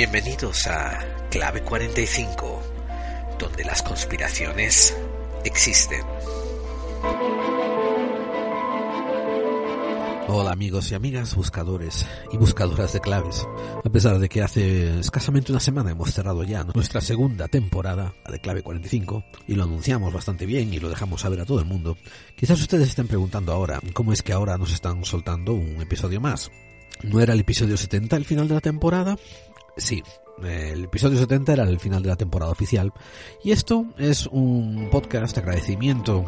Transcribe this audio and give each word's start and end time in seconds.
Bienvenidos 0.00 0.66
a 0.66 0.98
Clave 1.30 1.60
45, 1.60 2.62
donde 3.38 3.64
las 3.64 3.82
conspiraciones 3.82 4.96
existen. 5.44 6.00
Hola 10.28 10.52
amigos 10.52 10.90
y 10.90 10.94
amigas, 10.94 11.34
buscadores 11.34 12.06
y 12.32 12.38
buscadoras 12.38 12.94
de 12.94 13.00
claves. 13.00 13.46
A 13.84 13.90
pesar 13.90 14.18
de 14.18 14.30
que 14.30 14.40
hace 14.40 15.00
escasamente 15.00 15.52
una 15.52 15.60
semana 15.60 15.90
hemos 15.90 16.14
cerrado 16.14 16.44
ya 16.44 16.64
nuestra 16.64 17.02
segunda 17.02 17.48
temporada 17.48 18.14
de 18.26 18.40
Clave 18.40 18.62
45 18.62 19.22
y 19.48 19.54
lo 19.54 19.64
anunciamos 19.64 20.14
bastante 20.14 20.46
bien 20.46 20.72
y 20.72 20.80
lo 20.80 20.88
dejamos 20.88 21.20
saber 21.20 21.42
a 21.42 21.44
todo 21.44 21.58
el 21.58 21.66
mundo, 21.66 21.98
quizás 22.36 22.58
ustedes 22.58 22.88
estén 22.88 23.06
preguntando 23.06 23.52
ahora 23.52 23.78
cómo 23.92 24.14
es 24.14 24.22
que 24.22 24.32
ahora 24.32 24.56
nos 24.56 24.72
están 24.72 25.04
soltando 25.04 25.52
un 25.52 25.82
episodio 25.82 26.22
más. 26.22 26.50
¿No 27.02 27.20
era 27.20 27.32
el 27.32 27.40
episodio 27.40 27.76
70 27.76 28.16
el 28.16 28.24
final 28.24 28.48
de 28.48 28.54
la 28.54 28.60
temporada? 28.60 29.16
Sí, 29.76 30.02
el 30.42 30.84
episodio 30.84 31.18
70 31.18 31.52
era 31.52 31.64
el 31.64 31.78
final 31.78 32.02
de 32.02 32.08
la 32.08 32.16
temporada 32.16 32.52
oficial 32.52 32.92
y 33.42 33.52
esto 33.52 33.86
es 33.98 34.26
un 34.26 34.88
podcast 34.90 35.34
de 35.34 35.42
agradecimiento, 35.42 36.24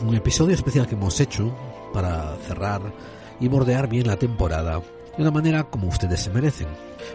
un 0.00 0.14
episodio 0.14 0.54
especial 0.54 0.86
que 0.86 0.94
hemos 0.94 1.18
hecho 1.20 1.54
para 1.92 2.36
cerrar 2.46 2.92
y 3.40 3.48
bordear 3.48 3.88
bien 3.88 4.06
la 4.06 4.16
temporada 4.16 4.80
de 5.16 5.22
una 5.22 5.30
manera 5.30 5.64
como 5.64 5.88
ustedes 5.88 6.20
se 6.20 6.30
merecen. 6.30 6.68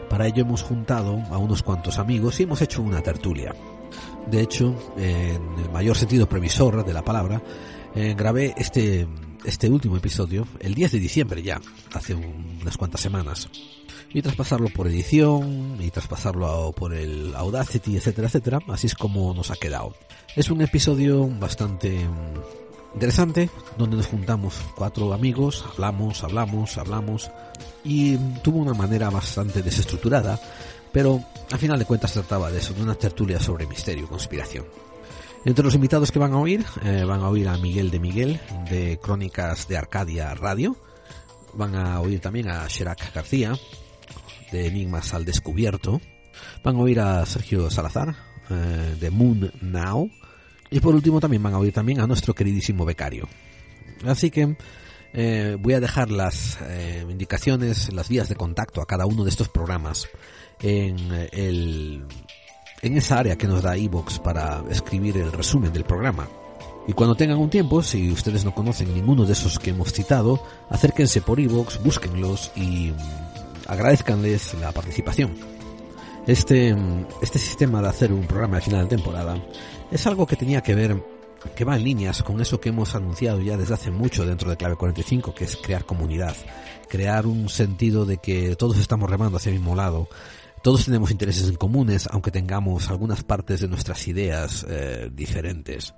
Para 0.10 0.28
ello 0.28 0.44
hemos 0.44 0.64
juntado 0.64 1.22
a 1.30 1.38
unos 1.38 1.64
cuantos 1.64 1.98
amigos 1.98 2.40
y 2.40 2.44
hemos 2.44 2.62
hecho 2.62 2.82
una 2.82 3.02
tertulia. 3.02 3.54
De 4.30 4.42
hecho, 4.42 4.76
en 4.98 5.60
el 5.60 5.70
mayor 5.72 5.98
sentido 5.98 6.28
previsor 6.28 6.86
de 6.86 6.94
la 6.94 7.04
palabra, 7.04 7.42
eh, 7.96 8.14
grabé 8.18 8.54
este, 8.58 9.08
este 9.44 9.70
último 9.70 9.98
episodio 9.98 10.48
el 10.60 10.76
10 10.76 10.92
de 10.92 11.00
diciembre 11.00 11.42
ya, 11.42 11.60
hace 11.94 12.14
unas 12.14 12.78
cuantas 12.78 13.02
semanas 13.02 13.50
y 14.14 14.22
traspasarlo 14.22 14.70
por 14.70 14.88
edición 14.88 15.78
y 15.80 15.92
traspasarlo 15.92 16.74
por 16.76 16.94
el 16.94 17.36
Audacity, 17.36 17.98
etcétera, 17.98 18.28
etcétera. 18.28 18.60
Así 18.68 18.88
es 18.88 18.96
como 18.96 19.34
nos 19.34 19.52
ha 19.52 19.56
quedado. 19.56 19.94
Es 20.36 20.50
un 20.50 20.62
episodio 20.62 21.28
bastante 21.28 22.08
interesante 22.94 23.50
donde 23.78 23.98
nos 23.98 24.08
juntamos 24.08 24.56
cuatro 24.76 25.14
amigos, 25.14 25.64
hablamos, 25.72 26.24
hablamos, 26.24 26.78
hablamos 26.78 27.32
y 27.84 28.18
tuvo 28.42 28.60
una 28.60 28.74
manera 28.74 29.10
bastante 29.10 29.62
desestructurada, 29.62 30.40
pero 30.92 31.24
al 31.52 31.60
final 31.60 31.80
de 31.80 31.86
cuentas 31.86 32.14
trataba 32.14 32.52
de 32.52 32.60
eso, 32.60 32.74
de 32.74 32.84
una 32.84 32.96
tertulia 32.96 33.40
sobre 33.40 33.68
misterio 33.68 34.08
conspiración. 34.08 34.66
Entre 35.46 35.64
los 35.64 35.76
invitados 35.76 36.12
que 36.12 36.20
van 36.20 36.34
a 36.34 36.40
oír, 36.40 36.66
eh, 36.84 37.06
van 37.06 37.22
a 37.22 37.30
oír 37.30 37.48
a 37.48 37.58
Miguel 37.58 37.92
de 37.92 38.00
Miguel, 38.00 38.42
de 38.70 39.00
Crónicas 39.02 39.68
de 39.70 39.78
Arcadia 39.78 40.34
Radio. 40.36 40.76
Van 41.54 41.76
a 41.76 42.02
oír 42.02 42.20
también 42.20 42.50
a 42.50 42.68
Sherak 42.68 43.14
García, 43.14 43.54
de 44.52 44.68
Enigmas 44.68 45.14
al 45.14 45.26
Descubierto. 45.26 46.02
Van 46.64 46.76
a 46.76 46.80
oír 46.80 47.00
a 47.00 47.26
Sergio 47.26 47.70
Salazar, 47.70 48.16
eh, 48.50 48.96
de 49.00 49.10
Moon 49.10 49.52
Now. 49.62 50.10
Y 50.72 50.80
por 50.80 50.94
último 50.94 51.20
también 51.20 51.44
van 51.44 51.54
a 51.54 51.60
oír 51.60 51.74
también 51.74 52.00
a 52.00 52.08
nuestro 52.08 52.34
queridísimo 52.34 52.86
becario. 52.86 53.28
Así 54.06 54.30
que 54.30 54.56
eh, 55.14 55.58
voy 55.60 55.74
a 55.74 55.80
dejar 55.80 56.12
las 56.12 56.60
eh, 56.62 57.06
indicaciones, 57.10 57.92
las 57.94 58.10
vías 58.10 58.30
de 58.30 58.36
contacto 58.36 58.82
a 58.82 58.86
cada 58.86 59.06
uno 59.06 59.24
de 59.24 59.32
estos 59.32 59.50
programas 59.50 60.08
en 60.62 60.98
el 61.32 62.06
en 62.82 62.98
esa 62.98 63.20
área 63.20 63.38
que 63.38 63.48
nos 63.48 63.64
da 63.64 63.78
iVoox 63.78 64.20
para 64.20 64.64
escribir 64.70 65.18
el 65.18 65.32
resumen 65.32 65.74
del 65.74 65.84
programa. 65.84 66.28
Y 66.88 66.94
cuando 66.94 67.16
tengan 67.16 67.38
un 67.38 67.50
tiempo, 67.50 67.84
si 67.84 68.12
ustedes 68.12 68.46
no 68.46 68.56
conocen 68.56 68.94
ninguno 68.94 69.26
de 69.26 69.34
esos 69.34 69.60
que 69.60 69.72
hemos 69.72 69.92
citado, 69.92 70.42
acérquense 70.70 71.22
por 71.22 71.40
iVoox, 71.40 71.84
búsquenlos 71.84 72.52
y 72.56 72.94
agradezcanles 73.70 74.56
la 74.56 74.72
participación. 74.72 75.36
Este, 76.28 76.76
este 77.22 77.40
sistema 77.40 77.82
de 77.82 77.88
hacer 77.88 78.12
un 78.12 78.26
programa 78.26 78.58
de 78.58 78.64
final 78.64 78.88
de 78.88 78.96
temporada 78.96 79.42
es 79.92 80.06
algo 80.06 80.28
que 80.28 80.36
tenía 80.36 80.62
que 80.62 80.76
ver, 80.76 81.02
que 81.56 81.66
va 81.66 81.76
en 81.76 81.84
líneas 81.84 82.22
con 82.24 82.42
eso 82.42 82.60
que 82.60 82.70
hemos 82.70 82.96
anunciado 82.96 83.42
ya 83.42 83.58
desde 83.58 83.76
hace 83.76 83.92
mucho 83.92 84.26
dentro 84.26 84.50
de 84.50 84.58
Clave 84.58 84.76
45, 84.76 85.34
que 85.34 85.46
es 85.46 85.56
crear 85.56 85.86
comunidad, 85.86 86.36
crear 86.90 87.26
un 87.26 87.48
sentido 87.48 88.06
de 88.06 88.18
que 88.18 88.56
todos 88.56 88.78
estamos 88.78 89.10
remando 89.10 89.38
hacia 89.38 89.52
el 89.52 89.60
mismo 89.60 89.76
lado, 89.76 90.10
todos 90.64 90.86
tenemos 90.86 91.12
intereses 91.12 91.48
en 91.48 91.56
comunes, 91.56 92.08
aunque 92.12 92.32
tengamos 92.32 92.90
algunas 92.90 93.24
partes 93.24 93.62
de 93.62 93.68
nuestras 93.68 94.08
ideas 94.08 94.66
eh, 94.68 95.10
diferentes. 95.14 95.94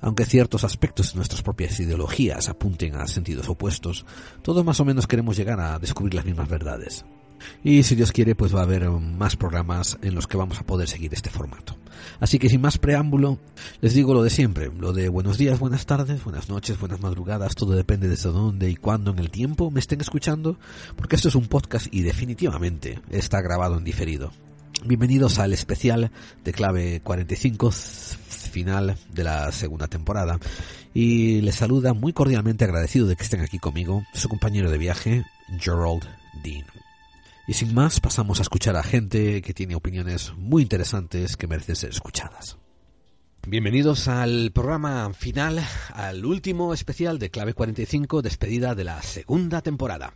Aunque 0.00 0.24
ciertos 0.24 0.64
aspectos 0.64 1.12
de 1.12 1.16
nuestras 1.16 1.42
propias 1.42 1.78
ideologías 1.78 2.48
apunten 2.48 2.96
a 2.96 3.06
sentidos 3.06 3.48
opuestos, 3.48 4.06
todos 4.42 4.64
más 4.64 4.80
o 4.80 4.84
menos 4.84 5.06
queremos 5.06 5.36
llegar 5.36 5.60
a 5.60 5.78
descubrir 5.78 6.14
las 6.14 6.24
mismas 6.24 6.48
verdades. 6.48 7.04
Y 7.64 7.82
si 7.82 7.94
Dios 7.94 8.12
quiere, 8.12 8.34
pues 8.34 8.54
va 8.54 8.60
a 8.60 8.64
haber 8.64 8.88
más 8.90 9.36
programas 9.36 9.98
en 10.02 10.14
los 10.14 10.26
que 10.26 10.36
vamos 10.36 10.58
a 10.58 10.64
poder 10.64 10.88
seguir 10.88 11.12
este 11.14 11.30
formato. 11.30 11.76
Así 12.18 12.38
que 12.38 12.48
sin 12.48 12.60
más 12.60 12.78
preámbulo, 12.78 13.38
les 13.80 13.94
digo 13.94 14.14
lo 14.14 14.22
de 14.22 14.30
siempre, 14.30 14.70
lo 14.78 14.92
de 14.92 15.08
buenos 15.08 15.38
días, 15.38 15.58
buenas 15.58 15.86
tardes, 15.86 16.22
buenas 16.22 16.48
noches, 16.48 16.78
buenas 16.78 17.00
madrugadas, 17.00 17.54
todo 17.54 17.72
depende 17.72 18.08
de 18.08 18.16
dónde 18.16 18.70
y 18.70 18.76
cuándo 18.76 19.10
en 19.10 19.18
el 19.18 19.30
tiempo 19.30 19.70
me 19.70 19.80
estén 19.80 20.00
escuchando, 20.00 20.58
porque 20.96 21.16
esto 21.16 21.28
es 21.28 21.34
un 21.34 21.46
podcast 21.46 21.86
y 21.90 22.02
definitivamente 22.02 23.00
está 23.10 23.40
grabado 23.40 23.78
en 23.78 23.84
diferido. 23.84 24.32
Bienvenidos 24.84 25.38
al 25.38 25.52
especial 25.52 26.10
de 26.42 26.52
clave 26.52 27.00
45 27.02 27.70
final 28.50 28.96
de 29.12 29.24
la 29.24 29.50
segunda 29.52 29.86
temporada. 29.88 30.38
Y 30.92 31.40
les 31.40 31.54
saluda 31.54 31.94
muy 31.94 32.12
cordialmente 32.12 32.64
agradecido 32.64 33.06
de 33.06 33.16
que 33.16 33.22
estén 33.22 33.40
aquí 33.40 33.58
conmigo 33.58 34.04
su 34.12 34.28
compañero 34.28 34.70
de 34.70 34.78
viaje, 34.78 35.24
Gerald 35.58 36.04
Dean. 36.42 36.66
Y 37.46 37.54
sin 37.54 37.74
más, 37.74 38.00
pasamos 38.00 38.38
a 38.38 38.42
escuchar 38.42 38.76
a 38.76 38.82
gente 38.82 39.42
que 39.42 39.54
tiene 39.54 39.74
opiniones 39.74 40.32
muy 40.36 40.62
interesantes 40.62 41.36
que 41.36 41.46
merecen 41.46 41.76
ser 41.76 41.90
escuchadas. 41.90 42.58
Bienvenidos 43.46 44.06
al 44.06 44.52
programa 44.52 45.12
final, 45.14 45.64
al 45.94 46.24
último 46.26 46.74
especial 46.74 47.18
de 47.18 47.30
Clave 47.30 47.54
45, 47.54 48.22
despedida 48.22 48.74
de 48.74 48.84
la 48.84 49.00
segunda 49.02 49.62
temporada. 49.62 50.12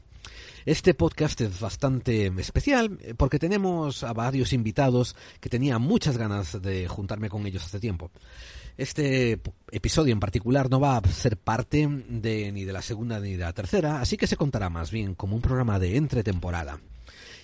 Este 0.66 0.94
podcast 0.94 1.38
es 1.42 1.60
bastante 1.60 2.32
especial 2.38 2.98
eh, 3.02 3.12
porque 3.14 3.38
tenemos 3.38 4.02
a 4.02 4.14
varios 4.14 4.54
invitados 4.54 5.14
que 5.38 5.50
tenía 5.50 5.78
muchas 5.78 6.16
ganas 6.16 6.62
de 6.62 6.88
juntarme 6.88 7.28
con 7.28 7.46
ellos 7.46 7.66
hace 7.66 7.80
tiempo. 7.80 8.10
Este 8.78 9.42
episodio 9.70 10.14
en 10.14 10.20
particular 10.20 10.70
no 10.70 10.80
va 10.80 10.96
a 10.96 11.06
ser 11.08 11.36
parte 11.36 11.86
de, 12.08 12.50
ni 12.50 12.64
de 12.64 12.72
la 12.72 12.80
segunda 12.80 13.20
ni 13.20 13.32
de 13.32 13.44
la 13.44 13.52
tercera, 13.52 14.00
así 14.00 14.16
que 14.16 14.26
se 14.26 14.38
contará 14.38 14.70
más 14.70 14.90
bien 14.90 15.14
como 15.14 15.36
un 15.36 15.42
programa 15.42 15.78
de 15.78 15.98
entretemporada. 15.98 16.80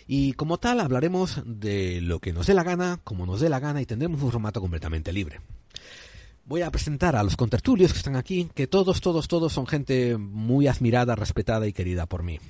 Y 0.07 0.33
como 0.33 0.57
tal 0.57 0.81
hablaremos 0.81 1.43
de 1.45 2.01
lo 2.01 2.21
que 2.21 2.33
nos 2.33 2.47
dé 2.47 2.55
la 2.55 2.65
gana, 2.65 3.01
como 3.05 3.27
nos 3.27 3.43
dé 3.43 3.51
la 3.51 3.61
gana 3.61 3.83
y 3.83 3.87
tendremos 3.87 4.23
un 4.23 4.31
formato 4.31 4.63
completamente 4.63 5.13
libre. 5.13 5.41
Voy 6.47 6.63
a 6.63 6.71
presentar 6.71 7.17
a 7.17 7.23
los 7.23 7.37
contertulios 7.37 7.93
que 7.93 7.99
están 7.99 8.17
aquí, 8.17 8.49
que 8.55 8.67
todos, 8.67 9.03
todos, 9.03 9.29
todos 9.29 9.53
son 9.53 9.67
gente 9.67 10.17
muy 10.17 10.69
admirada, 10.69 11.15
respetada 11.17 11.67
y 11.69 11.75
querida 11.75 12.07
por 12.07 12.23
mí. 12.23 12.41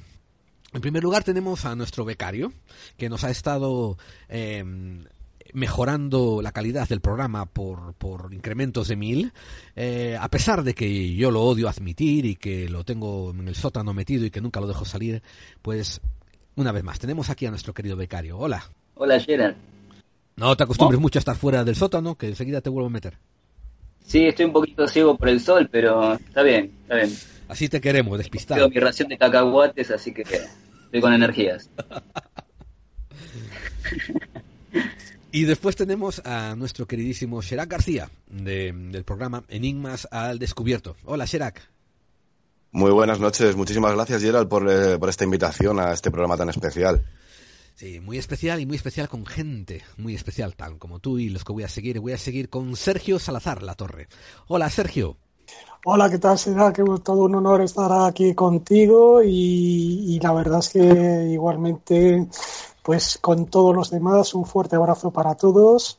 En 0.73 0.81
primer 0.81 1.03
lugar 1.03 1.25
tenemos 1.25 1.65
a 1.65 1.75
nuestro 1.75 2.05
becario, 2.05 2.53
que 2.97 3.09
nos 3.09 3.25
ha 3.25 3.31
estado 3.31 3.99
eh, 4.29 4.65
mejorando 5.53 6.41
la 6.43 6.53
calidad 6.53 6.89
del 6.89 7.01
programa 7.01 7.47
por, 7.47 7.95
incrementos 8.33 8.89
de 8.89 8.97
mil, 8.97 9.33
eh, 9.75 10.17
a 10.21 10.29
pesar 10.29 10.63
de 10.63 10.75
que 10.75 11.15
yo 11.15 11.31
lo 11.31 11.43
odio 11.43 11.69
admitir 11.69 12.25
y 12.25 12.37
que 12.37 12.69
lo 12.69 12.85
tengo 12.85 13.31
en 13.31 13.49
el 13.49 13.55
sótano 13.57 13.93
metido 13.95 14.25
y 14.25 14.31
que 14.31 14.41
nunca 14.41 14.61
lo 14.61 14.69
dejo 14.69 14.85
salir, 14.85 15.23
pues 15.61 16.01
una 16.57 16.73
vez 16.73 16.85
más, 16.85 16.99
tenemos 16.99 17.31
aquí 17.31 17.47
a 17.47 17.51
nuestro 17.51 17.75
querido 17.75 17.97
becario. 17.97 18.39
Hola. 18.39 18.65
Hola, 18.95 19.19
Gerard. 19.19 19.57
No 20.37 20.57
te 20.57 20.65
acostumbres 20.65 21.01
mucho 21.01 21.19
a 21.19 21.21
estar 21.21 21.37
fuera 21.37 21.65
del 21.65 21.75
sótano, 21.75 22.17
que 22.17 22.29
enseguida 22.29 22.61
te 22.61 22.71
vuelvo 22.71 22.87
a 22.87 22.91
meter. 22.91 23.19
Sí, 24.05 24.27
estoy 24.27 24.47
un 24.47 24.53
poquito 24.53 24.87
ciego 24.87 25.17
por 25.17 25.29
el 25.29 25.41
sol, 25.41 25.69
pero 25.71 26.15
está 26.15 26.43
bien, 26.43 26.73
está 26.83 26.97
bien. 26.97 27.11
Así 27.51 27.69
te 27.69 27.81
queremos, 27.81 28.17
despistado. 28.17 28.61
Tengo 28.61 28.73
mi 28.73 28.81
ración 28.81 29.09
de 29.09 29.19
cacahuates, 29.19 29.91
así 29.91 30.15
que 30.15 30.23
estoy 30.23 31.01
con 31.01 31.13
energías. 31.13 31.69
y 35.33 35.43
después 35.43 35.75
tenemos 35.75 36.23
a 36.25 36.55
nuestro 36.55 36.87
queridísimo 36.87 37.43
Sherak 37.43 37.69
García, 37.69 38.09
del 38.29 39.03
programa 39.05 39.43
Enigmas 39.49 40.07
al 40.13 40.39
Descubierto. 40.39 40.95
Hola, 41.05 41.25
Sherak. 41.25 41.61
Muy 42.71 42.93
buenas 42.93 43.19
noches. 43.19 43.57
Muchísimas 43.57 43.95
gracias, 43.95 44.23
Gerald, 44.23 44.49
por, 44.49 44.71
eh, 44.71 44.97
por 44.97 45.09
esta 45.09 45.25
invitación 45.25 45.81
a 45.81 45.93
este 45.93 46.13
programa 46.13 46.37
tan 46.37 46.51
especial. 46.51 47.03
Sí, 47.75 47.99
muy 47.99 48.17
especial 48.17 48.61
y 48.61 48.67
muy 48.67 48.77
especial 48.77 49.09
con 49.09 49.27
gente 49.27 49.83
muy 49.97 50.15
especial, 50.15 50.55
tal 50.55 50.79
como 50.79 51.01
tú 51.01 51.19
y 51.19 51.31
los 51.31 51.43
que 51.43 51.53
voy 51.53 51.65
a 51.65 51.69
seguir. 51.69 51.99
Voy 51.99 52.13
a 52.13 52.19
seguir 52.19 52.49
con 52.49 52.77
Sergio 52.77 53.19
Salazar 53.19 53.65
La 53.65 53.75
Torre. 53.75 54.07
Hola, 54.47 54.71
Sergio. 54.71 55.17
Hola, 55.85 56.11
¿qué 56.11 56.19
tal, 56.19 56.39
será 56.39 56.73
Que 56.73 56.85
todo 57.03 57.25
un 57.25 57.35
honor 57.37 57.63
estar 57.63 57.91
aquí 58.07 58.35
contigo 58.35 59.23
y, 59.23 60.19
la 60.23 60.33
verdad 60.33 60.59
es 60.59 60.69
que 60.69 61.29
igualmente, 61.33 62.29
pues 62.83 63.19
con 63.19 63.47
todos 63.47 63.75
los 63.75 63.91
demás, 63.91 64.35
un 64.35 64.45
fuerte 64.45 64.77
abrazo 64.77 65.11
para 65.11 65.35
todos 65.37 65.99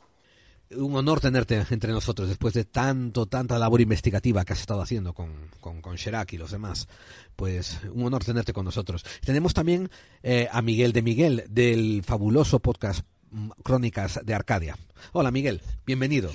un 0.76 0.96
honor 0.96 1.20
tenerte 1.20 1.66
entre 1.70 1.92
nosotros 1.92 2.30
después 2.30 2.54
de 2.54 2.64
tanto, 2.64 3.26
tanta 3.26 3.60
labor 3.60 3.82
investigativa 3.82 4.46
que 4.46 4.54
has 4.54 4.62
estado 4.62 4.82
haciendo 4.82 5.14
con, 5.14 5.50
con, 5.60 5.96
Sherak 5.96 6.34
y 6.34 6.38
los 6.38 6.52
demás. 6.52 6.88
Pues 7.36 7.80
un 7.94 8.06
honor 8.06 8.24
tenerte 8.24 8.54
con 8.54 8.66
nosotros. 8.66 9.04
Tenemos 9.26 9.54
también 9.54 9.90
eh, 10.24 10.48
a 10.52 10.62
Miguel 10.62 10.94
de 10.94 11.02
Miguel 11.02 11.44
del 11.50 12.04
fabuloso 12.06 12.60
podcast 12.60 13.06
Crónicas 13.64 14.20
de 14.24 14.34
Arcadia. 14.34 14.78
Hola 15.14 15.32
Miguel, 15.32 15.62
bienvenido. 15.86 16.32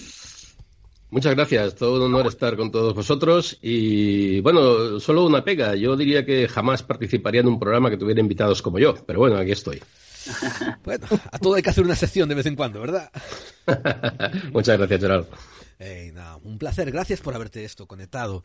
Muchas 1.10 1.34
gracias, 1.36 1.76
todo 1.76 1.96
un 1.96 2.14
honor 2.14 2.26
estar 2.26 2.56
con 2.56 2.72
todos 2.72 2.94
vosotros 2.94 3.58
y 3.62 4.40
bueno, 4.40 4.98
solo 4.98 5.24
una 5.24 5.44
pega, 5.44 5.76
yo 5.76 5.96
diría 5.96 6.26
que 6.26 6.48
jamás 6.48 6.82
participaría 6.82 7.42
en 7.42 7.46
un 7.46 7.60
programa 7.60 7.90
que 7.90 7.96
tuviera 7.96 8.20
invitados 8.20 8.60
como 8.60 8.78
yo, 8.78 8.94
pero 9.06 9.20
bueno, 9.20 9.36
aquí 9.36 9.52
estoy. 9.52 9.80
Bueno, 10.84 11.06
a 11.30 11.38
todo 11.38 11.54
hay 11.54 11.62
que 11.62 11.70
hacer 11.70 11.84
una 11.84 11.94
sección 11.94 12.28
de 12.28 12.34
vez 12.34 12.46
en 12.46 12.56
cuando, 12.56 12.80
¿verdad? 12.80 13.10
Muchas 14.52 14.76
gracias, 14.76 15.00
Gerardo 15.00 15.28
un 16.42 16.58
placer, 16.58 16.90
gracias 16.90 17.20
por 17.20 17.34
haberte 17.34 17.64
esto 17.64 17.86
conectado. 17.86 18.44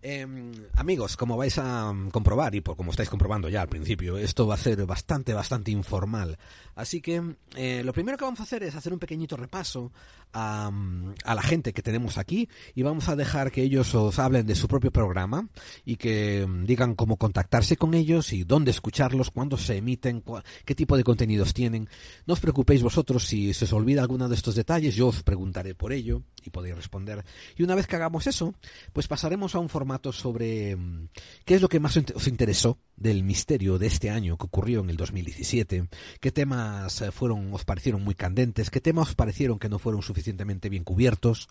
Em, 0.00 0.52
amigos, 0.74 1.16
como 1.16 1.36
vais 1.36 1.56
a 1.58 1.92
mm, 1.92 2.10
comprobar 2.10 2.54
y 2.54 2.60
por 2.60 2.76
como 2.76 2.90
estáis 2.90 3.08
comprobando 3.08 3.48
ya 3.48 3.62
al 3.62 3.68
principio, 3.68 4.18
esto 4.18 4.46
va 4.46 4.54
a 4.54 4.58
ser 4.58 4.84
bastante, 4.84 5.32
bastante 5.32 5.70
informal. 5.70 6.38
Así 6.74 7.00
que 7.00 7.36
eh, 7.54 7.82
lo 7.84 7.92
primero 7.92 8.18
que 8.18 8.24
vamos 8.24 8.40
a 8.40 8.44
hacer 8.44 8.62
es 8.64 8.74
hacer 8.74 8.92
un 8.92 8.98
pequeñito 8.98 9.36
repaso 9.36 9.92
a, 10.32 10.70
mm, 10.70 11.14
a, 11.24 11.34
la 11.34 11.42
gente 11.42 11.72
que 11.72 11.82
tenemos 11.82 12.18
aquí 12.18 12.48
y 12.74 12.82
vamos 12.82 13.08
a 13.08 13.16
dejar 13.16 13.52
que 13.52 13.62
ellos 13.62 13.94
os 13.94 14.18
hablen 14.18 14.46
de 14.46 14.54
su 14.54 14.66
propio 14.66 14.90
programa 14.90 15.48
y 15.84 15.96
que 15.96 16.46
mm, 16.46 16.64
digan 16.64 16.94
cómo 16.96 17.16
contactarse 17.16 17.76
con 17.76 17.94
ellos 17.94 18.32
y 18.32 18.42
dónde 18.42 18.72
escucharlos, 18.72 19.30
cuándo 19.30 19.56
se 19.56 19.76
emiten, 19.76 20.24
qué 20.64 20.74
tipo 20.74 20.96
de 20.96 21.04
contenidos 21.04 21.54
tienen. 21.54 21.88
No 22.26 22.34
os 22.34 22.40
preocupéis 22.40 22.82
vosotros 22.82 23.24
si 23.24 23.54
se 23.54 23.66
os 23.66 23.72
olvida 23.72 24.00
alguno 24.00 24.28
de 24.28 24.34
estos 24.34 24.56
detalles, 24.56 24.96
yo 24.96 25.08
os 25.08 25.22
preguntaré 25.22 25.74
por 25.74 25.92
ello 25.92 26.22
y 26.42 26.50
podéis 26.50 26.71
responder. 26.74 27.24
Y 27.56 27.62
una 27.62 27.74
vez 27.74 27.86
que 27.86 27.96
hagamos 27.96 28.26
eso, 28.26 28.54
pues 28.92 29.08
pasaremos 29.08 29.54
a 29.54 29.58
un 29.58 29.68
formato 29.68 30.12
sobre 30.12 30.76
mm, 30.76 31.08
qué 31.44 31.54
es 31.54 31.62
lo 31.62 31.68
que 31.68 31.80
más 31.80 31.96
os 31.96 32.28
interesó 32.28 32.78
del 32.96 33.22
misterio 33.22 33.78
de 33.78 33.86
este 33.86 34.10
año 34.10 34.36
que 34.36 34.46
ocurrió 34.46 34.80
en 34.80 34.90
el 34.90 34.96
2017, 34.96 35.88
qué 36.20 36.32
temas 36.32 37.00
eh, 37.02 37.12
fueron 37.12 37.52
os 37.52 37.64
parecieron 37.64 38.02
muy 38.02 38.14
candentes, 38.14 38.70
qué 38.70 38.80
temas 38.80 39.08
os 39.10 39.14
parecieron 39.14 39.58
que 39.58 39.68
no 39.68 39.78
fueron 39.78 40.02
suficientemente 40.02 40.68
bien 40.68 40.84
cubiertos. 40.84 41.48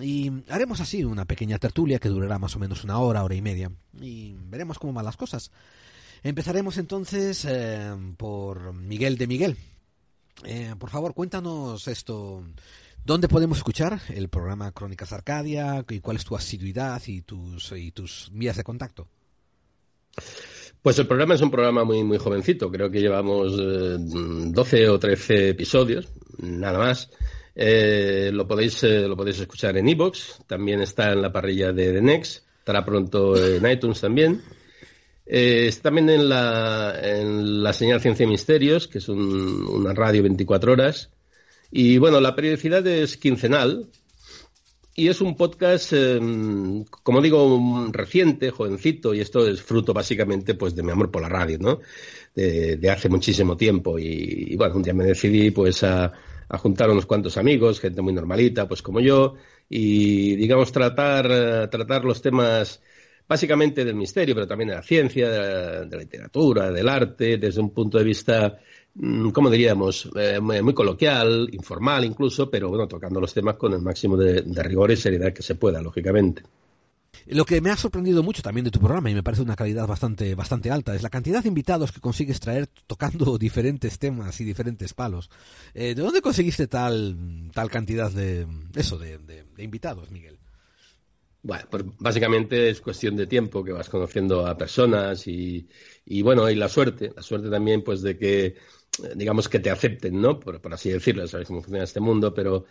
Y 0.00 0.30
haremos 0.48 0.80
así 0.80 1.04
una 1.04 1.24
pequeña 1.24 1.58
tertulia 1.58 1.98
que 1.98 2.08
durará 2.08 2.38
más 2.38 2.54
o 2.54 2.60
menos 2.60 2.84
una 2.84 2.98
hora, 2.98 3.24
hora 3.24 3.34
y 3.34 3.42
media, 3.42 3.72
y 4.00 4.34
veremos 4.34 4.78
cómo 4.78 4.92
van 4.92 5.04
las 5.04 5.16
cosas. 5.16 5.50
Empezaremos 6.22 6.78
entonces 6.78 7.44
eh, 7.48 7.92
por 8.16 8.72
Miguel 8.74 9.16
de 9.16 9.26
Miguel. 9.26 9.56
Eh, 10.44 10.74
por 10.78 10.90
favor, 10.90 11.14
cuéntanos 11.14 11.88
esto. 11.88 12.44
¿Dónde 13.04 13.28
podemos 13.28 13.58
escuchar 13.58 14.00
el 14.10 14.28
programa 14.28 14.72
Crónicas 14.72 15.12
Arcadia? 15.12 15.84
¿Y 15.88 16.00
cuál 16.00 16.18
es 16.18 16.24
tu 16.24 16.36
asiduidad 16.36 17.02
y 17.06 17.22
tus, 17.22 17.72
y 17.72 17.90
tus 17.92 18.30
vías 18.32 18.56
de 18.56 18.62
contacto? 18.62 19.08
Pues 20.82 20.98
el 20.98 21.06
programa 21.06 21.34
es 21.34 21.40
un 21.40 21.50
programa 21.50 21.82
muy, 21.84 22.04
muy 22.04 22.18
jovencito. 22.18 22.70
Creo 22.70 22.90
que 22.90 23.00
llevamos 23.00 23.56
12 23.56 24.82
eh, 24.82 24.88
o 24.88 24.98
13 24.98 25.48
episodios, 25.48 26.08
nada 26.38 26.78
más. 26.78 27.10
Eh, 27.54 28.30
lo, 28.32 28.46
podéis, 28.46 28.82
eh, 28.84 29.08
lo 29.08 29.16
podéis 29.16 29.40
escuchar 29.40 29.76
en 29.76 29.88
iVoox, 29.88 30.46
también 30.46 30.80
está 30.80 31.12
en 31.12 31.22
la 31.22 31.32
parrilla 31.32 31.72
de 31.72 31.92
The 31.92 32.00
Next, 32.00 32.44
estará 32.58 32.84
pronto 32.84 33.34
en 33.36 33.66
iTunes 33.70 34.00
también. 34.00 34.42
está 35.26 35.88
también 35.88 36.10
en 36.10 36.28
la, 36.28 36.98
en 37.02 37.62
la 37.62 37.72
señal 37.72 38.00
Ciencia 38.00 38.24
y 38.24 38.28
Misterios, 38.28 38.88
que 38.88 38.98
es 38.98 39.08
una 39.08 39.92
radio 39.94 40.22
24 40.22 40.72
horas. 40.72 41.10
Y 41.70 41.98
bueno, 41.98 42.20
la 42.20 42.34
periodicidad 42.34 42.86
es 42.86 43.16
quincenal 43.16 43.88
y 44.94 45.08
es 45.08 45.20
un 45.20 45.36
podcast, 45.36 45.92
em, 45.92 46.84
como 46.84 47.22
digo, 47.22 47.88
reciente, 47.92 48.50
jovencito, 48.50 49.14
y 49.14 49.20
esto 49.20 49.46
es 49.46 49.62
fruto 49.62 49.94
básicamente 49.94 50.54
pues 50.54 50.74
de 50.74 50.82
mi 50.82 50.90
amor 50.90 51.10
por 51.10 51.22
la 51.22 51.28
radio, 51.28 51.58
¿no? 51.58 51.80
De, 52.34 52.90
hace 52.90 53.08
muchísimo 53.08 53.56
tiempo. 53.56 53.98
Y, 53.98 54.56
bueno, 54.56 54.76
un 54.76 54.82
día 54.82 54.94
me 54.94 55.04
decidí 55.04 55.50
pues 55.52 55.84
a, 55.84 56.12
juntar 56.58 56.90
unos 56.90 57.06
cuantos 57.06 57.36
amigos, 57.36 57.80
gente 57.80 58.02
muy 58.02 58.12
normalita, 58.12 58.66
pues 58.66 58.82
como 58.82 59.00
yo, 59.00 59.36
y 59.68 60.34
digamos 60.36 60.72
tratar, 60.72 61.70
tratar 61.70 62.04
los 62.04 62.20
temas 62.20 62.82
básicamente 63.28 63.84
del 63.84 63.94
misterio, 63.94 64.34
pero 64.34 64.48
también 64.48 64.70
de 64.70 64.74
la 64.74 64.82
ciencia, 64.82 65.30
de 65.30 65.96
la 65.96 66.02
literatura, 66.02 66.72
del 66.72 66.88
arte, 66.88 67.38
desde 67.38 67.60
un 67.60 67.70
punto 67.70 67.96
de 67.98 68.04
vista 68.04 68.58
Mm, 68.94 69.30
¿cómo 69.30 69.50
diríamos? 69.50 70.10
Eh, 70.16 70.40
muy 70.40 70.74
coloquial, 70.74 71.48
informal 71.52 72.04
incluso, 72.04 72.50
pero 72.50 72.68
bueno, 72.68 72.88
tocando 72.88 73.20
los 73.20 73.32
temas 73.32 73.56
con 73.56 73.72
el 73.72 73.80
máximo 73.80 74.16
de, 74.16 74.42
rigor 74.62 74.90
y 74.90 74.96
seriedad 74.96 75.32
que 75.32 75.42
se 75.42 75.54
pueda, 75.54 75.80
lógicamente. 75.80 76.42
Lo 77.26 77.44
que 77.44 77.60
me 77.60 77.70
ha 77.70 77.76
sorprendido 77.76 78.22
mucho 78.22 78.42
también 78.42 78.64
de 78.64 78.70
tu 78.70 78.80
programa 78.80 79.10
y 79.10 79.14
me 79.14 79.22
parece 79.22 79.42
una 79.42 79.54
calidad 79.54 79.86
bastante, 79.86 80.34
bastante 80.34 80.70
alta 80.70 80.94
es 80.94 81.02
la 81.02 81.10
cantidad 81.10 81.42
de 81.42 81.48
invitados 81.48 81.92
que 81.92 82.00
consigues 82.00 82.40
traer 82.40 82.66
tocando 82.86 83.38
diferentes 83.38 83.98
temas 83.98 84.40
y 84.40 84.44
diferentes 84.44 84.94
palos. 84.94 85.30
Eh, 85.74 85.94
¿De 85.94 86.02
dónde 86.02 86.22
conseguiste 86.22 86.66
tal, 86.66 87.50
tal 87.54 87.70
cantidad 87.70 88.10
de 88.10 88.46
eso, 88.74 88.98
de, 88.98 89.44
invitados, 89.58 90.10
Miguel? 90.10 90.38
Bueno, 91.42 91.64
pues 91.70 91.84
básicamente 91.98 92.68
es 92.68 92.82
cuestión 92.82 93.16
de 93.16 93.26
tiempo 93.26 93.64
que 93.64 93.72
vas 93.72 93.88
conociendo 93.88 94.46
a 94.46 94.58
personas 94.58 95.26
y, 95.26 95.66
y 96.04 96.20
bueno, 96.20 96.50
y 96.50 96.54
la 96.54 96.68
suerte, 96.68 97.12
la 97.16 97.22
suerte 97.22 97.48
también 97.48 97.82
pues 97.82 98.02
de 98.02 98.18
que 98.18 98.56
digamos 99.14 99.48
que 99.48 99.58
te 99.58 99.70
acepten, 99.70 100.20
¿no? 100.20 100.38
Por, 100.38 100.60
así 100.72 100.90
decirlo, 100.90 101.26
sabes 101.26 101.48
cómo 101.48 101.62
funciona 101.62 101.84
este 101.84 102.00
mundo, 102.00 102.32
pero 102.34 102.64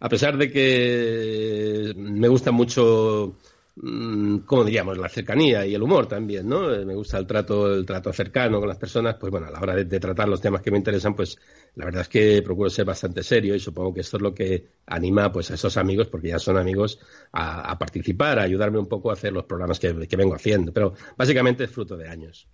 a 0.00 0.08
pesar 0.08 0.36
de 0.36 0.50
que 0.50 1.92
me 1.96 2.28
gusta 2.28 2.52
mucho, 2.52 3.36
mm, 3.76 4.38
¿cómo 4.38 4.64
diríamos? 4.64 4.98
La 4.98 5.08
cercanía 5.08 5.66
y 5.66 5.74
el 5.74 5.82
humor 5.82 6.06
también, 6.06 6.48
¿no? 6.48 6.72
Eh, 6.72 6.84
me 6.84 6.94
gusta 6.94 7.18
el 7.18 7.26
trato, 7.26 7.74
el 7.74 7.86
trato 7.86 8.12
cercano 8.12 8.58
con 8.60 8.68
las 8.68 8.78
personas, 8.78 9.16
pues 9.18 9.30
bueno, 9.30 9.46
a 9.48 9.50
la 9.50 9.60
hora 9.60 9.74
de, 9.76 10.00
tratar 10.00 10.28
los 10.28 10.40
temas 10.40 10.62
que 10.62 10.70
me 10.70 10.78
interesan, 10.78 11.14
pues 11.14 11.38
la 11.74 11.84
verdad 11.84 12.02
es 12.02 12.08
que 12.08 12.42
procuro 12.42 12.70
ser 12.70 12.84
bastante 12.84 13.22
serio 13.22 13.54
y 13.54 13.60
supongo 13.60 13.94
que 13.94 14.00
esto 14.00 14.16
es 14.16 14.22
lo 14.22 14.34
que 14.34 14.68
anima 14.86 15.32
pues 15.32 15.50
a 15.50 15.54
esos 15.54 15.76
amigos, 15.76 16.08
porque 16.08 16.28
ya 16.28 16.38
son 16.38 16.56
amigos, 16.56 16.98
a, 17.32 17.78
participar, 17.78 18.38
a 18.38 18.42
ayudarme 18.42 18.78
un 18.78 18.88
poco 18.88 19.10
a 19.10 19.14
hacer 19.14 19.32
los 19.32 19.44
programas 19.44 19.78
que 19.80 19.92
vengo 19.92 20.34
haciendo. 20.34 20.72
Pero 20.72 20.94
básicamente 21.16 21.64
es 21.64 21.70
fruto 21.70 21.96
de 21.96 22.08
años. 22.08 22.48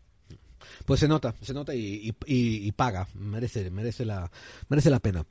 Pues 0.89 1.01
se 1.01 1.07
nota, 1.07 1.35
se 1.43 1.53
nota 1.53 1.75
y, 1.75 2.73
paga, 2.73 3.09
merece, 3.13 3.71
merece 3.71 4.07
la, 4.07 4.31
merece 4.71 4.89
la 4.89 5.01
pena. 5.01 5.27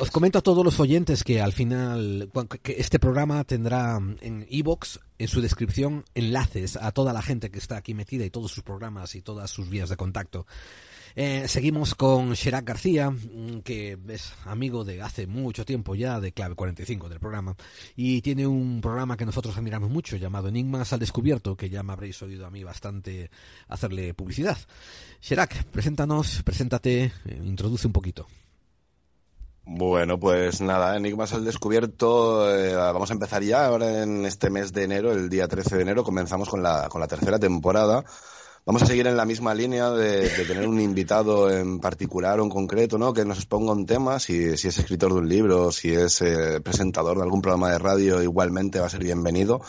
os 0.00 0.10
comento 0.12 0.38
a 0.38 0.42
todos 0.42 0.64
los 0.64 0.78
oyentes 0.78 1.24
que 1.24 1.40
al 1.40 1.52
final 1.52 2.30
que 2.62 2.76
este 2.78 3.00
programa 3.00 3.42
tendrá 3.42 3.98
en 4.20 4.46
iBox 4.48 5.00
en 5.18 5.26
su 5.26 5.40
descripción 5.40 6.04
enlaces 6.14 6.76
a 6.76 6.92
toda 6.92 7.12
la 7.12 7.20
gente 7.20 7.50
que 7.50 7.58
está 7.58 7.76
aquí 7.76 7.94
metida 7.94 8.24
y 8.24 8.30
todos 8.30 8.52
sus 8.52 8.62
programas 8.62 9.16
y 9.16 9.22
todas 9.22 9.50
sus 9.50 9.68
vías 9.68 9.88
de 9.88 9.96
contacto. 9.96 10.46
Eh, 11.16 11.46
seguimos 11.46 11.94
con 11.94 12.32
Sherak 12.32 12.64
García, 12.64 13.10
mm, 13.10 13.60
que 13.62 13.96
es 14.08 14.32
amigo 14.46 14.84
de 14.84 15.00
hace 15.00 15.28
mucho 15.28 15.64
tiempo 15.64 15.94
ya 15.94 16.18
de 16.18 16.32
Clave 16.32 16.56
45 16.56 17.08
del 17.08 17.20
programa, 17.20 17.54
y 17.94 18.20
tiene 18.20 18.48
un 18.48 18.80
programa 18.80 19.16
que 19.16 19.24
nosotros 19.24 19.56
admiramos 19.56 19.90
mucho 19.90 20.16
llamado 20.16 20.48
Enigmas 20.48 20.92
al 20.92 20.98
Descubierto, 20.98 21.56
que 21.56 21.70
ya 21.70 21.84
me 21.84 21.92
habréis 21.92 22.20
oído 22.22 22.46
a 22.46 22.50
mí 22.50 22.64
bastante 22.64 23.30
hacerle 23.68 24.12
publicidad. 24.12 24.58
Sherak, 25.20 25.64
preséntanos, 25.66 26.42
preséntate, 26.42 27.04
eh, 27.04 27.40
introduce 27.44 27.86
un 27.86 27.92
poquito. 27.92 28.26
Bueno, 29.66 30.18
pues 30.18 30.60
nada, 30.60 30.96
Enigmas 30.96 31.32
al 31.32 31.44
Descubierto, 31.44 32.52
eh, 32.52 32.74
vamos 32.74 33.10
a 33.10 33.14
empezar 33.14 33.42
ya 33.44 33.66
ahora 33.66 34.02
en 34.02 34.26
este 34.26 34.50
mes 34.50 34.72
de 34.72 34.82
enero, 34.82 35.12
el 35.12 35.28
día 35.28 35.46
13 35.46 35.76
de 35.76 35.82
enero, 35.82 36.02
comenzamos 36.02 36.48
con 36.48 36.60
la, 36.60 36.88
con 36.88 37.00
la 37.00 37.06
tercera 37.06 37.38
temporada 37.38 38.04
Vamos 38.66 38.82
a 38.82 38.86
seguir 38.86 39.06
en 39.06 39.18
la 39.18 39.26
misma 39.26 39.52
línea 39.52 39.90
de, 39.90 40.26
tener 40.46 40.66
un 40.66 40.80
invitado 40.80 41.50
en 41.50 41.80
particular 41.80 42.40
o 42.40 42.44
en 42.44 42.48
concreto, 42.48 42.96
¿no? 42.96 43.12
Que 43.12 43.26
nos 43.26 43.36
exponga 43.36 43.72
un 43.72 43.84
tema, 43.84 44.18
si, 44.18 44.42
es 44.42 44.64
escritor 44.64 45.12
de 45.12 45.18
un 45.18 45.28
libro, 45.28 45.70
si 45.70 45.92
es 45.92 46.22
eh, 46.22 46.62
presentador 46.62 47.18
de 47.18 47.24
algún 47.24 47.42
programa 47.42 47.70
de 47.70 47.78
radio, 47.78 48.22
igualmente 48.22 48.80
va 48.80 48.86
a 48.86 48.88
ser 48.88 49.04
bienvenido. 49.04 49.60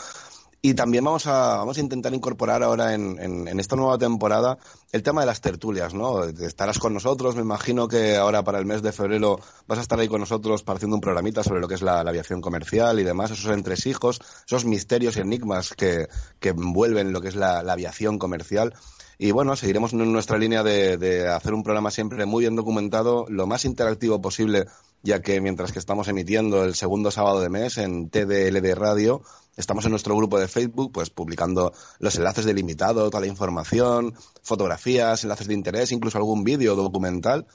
Y 0.62 0.74
también 0.74 1.04
vamos 1.04 1.26
a, 1.26 1.58
vamos 1.58 1.78
a 1.78 1.80
intentar 1.80 2.12
incorporar 2.14 2.62
ahora 2.62 2.94
en, 2.94 3.18
en, 3.20 3.60
esta 3.60 3.76
nueva 3.76 3.98
temporada 3.98 4.58
el 4.90 5.02
tema 5.02 5.20
de 5.20 5.26
las 5.26 5.40
tertulias, 5.40 5.94
¿no? 5.94 6.24
Estarás 6.24 6.78
con 6.78 6.94
nosotros, 6.94 7.36
me 7.36 7.42
imagino 7.42 7.86
que 7.86 8.16
ahora 8.16 8.42
para 8.42 8.58
el 8.58 8.66
mes 8.66 8.82
de 8.82 8.92
febrero 8.92 9.38
vas 9.66 9.78
a 9.78 9.82
estar 9.82 9.98
ahí 10.00 10.08
con 10.08 10.20
nosotros 10.20 10.62
para 10.62 10.84
un 10.84 11.00
programita 11.00 11.42
sobre 11.42 11.60
lo 11.60 11.68
que 11.68 11.74
es 11.74 11.82
la, 11.82 12.00
aviación 12.00 12.40
comercial 12.40 12.98
y 13.00 13.04
demás, 13.04 13.30
esos 13.30 13.52
entresijos, 13.52 14.20
esos 14.46 14.64
misterios 14.64 15.16
y 15.16 15.20
enigmas 15.20 15.74
que, 15.74 16.08
que 16.40 16.50
envuelven 16.50 17.12
lo 17.12 17.20
que 17.20 17.28
es 17.28 17.36
la, 17.36 17.60
aviación 17.60 18.18
comercial. 18.18 18.74
Y 19.18 19.30
bueno, 19.30 19.56
seguiremos 19.56 19.92
en 19.92 20.12
nuestra 20.12 20.38
línea 20.38 20.62
de, 20.62 21.28
hacer 21.28 21.54
un 21.54 21.62
programa 21.62 21.90
siempre 21.90 22.26
muy 22.26 22.42
bien 22.42 22.56
documentado, 22.56 23.26
lo 23.28 23.46
más 23.46 23.64
interactivo 23.64 24.20
posible, 24.20 24.66
ya 25.02 25.22
que 25.22 25.40
mientras 25.40 25.72
que 25.72 25.78
estamos 25.78 26.08
emitiendo 26.08 26.64
el 26.64 26.74
segundo 26.74 27.10
sábado 27.10 27.40
de 27.40 27.48
mes 27.48 27.78
en 27.78 28.10
TDLD 28.10 28.74
Radio, 28.74 29.22
Estamos 29.56 29.86
en 29.86 29.90
nuestro 29.90 30.14
grupo 30.14 30.38
de 30.38 30.48
Facebook, 30.48 30.92
pues 30.92 31.08
publicando 31.08 31.72
los 31.98 32.14
enlaces 32.16 32.44
del 32.44 32.58
invitado, 32.58 33.08
toda 33.08 33.22
la 33.22 33.26
información, 33.26 34.14
fotografías, 34.42 35.24
enlaces 35.24 35.48
de 35.48 35.54
interés, 35.54 35.92
incluso 35.92 36.18
algún 36.18 36.44
vídeo 36.44 36.76
documental. 36.76 37.46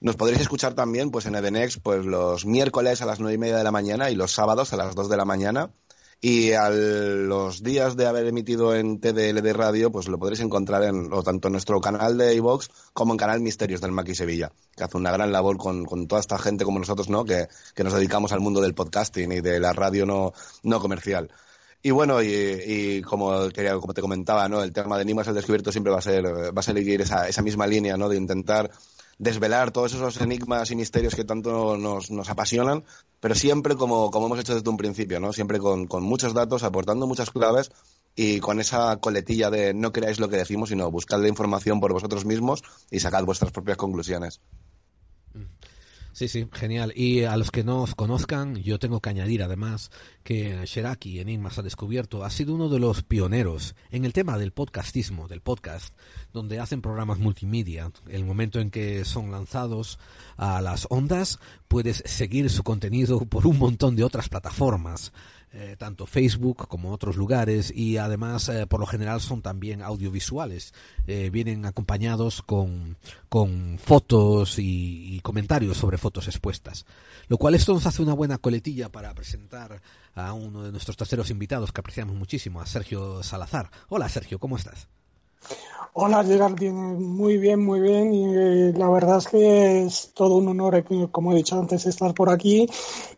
Nos 0.00 0.16
podréis 0.16 0.40
escuchar 0.40 0.72
también, 0.72 1.10
pues 1.10 1.26
en 1.26 1.34
Edenex, 1.34 1.78
pues 1.78 2.06
los 2.06 2.46
miércoles 2.46 3.02
a 3.02 3.06
las 3.06 3.20
nueve 3.20 3.34
y 3.34 3.38
media 3.38 3.58
de 3.58 3.64
la 3.64 3.70
mañana 3.70 4.10
y 4.10 4.14
los 4.14 4.32
sábados 4.32 4.72
a 4.72 4.78
las 4.78 4.94
dos 4.94 5.10
de 5.10 5.16
la 5.18 5.26
mañana. 5.26 5.70
Y 6.24 6.52
a 6.52 6.70
los 6.70 7.64
días 7.64 7.96
de 7.96 8.06
haber 8.06 8.28
emitido 8.28 8.76
en 8.76 9.00
TDL 9.00 9.42
de 9.42 9.52
radio, 9.52 9.90
pues 9.90 10.06
lo 10.06 10.20
podréis 10.20 10.38
encontrar 10.38 10.84
en, 10.84 11.10
tanto 11.24 11.48
en 11.48 11.52
nuestro 11.52 11.80
canal 11.80 12.16
de 12.16 12.32
iVox 12.36 12.70
como 12.92 13.12
en 13.12 13.18
Canal 13.18 13.40
Misterios 13.40 13.80
del 13.80 13.90
Maki 13.90 14.14
Sevilla, 14.14 14.52
que 14.76 14.84
hace 14.84 14.96
una 14.96 15.10
gran 15.10 15.32
labor 15.32 15.56
con, 15.56 16.06
toda 16.06 16.20
esta 16.20 16.38
gente 16.38 16.64
como 16.64 16.78
nosotros, 16.78 17.08
¿no? 17.08 17.24
Que, 17.24 17.48
nos 17.82 17.92
dedicamos 17.92 18.30
al 18.30 18.38
mundo 18.38 18.60
del 18.60 18.72
podcasting 18.72 19.32
y 19.32 19.40
de 19.40 19.58
la 19.58 19.72
radio 19.72 20.06
no, 20.06 20.32
no 20.62 20.78
comercial. 20.78 21.28
Y 21.82 21.90
bueno, 21.90 22.22
y, 22.22 23.02
como, 23.02 23.32
como 23.80 23.92
te 23.92 24.00
comentaba, 24.00 24.48
¿no? 24.48 24.62
El 24.62 24.72
tema 24.72 24.94
de 24.98 25.02
Enigmas 25.02 25.26
al 25.26 25.34
descubierto 25.34 25.72
siempre 25.72 25.92
va 25.92 25.98
a 25.98 26.02
ser, 26.02 26.24
va 26.24 26.60
a 26.60 26.62
seguir 26.62 27.00
esa, 27.00 27.28
esa 27.28 27.42
misma 27.42 27.66
línea, 27.66 27.96
¿no? 27.96 28.08
De 28.08 28.16
intentar 28.16 28.70
desvelar 29.18 29.70
todos 29.70 29.94
esos 29.94 30.20
enigmas 30.20 30.70
y 30.70 30.76
misterios 30.76 31.14
que 31.14 31.24
tanto 31.24 31.76
nos, 31.76 32.10
nos 32.10 32.28
apasionan, 32.30 32.84
pero 33.20 33.34
siempre 33.34 33.76
como, 33.76 34.10
como, 34.10 34.26
hemos 34.26 34.40
hecho 34.40 34.54
desde 34.54 34.68
un 34.68 34.76
principio, 34.76 35.20
¿no? 35.20 35.32
Siempre 35.32 35.58
con, 35.58 35.86
con, 35.86 36.02
muchos 36.02 36.34
datos, 36.34 36.62
aportando 36.62 37.06
muchas 37.06 37.30
claves 37.30 37.70
y 38.14 38.40
con 38.40 38.60
esa 38.60 38.96
coletilla 38.96 39.50
de 39.50 39.74
no 39.74 39.92
creáis 39.92 40.20
lo 40.20 40.28
que 40.28 40.36
decimos, 40.36 40.68
sino 40.68 40.90
buscad 40.90 41.20
la 41.20 41.28
información 41.28 41.80
por 41.80 41.92
vosotros 41.92 42.24
mismos 42.24 42.62
y 42.90 43.00
sacad 43.00 43.24
vuestras 43.24 43.52
propias 43.52 43.76
conclusiones. 43.76 44.40
Sí, 46.12 46.28
sí, 46.28 46.46
genial. 46.52 46.92
Y 46.94 47.24
a 47.24 47.38
los 47.38 47.50
que 47.50 47.64
no 47.64 47.82
os 47.82 47.94
conozcan, 47.94 48.56
yo 48.56 48.78
tengo 48.78 49.00
que 49.00 49.08
añadir 49.08 49.42
además 49.42 49.90
que 50.22 50.66
Sheraki, 50.66 51.20
Enigmas 51.20 51.58
ha 51.58 51.62
descubierto, 51.62 52.22
ha 52.22 52.28
sido 52.28 52.54
uno 52.54 52.68
de 52.68 52.78
los 52.78 53.02
pioneros 53.02 53.74
en 53.90 54.04
el 54.04 54.12
tema 54.12 54.36
del 54.36 54.52
podcastismo, 54.52 55.26
del 55.26 55.40
podcast, 55.40 55.94
donde 56.34 56.60
hacen 56.60 56.82
programas 56.82 57.18
multimedia. 57.18 57.90
El 58.08 58.26
momento 58.26 58.60
en 58.60 58.70
que 58.70 59.06
son 59.06 59.30
lanzados 59.30 59.98
a 60.36 60.60
las 60.60 60.86
ondas, 60.90 61.38
puedes 61.66 62.02
seguir 62.04 62.50
su 62.50 62.62
contenido 62.62 63.20
por 63.24 63.46
un 63.46 63.58
montón 63.58 63.96
de 63.96 64.04
otras 64.04 64.28
plataformas. 64.28 65.12
Eh, 65.54 65.76
tanto 65.78 66.06
Facebook 66.06 66.66
como 66.66 66.92
otros 66.92 67.16
lugares 67.16 67.70
y 67.76 67.98
además 67.98 68.48
eh, 68.48 68.66
por 68.66 68.80
lo 68.80 68.86
general 68.86 69.20
son 69.20 69.42
también 69.42 69.82
audiovisuales. 69.82 70.72
Eh, 71.06 71.28
vienen 71.30 71.66
acompañados 71.66 72.40
con, 72.40 72.96
con 73.28 73.78
fotos 73.78 74.58
y, 74.58 75.20
comentarios 75.22 75.76
sobre 75.76 75.98
fotos 75.98 76.26
expuestas. 76.26 76.86
Lo 77.28 77.36
cual 77.36 77.54
esto 77.54 77.74
nos 77.74 77.84
hace 77.84 78.00
una 78.00 78.14
buena 78.14 78.38
coletilla 78.38 78.88
para 78.88 79.14
presentar 79.14 79.82
a 80.14 80.32
uno 80.32 80.62
de 80.62 80.72
nuestros 80.72 80.96
terceros 80.96 81.30
invitados 81.30 81.70
que 81.70 81.80
apreciamos 81.80 82.16
muchísimo, 82.16 82.62
a 82.62 82.66
Sergio 82.66 83.22
Salazar. 83.22 83.70
Hola 83.88 84.08
Sergio, 84.08 84.38
¿cómo 84.38 84.56
estás? 84.56 84.88
Hola 85.94 86.24
Gerard, 86.24 86.58
muy 86.62 87.36
bien, 87.36 87.62
muy 87.62 87.78
bien. 87.80 88.14
Eh, 88.14 88.72
la 88.74 88.88
verdad 88.88 89.18
es 89.18 89.28
que 89.28 89.82
es 89.84 90.12
todo 90.14 90.36
un 90.36 90.48
honor, 90.48 90.74
eh, 90.76 90.84
como 91.10 91.32
he 91.32 91.36
dicho 91.36 91.58
antes, 91.58 91.84
estar 91.84 92.14
por 92.14 92.30
aquí. 92.30 92.66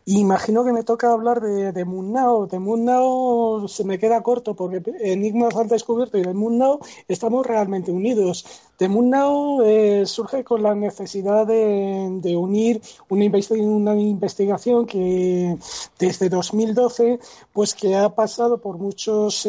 imagino 0.03 0.65
que 0.65 0.73
me 0.73 0.83
toca 0.83 1.13
hablar 1.13 1.39
de, 1.39 1.71
de 1.71 1.85
Munnao. 1.85 2.47
De 2.47 2.59
Munnao 2.59 3.69
se 3.69 3.85
me 3.85 3.97
queda 3.97 4.21
corto 4.21 4.55
porque 4.55 4.83
Enigmas 4.99 5.55
al 5.55 5.69
descubierto 5.69 6.17
y 6.17 6.23
de 6.23 6.33
Munnao 6.33 6.79
estamos 7.07 7.45
realmente 7.45 7.93
unidos. 7.93 8.45
De 8.77 8.89
Munnao 8.89 9.63
eh, 9.63 10.05
surge 10.05 10.43
con 10.43 10.61
la 10.61 10.75
necesidad 10.75 11.47
de, 11.47 12.35
unir 12.35 12.81
una, 13.07 13.95
investigación 13.95 14.85
que 14.85 15.57
desde 15.97 16.27
2012, 16.27 17.19
pues 17.53 17.73
que 17.73 17.95
ha 17.95 18.09
pasado 18.09 18.57
por 18.57 18.77
muchos, 18.77 19.47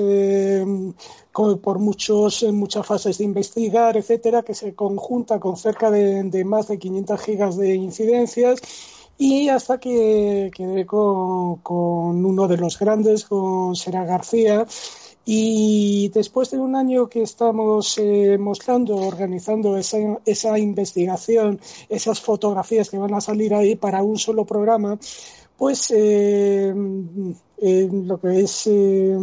por 1.63 1.79
muchos, 1.79 2.43
muchas 2.53 2.87
fases 2.87 3.19
de 3.19 3.25
investigar, 3.25 3.97
etcétera, 3.97 4.43
que 4.43 4.55
se 4.55 4.75
conjunta 4.75 5.39
con 5.39 5.57
cerca 5.57 5.91
de, 5.91 6.45
más 6.45 6.69
de 6.69 6.79
500 6.79 7.21
gigas 7.21 7.57
de 7.57 7.75
incidencias 7.75 8.61
y 9.19 9.49
hasta 9.49 9.79
que 9.79 10.51
quedé 10.55 10.87
con, 10.87 12.25
uno 12.25 12.49
de 12.49 12.57
los 12.57 12.79
grandes, 12.79 13.25
con 13.25 13.75
Sera 13.77 14.05
García. 14.05 14.67
Y 15.29 16.09
después 16.15 16.51
de 16.53 16.59
un 16.59 16.77
año 16.77 17.09
que 17.09 17.23
estamos 17.23 17.99
eh, 17.99 18.39
mostrando, 18.39 18.97
organizando 18.97 19.77
esa, 19.77 19.99
esa 20.25 20.59
investigación, 20.59 21.61
esas 21.89 22.21
fotografías 22.21 22.89
que 22.89 22.99
van 22.99 23.13
a 23.13 23.21
salir 23.21 23.53
ahí 23.53 23.75
para 23.75 24.05
un 24.05 24.19
solo 24.19 24.45
programa, 24.45 24.99
pues 25.57 25.91
eh, 25.91 26.73
eh, 27.59 27.89
lo 27.91 28.21
que 28.21 28.41
es 28.41 28.67
eh, 28.67 29.17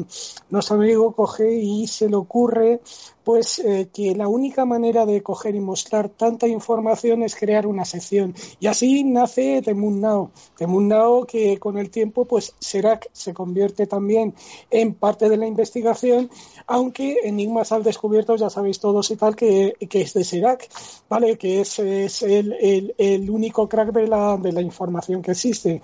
nuestro 0.49 0.75
amigo 0.75 1.13
coge 1.13 1.53
y 1.53 1.87
se 1.87 2.09
le 2.09 2.15
ocurre 2.15 2.81
pues 3.23 3.59
eh, 3.59 3.87
que 3.93 4.15
la 4.15 4.27
única 4.27 4.65
manera 4.65 5.05
de 5.05 5.23
coger 5.23 5.55
y 5.55 5.59
mostrar 5.59 6.09
tanta 6.09 6.47
información 6.47 7.23
es 7.23 7.35
crear 7.35 7.65
una 7.67 7.85
sección. 7.85 8.35
Y 8.59 8.67
así 8.67 9.03
nace 9.03 9.61
The 9.63 9.73
Moon 9.73 10.01
Now 10.01 10.31
The 10.57 10.67
Moon 10.67 10.87
Now 10.87 11.25
que 11.25 11.57
con 11.57 11.77
el 11.77 11.89
tiempo 11.89 12.25
pues 12.25 12.53
Serac 12.59 13.09
se 13.13 13.33
convierte 13.33 13.87
también 13.87 14.33
en 14.69 14.93
parte 14.93 15.29
de 15.29 15.37
la 15.37 15.47
investigación 15.47 16.29
aunque 16.67 17.19
Enigmas 17.23 17.71
al 17.71 17.83
descubierto 17.83 18.35
ya 18.35 18.49
sabéis 18.49 18.79
todos 18.79 19.11
y 19.11 19.15
tal 19.15 19.35
que, 19.35 19.75
es 19.79 20.13
de 20.13 20.23
Serac 20.23 20.69
vale 21.09 21.37
que 21.37 21.61
es, 21.61 21.79
es 21.79 22.23
el, 22.23 22.53
el, 22.53 22.95
el, 22.97 23.29
único 23.29 23.69
crack 23.69 23.91
de 23.91 24.07
la, 24.07 24.37
de 24.37 24.51
la 24.51 24.61
información 24.61 25.21
que 25.21 25.31
existe 25.31 25.81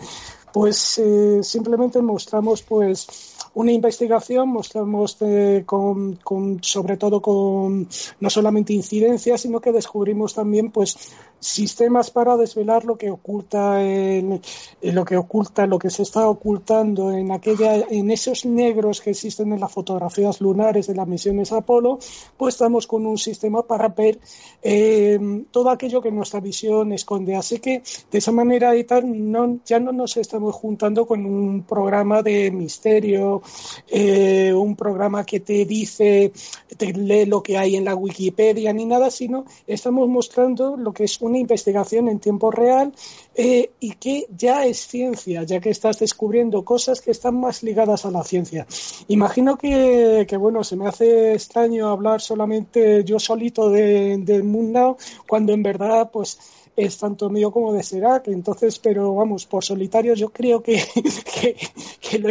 pues 0.53 0.97
eh, 0.97 1.39
simplemente 1.43 2.01
mostramos 2.01 2.63
pues 2.63 3.07
una 3.53 3.71
investigación, 3.71 4.49
mostramos 4.49 5.17
eh, 5.21 5.63
con, 5.65 6.19
sobre 6.61 6.97
todo 6.97 7.21
con 7.21 7.87
no 8.19 8.29
solamente 8.29 8.73
incidencias, 8.73 9.41
sino 9.41 9.59
que 9.59 9.71
descubrimos 9.71 10.33
también 10.33 10.71
pues 10.71 10.97
sistemas 11.39 12.11
para 12.11 12.37
desvelar 12.37 12.85
lo 12.85 12.97
que 12.97 13.09
oculta 13.09 13.81
en, 13.81 14.41
lo 14.81 15.05
que 15.05 15.17
oculta 15.17 15.65
lo 15.65 15.79
que 15.79 15.89
se 15.89 16.03
está 16.03 16.27
ocultando 16.27 17.11
en 17.11 17.31
aquella 17.31 17.75
en 17.75 18.11
esos 18.11 18.45
negros 18.45 18.99
que 18.99 19.11
existen 19.11 19.53
en 19.53 19.61
las 19.61 19.71
fotografías 19.71 20.41
lunares 20.41 20.87
de 20.87 20.95
las 20.95 21.07
misiones 21.07 21.53
Apolo 21.53 21.99
pues 22.37 22.55
estamos 22.55 22.87
con 22.87 23.05
un 23.05 23.17
sistema 23.17 23.63
para 23.63 23.87
ver 23.87 24.19
eh, 24.61 25.17
todo 25.51 25.69
aquello 25.69 26.01
que 26.01 26.11
nuestra 26.11 26.39
visión 26.39 26.91
esconde. 26.91 27.35
Así 27.35 27.59
que 27.59 27.83
de 28.11 28.17
esa 28.17 28.31
manera 28.31 28.75
y 28.75 28.83
tal 28.83 29.31
no, 29.31 29.59
ya 29.65 29.79
no 29.79 29.91
nos 29.91 30.17
estamos 30.39 30.55
juntando 30.55 31.05
con 31.05 31.25
un 31.25 31.63
programa 31.63 32.21
de 32.21 32.51
misterio 32.51 33.41
eh, 33.87 34.53
un 34.53 34.75
programa 34.75 35.25
que 35.25 35.39
te 35.39 35.65
dice 35.65 36.31
te 36.77 36.93
lee 36.93 37.25
lo 37.25 37.43
que 37.43 37.57
hay 37.57 37.75
en 37.75 37.85
la 37.85 37.95
Wikipedia 37.95 38.73
ni 38.73 38.85
nada 38.85 39.11
sino 39.11 39.45
estamos 39.67 40.07
mostrando 40.07 40.75
lo 40.75 40.93
que 40.93 41.05
es 41.05 41.21
un 41.21 41.29
una 41.29 41.37
investigación 41.37 42.09
en 42.09 42.19
tiempo 42.19 42.51
real 42.51 42.93
eh, 43.35 43.71
y 43.79 43.91
que 43.93 44.25
ya 44.35 44.65
es 44.65 44.79
ciencia, 44.85 45.43
ya 45.43 45.59
que 45.61 45.69
estás 45.69 45.99
descubriendo 45.99 46.65
cosas 46.65 46.99
que 47.01 47.11
están 47.11 47.39
más 47.39 47.63
ligadas 47.63 48.05
a 48.05 48.11
la 48.11 48.23
ciencia. 48.23 48.67
Imagino 49.07 49.57
que, 49.57 50.25
bueno, 50.37 50.63
se 50.63 50.75
me 50.75 50.87
hace 50.87 51.33
extraño 51.33 51.87
hablar 51.87 52.19
solamente 52.19 53.03
yo 53.05 53.19
solito 53.19 53.69
del 53.69 54.25
de 54.25 54.43
mundo 54.43 54.97
cuando 55.27 55.53
en 55.53 55.63
verdad, 55.63 56.09
pues 56.11 56.37
es 56.85 56.97
tanto 56.97 57.29
mío 57.29 57.51
como 57.51 57.73
de 57.73 57.83
Serac, 57.83 58.27
entonces, 58.27 58.79
pero 58.79 59.13
vamos, 59.15 59.45
por 59.45 59.63
solitario 59.63 60.13
yo 60.15 60.29
creo 60.29 60.61
que, 60.61 60.81
que, 62.01 62.19
lo, 62.19 62.29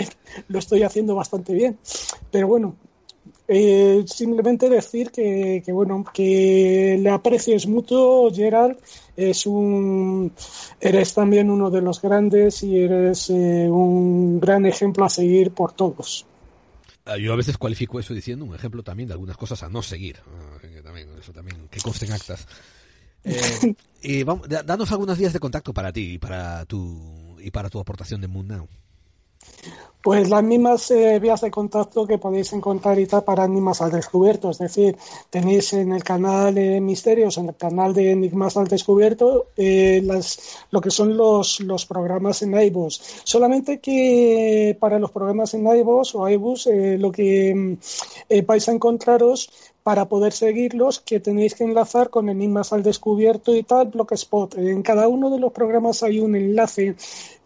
lo, 0.48 0.58
estoy 0.58 0.82
haciendo 0.82 1.14
bastante 1.14 1.54
bien. 1.54 1.78
Pero 2.30 2.48
bueno, 2.48 2.76
eh, 3.50 4.04
simplemente 4.06 4.68
decir 4.68 5.10
que, 5.10 5.62
bueno 5.68 6.04
que 6.12 6.96
el 6.96 7.06
aprecio 7.06 7.56
es 7.56 7.66
mutuo, 7.66 8.30
Gerald. 8.32 8.76
Es 9.16 9.46
un, 9.46 10.32
eres 10.80 11.14
también 11.14 11.50
uno 11.50 11.70
de 11.70 11.80
los 11.80 12.00
grandes 12.00 12.62
y 12.62 12.78
eres 12.78 13.30
eh, 13.30 13.68
un 13.70 14.38
gran 14.38 14.66
ejemplo 14.66 15.06
a 15.06 15.08
seguir 15.08 15.52
por 15.52 15.72
todos. 15.72 16.26
Ah, 17.06 17.16
yo 17.16 17.32
a 17.32 17.36
veces 17.36 17.56
cualifico 17.56 17.98
eso 17.98 18.12
diciendo 18.12 18.44
un 18.44 18.54
ejemplo 18.54 18.82
también 18.82 19.08
de 19.08 19.14
algunas 19.14 19.38
cosas 19.38 19.62
a 19.62 19.70
no 19.70 19.82
seguir. 19.82 20.16
Que 20.60 20.82
también, 20.82 21.08
eso 21.18 21.32
también, 21.32 21.68
que 21.70 21.80
consten 21.80 22.12
actas. 22.12 22.46
Eh, 23.24 23.74
y 24.02 24.22
vamos, 24.22 24.48
danos 24.48 24.90
algunos 24.92 25.18
días 25.18 25.32
de 25.32 25.40
contacto 25.40 25.74
para 25.74 25.92
ti 25.92 26.14
y 26.14 26.18
para 26.18 26.64
tu, 26.66 27.36
y 27.40 27.50
para 27.50 27.68
tu 27.68 27.78
aportación 27.78 28.20
de 28.20 28.28
Moon. 28.28 28.68
Pues 30.00 30.30
las 30.30 30.44
mismas 30.44 30.90
eh, 30.92 31.18
vías 31.18 31.40
de 31.40 31.50
contacto 31.50 32.06
que 32.06 32.18
podéis 32.18 32.52
encontrar 32.52 32.98
y 33.00 33.06
tal 33.06 33.24
para 33.24 33.44
Enigmas 33.44 33.82
al 33.82 33.90
Descubierto. 33.90 34.50
Es 34.50 34.58
decir, 34.58 34.96
tenéis 35.28 35.72
en 35.72 35.92
el 35.92 36.04
canal 36.04 36.54
de 36.54 36.80
Misterios, 36.80 37.36
en 37.36 37.48
el 37.48 37.56
canal 37.56 37.92
de 37.92 38.12
Enigmas 38.12 38.56
al 38.56 38.68
Descubierto, 38.68 39.48
eh, 39.56 40.00
las, 40.04 40.64
lo 40.70 40.80
que 40.80 40.90
son 40.90 41.16
los, 41.16 41.60
los 41.60 41.84
programas 41.84 42.42
en 42.42 42.58
iVoox. 42.58 42.94
Solamente 43.24 43.80
que 43.80 44.76
para 44.78 45.00
los 45.00 45.10
programas 45.10 45.52
en 45.54 45.66
iVoox 45.66 46.14
o 46.14 46.28
iVoox, 46.28 46.66
eh, 46.68 46.96
lo 46.96 47.10
que 47.10 47.54
mm, 47.54 48.46
vais 48.46 48.68
a 48.68 48.72
encontraros 48.72 49.50
para 49.88 50.04
poder 50.04 50.34
seguirlos 50.34 51.00
que 51.00 51.18
tenéis 51.18 51.54
que 51.54 51.64
enlazar 51.64 52.10
con 52.10 52.28
Enigmas 52.28 52.74
al 52.74 52.82
Descubierto 52.82 53.56
y 53.56 53.62
tal, 53.62 53.86
Blogspot. 53.86 54.58
En 54.58 54.82
cada 54.82 55.08
uno 55.08 55.30
de 55.30 55.38
los 55.38 55.50
programas 55.50 56.02
hay 56.02 56.20
un 56.20 56.36
enlace 56.36 56.94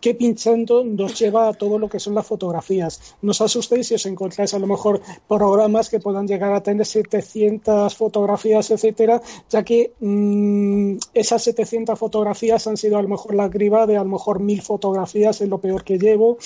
que 0.02 0.14
pinchando 0.14 0.85
nos 0.85 1.16
lleva 1.18 1.49
a 1.49 1.54
todo 1.54 1.78
lo 1.78 1.88
que 1.88 2.00
son 2.00 2.14
las 2.16 2.26
fotografías. 2.26 3.14
No 3.23 3.30
os 3.30 3.40
asustéis 3.40 3.87
si 3.87 3.94
os 3.94 4.04
encontráis 4.04 4.52
a 4.52 4.59
lo 4.59 4.66
mejor 4.66 5.00
programas 5.28 5.88
que 5.88 6.00
puedan 6.00 6.26
llegar 6.26 6.52
a 6.52 6.61
tener 6.61 6.85
700 6.85 7.94
fotografías, 7.94 8.71
etcétera, 8.73 9.23
ya 9.49 9.62
que 9.62 9.92
mm, 10.00 10.99
esas 11.14 11.44
700 11.44 11.97
fotografías 11.97 12.66
han 12.66 12.76
sido 12.76 12.99
a 12.99 13.02
lo 13.02 13.09
mejor 13.09 13.35
la 13.35 13.49
criba 13.49 13.87
de 13.87 13.97
a 13.97 14.02
lo 14.02 14.11
mejor 14.11 14.40
mil 14.40 14.61
fotografías, 14.61 15.40
es 15.40 15.49
lo 15.49 15.59
peor 15.59 15.85
que 15.85 15.99
llevo, 15.99 16.37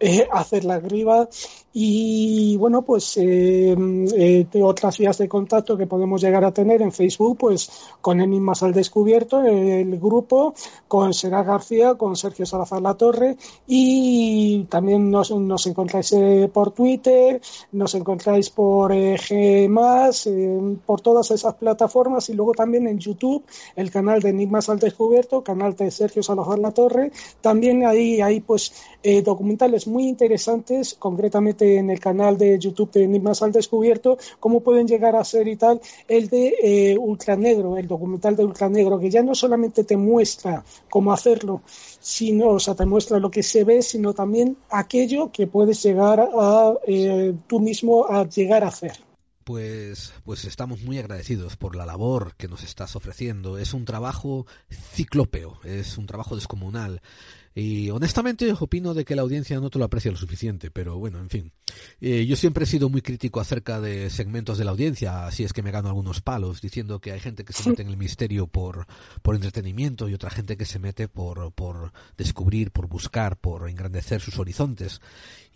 eh, 0.00 0.28
hacer 0.32 0.66
la 0.66 0.78
criba 0.80 1.28
y 1.72 2.56
bueno, 2.56 2.82
pues 2.82 3.16
eh, 3.18 3.76
eh, 4.16 4.46
otras 4.62 4.98
vías 4.98 5.16
de 5.18 5.28
contacto 5.28 5.76
que 5.76 5.86
podemos 5.86 6.20
llegar 6.20 6.44
a 6.44 6.52
tener 6.52 6.82
en 6.82 6.92
Facebook, 6.92 7.36
pues 7.38 7.70
con 8.00 8.20
Enigmas 8.20 8.62
al 8.62 8.72
Descubierto, 8.72 9.42
el 9.42 9.98
grupo, 9.98 10.54
con 10.88 11.14
Sera 11.14 11.44
García, 11.44 11.94
con 11.94 12.16
Sergio 12.16 12.46
Salazar 12.46 12.82
La 12.82 12.94
Torre 12.98 13.38
y 13.66 14.64
también 14.64 15.10
nos, 15.10 15.30
nos 15.30 15.66
encontráis 15.66 16.12
eh, 16.12 16.50
por 16.52 16.72
Twitter, 16.72 17.40
nos 17.72 17.94
encontráis 17.94 18.50
por 18.50 18.92
eh, 18.92 19.16
G, 19.16 20.78
por 20.84 21.00
todas 21.00 21.30
esas 21.30 21.54
plataformas 21.54 22.28
y 22.28 22.34
luego 22.34 22.52
también 22.52 22.86
en 22.86 22.98
YouTube, 22.98 23.42
el 23.74 23.90
canal 23.90 24.20
de 24.20 24.28
Enigmas 24.28 24.68
al 24.68 24.78
Descubierto, 24.78 25.42
canal 25.42 25.74
de 25.74 25.90
Sergio 25.90 26.22
Salazar 26.22 26.58
La 26.58 26.72
Torre. 26.72 27.12
También 27.40 27.86
ahí 27.86 28.20
hay 28.20 28.40
pues 28.40 28.74
documentales 29.24 29.86
muy 29.86 30.06
interesantes, 30.06 30.94
concretamente 30.98 31.78
en 31.78 31.88
el 31.88 32.00
canal 32.00 32.36
de 32.36 32.58
YouTube 32.58 32.90
de 32.92 33.04
Enigmas 33.04 33.42
al 33.42 33.52
Descubierto, 33.52 34.18
cómo 34.40 34.60
pueden 34.60 34.86
llegar 34.88 35.16
a 35.16 35.24
ser 35.24 35.48
y 35.48 35.56
tal, 35.56 35.80
el 36.08 36.28
de 36.28 36.54
eh, 36.62 36.98
Ultranegro, 36.98 37.76
el 37.76 37.86
documental 37.86 38.36
de 38.36 38.44
Ultranegro, 38.44 38.98
que 38.98 39.10
ya 39.10 39.22
no 39.22 39.34
solamente 39.34 39.84
te 39.84 39.96
muestra 39.96 40.64
cómo 40.90 41.12
hacerlo, 41.12 41.62
sino, 42.08 42.48
o 42.48 42.58
sea, 42.58 42.74
te 42.74 42.86
muestra 42.86 43.18
lo 43.18 43.30
que 43.30 43.42
se 43.42 43.64
ve, 43.64 43.82
sino 43.82 44.14
también 44.14 44.56
aquello 44.70 45.30
que 45.30 45.46
puedes 45.46 45.82
llegar 45.82 46.20
a 46.20 46.72
eh, 46.86 47.34
tú 47.46 47.60
mismo 47.60 48.06
a 48.08 48.26
llegar 48.26 48.64
a 48.64 48.68
hacer 48.68 48.92
pues, 49.44 50.12
pues 50.24 50.44
estamos 50.44 50.82
muy 50.82 50.98
agradecidos 50.98 51.56
por 51.56 51.74
la 51.74 51.86
labor 51.86 52.34
que 52.36 52.48
nos 52.48 52.62
estás 52.62 52.96
ofreciendo. 52.96 53.56
Es 53.56 53.72
un 53.72 53.86
trabajo 53.86 54.46
ciclópeo, 54.92 55.58
es 55.64 55.96
un 55.96 56.04
trabajo 56.04 56.34
descomunal. 56.34 57.00
Y 57.60 57.90
honestamente 57.90 58.54
opino 58.60 58.94
de 58.94 59.04
que 59.04 59.16
la 59.16 59.22
audiencia 59.22 59.58
no 59.58 59.68
te 59.68 59.80
lo 59.80 59.84
aprecia 59.84 60.12
lo 60.12 60.16
suficiente, 60.16 60.70
pero 60.70 60.96
bueno, 60.96 61.18
en 61.18 61.28
fin. 61.28 61.52
Eh, 62.00 62.24
yo 62.24 62.36
siempre 62.36 62.62
he 62.62 62.66
sido 62.68 62.88
muy 62.88 63.02
crítico 63.02 63.40
acerca 63.40 63.80
de 63.80 64.10
segmentos 64.10 64.58
de 64.58 64.64
la 64.64 64.70
audiencia, 64.70 65.26
así 65.26 65.42
es 65.42 65.52
que 65.52 65.62
me 65.62 65.72
gano 65.72 65.88
algunos 65.88 66.20
palos, 66.20 66.60
diciendo 66.60 67.00
que 67.00 67.10
hay 67.10 67.18
gente 67.18 67.44
que 67.44 67.52
se 67.52 67.68
mete 67.68 67.82
en 67.82 67.88
el 67.88 67.96
misterio 67.96 68.46
por, 68.46 68.86
por 69.22 69.34
entretenimiento 69.34 70.08
y 70.08 70.14
otra 70.14 70.30
gente 70.30 70.56
que 70.56 70.66
se 70.66 70.78
mete 70.78 71.08
por, 71.08 71.52
por 71.52 71.92
descubrir, 72.16 72.70
por 72.70 72.86
buscar, 72.86 73.36
por 73.36 73.68
engrandecer 73.68 74.20
sus 74.20 74.38
horizontes. 74.38 75.00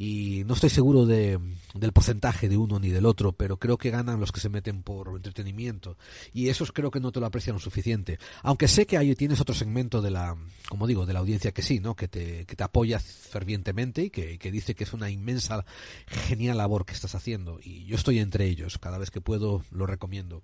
Y 0.04 0.42
no 0.46 0.54
estoy 0.54 0.68
seguro 0.68 1.06
de, 1.06 1.38
del 1.74 1.92
porcentaje 1.92 2.48
de 2.48 2.56
uno 2.56 2.80
ni 2.80 2.88
del 2.88 3.06
otro, 3.06 3.30
pero 3.30 3.58
creo 3.58 3.78
que 3.78 3.90
ganan 3.90 4.18
los 4.18 4.32
que 4.32 4.40
se 4.40 4.48
meten 4.48 4.82
por 4.82 5.14
entretenimiento. 5.14 5.96
Y 6.34 6.48
esos 6.48 6.72
creo 6.72 6.90
que 6.90 6.98
no 6.98 7.12
te 7.12 7.20
lo 7.20 7.26
aprecian 7.26 7.54
lo 7.54 7.60
suficiente. 7.60 8.18
Aunque 8.42 8.66
sé 8.66 8.84
que 8.84 8.98
ahí 8.98 9.14
tienes 9.14 9.40
otro 9.40 9.54
segmento 9.54 10.02
de 10.02 10.10
la, 10.10 10.36
como 10.68 10.88
digo, 10.88 11.06
de 11.06 11.12
la 11.12 11.20
audiencia 11.20 11.52
que 11.52 11.62
sí, 11.62 11.78
¿no? 11.78 11.94
que, 11.94 12.08
te, 12.08 12.46
que 12.46 12.56
te 12.56 12.64
apoya 12.64 12.98
fervientemente 12.98 14.02
y 14.02 14.10
que, 14.10 14.40
que 14.40 14.50
dice 14.50 14.74
que 14.74 14.82
es 14.82 14.92
una 14.92 15.08
inmensa, 15.08 15.64
genial 16.08 16.58
labor 16.58 16.84
que 16.84 16.94
estás 16.94 17.14
haciendo. 17.14 17.60
Y 17.62 17.84
yo 17.84 17.94
estoy 17.94 18.18
entre 18.18 18.46
ellos. 18.46 18.78
Cada 18.78 18.98
vez 18.98 19.12
que 19.12 19.20
puedo 19.20 19.64
lo 19.70 19.86
recomiendo. 19.86 20.42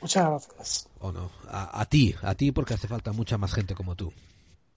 Muchas 0.00 0.28
gracias. 0.28 0.88
O 1.00 1.10
no, 1.10 1.32
a, 1.48 1.80
a, 1.80 1.86
ti, 1.86 2.14
a 2.22 2.36
ti 2.36 2.52
porque 2.52 2.74
hace 2.74 2.86
falta 2.86 3.10
mucha 3.10 3.36
más 3.36 3.52
gente 3.52 3.74
como 3.74 3.96
tú. 3.96 4.12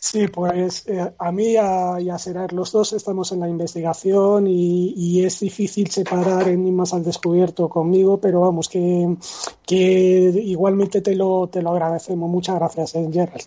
Sí, 0.05 0.27
pues 0.27 0.85
eh, 0.89 1.13
a 1.17 1.31
mí 1.31 1.53
y 1.53 1.55
a 1.55 2.17
Serar, 2.17 2.51
los 2.51 2.73
dos 2.73 2.91
estamos 2.91 3.31
en 3.31 3.39
la 3.39 3.47
investigación 3.47 4.47
y, 4.47 4.93
y, 4.97 5.23
es 5.23 5.39
difícil 5.39 5.89
separar 5.91 6.49
enigmas 6.49 6.93
al 6.93 7.05
descubierto 7.05 7.69
conmigo, 7.69 8.19
pero 8.19 8.41
vamos, 8.41 8.67
que, 8.67 9.15
que 9.65 9.77
igualmente 10.43 10.99
te 10.99 11.15
lo, 11.15 11.47
te 11.47 11.61
lo 11.61 11.69
agradecemos. 11.69 12.29
Muchas 12.29 12.55
gracias, 12.55 12.95
eh, 12.95 13.09
Gerald. 13.13 13.45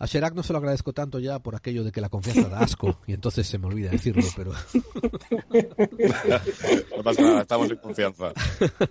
A 0.00 0.06
Sherak 0.06 0.34
no 0.34 0.42
se 0.42 0.54
lo 0.54 0.58
agradezco 0.58 0.94
tanto 0.94 1.18
ya 1.18 1.40
por 1.40 1.54
aquello 1.54 1.84
de 1.84 1.92
que 1.92 2.00
la 2.00 2.08
confianza 2.08 2.48
da 2.48 2.60
asco 2.60 2.98
y 3.06 3.12
entonces 3.12 3.46
se 3.46 3.58
me 3.58 3.66
olvida 3.66 3.90
decirlo, 3.90 4.24
pero... 4.34 4.52
no 6.96 7.02
pasa 7.02 7.20
nada, 7.20 7.42
estamos 7.42 7.70
en 7.70 7.76
confianza. 7.76 8.32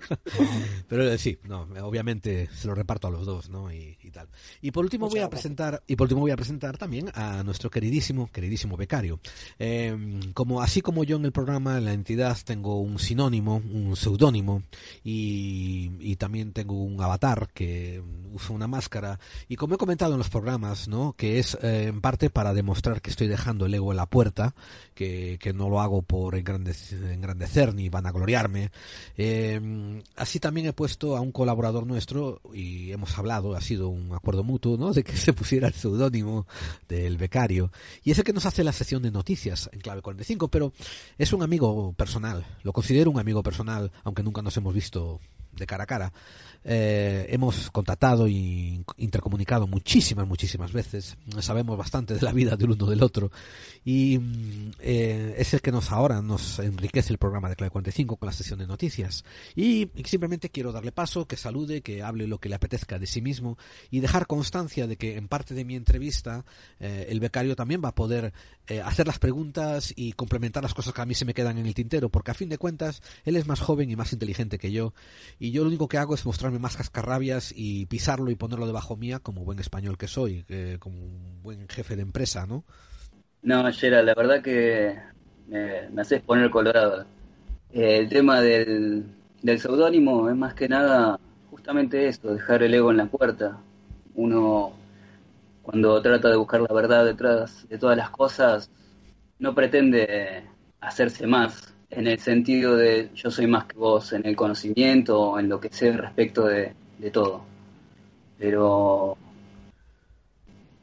pero 0.88 1.12
eh, 1.12 1.18
sí, 1.18 1.40
no, 1.46 1.68
obviamente 1.82 2.48
se 2.54 2.68
lo 2.68 2.76
reparto 2.76 3.08
a 3.08 3.12
los 3.12 3.26
dos, 3.26 3.50
¿no? 3.50 3.74
Y, 3.74 3.98
y 4.04 4.12
tal. 4.12 4.30
Y 4.62 4.70
por 4.70 4.84
último 4.84 5.10
voy 5.10 5.22
a 5.22 5.32
presentar 5.32 5.82
y 5.88 5.96
por 5.96 6.06
último 6.06 6.22
voy 6.22 6.30
a 6.30 6.36
presentar 6.36 6.78
también 6.78 7.10
a 7.16 7.42
nuestro 7.42 7.72
queridísimo, 7.72 8.30
queridísimo 8.32 8.78
becario. 8.78 9.20
Eh, 9.58 9.98
como 10.36 10.62
así 10.62 10.82
como 10.82 11.04
yo 11.04 11.18
en 11.18 11.26
el 11.26 11.32
programa 11.32 11.80
en 11.80 11.86
la 11.86 11.94
entidad 11.94 12.38
tengo 12.46 12.82
un 12.82 13.00
sinónimo, 13.00 13.56
un 13.56 13.96
seudónimo 13.96 14.62
y, 15.04 15.90
y 16.02 16.18
también 16.18 16.54
tengo 16.54 16.76
un 16.76 17.02
avatar 17.02 17.50
que 17.52 18.04
usa 18.32 18.56
una 18.56 18.68
máscara 18.68 19.20
y 19.48 19.56
como 19.56 19.74
he 19.74 19.80
comentado 19.80 20.12
en 20.12 20.20
los 20.20 20.30
programas, 20.30 20.88
¿no? 20.88 20.99
Que 21.18 21.40
es 21.40 21.58
eh, 21.62 21.86
en 21.88 22.02
parte 22.02 22.30
para 22.30 22.54
demostrar 22.54 23.02
que 23.02 23.10
estoy 23.10 23.28
dejando 23.28 23.66
el 23.66 23.74
ego 23.74 23.92
en 23.92 23.98
la 23.98 24.06
puerta, 24.06 24.54
que, 24.94 25.38
que 25.42 25.54
no 25.54 25.70
lo 25.70 25.82
hago 25.82 26.02
por 26.02 26.36
engrandecer, 26.36 27.74
ni 27.74 27.90
vanagloriarme. 27.90 28.72
Eh, 29.18 30.02
así 30.16 30.40
también 30.40 30.68
he 30.68 30.74
puesto 30.74 31.16
a 31.16 31.22
un 31.22 31.32
colaborador 31.32 31.86
nuestro 31.86 32.42
y 32.54 32.92
hemos 32.92 33.18
hablado, 33.18 33.56
ha 33.56 33.62
sido 33.62 33.90
un 33.90 34.14
acuerdo 34.14 34.44
mutuo, 34.44 34.78
¿no? 34.78 34.94
de 34.94 35.04
que 35.04 35.16
se 35.16 35.34
pusiera 35.34 35.68
el 35.68 35.74
seudónimo 35.74 36.48
del 36.88 37.18
becario. 37.18 37.72
Y 38.04 38.12
es 38.12 38.18
el 38.18 38.24
que 38.24 38.34
nos 38.34 38.46
hace 38.46 38.64
la 38.64 38.74
sesión 38.74 39.02
de 39.02 39.12
noticias 39.12 39.70
en 39.74 39.80
clave 39.80 40.02
45, 40.02 40.50
pero 40.50 40.74
es 41.18 41.34
un 41.34 41.44
amigo 41.44 41.94
personal, 41.94 42.46
lo 42.64 42.74
considero 42.74 43.12
un 43.12 43.20
amigo 43.20 43.44
personal, 43.44 43.92
aunque 44.04 44.24
nunca 44.24 44.42
nos 44.42 44.56
hemos 44.58 44.74
visto 44.74 45.20
de 45.52 45.66
cara 45.66 45.84
a 45.84 45.88
cara. 45.88 46.14
Eh, 46.64 47.28
hemos 47.30 47.72
contactado 47.72 48.28
y 48.28 48.84
intercomunicado 48.98 49.68
muchísimas, 49.68 50.28
muchísimas 50.28 50.74
veces. 50.74 51.18
Sabemos 51.40 51.78
bastante 51.78 52.16
de 52.16 52.22
la 52.22 52.34
vida 52.34 52.56
del 52.56 52.72
uno 52.72 52.86
del 52.86 53.04
otro. 53.04 53.32
Y 53.86 54.20
eh, 54.80 55.36
es 55.38 55.54
el 55.54 55.62
que 55.62 55.72
nos 55.72 55.92
ahora 55.92 56.22
nos 56.22 56.60
enriquece 56.60 57.14
el 57.14 57.18
programa 57.18 57.50
de 57.50 57.56
Clave 57.56 57.72
45 57.72 58.18
con 58.18 58.28
la 58.28 58.34
sesión 58.34 58.60
de 58.60 58.68
noticias. 58.68 59.24
Y, 59.56 59.90
simplemente 60.06 60.50
quiero 60.50 60.72
darle 60.72 60.92
paso, 60.92 61.28
que 61.28 61.38
salude, 61.38 61.82
que 61.82 62.04
hable 62.04 62.28
lo 62.28 62.40
que 62.40 62.50
le 62.50 62.56
apetezca 62.56 63.00
de 63.00 63.08
sí 63.08 63.22
mismo 63.22 63.58
y 63.90 64.00
dejar 64.00 64.28
constancia 64.28 64.88
de 64.88 64.98
que 64.98 65.18
en 65.18 65.28
parte 65.28 65.54
de 65.54 65.66
mi 65.66 65.76
entrevista 65.76 66.46
eh, 66.80 67.08
el 67.10 67.20
becario 67.20 67.56
también 67.56 67.82
va 67.84 67.90
a 67.90 67.96
poder 67.96 68.34
eh, 68.68 68.82
hacer 68.82 69.08
las 69.08 69.20
preguntas 69.20 69.94
y 69.96 70.14
complementar 70.14 70.62
las 70.64 70.74
cosas 70.74 70.94
que 70.94 71.02
a 71.02 71.06
mí 71.06 71.16
se 71.16 71.26
me 71.26 71.34
quedan 71.34 71.58
en 71.58 71.66
el 71.66 71.74
tintero, 71.74 72.10
porque 72.10 72.32
a 72.32 72.36
fin 72.36 72.50
de 72.50 72.58
cuentas 72.58 73.02
él 73.24 73.36
es 73.36 73.48
más 73.48 73.60
joven 73.60 73.90
y 73.90 73.96
más 73.96 74.14
inteligente 74.14 74.60
que 74.60 74.72
yo. 74.72 74.94
Y 75.40 75.52
yo 75.52 75.64
lo 75.64 75.70
único 75.70 75.88
que 75.88 75.98
hago 75.98 76.14
es 76.14 76.26
mostrar 76.26 76.52
más 76.60 76.76
cascarrabias 76.76 77.54
y 77.56 77.86
pisarlo 77.86 78.30
y 78.30 78.36
ponerlo 78.36 78.68
debajo 78.68 78.98
mía 78.98 79.20
como 79.20 79.46
buen 79.46 79.60
español 79.60 79.98
que 79.98 80.08
soy, 80.08 80.44
eh, 80.50 80.76
como 80.80 81.02
un 81.02 81.42
buen 81.42 81.68
jefe 81.70 81.96
de 81.96 82.02
empresa, 82.02 82.46
¿no? 82.46 82.66
No, 83.42 83.72
Gerald, 83.72 84.06
la 84.06 84.16
verdad 84.16 84.42
que 84.42 85.00
me, 85.48 86.02
haces 86.02 86.22
poner 86.22 86.50
colorado. 86.52 87.06
Eh, 87.72 88.00
el 88.00 88.10
tema 88.10 88.42
del, 88.42 89.06
del 89.42 89.60
seudónimo 89.60 90.30
es 90.30 90.36
más 90.36 90.54
que 90.54 90.68
nada 90.68 91.18
justamente 91.50 92.08
esto, 92.08 92.34
dejar 92.34 92.64
el 92.64 92.74
ego 92.74 92.92
en 92.92 92.98
la 92.98 93.06
puerta. 93.06 93.62
Uno, 94.16 94.74
cuando 95.62 96.02
trata 96.02 96.30
de 96.30 96.36
buscar 96.36 96.62
la 96.62 96.74
verdad 96.74 97.06
detrás 97.06 97.66
de 97.70 97.78
todas 97.78 97.96
las 97.96 98.10
cosas, 98.10 98.70
no 99.40 99.56
pretende 99.56 100.44
hacerse 100.82 101.28
más, 101.28 101.74
en 101.92 102.08
el 102.08 102.20
sentido 102.20 102.76
de 102.76 103.10
yo 103.16 103.32
soy 103.32 103.48
más 103.48 103.66
que 103.66 103.78
vos 103.78 104.14
en 104.14 104.26
el 104.26 104.36
conocimiento, 104.36 105.40
en 105.40 105.50
lo 105.50 105.60
que 105.60 105.70
sé 105.70 105.92
respecto 105.92 106.46
de, 106.46 106.74
de 106.98 107.12
todo. 107.12 107.44
Pero... 108.38 109.18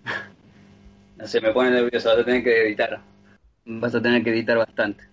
no 1.17 1.27
sé, 1.27 1.41
me 1.41 1.53
pone 1.53 1.71
nervioso, 1.71 2.09
vas 2.09 2.19
a 2.19 2.25
tener 2.25 2.43
que 2.43 2.67
editar. 2.67 3.01
Vas 3.65 3.95
a 3.95 4.03
tener 4.03 4.23
que 4.23 4.31
editar 4.31 4.59
bastante. 4.59 5.05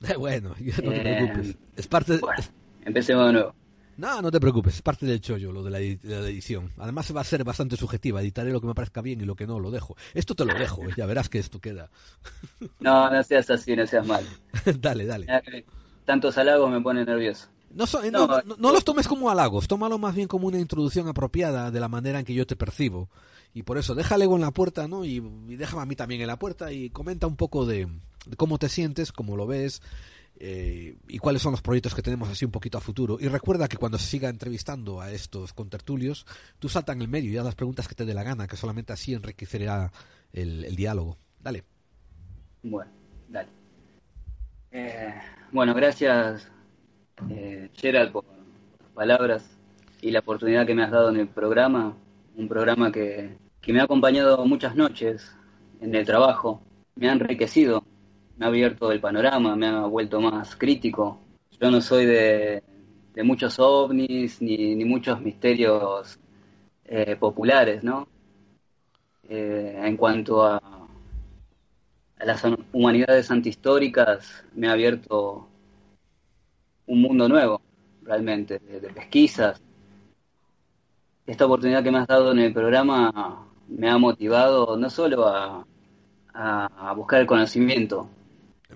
bueno, 0.18 0.50
no 0.50 0.92
te 0.92 1.00
preocupes. 1.00 1.56
Es 1.76 1.86
parte 1.86 2.14
de... 2.14 2.18
Bueno, 2.18 2.42
empecemos 2.84 3.26
de 3.26 3.32
nuevo. 3.32 3.54
No, 3.98 4.22
no 4.22 4.30
te 4.30 4.38
preocupes, 4.38 4.76
es 4.76 4.82
parte 4.82 5.06
del 5.06 5.20
chollo 5.20 5.50
lo 5.50 5.64
de 5.64 5.70
la, 5.72 5.80
edición. 5.80 6.70
Además 6.78 7.14
va 7.14 7.20
a 7.20 7.24
ser 7.24 7.42
bastante 7.42 7.76
subjetiva, 7.76 8.20
editaré 8.20 8.52
lo 8.52 8.60
que 8.60 8.68
me 8.68 8.74
parezca 8.74 9.02
bien 9.02 9.20
y 9.20 9.24
lo 9.24 9.34
que 9.34 9.44
no 9.44 9.58
lo 9.58 9.72
dejo. 9.72 9.96
Esto 10.14 10.36
te 10.36 10.44
lo 10.44 10.56
dejo, 10.56 10.82
ya 10.96 11.04
verás 11.04 11.28
que 11.28 11.40
esto 11.40 11.60
queda. 11.60 11.90
no, 12.78 13.10
no 13.10 13.22
seas 13.24 13.50
así, 13.50 13.74
no 13.74 13.88
seas 13.88 14.06
mal. 14.06 14.24
dale, 14.80 15.04
dale. 15.04 15.26
Tantos 16.04 16.38
halagos 16.38 16.70
me 16.70 16.80
ponen 16.80 17.06
nervioso. 17.06 17.48
No, 17.74 17.88
so, 17.88 18.00
no, 18.08 18.28
no, 18.28 18.56
no, 18.56 18.72
los 18.72 18.84
tomes 18.84 19.08
como 19.08 19.30
halagos, 19.30 19.66
tómalo 19.66 19.98
más 19.98 20.14
bien 20.14 20.28
como 20.28 20.46
una 20.46 20.60
introducción 20.60 21.08
apropiada 21.08 21.72
de 21.72 21.80
la 21.80 21.88
manera 21.88 22.20
en 22.20 22.24
que 22.24 22.34
yo 22.34 22.46
te 22.46 22.54
percibo. 22.54 23.10
Y 23.52 23.64
por 23.64 23.78
eso, 23.78 23.96
déjale 23.96 24.26
en 24.26 24.40
la 24.40 24.52
puerta, 24.52 24.86
¿no? 24.86 25.04
Y, 25.04 25.16
y 25.48 25.56
déjame 25.56 25.82
a 25.82 25.86
mí 25.86 25.96
también 25.96 26.20
en 26.20 26.28
la 26.28 26.38
puerta 26.38 26.70
y 26.72 26.90
comenta 26.90 27.26
un 27.26 27.34
poco 27.34 27.66
de, 27.66 27.88
de 28.26 28.36
cómo 28.36 28.58
te 28.58 28.68
sientes, 28.68 29.10
cómo 29.10 29.36
lo 29.36 29.48
ves, 29.48 29.82
eh, 30.40 30.96
y 31.08 31.18
cuáles 31.18 31.42
son 31.42 31.52
los 31.52 31.62
proyectos 31.62 31.94
que 31.94 32.02
tenemos 32.02 32.28
así 32.28 32.44
un 32.44 32.52
poquito 32.52 32.78
a 32.78 32.80
futuro. 32.80 33.18
Y 33.20 33.26
recuerda 33.28 33.66
que 33.66 33.76
cuando 33.76 33.98
se 33.98 34.06
siga 34.06 34.28
entrevistando 34.28 35.00
a 35.00 35.10
estos 35.10 35.52
contertulios, 35.52 36.26
tú 36.58 36.68
salta 36.68 36.92
en 36.92 37.02
el 37.02 37.08
medio 37.08 37.32
y 37.32 37.36
haz 37.36 37.44
las 37.44 37.56
preguntas 37.56 37.88
que 37.88 37.94
te 37.94 38.04
dé 38.04 38.14
la 38.14 38.22
gana, 38.22 38.46
que 38.46 38.56
solamente 38.56 38.92
así 38.92 39.14
enriquecerá 39.14 39.90
el, 40.32 40.76
diálogo. 40.76 41.16
Dale. 41.40 41.64
Bueno, 42.62 42.90
dale. 43.28 43.48
Eh, 44.70 45.14
bueno, 45.50 45.74
gracias 45.74 46.48
eh, 47.30 47.70
Gerald 47.74 48.12
por 48.12 48.24
tus 48.24 48.88
palabras 48.94 49.58
y 50.00 50.10
la 50.12 50.20
oportunidad 50.20 50.66
que 50.66 50.74
me 50.74 50.84
has 50.84 50.90
dado 50.90 51.08
en 51.10 51.16
el 51.16 51.28
programa, 51.28 51.96
un 52.36 52.48
programa 52.48 52.92
que, 52.92 53.36
que 53.60 53.72
me 53.72 53.80
ha 53.80 53.84
acompañado 53.84 54.44
muchas 54.46 54.76
noches 54.76 55.34
en 55.80 55.94
el 55.94 56.06
trabajo, 56.06 56.62
me 56.94 57.08
ha 57.08 57.12
enriquecido, 57.12 57.84
me 58.38 58.46
ha 58.46 58.48
abierto 58.48 58.92
el 58.92 59.00
panorama, 59.00 59.56
me 59.56 59.66
ha 59.66 59.80
vuelto 59.86 60.20
más 60.20 60.54
crítico. 60.56 61.18
Yo 61.60 61.70
no 61.70 61.80
soy 61.80 62.06
de, 62.06 62.62
muchos 63.24 63.58
ovnis 63.58 64.40
ni, 64.40 64.76
ni 64.76 64.84
muchos 64.84 65.20
misterios 65.20 66.20
eh, 66.84 67.16
populares, 67.16 67.82
¿no? 67.82 68.06
Eh, 69.28 69.80
en 69.82 69.96
cuanto 69.96 70.44
a, 70.44 70.56
a 70.56 72.24
las 72.24 72.44
humanidades 72.72 73.30
antihistóricas, 73.30 74.44
me 74.54 74.68
ha 74.68 74.72
abierto 74.72 75.48
un 76.86 77.02
mundo 77.02 77.28
nuevo, 77.28 77.60
realmente, 78.04 78.60
de, 78.60 78.80
de 78.80 78.88
pesquisas. 78.90 79.60
Esta 81.26 81.44
oportunidad 81.44 81.82
que 81.82 81.90
me 81.90 81.98
has 81.98 82.06
dado 82.06 82.30
en 82.30 82.38
el 82.38 82.52
programa 82.52 83.44
me 83.66 83.90
ha 83.90 83.98
motivado 83.98 84.76
no 84.76 84.88
solo 84.88 85.26
a 85.26 85.64
buscar 86.94 87.20
el 87.20 87.26
conocimiento, 87.26 88.08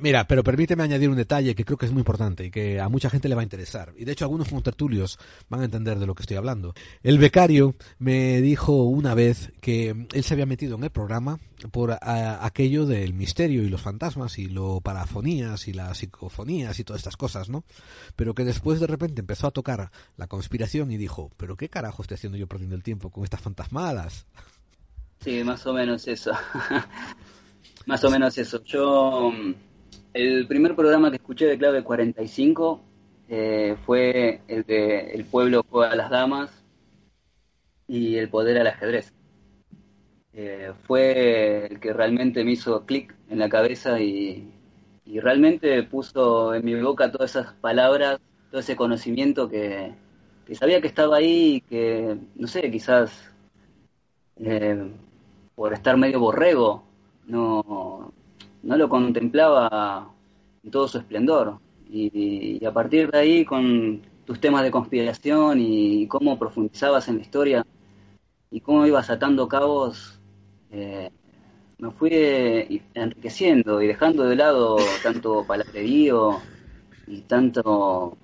Mira, 0.01 0.27
pero 0.27 0.43
permíteme 0.43 0.83
añadir 0.83 1.11
un 1.11 1.17
detalle 1.17 1.55
que 1.55 1.67
creo 1.67 1.77
que 1.77 1.85
es 1.85 1.93
muy 1.93 2.01
importante 2.01 2.47
y 2.47 2.51
que 2.51 2.81
a 2.81 2.89
mucha 2.89 3.11
gente 3.11 3.29
le 3.29 3.35
va 3.35 3.43
a 3.43 3.45
interesar. 3.45 3.93
Y 3.99 4.07
de 4.07 4.13
hecho 4.13 4.25
algunos 4.25 4.49
contertulios 4.49 5.19
van 5.51 5.61
a 5.61 5.65
entender 5.65 5.99
de 5.99 6.07
lo 6.07 6.15
que 6.15 6.23
estoy 6.23 6.39
hablando. 6.39 6.73
El 7.03 7.19
becario 7.19 7.75
me 7.99 8.41
dijo 8.41 8.85
una 8.85 9.15
vez 9.15 9.53
que 9.61 9.91
él 9.91 10.25
se 10.25 10.33
había 10.33 10.47
metido 10.47 10.77
en 10.77 10.85
el 10.85 10.91
programa 10.91 11.41
por 11.71 11.99
aquello 12.01 12.87
del 12.87 13.13
misterio 13.13 13.63
y 13.63 13.69
los 13.69 13.83
fantasmas 13.83 14.39
y 14.39 14.47
lo 14.47 14.81
parafonías 14.81 15.69
y 15.69 15.75
las 15.75 15.99
psicofonías 15.99 16.79
y 16.79 16.85
todas 16.85 17.01
estas 17.01 17.19
cosas, 17.19 17.51
¿no? 17.51 17.63
Pero 18.17 18.35
que 18.35 18.45
después 18.45 18.81
de 18.81 18.87
repente 18.87 19.21
empezó 19.21 19.47
a 19.47 19.51
tocar 19.51 19.91
la 20.17 20.27
conspiración 20.27 20.91
y 20.91 20.97
dijo, 20.97 21.31
pero 21.37 21.57
qué 21.57 21.69
carajo 21.69 22.01
estoy 22.01 22.15
haciendo 22.15 22.39
yo 22.39 22.47
perdiendo 22.47 22.77
el 22.77 22.83
tiempo 22.83 23.11
con 23.11 23.25
estas 23.25 23.43
fantasmadas. 23.43 24.25
Sí, 25.21 25.45
más 25.45 25.67
o 25.67 25.75
menos 25.75 26.09
eso. 26.09 26.33
más 27.87 28.03
o 28.05 28.11
menos 28.11 28.39
eso. 28.39 28.65
Yo 28.65 29.33
el 30.15 30.47
primer 30.47 30.75
programa 30.77 31.11
que 31.11 31.17
escuché 31.17 31.47
de 31.47 31.59
Clave 31.59 31.83
45 31.83 32.81
eh, 33.29 33.77
fue 33.87 34.43
el 34.49 34.65
de 34.65 35.13
El 35.13 35.25
pueblo 35.25 35.65
juega 35.69 35.93
a 35.93 35.97
las 35.97 36.11
damas 36.11 36.51
y 37.89 38.17
El 38.17 38.29
poder 38.29 38.59
al 38.59 38.67
ajedrez. 38.67 39.13
Eh, 40.35 40.73
fue 40.85 41.67
el 41.67 41.81
que 41.81 41.93
realmente 41.93 42.45
me 42.45 42.53
hizo 42.53 42.87
clic 42.87 43.15
en 43.29 43.39
la 43.39 43.49
cabeza 43.49 44.01
y, 44.01 44.49
realmente 45.05 45.83
puso 45.83 46.55
en 46.55 46.65
mi 46.65 46.75
boca 46.81 47.13
todas 47.13 47.33
esas 47.33 47.53
palabras, 47.55 48.19
todo 48.51 48.61
ese 48.61 48.77
conocimiento 48.77 49.49
que, 49.49 49.95
que 50.47 50.55
sabía 50.55 50.81
que 50.81 50.89
estaba 50.89 51.17
ahí 51.17 51.57
y 51.57 51.61
que, 51.61 52.17
no 52.35 52.47
sé, 52.47 52.71
quizás 52.71 53.31
eh, 54.37 54.91
por 55.55 55.75
estar 55.75 55.97
medio 55.99 56.21
borrego, 56.21 56.85
no, 57.27 58.13
no 58.63 58.77
lo 58.77 58.89
contemplaba 58.89 60.13
en 60.63 60.71
todo 60.71 60.89
su 60.89 60.99
esplendor. 60.99 61.59
Y, 61.89 62.65
a 62.65 62.73
partir 62.73 63.11
de 63.11 63.19
ahí, 63.19 63.45
con 63.45 64.03
tus 64.25 64.41
temas 64.41 64.63
de 64.63 64.71
conspiración 64.71 65.61
y 65.61 66.07
cómo 66.07 66.39
profundizabas 66.39 67.09
en 67.09 67.17
la 67.17 67.23
historia 67.23 67.67
y 68.51 68.61
cómo 68.61 68.87
ibas 68.87 69.11
atando 69.11 69.49
cabos, 69.49 70.19
eh, 70.71 71.11
me 71.79 71.91
fui 71.91 72.81
enriqueciendo 72.95 73.83
y 73.83 73.89
dejando 73.89 74.25
de 74.25 74.37
lado 74.37 74.77
tanto 75.03 75.45
palabrerío 75.47 76.39
y 77.07 77.23
tanto 77.23 78.17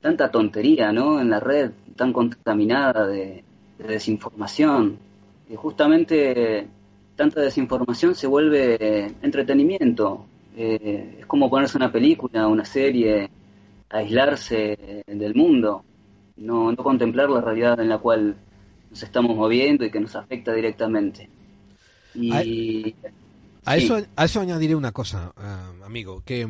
tanta 0.00 0.30
tontería 0.30 0.92
¿no? 0.92 1.20
en 1.20 1.30
la 1.30 1.40
red 1.40 1.72
tan 1.96 2.12
contaminada 2.12 3.06
de, 3.06 3.44
de 3.78 3.84
desinformación. 3.84 4.98
Y 5.50 5.56
justamente 5.56 6.68
tanta 7.18 7.40
desinformación 7.42 8.14
se 8.14 8.26
vuelve 8.26 9.12
entretenimiento. 9.20 10.24
Eh, 10.56 11.18
es 11.20 11.26
como 11.26 11.50
ponerse 11.50 11.76
una 11.76 11.92
película, 11.92 12.46
una 12.46 12.64
serie, 12.64 13.28
aislarse 13.90 15.04
del 15.06 15.34
mundo, 15.34 15.84
no, 16.36 16.70
no 16.70 16.76
contemplar 16.76 17.28
la 17.28 17.40
realidad 17.40 17.80
en 17.80 17.88
la 17.88 17.98
cual 17.98 18.36
nos 18.90 19.02
estamos 19.02 19.36
moviendo 19.36 19.84
y 19.84 19.90
que 19.90 20.00
nos 20.00 20.14
afecta 20.14 20.54
directamente. 20.54 21.28
Y, 22.14 22.32
a, 22.32 22.38
a, 22.38 23.76
sí. 23.76 23.84
eso, 23.84 24.06
a 24.16 24.24
eso 24.24 24.40
añadiré 24.40 24.74
una 24.76 24.92
cosa, 24.92 25.32
uh, 25.36 25.84
amigo, 25.84 26.22
que, 26.24 26.46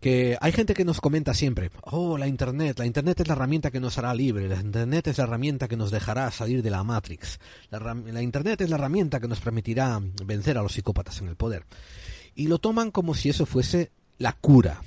que 0.00 0.36
hay 0.40 0.52
gente 0.52 0.74
que 0.74 0.84
nos 0.84 1.00
comenta 1.00 1.34
siempre, 1.34 1.70
oh, 1.82 2.18
la 2.18 2.26
Internet, 2.26 2.78
la 2.78 2.86
Internet 2.86 3.20
es 3.20 3.28
la 3.28 3.34
herramienta 3.34 3.70
que 3.70 3.80
nos 3.80 3.96
hará 3.98 4.14
libre, 4.14 4.48
la 4.48 4.60
Internet 4.60 5.08
es 5.08 5.18
la 5.18 5.24
herramienta 5.24 5.68
que 5.68 5.76
nos 5.76 5.90
dejará 5.90 6.30
salir 6.30 6.62
de 6.62 6.70
la 6.70 6.84
Matrix, 6.84 7.40
la, 7.70 7.78
la 7.78 8.22
Internet 8.22 8.60
es 8.60 8.70
la 8.70 8.76
herramienta 8.76 9.20
que 9.20 9.28
nos 9.28 9.40
permitirá 9.40 10.00
vencer 10.24 10.58
a 10.58 10.62
los 10.62 10.72
psicópatas 10.72 11.20
en 11.20 11.28
el 11.28 11.36
poder. 11.36 11.64
Y 12.34 12.48
lo 12.48 12.58
toman 12.58 12.90
como 12.90 13.14
si 13.14 13.30
eso 13.30 13.46
fuese 13.46 13.90
la 14.18 14.32
cura, 14.32 14.82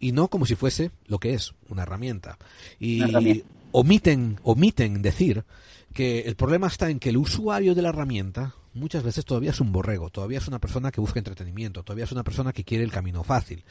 y 0.00 0.12
no 0.12 0.28
como 0.28 0.46
si 0.46 0.56
fuese 0.56 0.90
lo 1.06 1.18
que 1.18 1.34
es, 1.34 1.54
una 1.68 1.82
herramienta. 1.82 2.36
Y 2.80 2.98
una 2.98 3.10
herramienta. 3.10 3.48
omiten, 3.70 4.40
omiten 4.42 5.02
decir 5.02 5.44
que 5.92 6.22
el 6.22 6.34
problema 6.34 6.66
está 6.66 6.90
en 6.90 6.98
que 6.98 7.10
el 7.10 7.16
usuario 7.16 7.74
de 7.74 7.82
la 7.82 7.90
herramienta 7.90 8.54
muchas 8.74 9.02
veces 9.02 9.24
todavía 9.24 9.50
es 9.50 9.60
un 9.60 9.72
borrego, 9.72 10.10
todavía 10.10 10.38
es 10.38 10.48
una 10.48 10.58
persona 10.58 10.90
que 10.90 11.00
busca 11.00 11.20
entretenimiento, 11.20 11.82
todavía 11.82 12.04
es 12.04 12.12
una 12.12 12.24
persona 12.24 12.52
que 12.52 12.64
quiere 12.64 12.84
el 12.84 12.92
camino 12.92 13.24
fácil, 13.24 13.64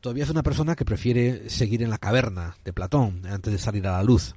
todavía 0.00 0.24
es 0.24 0.30
una 0.30 0.42
persona 0.42 0.76
que 0.76 0.84
prefiere 0.84 1.50
seguir 1.50 1.82
en 1.82 1.90
la 1.90 1.98
caverna 1.98 2.56
de 2.64 2.72
Platón 2.72 3.26
antes 3.26 3.52
de 3.52 3.58
salir 3.58 3.86
a 3.86 3.92
la 3.92 4.02
luz. 4.02 4.34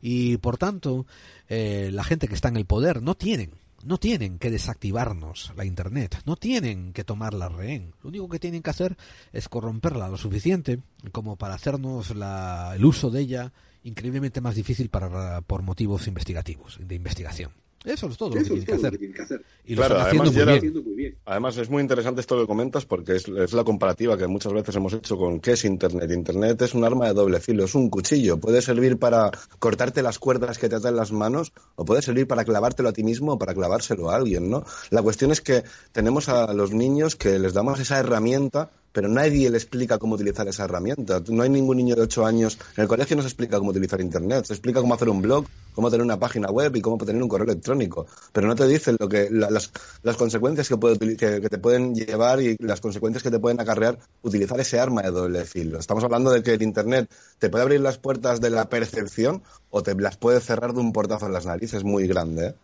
Y 0.00 0.36
por 0.38 0.58
tanto, 0.58 1.06
eh, 1.48 1.90
la 1.92 2.04
gente 2.04 2.28
que 2.28 2.34
está 2.34 2.48
en 2.48 2.56
el 2.56 2.66
poder 2.66 3.02
no 3.02 3.14
tienen 3.14 3.52
no 3.84 3.98
tienen 3.98 4.38
que 4.38 4.50
desactivarnos 4.50 5.52
la 5.56 5.64
Internet, 5.64 6.20
no 6.24 6.36
tienen 6.36 6.92
que 6.92 7.04
tomarla 7.04 7.48
rehén. 7.48 7.92
Lo 8.02 8.08
único 8.08 8.28
que 8.28 8.40
tienen 8.40 8.62
que 8.62 8.70
hacer 8.70 8.96
es 9.32 9.48
corromperla 9.48 10.08
lo 10.08 10.16
suficiente 10.16 10.80
como 11.12 11.36
para 11.36 11.54
hacernos 11.54 12.14
la, 12.16 12.72
el 12.74 12.84
uso 12.84 13.10
de 13.10 13.20
ella 13.20 13.52
increíblemente 13.84 14.40
más 14.40 14.56
difícil 14.56 14.88
para, 14.88 15.40
por 15.42 15.62
motivos 15.62 16.08
investigativos, 16.08 16.78
de 16.80 16.94
investigación. 16.96 17.52
Eso 17.86 18.08
es 18.08 18.16
todo, 18.18 18.30
lo, 18.34 18.40
Eso 18.40 18.52
que 18.54 18.60
es 18.60 18.66
todo 18.66 18.76
todo 18.76 18.86
lo 18.86 18.90
que 18.90 18.98
tienen 18.98 19.16
que 19.16 19.22
hacer. 19.22 19.44
Y 19.64 19.76
Claro, 19.76 19.94
lo 19.94 20.00
están 20.00 20.20
además, 20.20 20.28
haciendo 20.28 20.32
muy 20.32 20.60
Gerard, 20.60 20.60
bien. 20.60 20.84
muy 20.84 20.94
bien. 20.96 21.16
Además, 21.24 21.56
es 21.56 21.70
muy 21.70 21.82
interesante 21.82 22.20
esto 22.20 22.38
que 22.40 22.46
comentas 22.46 22.84
porque 22.84 23.14
es, 23.16 23.28
es 23.28 23.52
la 23.52 23.62
comparativa 23.62 24.18
que 24.18 24.26
muchas 24.26 24.52
veces 24.52 24.74
hemos 24.74 24.92
hecho 24.92 25.16
con 25.16 25.38
qué 25.40 25.52
es 25.52 25.64
Internet. 25.64 26.10
Internet 26.10 26.60
es 26.62 26.74
un 26.74 26.84
arma 26.84 27.06
de 27.06 27.14
doble 27.14 27.38
filo, 27.40 27.64
es 27.64 27.74
un 27.76 27.88
cuchillo. 27.88 28.38
Puede 28.38 28.60
servir 28.60 28.98
para 28.98 29.30
cortarte 29.60 30.02
las 30.02 30.18
cuerdas 30.18 30.58
que 30.58 30.68
te 30.68 30.74
atan 30.76 30.96
las 30.96 31.12
manos 31.12 31.52
o 31.76 31.84
puede 31.84 32.02
servir 32.02 32.26
para 32.26 32.44
clavártelo 32.44 32.88
a 32.88 32.92
ti 32.92 33.04
mismo 33.04 33.34
o 33.34 33.38
para 33.38 33.54
clavárselo 33.54 34.10
a 34.10 34.16
alguien, 34.16 34.50
¿no? 34.50 34.64
La 34.90 35.02
cuestión 35.02 35.30
es 35.30 35.40
que 35.40 35.62
tenemos 35.92 36.28
a 36.28 36.52
los 36.54 36.72
niños 36.72 37.14
que 37.14 37.38
les 37.38 37.54
damos 37.54 37.78
esa 37.78 37.98
herramienta 38.00 38.70
pero 38.96 39.10
nadie 39.10 39.50
le 39.50 39.58
explica 39.58 39.98
cómo 39.98 40.14
utilizar 40.14 40.48
esa 40.48 40.64
herramienta. 40.64 41.22
No 41.28 41.42
hay 41.42 41.50
ningún 41.50 41.76
niño 41.76 41.94
de 41.94 42.00
8 42.00 42.24
años. 42.24 42.56
En 42.78 42.80
el 42.80 42.88
colegio 42.88 43.14
no 43.14 43.20
se 43.20 43.28
explica 43.28 43.58
cómo 43.58 43.68
utilizar 43.68 44.00
Internet, 44.00 44.46
se 44.46 44.54
explica 44.54 44.80
cómo 44.80 44.94
hacer 44.94 45.10
un 45.10 45.20
blog, 45.20 45.44
cómo 45.74 45.90
tener 45.90 46.02
una 46.02 46.18
página 46.18 46.48
web 46.48 46.74
y 46.74 46.80
cómo 46.80 46.96
tener 47.04 47.22
un 47.22 47.28
correo 47.28 47.44
electrónico. 47.44 48.06
Pero 48.32 48.46
no 48.46 48.56
te 48.56 48.66
dicen 48.66 48.96
lo 48.98 49.06
que, 49.06 49.28
la, 49.30 49.50
las, 49.50 49.70
las, 50.02 50.16
consecuencias 50.16 50.66
que, 50.66 50.78
puede, 50.78 50.96
que, 51.18 51.42
que, 51.42 51.48
te 51.50 51.58
pueden 51.58 51.94
llevar 51.94 52.40
y 52.40 52.56
las 52.58 52.80
consecuencias 52.80 53.22
que 53.22 53.30
te 53.30 53.38
pueden 53.38 53.60
acarrear 53.60 53.98
utilizar 54.22 54.58
ese 54.60 54.80
arma 54.80 55.02
de 55.02 55.10
doble 55.10 55.44
filo. 55.44 55.78
Estamos 55.78 56.02
hablando 56.02 56.30
de 56.30 56.42
que 56.42 56.54
el 56.54 56.62
Internet 56.62 57.10
te 57.38 57.50
puede 57.50 57.64
abrir 57.64 57.82
las 57.82 57.98
puertas 57.98 58.40
de 58.40 58.48
la 58.48 58.70
percepción 58.70 59.42
o 59.68 59.82
te 59.82 59.94
las 59.94 60.16
puede 60.16 60.40
cerrar 60.40 60.72
de 60.72 60.80
un 60.80 60.94
portazo 60.94 61.26
en 61.26 61.34
las 61.34 61.44
narices 61.44 61.84
muy 61.84 62.06
grande. 62.06 62.46
¿eh? 62.46 62.54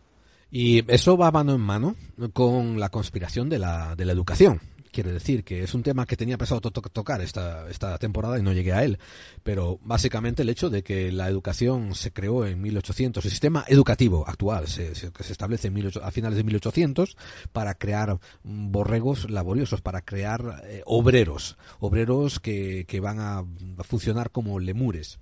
Y 0.50 0.90
eso 0.90 1.18
va 1.18 1.30
mano 1.30 1.54
en 1.54 1.60
mano 1.60 1.94
con 2.32 2.80
la 2.80 2.88
conspiración 2.88 3.50
de 3.50 3.58
la, 3.58 3.96
de 3.96 4.06
la 4.06 4.12
educación. 4.12 4.62
Quiere 4.92 5.10
decir 5.12 5.42
que 5.42 5.62
es 5.62 5.74
un 5.74 5.82
tema 5.82 6.06
que 6.06 6.16
tenía 6.16 6.38
pensado 6.38 6.60
to 6.60 6.70
tocar 6.70 7.22
esta, 7.22 7.68
esta 7.70 7.98
temporada 7.98 8.38
y 8.38 8.42
no 8.42 8.52
llegué 8.52 8.72
a 8.72 8.84
él. 8.84 8.98
Pero 9.42 9.78
básicamente 9.82 10.42
el 10.42 10.50
hecho 10.50 10.70
de 10.70 10.82
que 10.82 11.10
la 11.10 11.28
educación 11.28 11.94
se 11.94 12.12
creó 12.12 12.46
en 12.46 12.60
1800, 12.60 13.24
el 13.24 13.30
sistema 13.30 13.64
educativo 13.68 14.24
actual 14.28 14.68
se, 14.68 14.92
que 14.92 15.24
se 15.24 15.32
establece 15.32 15.68
en 15.68 15.74
18, 15.74 16.04
a 16.04 16.10
finales 16.10 16.36
de 16.36 16.44
1800 16.44 17.16
para 17.52 17.74
crear 17.74 18.18
borregos 18.44 19.30
laboriosos, 19.30 19.80
para 19.80 20.02
crear 20.02 20.62
eh, 20.64 20.82
obreros, 20.84 21.56
obreros 21.80 22.38
que, 22.38 22.84
que 22.86 23.00
van 23.00 23.18
a, 23.18 23.44
funcionar 23.84 24.30
como 24.30 24.58
lemures. 24.60 25.18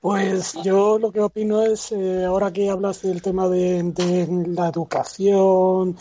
Pues 0.00 0.54
yo 0.64 0.98
lo 0.98 1.12
que 1.12 1.20
opino 1.20 1.62
es, 1.62 1.92
eh, 1.92 2.24
ahora 2.24 2.50
que 2.50 2.70
hablas 2.70 3.02
del 3.02 3.20
tema 3.20 3.48
de 3.48 4.26
la 4.46 4.68
educación, 4.68 5.98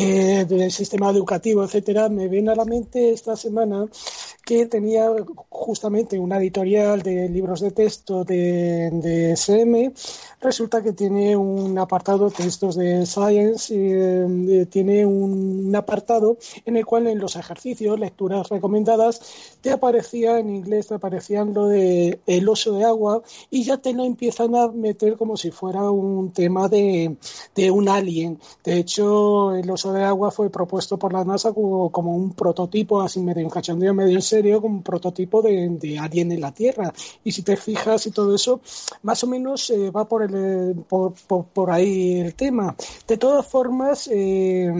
eh, 0.00 0.44
del 0.44 0.70
sistema 0.70 1.10
educativo, 1.10 1.64
etcétera, 1.64 2.08
me 2.08 2.28
viene 2.28 2.52
a 2.52 2.54
la 2.54 2.64
mente 2.64 3.10
esta 3.10 3.34
semana 3.34 3.88
que 4.44 4.64
tenía 4.66 5.10
justamente 5.48 6.18
una 6.18 6.38
editorial 6.38 7.02
de 7.02 7.28
libros 7.28 7.60
de 7.60 7.72
texto 7.72 8.24
de, 8.24 8.90
de 8.92 9.32
SM. 9.32 9.92
Resulta 10.40 10.82
que 10.82 10.92
tiene 10.92 11.36
un 11.36 11.76
apartado 11.78 12.30
textos 12.30 12.76
de 12.76 13.04
Science, 13.06 13.74
y, 13.74 13.78
eh, 13.92 14.66
tiene 14.70 15.04
un 15.04 15.74
apartado 15.74 16.38
en 16.64 16.76
el 16.76 16.86
cual 16.86 17.08
en 17.08 17.18
los 17.18 17.36
ejercicios, 17.36 17.98
lecturas 17.98 18.48
recomendadas, 18.48 19.20
te 19.60 19.70
aparecía 19.72 20.38
en 20.38 20.54
inglés, 20.54 20.86
te 20.86 20.94
aparecían 20.94 21.52
lo 21.52 21.66
de 21.66 22.20
el 22.26 22.48
oso 22.48 22.72
de 22.72 22.84
agua 22.84 23.22
y 23.50 23.64
ya 23.64 23.78
te 23.78 23.92
lo 23.92 24.04
empiezan 24.04 24.54
a 24.54 24.68
meter 24.68 25.16
como 25.16 25.36
si 25.36 25.50
fuera 25.50 25.90
un 25.90 26.32
tema 26.32 26.68
de, 26.68 27.16
de 27.54 27.70
un 27.70 27.88
alien. 27.88 28.38
De 28.64 28.78
hecho, 28.78 29.54
el 29.54 29.68
oso 29.70 29.87
de 29.92 30.04
agua 30.04 30.30
fue 30.30 30.50
propuesto 30.50 30.98
por 30.98 31.12
la 31.12 31.24
NASA 31.24 31.52
como, 31.52 32.14
un 32.14 32.32
prototipo, 32.32 33.00
así 33.00 33.20
medio 33.20 33.42
en 33.42 33.50
cachondeo, 33.50 33.94
medio 33.94 34.16
en 34.16 34.22
serio, 34.22 34.60
como 34.60 34.76
un 34.76 34.82
prototipo 34.82 35.42
de, 35.42 35.68
de, 35.68 35.96
en 35.96 36.40
la 36.40 36.52
Tierra. 36.52 36.92
Y 37.24 37.32
si 37.32 37.42
te 37.42 37.56
fijas 37.56 38.06
y 38.06 38.10
todo 38.10 38.34
eso, 38.34 38.60
más 39.02 39.22
o 39.24 39.26
menos 39.26 39.70
eh, 39.70 39.90
va 39.90 40.06
por, 40.06 40.22
el, 40.22 40.76
por, 40.88 41.14
por, 41.26 41.44
por, 41.46 41.70
ahí 41.70 42.20
el 42.20 42.34
tema. 42.34 42.74
De 43.06 43.16
todas 43.16 43.46
formas, 43.46 44.08
eh, 44.12 44.72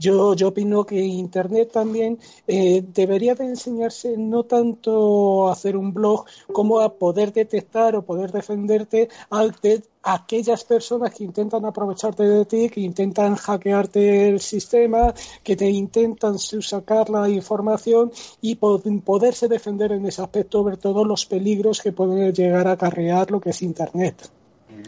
yo, 0.00 0.34
yo 0.34 0.48
opino 0.48 0.84
que 0.84 0.98
Internet 0.98 1.70
también 1.72 2.18
eh, 2.46 2.82
debería 2.82 3.34
de 3.34 3.44
enseñarse 3.44 4.16
no 4.16 4.44
tanto 4.44 5.48
a 5.48 5.52
hacer 5.52 5.76
un 5.76 5.92
blog 5.92 6.24
como 6.52 6.80
a 6.80 6.94
poder 6.94 7.32
detectar 7.32 7.94
o 7.94 8.02
poder 8.02 8.32
defenderte 8.32 9.10
ante 9.28 9.82
aquellas 10.02 10.64
personas 10.64 11.14
que 11.14 11.24
intentan 11.24 11.66
aprovecharte 11.66 12.22
de 12.22 12.44
ti, 12.46 12.70
que 12.70 12.80
intentan 12.80 13.36
hackearte 13.36 14.30
el 14.30 14.40
sistema, 14.40 15.12
que 15.44 15.56
te 15.56 15.68
intentan 15.68 16.38
sacar 16.38 17.10
la 17.10 17.28
información 17.28 18.10
y 18.40 18.54
poderse 18.54 19.48
defender 19.48 19.92
en 19.92 20.06
ese 20.06 20.22
aspecto, 20.22 20.64
ver 20.64 20.78
todos 20.78 21.06
los 21.06 21.26
peligros 21.26 21.82
que 21.82 21.92
pueden 21.92 22.32
llegar 22.32 22.66
a 22.66 22.72
acarrear 22.72 23.30
lo 23.30 23.40
que 23.40 23.50
es 23.50 23.60
Internet. 23.60 24.30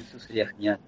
Eso 0.00 0.18
sería 0.18 0.48
genial. 0.48 0.78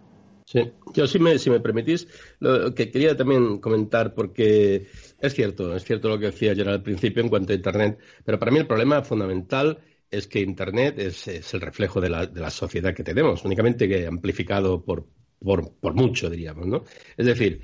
Sí, 0.46 0.60
yo 0.94 1.06
si 1.06 1.18
me, 1.18 1.38
si 1.38 1.48
me 1.48 1.60
permitís, 1.60 2.06
lo 2.38 2.74
que 2.74 2.90
quería 2.90 3.16
también 3.16 3.58
comentar, 3.58 4.14
porque 4.14 4.86
es 5.18 5.34
cierto, 5.34 5.74
es 5.74 5.84
cierto 5.84 6.10
lo 6.10 6.18
que 6.18 6.26
decía 6.26 6.52
yo 6.52 6.68
al 6.68 6.82
principio 6.82 7.22
en 7.22 7.30
cuanto 7.30 7.52
a 7.52 7.56
Internet, 7.56 7.98
pero 8.24 8.38
para 8.38 8.52
mí 8.52 8.58
el 8.58 8.66
problema 8.66 9.02
fundamental 9.02 9.78
es 10.10 10.26
que 10.26 10.40
Internet 10.40 10.98
es, 10.98 11.26
es 11.28 11.54
el 11.54 11.62
reflejo 11.62 12.00
de 12.00 12.10
la, 12.10 12.26
de 12.26 12.40
la, 12.40 12.50
sociedad 12.50 12.94
que 12.94 13.02
tenemos, 13.02 13.44
únicamente 13.44 13.88
que 13.88 14.06
amplificado 14.06 14.84
por, 14.84 15.06
por, 15.38 15.72
por, 15.78 15.94
mucho, 15.94 16.28
diríamos, 16.28 16.66
¿no? 16.66 16.84
Es 17.16 17.26
decir, 17.26 17.62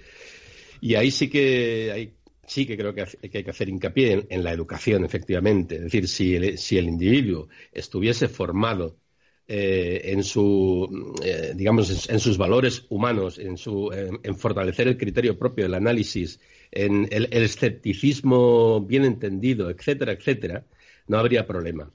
y 0.80 0.94
ahí 0.94 1.10
sí 1.10 1.28
que 1.28 1.92
hay, 1.92 2.14
sí 2.46 2.66
que 2.66 2.78
creo 2.78 2.94
que, 2.94 3.02
hay 3.02 3.44
que 3.44 3.50
hacer 3.50 3.68
hincapié 3.68 4.12
en, 4.12 4.26
en, 4.30 4.42
la 4.42 4.52
educación, 4.52 5.04
efectivamente. 5.04 5.76
Es 5.76 5.82
decir, 5.82 6.08
si 6.08 6.34
el, 6.34 6.58
si 6.58 6.78
el 6.78 6.86
individuo 6.86 7.48
estuviese 7.72 8.28
formado 8.28 8.96
eh, 9.52 10.12
en 10.12 10.22
su, 10.22 11.16
eh, 11.24 11.54
digamos, 11.56 12.08
en, 12.08 12.20
sus 12.20 12.38
valores 12.38 12.86
humanos, 12.88 13.36
en, 13.36 13.56
su, 13.56 13.90
en, 13.92 14.36
fortalecer 14.36 14.86
el 14.86 14.96
criterio 14.96 15.36
propio, 15.36 15.66
el 15.66 15.74
análisis, 15.74 16.38
en 16.70 17.08
el, 17.10 17.26
el, 17.32 17.42
escepticismo 17.42 18.80
bien 18.82 19.04
entendido, 19.04 19.68
etcétera, 19.68 20.12
etcétera, 20.12 20.66
no 21.08 21.18
habría 21.18 21.48
problema. 21.48 21.90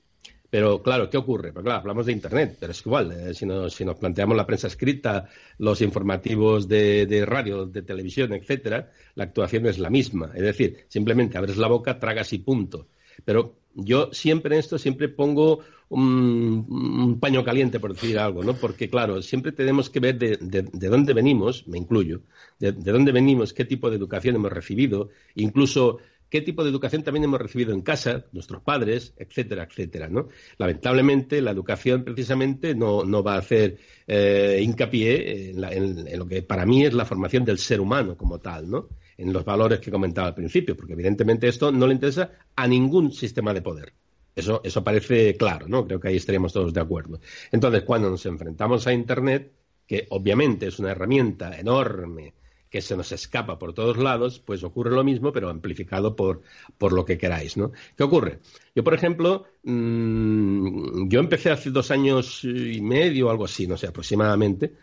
Pero 0.50 0.84
claro, 0.84 1.10
¿qué 1.10 1.16
ocurre? 1.16 1.54
Pues 1.54 1.64
claro, 1.64 1.80
hablamos 1.80 2.08
de 2.08 2.12
Internet, 2.12 2.58
pero 2.60 2.74
es 2.74 2.86
igual, 2.86 3.14
eh, 3.14 3.34
si, 3.34 3.46
nos, 3.46 3.74
si, 3.74 3.86
nos, 3.86 3.96
planteamos 3.96 4.36
la 4.36 4.46
prensa 4.46 4.68
escrita, 4.68 5.30
los 5.58 5.80
informativos 5.80 6.68
de, 6.68 7.06
de, 7.06 7.26
radio, 7.26 7.66
de 7.66 7.84
televisión, 7.84 8.34
etcétera, 8.34 8.92
la 9.16 9.24
actuación 9.24 9.66
es 9.66 9.80
la 9.80 9.90
misma. 9.90 10.34
Es 10.36 10.42
decir, 10.42 10.84
simplemente 10.90 11.38
abres 11.38 11.56
la 11.56 11.70
boca, 11.70 12.00
tragas 12.00 12.34
y 12.34 12.40
punto. 12.40 12.88
Pero 13.24 13.56
yo 13.76 14.10
siempre 14.12 14.56
en 14.56 14.60
esto 14.60 14.78
siempre 14.78 15.10
pongo 15.10 15.60
un, 15.90 17.20
paño 17.20 17.44
caliente, 17.44 17.80
por 17.80 17.94
decir 17.94 18.18
algo, 18.18 18.44
¿no? 18.44 18.56
Porque, 18.56 18.90
claro, 18.90 19.22
siempre 19.22 19.52
tenemos 19.52 19.90
que 19.90 20.00
ver 20.00 20.18
de, 20.18 20.38
de, 20.42 20.64
de 20.64 20.88
dónde 20.88 21.14
venimos, 21.14 21.68
me 21.68 21.78
incluyo, 21.78 22.22
de, 22.60 22.72
dónde 22.72 23.12
venimos, 23.12 23.54
qué 23.54 23.66
tipo 23.66 23.90
de 23.90 23.98
educación 23.98 24.36
hemos 24.36 24.52
recibido, 24.52 25.10
incluso 25.36 26.00
qué 26.30 26.42
tipo 26.42 26.64
de 26.64 26.70
educación 26.70 27.04
también 27.04 27.26
hemos 27.26 27.40
recibido 27.40 27.72
en 27.72 27.82
casa, 27.82 28.26
nuestros 28.32 28.62
padres, 28.62 29.14
etcétera, 29.18 29.68
etcétera, 29.70 30.10
¿no? 30.10 30.28
Lamentablemente, 30.58 31.42
la 31.42 31.52
educación 31.52 32.04
precisamente 32.04 32.74
no, 32.74 33.06
no 33.06 33.24
va 33.24 33.36
a 33.36 33.40
hacer 33.40 33.78
eh, 34.08 34.60
hincapié 34.62 35.52
en, 35.52 35.62
la, 35.62 35.72
en, 35.72 36.18
lo 36.18 36.28
que 36.28 36.42
para 36.42 36.66
mí 36.66 36.84
es 36.84 36.94
la 36.94 37.06
formación 37.06 37.46
del 37.46 37.60
ser 37.60 37.80
humano 37.80 38.18
como 38.18 38.40
tal, 38.40 38.70
¿no? 38.70 38.90
En 39.18 39.32
los 39.32 39.46
valores 39.46 39.80
que 39.80 39.92
comentaba 39.92 40.28
al 40.28 40.36
principio, 40.36 40.76
porque 40.76 40.94
evidentemente 40.94 41.48
esto 41.48 41.72
no 41.72 41.88
le 41.88 41.94
interesa 41.94 42.32
a 42.56 42.68
ningún 42.68 43.14
sistema 43.14 43.54
de 43.54 43.62
poder. 43.62 43.94
Eso, 44.36 44.62
eso 44.64 44.84
parece 44.84 45.36
claro, 45.38 45.68
¿no? 45.68 45.86
Creo 45.86 46.00
que 46.00 46.10
ahí 46.10 46.18
estaríamos 46.18 46.54
todos 46.54 46.74
de 46.74 46.82
acuerdo. 46.82 47.20
Entonces, 47.52 47.84
cuando 47.84 48.10
nos 48.10 48.26
enfrentamos 48.26 48.86
a 48.88 48.94
Internet, 48.94 49.52
que 49.88 50.08
obviamente 50.10 50.68
es 50.68 50.80
una 50.80 50.92
herramienta 50.92 51.58
enorme, 51.58 52.34
que 52.70 52.82
se 52.82 52.98
nos 52.98 53.12
escapa 53.14 53.58
por 53.58 53.74
todos 53.74 53.98
lados, 53.98 54.40
pues 54.40 54.64
ocurre 54.64 54.92
lo 54.92 55.04
mismo, 55.06 55.32
pero 55.32 55.50
amplificado 55.50 56.16
por, 56.16 56.42
por 56.78 56.92
lo 56.92 57.06
que 57.06 57.18
queráis, 57.18 57.56
¿no? 57.56 57.72
¿Qué 57.96 58.04
ocurre? 58.04 58.40
Yo, 58.76 58.84
por 58.84 58.94
ejemplo, 58.94 59.46
mmm, 59.64 61.08
yo 61.08 61.20
empecé 61.22 61.52
hace 61.52 61.70
dos 61.72 61.92
años 61.92 62.44
y 62.44 62.82
medio, 62.82 63.30
algo 63.30 63.46
así, 63.46 63.66
no 63.68 63.78
sé, 63.78 63.88
aproximadamente, 63.88 64.74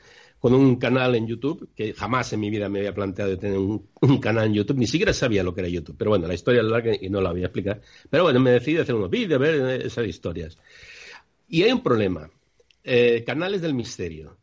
con 0.42 0.55
un 0.55 0.74
canal 0.74 1.14
en 1.14 1.28
YouTube, 1.28 1.68
que 1.72 1.94
jamás 1.94 2.33
en 2.33 2.40
mi 2.40 2.50
vida 2.50 2.68
me 2.68 2.81
había 2.81 2.92
planteado 2.92 3.38
tener 3.38 3.59
un, 3.59 4.18
canal 4.20 4.46
en 4.46 4.55
YouTube, 4.55 4.76
ni 4.76 4.88
siquiera 4.88 5.12
sabía 5.12 5.44
lo 5.44 5.55
que 5.55 5.61
era 5.61 5.68
YouTube, 5.68 5.94
pero 5.96 6.11
bueno, 6.11 6.26
la 6.26 6.35
historia 6.35 6.62
es 6.62 6.66
larga 6.66 6.92
y 7.00 7.09
no 7.11 7.20
la 7.20 7.31
voy 7.31 7.42
a 7.42 7.46
explicar. 7.46 7.81
Pero 8.11 8.24
bueno, 8.24 8.40
me 8.40 8.50
decidí 8.50 8.76
hacer 8.78 8.96
unos 8.96 9.09
vídeos, 9.09 9.38
ver 9.38 9.83
esas 9.87 10.05
historias. 10.05 10.59
Y 11.48 11.62
hay 11.62 11.70
un 11.70 11.81
problema, 11.81 12.28
eh, 12.83 13.22
canales 13.24 13.62
del 13.62 13.72
misterio. 13.72 14.37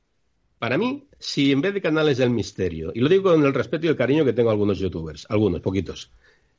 Para 0.57 0.77
mí, 0.77 1.03
si 1.19 1.51
en 1.51 1.59
vez 1.59 1.73
de 1.73 1.81
canales 1.81 2.17
del 2.17 2.29
misterio, 2.29 2.93
y 2.95 3.01
lo 3.01 3.09
digo 3.09 3.33
con 3.33 3.45
el 3.45 3.53
respeto 3.53 3.85
y 3.85 3.89
el 3.89 3.97
cariño 3.97 4.23
que 4.23 4.31
tengo 4.31 4.51
a 4.51 4.53
algunos 4.53 4.79
youtubers, 4.79 5.27
algunos, 5.29 5.59
poquitos, 5.59 6.11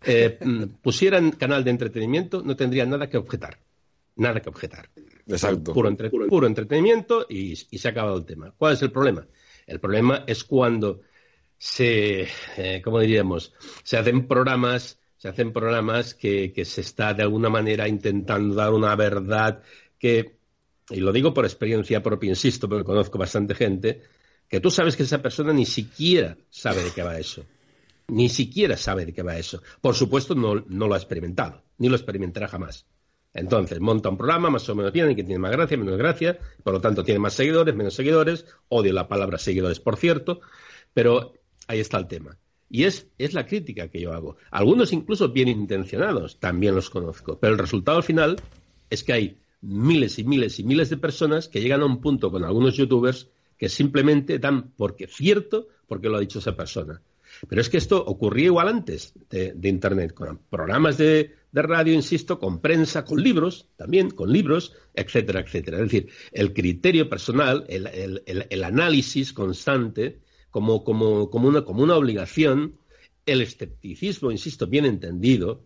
eh, 0.05 0.39
pusieran 0.83 1.31
canal 1.31 1.65
de 1.65 1.71
entretenimiento, 1.71 2.43
no 2.43 2.57
tendría 2.57 2.85
nada 2.85 3.09
que 3.09 3.17
objetar. 3.17 3.59
Nada 4.17 4.41
que 4.41 4.51
objetar. 4.51 4.91
Exacto. 5.31 5.73
Puro, 5.73 5.89
entre, 5.89 6.11
puro 6.11 6.47
entretenimiento 6.47 7.27
y, 7.29 7.53
y, 7.71 7.79
se 7.79 7.89
ha 7.89 7.91
acabado 7.91 8.19
el 8.19 8.25
tema. 8.25 8.53
¿Cuál 8.57 8.75
es 8.75 8.83
el 8.83 8.91
problema? 8.91 9.27
El 9.67 9.81
problema 9.81 10.25
es 10.27 10.45
cuando 10.45 11.01
se, 11.57 12.27
eh, 12.57 12.81
¿cómo 12.83 13.01
diríamos? 13.01 13.53
Se 13.83 13.97
hacen 13.99 14.27
programas, 14.27 14.99
se 15.17 15.29
hacen 15.29 15.53
programas 15.53 16.15
que, 16.15 16.53
que 16.53 16.65
se 16.65 16.81
está 16.81 17.15
de 17.15 17.23
alguna 17.23 17.51
manera 17.51 17.87
intentando 17.87 18.55
dar 18.55 18.73
una 18.73 18.97
verdad 18.97 19.63
que, 19.99 20.39
y 20.89 21.01
lo 21.01 21.13
digo 21.13 21.35
por 21.35 21.45
experiencia 21.45 22.03
propia, 22.03 22.31
insisto, 22.31 22.69
porque 22.69 22.85
conozco 22.85 23.19
bastante 23.19 23.55
gente, 23.55 24.03
que 24.49 24.61
tú 24.61 24.71
sabes 24.71 24.97
que 24.97 25.05
esa 25.05 25.23
persona 25.23 25.53
ni 25.53 25.67
siquiera 25.67 26.37
sabe 26.49 26.83
de 26.83 26.91
qué 26.91 27.03
va 27.03 27.19
eso. 27.19 27.45
Ni 28.09 28.29
siquiera 28.29 28.77
sabe 28.77 29.07
de 29.07 29.13
qué 29.13 29.23
va 29.23 29.37
eso. 29.37 29.63
Por 29.81 29.95
supuesto, 29.95 30.35
no, 30.35 30.65
no 30.67 30.89
lo 30.89 30.95
ha 30.95 30.99
experimentado, 30.99 31.63
ni 31.79 31.89
lo 31.89 31.95
experimentará 31.95 32.49
jamás. 32.49 32.87
Entonces, 33.33 33.81
monta 33.81 34.09
un 34.09 34.17
programa 34.17 34.51
más 34.51 34.69
o 34.69 34.75
menos 34.75 34.93
bien, 34.93 35.15
que 35.15 35.23
tiene 35.23 35.39
más 35.39 35.53
gracia, 35.53 35.77
menos 35.77 35.97
gracia, 35.97 36.39
por 36.65 36.75
lo 36.75 36.81
tanto 36.81 37.05
tiene 37.05 37.21
más 37.21 37.35
seguidores, 37.35 37.75
menos 37.75 37.95
seguidores, 37.95 38.45
odio 38.69 38.93
la 38.93 39.09
palabra 39.09 39.39
seguidores, 39.39 39.79
por 39.79 39.97
cierto, 39.97 40.41
pero 40.93 41.35
ahí 41.69 41.79
está 41.79 41.99
el 41.99 42.09
tema. 42.09 42.37
Y 42.69 42.85
es, 42.85 43.09
es 43.19 43.35
la 43.35 43.47
crítica 43.47 43.89
que 43.89 44.01
yo 44.01 44.13
hago. 44.13 44.37
Algunos 44.51 44.93
incluso 44.93 45.31
bien 45.31 45.49
intencionados, 45.49 46.39
también 46.39 46.75
los 46.75 46.91
conozco, 46.91 47.39
pero 47.39 47.53
el 47.53 47.59
resultado 47.59 47.99
al 47.99 48.05
final 48.05 48.37
es 48.91 49.05
que 49.05 49.13
hay 49.13 49.39
miles 49.61 50.19
y 50.19 50.25
miles 50.25 50.59
y 50.59 50.65
miles 50.65 50.91
de 50.91 50.97
personas 50.97 51.49
que 51.49 51.61
llegan 51.61 51.83
a 51.83 51.87
un 51.87 52.01
punto 52.01 52.31
con 52.31 52.45
algunos 52.45 52.77
youtubers 52.77 53.29
que 53.59 53.69
simplemente 53.69 54.39
dan 54.39 54.73
porque 54.77 55.07
cierto 55.07 55.69
porque 55.87 56.09
lo 56.09 56.17
ha 56.17 56.21
dicho 56.21 56.39
esa 56.39 56.57
persona. 56.57 57.03
Pero 57.49 57.61
es 57.61 57.69
que 57.69 57.77
esto 57.77 58.03
ocurría 58.05 58.47
igual 58.47 58.69
antes 58.69 59.15
de, 59.29 59.53
de 59.53 59.69
Internet, 59.69 60.15
con 60.15 60.39
programas 60.51 60.97
de, 60.97 61.35
de, 61.53 61.63
radio, 61.63 61.93
insisto, 61.93 62.39
con 62.39 62.61
prensa, 62.61 63.05
con 63.05 63.23
libros, 63.23 63.69
también 63.77 64.11
con 64.11 64.33
libros, 64.33 64.75
etcétera, 64.95 65.41
etcétera. 65.41 65.79
Es 65.79 65.85
decir, 65.85 66.09
el 66.33 66.53
criterio 66.53 67.09
personal, 67.09 67.65
el, 67.69 67.87
el, 67.87 68.23
el, 68.27 68.65
análisis 68.65 69.33
constante, 69.33 70.21
como, 70.51 70.85
como, 70.85 71.31
como, 71.31 71.49
una, 71.49 71.65
como 71.65 71.83
una 71.83 71.97
obligación, 71.97 72.77
el 73.27 73.43
escepticismo, 73.43 74.31
insisto, 74.31 74.67
bien 74.67 74.85
entendido, 74.87 75.63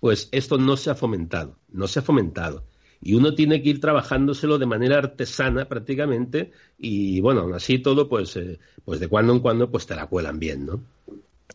pues 0.00 0.28
esto 0.32 0.58
no 0.58 0.76
se 0.76 0.90
ha 0.90 0.94
fomentado, 0.94 1.58
no 1.70 1.88
se 1.88 1.98
ha 1.98 2.02
fomentado 2.02 2.64
y 3.00 3.14
uno 3.14 3.34
tiene 3.34 3.62
que 3.62 3.70
ir 3.70 3.80
trabajándoselo 3.80 4.58
de 4.58 4.66
manera 4.66 4.98
artesana 4.98 5.68
prácticamente 5.68 6.52
y 6.78 7.20
bueno, 7.20 7.42
aún 7.42 7.54
así 7.54 7.78
todo 7.78 8.08
pues, 8.08 8.36
eh, 8.36 8.58
pues 8.84 9.00
de 9.00 9.08
cuando 9.08 9.32
en 9.32 9.40
cuando 9.40 9.70
pues 9.70 9.86
te 9.86 9.94
la 9.94 10.06
cuelan 10.06 10.38
bien, 10.38 10.66
¿no? 10.66 10.82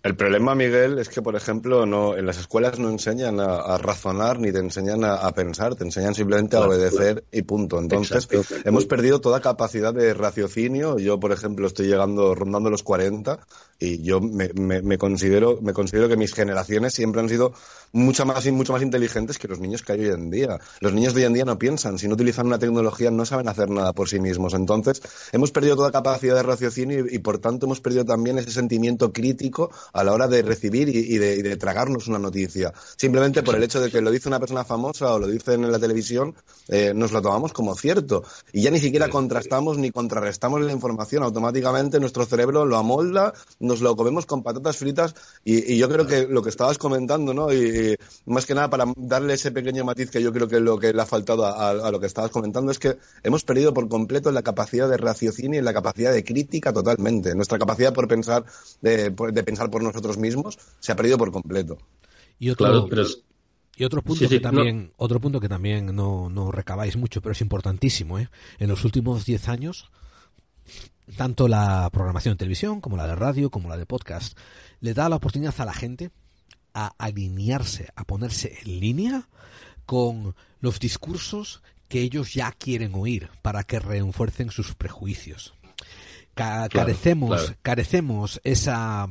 El 0.03 0.17
problema, 0.17 0.53
Miguel, 0.53 0.99
es 0.99 1.07
que, 1.07 1.21
por 1.21 1.37
ejemplo, 1.37 1.85
no, 1.85 2.17
en 2.17 2.25
las 2.25 2.37
escuelas 2.37 2.77
no 2.77 2.89
enseñan 2.89 3.39
a, 3.39 3.77
razonar 3.77 4.37
ni 4.37 4.51
te 4.51 4.59
enseñan 4.59 5.05
a, 5.05 5.31
pensar, 5.31 5.75
te 5.75 5.85
enseñan 5.85 6.13
simplemente 6.13 6.57
a 6.57 6.67
obedecer 6.67 7.23
y 7.31 7.43
punto. 7.43 7.79
Entonces, 7.79 8.27
hemos 8.65 8.85
perdido 8.85 9.21
toda 9.21 9.39
capacidad 9.39 9.93
de 9.93 10.13
raciocinio. 10.13 10.99
Yo, 10.99 11.21
por 11.21 11.31
ejemplo, 11.31 11.67
estoy 11.67 11.87
llegando, 11.87 12.35
rondando 12.35 12.69
los 12.69 12.83
40 12.83 13.39
y 13.79 14.03
yo 14.03 14.19
me, 14.19 14.49
me, 14.49 14.97
considero, 14.97 15.59
me 15.61 15.71
considero 15.71 16.09
que 16.09 16.17
mis 16.17 16.33
generaciones 16.33 16.93
siempre 16.93 17.21
han 17.21 17.29
sido 17.29 17.53
mucho 17.93 18.25
más, 18.25 18.45
mucho 18.51 18.73
más 18.73 18.81
inteligentes 18.81 19.39
que 19.39 19.47
los 19.47 19.61
niños 19.61 19.83
que 19.83 19.93
hay 19.93 20.01
hoy 20.01 20.13
en 20.13 20.29
día. 20.29 20.59
Los 20.81 20.91
niños 20.91 21.13
de 21.13 21.21
hoy 21.21 21.27
en 21.27 21.33
día 21.33 21.45
no 21.45 21.57
piensan, 21.57 21.97
si 21.97 22.09
no 22.09 22.15
utilizan 22.15 22.47
una 22.47 22.59
tecnología 22.59 23.09
no 23.09 23.25
saben 23.25 23.47
hacer 23.47 23.69
nada 23.69 23.93
por 23.93 24.09
sí 24.09 24.19
mismos. 24.19 24.53
Entonces, 24.53 25.01
hemos 25.31 25.51
perdido 25.51 25.77
toda 25.77 25.93
capacidad 25.93 26.35
de 26.35 26.43
raciocinio 26.43 27.05
y, 27.05 27.15
y 27.15 27.19
por 27.19 27.39
tanto 27.39 27.67
hemos 27.67 27.79
perdido 27.79 28.03
también 28.03 28.37
ese 28.37 28.51
sentimiento 28.51 29.13
crítico 29.13 29.71
a 29.93 30.03
la 30.03 30.12
hora 30.12 30.27
de 30.27 30.41
recibir 30.41 30.89
y, 30.89 31.17
de, 31.17 31.56
tragarnos 31.56 32.08
una 32.08 32.19
noticia. 32.19 32.73
Simplemente 32.97 33.43
por 33.43 33.56
el 33.56 33.63
hecho 33.63 33.79
de 33.79 33.91
que 33.91 34.01
lo 34.01 34.12
dice 34.12 34.27
una 34.27 34.39
persona 34.39 34.65
famosa 34.65 35.13
o 35.13 35.19
lo 35.19 35.27
dicen 35.27 35.63
en 35.63 35.71
la 35.71 35.79
televisión, 35.79 36.36
eh, 36.67 36.93
nos 36.95 37.12
lo 37.12 37.21
tomamos 37.21 37.53
como 37.53 37.75
cierto. 37.75 38.23
Y 38.51 38.63
ya 38.63 38.71
ni 38.71 38.79
siquiera 38.79 39.10
contrastamos 39.10 39.77
ni 39.77 39.91
contrarrestamos 39.91 40.62
la 40.62 40.71
información. 40.71 41.23
Automáticamente 41.23 41.99
nuestro 41.99 42.25
cerebro 42.25 42.65
lo 42.65 42.77
amolda, 42.77 43.34
nos 43.60 43.82
lo 43.82 43.95
comemos 43.95 44.25
con 44.25 44.41
patatas 44.41 44.77
fritas 44.77 45.15
y, 45.45 45.77
yo 45.77 45.89
creo 45.89 46.08
que 46.08 46.27
lo 46.27 46.41
que 46.41 46.49
estabas 46.49 46.77
comentando, 46.77 47.34
¿no? 47.34 47.53
Y, 47.53 47.95
más 48.25 48.45
que 48.45 48.56
nada 48.56 48.69
para 48.69 48.86
darle 48.97 49.36
ese 49.36 49.51
pequeño 49.51 49.84
matiz 49.84 50.10
que 50.10 50.21
yo 50.21 50.34
creo 50.34 50.47
que 50.47 50.60
lo 50.60 50.79
que 50.79 50.93
le 50.93 51.01
ha 51.01 51.06
faltado 51.06 51.45
a, 51.45 51.91
lo 51.91 51.99
que 51.99 52.08
estabas 52.08 52.32
comentando 52.32 52.71
es 52.71 52.79
que 52.79 52.97
hemos 53.21 53.43
perdido 53.43 53.73
por 53.73 53.88
completo 53.88 54.32
la 54.32 54.41
capacidad 54.41 54.89
de 54.89 54.97
raciocinio 54.97 55.60
y 55.60 55.63
la 55.63 55.73
capacidad 55.73 56.12
de 56.12 56.23
crítica 56.23 56.73
totalmente. 56.73 57.36
Nuestra 57.36 57.60
capacidad 57.60 57.93
por 57.93 58.08
pensar, 58.08 58.43
de, 58.82 59.12
de 59.12 59.43
pensar 59.43 59.69
por 59.69 59.82
nosotros 59.83 60.17
mismos 60.17 60.57
se 60.79 60.91
ha 60.91 60.95
perdido 60.95 61.17
por 61.17 61.31
completo. 61.31 61.77
Y 62.39 62.49
otro, 62.49 62.87
y 63.75 63.83
otro 63.83 64.01
punto 64.01 64.29
que 64.29 64.39
también, 64.39 64.87
no. 64.87 64.93
otro 64.97 65.19
punto 65.19 65.39
que 65.39 65.49
también 65.49 65.95
no, 65.95 66.29
no, 66.29 66.51
recabáis 66.51 66.95
mucho, 66.95 67.21
pero 67.21 67.31
es 67.31 67.41
importantísimo, 67.41 68.19
¿eh? 68.19 68.29
En 68.59 68.69
los 68.69 68.85
últimos 68.85 69.25
10 69.25 69.47
años, 69.49 69.89
tanto 71.17 71.47
la 71.47 71.89
programación 71.91 72.33
de 72.33 72.39
televisión, 72.39 72.81
como 72.81 72.97
la 72.97 73.07
de 73.07 73.15
radio, 73.15 73.49
como 73.49 73.69
la 73.69 73.77
de 73.77 73.85
podcast, 73.85 74.37
le 74.79 74.93
da 74.93 75.09
la 75.09 75.15
oportunidad 75.15 75.55
a 75.57 75.65
la 75.65 75.73
gente 75.73 76.11
a 76.73 76.93
alinearse, 76.97 77.89
a 77.95 78.03
ponerse 78.03 78.59
en 78.63 78.79
línea 78.79 79.27
con 79.85 80.35
los 80.59 80.79
discursos 80.79 81.61
que 81.87 82.01
ellos 82.01 82.33
ya 82.33 82.51
quieren 82.51 82.93
oír 82.95 83.29
para 83.41 83.63
que 83.63 83.79
refuercen 83.79 84.49
sus 84.49 84.73
prejuicios. 84.75 85.53
carecemos, 86.33 87.53
carecemos 87.61 88.41
esa, 88.43 89.07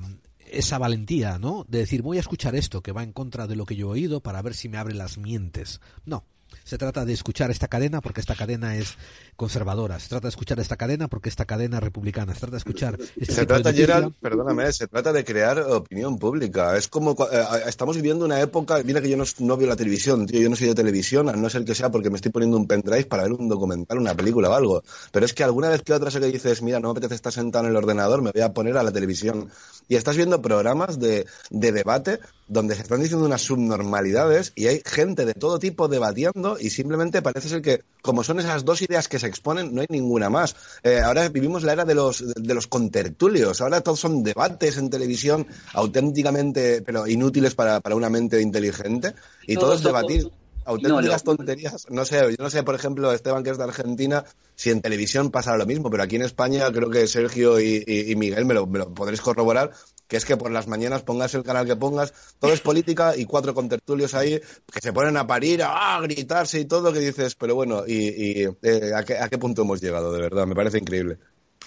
esa 0.52 0.78
valentía, 0.78 1.38
¿no? 1.38 1.64
De 1.68 1.78
decir, 1.78 2.02
voy 2.02 2.18
a 2.18 2.20
escuchar 2.20 2.54
esto 2.54 2.82
que 2.82 2.92
va 2.92 3.02
en 3.02 3.12
contra 3.12 3.46
de 3.46 3.56
lo 3.56 3.66
que 3.66 3.76
yo 3.76 3.88
he 3.88 4.00
oído 4.00 4.22
para 4.22 4.42
ver 4.42 4.54
si 4.54 4.68
me 4.68 4.78
abre 4.78 4.94
las 4.94 5.18
mientes. 5.18 5.80
No. 6.04 6.24
Se 6.64 6.78
trata 6.78 7.04
de 7.04 7.12
escuchar 7.12 7.50
esta 7.50 7.68
cadena 7.68 8.00
porque 8.00 8.20
esta 8.20 8.34
cadena 8.34 8.76
es 8.76 8.96
conservadora. 9.36 9.98
Se 9.98 10.08
trata 10.08 10.26
de 10.26 10.30
escuchar 10.30 10.60
esta 10.60 10.76
cadena 10.76 11.08
porque 11.08 11.28
esta 11.28 11.44
cadena 11.44 11.78
es 11.78 11.82
republicana. 11.82 12.34
Se 12.34 12.40
trata 12.40 12.52
de 12.52 12.58
escuchar. 12.58 12.98
Este 13.16 13.34
se 13.34 13.46
trata, 13.46 13.72
Gerald, 13.72 14.14
perdóname, 14.20 14.72
se 14.72 14.86
trata 14.86 15.12
de 15.12 15.24
crear 15.24 15.58
opinión 15.60 16.18
pública. 16.18 16.76
Es 16.76 16.88
como 16.88 17.12
eh, 17.12 17.44
estamos 17.66 17.96
viviendo 17.96 18.24
una 18.24 18.40
época. 18.40 18.82
Mira 18.84 19.00
que 19.00 19.08
yo 19.08 19.16
no, 19.16 19.56
veo 19.56 19.68
la 19.68 19.76
televisión, 19.76 20.26
tío. 20.26 20.40
Yo 20.40 20.48
no 20.48 20.56
soy 20.56 20.68
de 20.68 20.74
televisión, 20.74 21.28
a 21.28 21.32
no 21.32 21.50
ser 21.50 21.64
que 21.64 21.74
sea 21.74 21.90
porque 21.90 22.10
me 22.10 22.16
estoy 22.16 22.30
poniendo 22.30 22.56
un 22.56 22.66
pendrive 22.66 23.04
para 23.04 23.24
ver 23.24 23.32
un 23.32 23.48
documental, 23.48 23.98
una 23.98 24.14
película 24.14 24.50
o 24.50 24.54
algo. 24.54 24.82
Pero 25.10 25.26
es 25.26 25.34
que 25.34 25.44
alguna 25.44 25.68
vez 25.68 25.82
que 25.82 25.92
otra 25.92 26.10
sé 26.10 26.20
que 26.20 26.26
dices, 26.26 26.62
mira, 26.62 26.80
no 26.80 26.88
me 26.88 26.92
apetece 26.92 27.14
estar 27.14 27.32
sentado 27.32 27.64
en 27.64 27.70
el 27.70 27.76
ordenador, 27.76 28.22
me 28.22 28.30
voy 28.30 28.42
a 28.42 28.52
poner 28.52 28.76
a 28.76 28.82
la 28.82 28.92
televisión. 28.92 29.50
Y 29.88 29.96
estás 29.96 30.16
viendo 30.16 30.40
programas 30.40 30.98
de, 30.98 31.26
de 31.50 31.72
debate 31.72 32.20
donde 32.48 32.74
se 32.74 32.82
están 32.82 33.00
diciendo 33.00 33.24
unas 33.24 33.42
subnormalidades 33.42 34.52
y 34.54 34.66
hay 34.66 34.82
gente 34.84 35.24
de 35.24 35.34
todo 35.34 35.58
tipo 35.58 35.88
debatiendo 35.88 36.51
y 36.58 36.70
simplemente 36.70 37.22
parece 37.22 37.48
ser 37.48 37.62
que, 37.62 37.82
como 38.02 38.24
son 38.24 38.40
esas 38.40 38.64
dos 38.64 38.82
ideas 38.82 39.08
que 39.08 39.18
se 39.18 39.26
exponen, 39.26 39.74
no 39.74 39.80
hay 39.80 39.86
ninguna 39.90 40.30
más. 40.30 40.56
Eh, 40.82 41.00
ahora 41.00 41.28
vivimos 41.28 41.62
la 41.62 41.72
era 41.72 41.84
de 41.84 41.94
los, 41.94 42.24
de 42.34 42.54
los 42.54 42.66
contertulios, 42.66 43.60
ahora 43.60 43.80
todos 43.80 44.00
son 44.00 44.22
debates 44.22 44.76
en 44.76 44.90
televisión 44.90 45.46
auténticamente, 45.72 46.82
pero 46.82 47.06
inútiles 47.06 47.54
para, 47.54 47.80
para 47.80 47.96
una 47.96 48.10
mente 48.10 48.40
inteligente 48.40 49.14
y 49.46 49.56
todos 49.56 49.82
debatir 49.82 50.30
auténticas 50.64 51.24
tonterías. 51.24 51.86
No 51.90 52.04
sé, 52.04 52.20
yo 52.20 52.36
no 52.38 52.50
sé, 52.50 52.62
por 52.62 52.74
ejemplo, 52.74 53.12
Esteban, 53.12 53.42
que 53.42 53.50
es 53.50 53.58
de 53.58 53.64
Argentina, 53.64 54.24
si 54.54 54.70
en 54.70 54.80
televisión 54.80 55.30
pasa 55.30 55.56
lo 55.56 55.66
mismo, 55.66 55.90
pero 55.90 56.02
aquí 56.02 56.16
en 56.16 56.22
España 56.22 56.70
creo 56.72 56.90
que 56.90 57.06
Sergio 57.06 57.60
y, 57.60 58.14
Miguel 58.16 58.44
me 58.44 58.54
lo, 58.54 58.66
me 58.66 58.78
lo, 58.78 58.92
podréis 58.92 59.20
corroborar, 59.20 59.72
que 60.12 60.18
es 60.18 60.26
que 60.26 60.36
por 60.36 60.50
las 60.50 60.68
mañanas 60.68 61.04
pongas 61.04 61.34
el 61.34 61.42
canal 61.42 61.64
que 61.64 61.74
pongas, 61.74 62.36
todo 62.38 62.52
es 62.52 62.60
política 62.60 63.16
y 63.16 63.24
cuatro 63.24 63.54
contertulios 63.54 64.12
ahí 64.12 64.38
que 64.70 64.80
se 64.82 64.92
ponen 64.92 65.16
a 65.16 65.26
parir, 65.26 65.62
a, 65.64 65.98
gritarse 66.02 66.60
y 66.60 66.66
todo, 66.66 66.92
que 66.92 66.98
dices, 66.98 67.34
pero 67.34 67.54
bueno, 67.54 67.84
¿y, 67.88 68.44
eh, 68.44 68.92
¿a, 68.94 69.28
qué, 69.30 69.38
punto 69.38 69.62
hemos 69.62 69.80
llegado, 69.80 70.12
de 70.12 70.20
verdad? 70.20 70.46
Me 70.46 70.54
parece 70.54 70.76
increíble. 70.76 71.16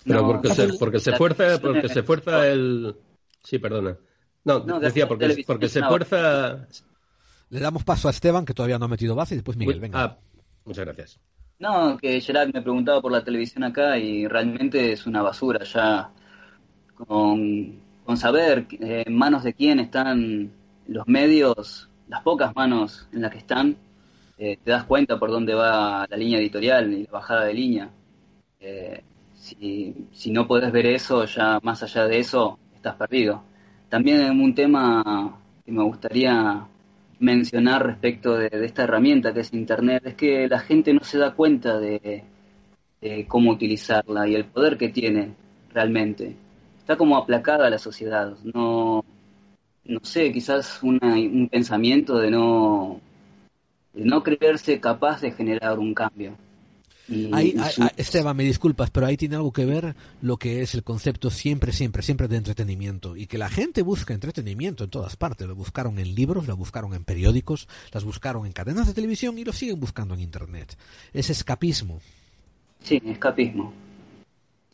Pero 0.04 0.28
porque, 0.28 0.54
se, 0.54 0.74
porque 0.74 1.00
se 1.00 1.14
fuerza, 1.14 1.60
porque 1.60 1.90
se 1.90 2.04
fuerza 2.04 2.48
el... 2.48 2.96
Sí, 3.44 3.58
perdona. 3.58 3.98
No, 4.44 4.60
decía, 4.80 5.08
porque, 5.08 5.44
porque 5.48 5.68
se 5.68 5.82
fuerza... 5.82 6.68
Le 7.50 7.60
damos 7.60 7.84
paso 7.84 8.10
a 8.10 8.12
Esteban, 8.12 8.46
que 8.46 8.54
todavía 8.54 8.78
no 8.78 8.86
ha 8.86 8.90
metido 8.90 9.16
base, 9.16 9.34
y 9.34 9.38
después 9.38 9.58
Miguel, 9.58 9.80
venga. 9.80 10.04
Ah, 10.04 10.20
muchas 10.66 10.86
gracias. 10.86 11.20
No, 11.58 11.98
que 11.98 12.22
Gerard 12.22 12.54
me 12.54 12.62
preguntaba 12.62 13.02
por 13.02 13.12
la 13.12 13.24
televisión 13.24 13.64
acá 13.64 13.98
y 13.98 14.28
realmente 14.28 14.92
es 14.92 15.08
una 15.08 15.24
basura 15.24 15.64
ya 15.64 16.12
con 16.94 17.85
con 18.06 18.18
saber 18.18 18.68
eh, 18.80 19.04
en 19.06 19.16
manos 19.16 19.44
de 19.44 19.54
quién 19.54 19.80
están 19.80 20.52
los 20.88 21.08
medios, 21.08 21.90
las 22.08 22.22
pocas 22.22 22.56
manos 22.56 23.08
en 23.12 23.24
las 23.24 23.32
que 23.32 23.40
están, 23.40 23.76
eh, 24.38 24.58
te 24.64 24.72
das 24.72 24.84
cuenta 24.84 25.18
por 25.18 25.32
dónde 25.32 25.56
va 25.56 26.06
la 26.08 26.18
línea 26.18 26.40
editorial 26.40 26.94
y 26.94 27.04
la 27.04 27.12
bajada 27.12 27.46
de 27.46 27.54
línea. 27.54 27.90
Eh, 28.60 29.04
si, 29.34 30.32
no 30.32 30.48
puedes 30.48 30.72
ver 30.72 30.86
eso, 30.86 31.26
ya 31.26 31.60
más 31.64 31.82
allá 31.84 32.06
de 32.06 32.20
eso, 32.20 32.60
estás 32.76 32.96
perdido. 32.96 33.44
También 33.90 34.40
un 34.40 34.54
tema 34.54 35.40
que 35.66 35.72
me 35.72 35.84
gustaría 35.84 36.68
mencionar 37.20 37.86
respecto 37.86 38.36
de, 38.38 38.50
esta 38.66 38.84
herramienta 38.84 39.34
que 39.34 39.42
es 39.42 39.54
Internet 39.54 40.04
es 40.06 40.16
que 40.16 40.48
la 40.48 40.60
gente 40.60 40.94
no 40.94 41.04
se 41.04 41.18
da 41.18 41.34
cuenta 41.34 41.80
de 41.80 42.24
cómo 43.28 43.52
utilizarla 43.52 44.28
y 44.28 44.36
el 44.36 44.46
poder 44.46 44.78
que 44.78 44.90
tiene 44.90 45.36
realmente 45.72 46.36
está 46.86 46.98
como 46.98 47.18
aplacada 47.18 47.68
la 47.72 47.80
sociedad. 47.80 48.38
No, 48.44 49.04
no 49.86 50.00
sé, 50.04 50.32
quizás 50.32 50.84
un 50.84 51.50
pensamiento 51.52 52.20
de 52.20 52.30
no, 52.30 53.02
de 53.92 54.06
no 54.06 54.22
creerse 54.22 54.80
capaz 54.80 55.22
de 55.22 55.32
generar 55.32 55.80
un 55.80 55.96
cambio. 55.96 56.38
Esteban, 57.98 58.38
me 58.38 58.44
disculpas, 58.44 58.92
pero 58.92 59.08
ahí 59.08 59.18
tiene 59.18 59.36
algo 59.36 59.52
que 59.52 59.66
ver 59.66 59.96
lo 60.22 60.38
que 60.38 60.62
es 60.62 60.76
el 60.76 60.84
concepto 60.84 61.32
siempre, 61.32 61.72
siempre, 61.72 62.04
siempre 62.04 62.28
de 62.28 62.38
entretenimiento. 62.38 63.16
Y 63.16 63.26
que 63.26 63.40
la 63.40 63.50
gente 63.50 63.82
busca 63.82 64.14
entretenimiento 64.14 64.84
en 64.84 64.92
todas 64.92 65.16
partes. 65.16 65.48
Lo 65.48 65.56
buscaron 65.56 65.98
en 65.98 66.14
libros, 66.14 66.46
lo 66.46 66.56
buscaron 66.56 66.94
en 66.94 67.04
periódicos, 67.04 67.68
las 67.94 68.04
buscaron 68.04 68.46
en 68.46 68.54
cadenas 68.54 68.86
de 68.86 68.94
televisión 68.94 69.40
y 69.40 69.44
lo 69.44 69.54
siguen 69.54 69.80
buscando 69.80 70.14
en 70.14 70.20
Internet. 70.20 70.78
Es 71.14 71.32
escapismo. 71.32 72.00
Sí, 72.84 73.02
escapismo. 73.04 73.74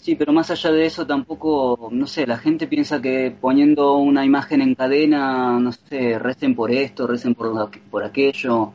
Sí, 0.02 0.16
pero 0.16 0.34
más 0.34 0.50
allá 0.50 0.72
de 0.72 0.88
eso 0.88 1.06
tampoco, 1.06 1.90
no 1.92 2.08
sé, 2.08 2.26
la 2.26 2.40
gente 2.40 2.66
piensa 2.66 3.00
que 3.00 3.36
poniendo 3.40 3.98
una 3.98 4.26
imagen 4.26 4.62
en 4.62 4.74
cadena, 4.74 5.60
no 5.60 5.72
sé, 5.72 6.18
recen 6.18 6.56
por 6.56 6.72
esto, 6.72 7.06
recen 7.06 7.36
por, 7.36 7.70
por 7.92 8.04
aquello, 8.04 8.74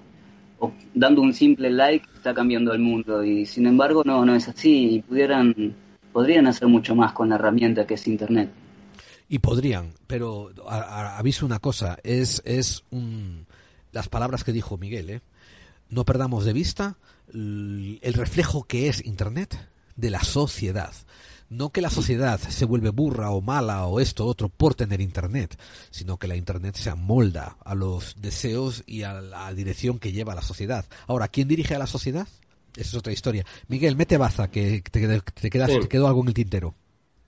o 0.60 0.72
dando 0.94 1.22
un 1.22 1.34
simple 1.34 1.68
like 1.70 2.06
está 2.14 2.32
cambiando 2.32 2.72
el 2.72 2.78
mundo 2.78 3.24
y 3.24 3.44
sin 3.44 3.66
embargo 3.66 4.04
no, 4.04 4.24
no 4.24 4.36
es 4.36 4.46
así 4.46 4.94
y 4.94 5.02
pudieran, 5.02 5.74
podrían 6.12 6.46
hacer 6.46 6.68
mucho 6.68 6.94
más 6.94 7.12
con 7.12 7.28
la 7.28 7.34
herramienta 7.34 7.88
que 7.88 7.94
es 7.94 8.06
Internet. 8.06 8.48
Y 9.28 9.40
podrían, 9.40 9.94
pero 10.06 10.52
aviso 10.68 11.44
una 11.44 11.58
cosa, 11.58 11.98
es, 12.04 12.40
es 12.44 12.84
un, 12.92 13.46
las 13.90 14.08
palabras 14.08 14.44
que 14.44 14.52
dijo 14.52 14.78
Miguel, 14.78 15.10
¿eh? 15.10 15.20
no 15.90 16.04
perdamos 16.04 16.44
de 16.44 16.52
vista 16.52 16.96
el 17.32 18.14
reflejo 18.14 18.62
que 18.62 18.88
es 18.88 19.04
Internet 19.04 19.58
de 19.96 20.10
la 20.10 20.22
sociedad. 20.22 20.92
No 21.48 21.70
que 21.70 21.80
la 21.80 21.90
sociedad 21.90 22.40
se 22.40 22.64
vuelve 22.64 22.90
burra 22.90 23.30
o 23.30 23.40
mala 23.40 23.86
o 23.86 24.00
esto 24.00 24.24
o 24.24 24.28
otro 24.28 24.48
por 24.48 24.74
tener 24.74 25.00
Internet, 25.00 25.56
sino 25.90 26.16
que 26.16 26.26
la 26.26 26.36
Internet 26.36 26.74
se 26.74 26.90
amolda 26.90 27.56
a 27.64 27.74
los 27.74 28.16
deseos 28.20 28.82
y 28.86 29.02
a 29.02 29.20
la 29.20 29.52
dirección 29.54 29.98
que 29.98 30.12
lleva 30.12 30.34
la 30.34 30.42
sociedad. 30.42 30.84
Ahora, 31.06 31.28
¿quién 31.28 31.46
dirige 31.46 31.74
a 31.74 31.78
la 31.78 31.86
sociedad? 31.86 32.26
Esa 32.76 32.90
es 32.90 32.94
otra 32.94 33.12
historia. 33.12 33.46
Miguel, 33.68 33.96
mete 33.96 34.16
baza, 34.16 34.50
que 34.50 34.82
te, 34.90 35.20
te, 35.20 35.50
quedó 35.50 36.06
algo 36.08 36.22
en 36.22 36.28
el 36.28 36.34
tintero. 36.34 36.74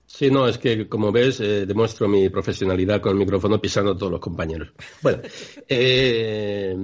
Sí, 0.05 0.29
no, 0.31 0.47
es 0.47 0.57
que 0.57 0.89
como 0.89 1.11
ves, 1.11 1.39
eh, 1.39 1.65
demuestro 1.65 2.07
mi 2.07 2.29
profesionalidad 2.29 2.99
con 2.99 3.13
el 3.13 3.19
micrófono 3.19 3.61
pisando 3.61 3.91
a 3.91 3.97
todos 3.97 4.11
los 4.11 4.19
compañeros. 4.19 4.69
Bueno, 5.01 5.21
eh, 5.67 6.75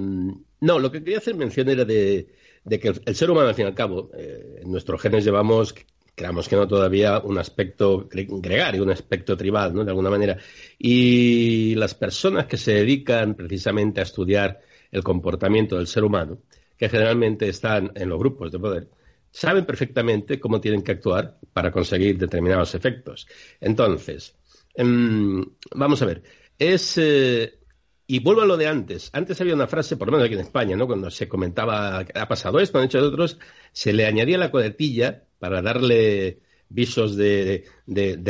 no, 0.60 0.78
lo 0.78 0.90
que 0.90 1.02
quería 1.02 1.18
hacer 1.18 1.34
mención 1.34 1.68
era 1.68 1.84
de, 1.84 2.28
de 2.66 2.80
que 2.80 2.88
el, 2.88 3.14
ser 3.14 3.30
humano, 3.30 3.48
al 3.48 3.54
fin 3.54 3.64
y 3.64 3.68
al 3.68 3.74
cabo, 3.74 4.10
eh, 4.14 4.60
en 4.62 4.70
nuestros 4.70 5.00
genes 5.00 5.24
llevamos 5.24 5.74
creamos 6.16 6.48
que 6.48 6.56
no 6.56 6.66
todavía 6.66 7.18
un 7.18 7.38
aspecto 7.38 8.08
gregario, 8.10 8.82
un 8.82 8.90
aspecto 8.90 9.36
tribal, 9.36 9.74
¿no? 9.74 9.84
De 9.84 9.90
alguna 9.90 10.08
manera. 10.08 10.38
Y 10.78 11.74
las 11.74 11.94
personas 11.94 12.46
que 12.46 12.56
se 12.56 12.72
dedican 12.72 13.34
precisamente 13.34 14.00
a 14.00 14.04
estudiar 14.04 14.60
el 14.90 15.04
comportamiento 15.04 15.76
del 15.76 15.86
ser 15.86 16.04
humano, 16.04 16.38
que 16.76 16.88
generalmente 16.88 17.48
están 17.48 17.92
en 17.94 18.08
los 18.08 18.18
grupos 18.18 18.50
de 18.50 18.58
poder, 18.58 18.88
saben 19.30 19.66
perfectamente 19.66 20.40
cómo 20.40 20.58
tienen 20.58 20.82
que 20.82 20.92
actuar 20.92 21.38
para 21.52 21.70
conseguir 21.70 22.16
determinados 22.16 22.74
efectos. 22.74 23.28
Entonces, 23.60 24.34
em, 24.74 25.44
vamos 25.74 26.00
a 26.00 26.06
ver, 26.06 26.22
es... 26.58 26.96
Eh, 26.96 27.58
y 28.06 28.20
vuelvo 28.20 28.42
a 28.42 28.46
lo 28.46 28.56
de 28.56 28.66
antes. 28.66 29.10
Antes 29.12 29.40
había 29.40 29.54
una 29.54 29.66
frase, 29.66 29.96
por 29.96 30.08
lo 30.08 30.12
menos 30.12 30.26
aquí 30.26 30.34
en 30.34 30.40
España, 30.40 30.76
¿no? 30.76 30.86
Cuando 30.86 31.10
se 31.10 31.28
comentaba 31.28 31.98
ha 31.98 32.28
pasado 32.28 32.60
esto, 32.60 32.78
han 32.78 32.84
hecho 32.84 33.00
de 33.00 33.08
otros, 33.08 33.38
se 33.72 33.92
le 33.92 34.06
añadía 34.06 34.38
la 34.38 34.50
coletilla 34.50 35.24
para 35.38 35.62
darle 35.62 36.40
visos 36.68 37.16
de, 37.16 37.64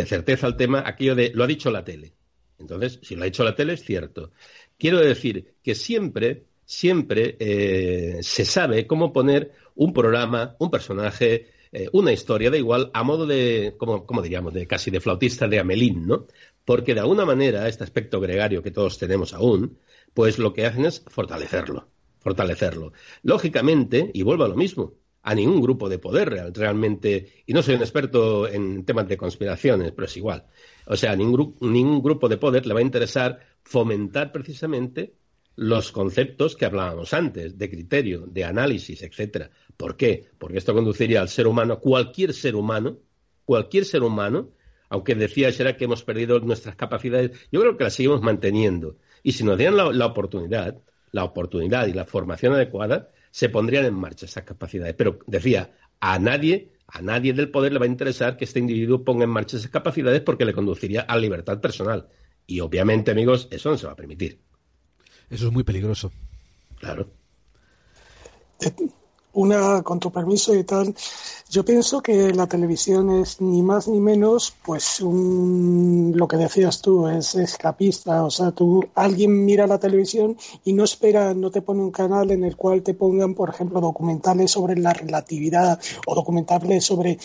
certeza 0.06 0.46
al 0.46 0.56
tema, 0.56 0.82
aquello 0.86 1.14
de 1.14 1.32
lo 1.34 1.44
ha 1.44 1.46
dicho 1.46 1.70
la 1.70 1.84
tele. 1.84 2.14
Entonces, 2.58 2.98
si 3.02 3.16
lo 3.16 3.22
ha 3.22 3.26
dicho 3.26 3.44
la 3.44 3.54
tele, 3.54 3.74
es 3.74 3.84
cierto. 3.84 4.32
Quiero 4.78 4.98
decir 4.98 5.54
que 5.62 5.74
siempre, 5.74 6.44
siempre 6.64 7.36
eh, 7.38 8.18
se 8.22 8.44
sabe 8.44 8.86
cómo 8.86 9.12
poner 9.12 9.52
un 9.74 9.92
programa, 9.92 10.56
un 10.58 10.70
personaje, 10.70 11.48
eh, 11.72 11.88
una 11.92 12.12
historia, 12.12 12.50
da 12.50 12.56
igual, 12.56 12.90
a 12.94 13.02
modo 13.02 13.26
de, 13.26 13.74
como, 13.76 14.22
diríamos, 14.22 14.54
de 14.54 14.66
casi 14.66 14.90
de 14.90 15.00
flautista 15.00 15.48
de 15.48 15.58
Amelín, 15.58 16.06
¿no? 16.06 16.26
Porque 16.66 16.94
de 16.94 17.00
alguna 17.00 17.24
manera, 17.24 17.68
este 17.68 17.84
aspecto 17.84 18.20
gregario 18.20 18.62
que 18.62 18.72
todos 18.72 18.98
tenemos 18.98 19.32
aún, 19.32 19.78
pues 20.12 20.38
lo 20.38 20.52
que 20.52 20.66
hacen 20.66 20.84
es 20.84 21.02
fortalecerlo, 21.06 21.88
fortalecerlo. 22.18 22.92
Lógicamente, 23.22 24.10
y 24.12 24.22
vuelvo 24.22 24.44
a 24.44 24.48
lo 24.48 24.56
mismo, 24.56 24.94
a 25.22 25.34
ningún 25.34 25.60
grupo 25.62 25.88
de 25.88 25.98
poder 25.98 26.52
realmente, 26.54 27.44
y 27.46 27.52
no 27.52 27.62
soy 27.62 27.76
un 27.76 27.82
experto 27.82 28.48
en 28.48 28.84
temas 28.84 29.08
de 29.08 29.16
conspiraciones, 29.16 29.92
pero 29.92 30.06
es 30.06 30.16
igual. 30.16 30.46
O 30.86 30.96
sea, 30.96 31.14
ningún, 31.16 31.56
ningún 31.60 32.02
grupo 32.02 32.28
de 32.28 32.36
poder 32.36 32.66
le 32.66 32.74
va 32.74 32.80
a 32.80 32.82
interesar 32.82 33.40
fomentar 33.62 34.32
precisamente 34.32 35.14
los 35.54 35.92
conceptos 35.92 36.56
que 36.56 36.64
hablábamos 36.64 37.14
antes, 37.14 37.56
de 37.56 37.70
criterio, 37.70 38.26
de 38.26 38.44
análisis, 38.44 39.02
etcétera. 39.02 39.50
¿Por 39.76 39.96
qué? 39.96 40.28
Porque 40.38 40.58
esto 40.58 40.74
conduciría 40.74 41.20
al 41.20 41.28
ser 41.28 41.46
humano, 41.46 41.78
cualquier 41.78 42.34
ser 42.34 42.56
humano, 42.56 42.98
cualquier 43.44 43.84
ser 43.84 44.02
humano, 44.02 44.50
aunque 44.88 45.14
decía 45.14 45.52
será 45.52 45.76
que 45.76 45.84
hemos 45.84 46.02
perdido 46.02 46.40
nuestras 46.40 46.76
capacidades, 46.76 47.32
yo 47.50 47.60
creo 47.60 47.76
que 47.76 47.84
las 47.84 47.94
seguimos 47.94 48.22
manteniendo. 48.22 48.96
Y 49.22 49.32
si 49.32 49.44
nos 49.44 49.58
dieran 49.58 49.98
la 49.98 50.06
oportunidad, 50.06 50.78
la 51.12 51.24
oportunidad 51.24 51.86
y 51.86 51.92
la 51.92 52.04
formación 52.04 52.52
adecuada, 52.52 53.10
se 53.30 53.48
pondrían 53.48 53.84
en 53.84 53.94
marcha 53.94 54.26
esas 54.26 54.44
capacidades. 54.44 54.94
Pero 54.94 55.18
decía, 55.26 55.70
a 56.00 56.18
nadie, 56.18 56.72
a 56.86 57.02
nadie 57.02 57.32
del 57.32 57.50
poder 57.50 57.72
le 57.72 57.78
va 57.78 57.84
a 57.84 57.88
interesar 57.88 58.36
que 58.36 58.44
este 58.44 58.60
individuo 58.60 59.04
ponga 59.04 59.24
en 59.24 59.30
marcha 59.30 59.56
esas 59.56 59.70
capacidades 59.70 60.20
porque 60.22 60.44
le 60.44 60.54
conduciría 60.54 61.02
a 61.02 61.16
la 61.16 61.20
libertad 61.22 61.60
personal. 61.60 62.08
Y 62.46 62.60
obviamente, 62.60 63.10
amigos, 63.10 63.48
eso 63.50 63.70
no 63.70 63.76
se 63.76 63.86
va 63.86 63.92
a 63.92 63.96
permitir. 63.96 64.40
Eso 65.28 65.48
es 65.48 65.52
muy 65.52 65.64
peligroso. 65.64 66.12
Claro. 66.78 67.10
Una, 69.36 69.82
con 69.82 70.00
tu 70.00 70.10
permiso 70.10 70.54
y 70.54 70.64
tal, 70.64 70.94
yo 71.50 71.62
pienso 71.62 72.00
que 72.00 72.32
la 72.32 72.46
televisión 72.46 73.10
es 73.20 73.38
ni 73.40 73.62
más 73.62 73.86
ni 73.86 74.00
menos, 74.00 74.54
pues, 74.64 75.00
un, 75.00 76.12
lo 76.16 76.26
que 76.26 76.38
decías 76.38 76.80
tú, 76.80 77.06
es 77.06 77.34
escapista. 77.34 78.24
O 78.24 78.30
sea, 78.30 78.52
tú, 78.52 78.82
alguien 78.94 79.44
mira 79.44 79.66
la 79.66 79.78
televisión 79.78 80.38
y 80.64 80.72
no 80.72 80.84
espera, 80.84 81.34
no 81.34 81.50
te 81.50 81.60
pone 81.60 81.82
un 81.82 81.90
canal 81.90 82.30
en 82.30 82.44
el 82.44 82.56
cual 82.56 82.82
te 82.82 82.94
pongan, 82.94 83.34
por 83.34 83.50
ejemplo, 83.50 83.80
documentales 83.80 84.52
sobre 84.52 84.76
la 84.78 84.94
relatividad 84.94 85.78
o 86.06 86.14
documentales 86.14 86.84
sobre 86.84 87.18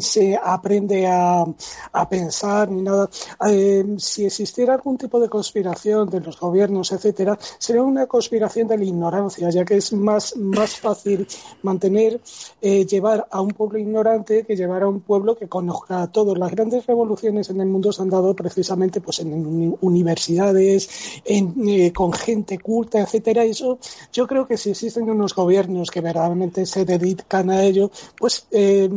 se 0.00 0.38
aprende 0.42 1.06
a, 1.06 1.44
a 1.92 2.08
pensar 2.08 2.70
ni 2.70 2.82
nada. 2.82 3.08
Eh, 3.48 3.84
si 3.98 4.24
existiera 4.24 4.74
algún 4.74 4.98
tipo 4.98 5.20
de 5.20 5.28
conspiración 5.28 6.10
de 6.10 6.20
los 6.20 6.38
gobiernos, 6.38 6.92
etcétera, 6.92 7.38
sería 7.58 7.82
una 7.82 8.06
conspiración 8.06 8.68
de 8.68 8.78
la 8.78 8.84
ignorancia, 8.84 9.48
ya 9.50 9.64
que 9.64 9.76
es 9.76 9.92
más, 9.92 10.36
más 10.36 10.78
fácil 10.80 11.26
mantener, 11.62 12.20
eh, 12.60 12.86
llevar 12.86 13.26
a 13.30 13.40
un 13.40 13.50
pueblo 13.50 13.78
ignorante 13.78 14.44
que 14.44 14.56
llevar 14.56 14.82
a 14.82 14.88
un 14.88 15.00
pueblo 15.00 15.36
que 15.36 15.48
conozca 15.48 16.02
a 16.02 16.10
todos. 16.10 16.38
Las 16.38 16.50
grandes 16.50 16.86
revoluciones 16.86 17.50
en 17.50 17.60
el 17.60 17.68
mundo 17.68 17.92
se 17.92 18.02
han 18.02 18.10
dado 18.10 18.34
precisamente 18.34 19.00
pues 19.00 19.20
en 19.20 19.76
universidades, 19.80 20.88
eh, 21.24 21.92
con 21.92 22.12
gente 22.12 22.58
culta, 22.58 23.00
etcétera. 23.00 23.44
Eso 23.44 23.78
yo 24.12 24.26
creo 24.26 24.46
que 24.46 24.56
si 24.56 24.70
existen 24.70 25.10
unos 25.10 25.34
gobiernos 25.34 25.90
que 25.90 26.00
verdaderamente 26.00 26.66
se 26.66 26.84
dedican 26.84 27.50
a 27.50 27.62
ello, 27.62 27.90
pues 28.18 28.46
eh, 28.50 28.88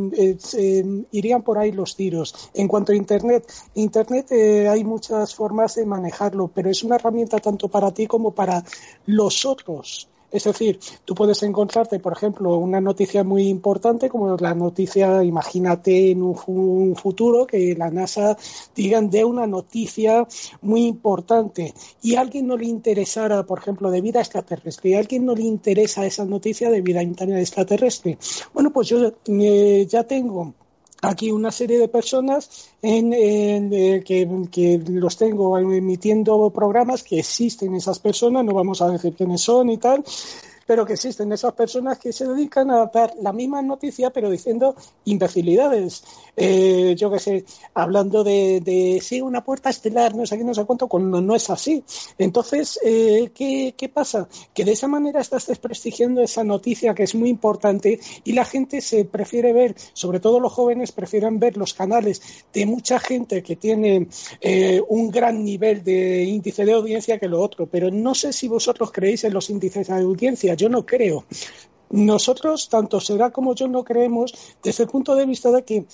irían 1.11 1.41
por 1.43 1.57
ahí 1.57 1.71
los 1.71 1.95
tiros. 1.95 2.49
En 2.53 2.67
cuanto 2.67 2.91
a 2.91 2.95
Internet, 2.95 3.51
Internet 3.75 4.31
hay 4.69 4.83
muchas 4.83 5.35
formas 5.35 5.75
de 5.75 5.85
manejarlo, 5.85 6.49
pero 6.53 6.69
es 6.69 6.83
una 6.83 6.95
herramienta 6.95 7.39
tanto 7.39 7.67
para 7.67 7.91
ti 7.91 8.07
como 8.07 8.31
para 8.31 8.63
los 9.05 9.45
otros. 9.45 10.07
Es 10.35 10.43
decir, 10.43 10.81
tú 11.05 11.15
puedes 11.15 11.41
encontrarte, 11.43 11.97
por 11.99 12.11
ejemplo, 12.11 12.57
una 12.57 12.81
noticia 12.81 13.23
muy 13.23 13.47
importante 13.47 14.09
como 14.09 14.35
la 14.35 14.53
noticia, 14.53 15.23
imagínate 15.23 16.11
en 16.11 16.21
un, 16.21 16.95
futuro 16.97 17.47
que 17.47 17.73
la 17.77 17.89
NASA 17.89 18.37
digan 18.75 19.09
de 19.09 19.23
una 19.23 19.47
noticia 19.47 20.27
muy 20.61 20.87
importante 20.87 21.73
y 22.01 22.15
a 22.15 22.19
alguien 22.21 22.47
no 22.47 22.57
le 22.57 22.65
interesara, 22.65 23.43
por 23.43 23.59
ejemplo, 23.59 23.89
de 23.89 24.01
vida 24.01 24.19
extraterrestre, 24.19 24.89
y 24.89 24.93
a 24.95 24.99
alguien 24.99 25.25
no 25.25 25.35
le 25.35 25.43
interesa 25.43 26.05
esa 26.05 26.25
noticia 26.25 26.69
de 26.69 26.81
vida 26.81 27.01
extraterrestre. 27.01 28.17
Bueno, 28.53 28.73
pues 28.73 28.89
yo 28.89 29.13
eh, 29.27 29.87
ya 29.89 30.03
tengo 30.03 30.53
aquí 31.01 31.31
una 31.31 31.51
serie 31.51 31.79
de 31.79 31.87
personas 31.87 32.74
en, 32.85 33.13
eh, 33.73 34.03
que, 34.05 34.81
los 34.87 35.17
tengo 35.17 35.57
emitiendo 35.57 36.49
programas 36.51 37.03
que 37.03 37.19
existen 37.19 37.73
esas 37.75 37.99
personas, 37.99 38.45
no 38.45 38.53
vamos 38.53 38.81
a 38.81 38.89
decir 38.89 39.15
quiénes 39.15 39.41
son 39.41 39.69
y 39.69 39.77
tal, 39.77 40.03
pero 40.65 40.85
que 40.85 40.93
existen 40.93 41.31
esas 41.31 41.53
personas 41.53 41.99
que 41.99 42.11
se 42.11 42.27
dedican 42.27 42.71
a 42.71 42.87
dar 42.87 43.13
la 43.21 43.31
misma 43.31 43.61
noticia, 43.61 44.09
pero 44.09 44.29
diciendo 44.29 44.75
imbecilidades. 45.05 46.03
Eh, 46.35 46.95
yo 46.97 47.11
qué 47.11 47.19
sé, 47.19 47.45
hablando 47.73 48.23
de, 48.23 48.61
de, 48.61 48.99
sí, 49.01 49.21
una 49.21 49.43
puerta 49.43 49.69
estelar, 49.69 50.15
no 50.15 50.25
sé 50.25 50.37
qué, 50.37 50.43
no 50.43 50.53
sé 50.53 50.65
cuánto, 50.65 50.87
cuando 50.87 51.21
no 51.21 51.35
es 51.35 51.49
así. 51.49 51.83
Entonces, 52.17 52.79
eh, 52.83 53.31
¿qué, 53.33 53.75
¿qué 53.77 53.89
pasa? 53.89 54.27
Que 54.53 54.65
de 54.65 54.71
esa 54.71 54.87
manera 54.87 55.21
estás 55.21 55.47
desprestigiando 55.47 56.21
esa 56.21 56.43
noticia 56.43 56.95
que 56.95 57.03
es 57.03 57.15
muy 57.15 57.29
importante 57.29 57.99
y 58.23 58.33
la 58.33 58.45
gente 58.45 58.81
se 58.81 59.05
prefiere 59.05 59.53
ver, 59.53 59.75
sobre 59.93 60.19
todo 60.19 60.39
los 60.39 60.51
jóvenes, 60.51 60.91
prefieren 60.91 61.39
ver 61.39 61.57
los 61.57 61.73
canales 61.73 62.21
de 62.53 62.65
mucha 62.75 62.99
gente 62.99 63.41
que 63.41 63.55
tiene 63.55 64.07
eh, 64.41 64.81
un 64.89 65.09
gran 65.09 65.43
nivel 65.43 65.81
de 65.83 66.23
índice 66.23 66.65
de 66.65 66.73
audiencia 66.73 67.17
que 67.17 67.29
lo 67.29 67.41
otro. 67.41 67.67
Pero 67.67 67.89
no 67.89 68.13
sé 68.13 68.33
si 68.33 68.47
vosotros 68.47 68.91
creéis 68.91 69.23
en 69.23 69.33
los 69.33 69.49
índices 69.49 69.87
de 69.87 69.93
audiencia 69.93 70.55
yo 70.55 70.67
no 70.69 70.85
creo. 70.85 71.23
Nosotros, 71.89 72.67
tanto 72.67 72.99
será 72.99 73.29
como 73.29 73.55
yo, 73.55 73.67
no 73.67 73.83
creemos 73.83 74.33
desde 74.61 74.83
el 74.83 74.89
punto 74.89 75.15
de 75.15 75.25
vista 75.25 75.51
de 75.51 75.63
que 75.63 75.85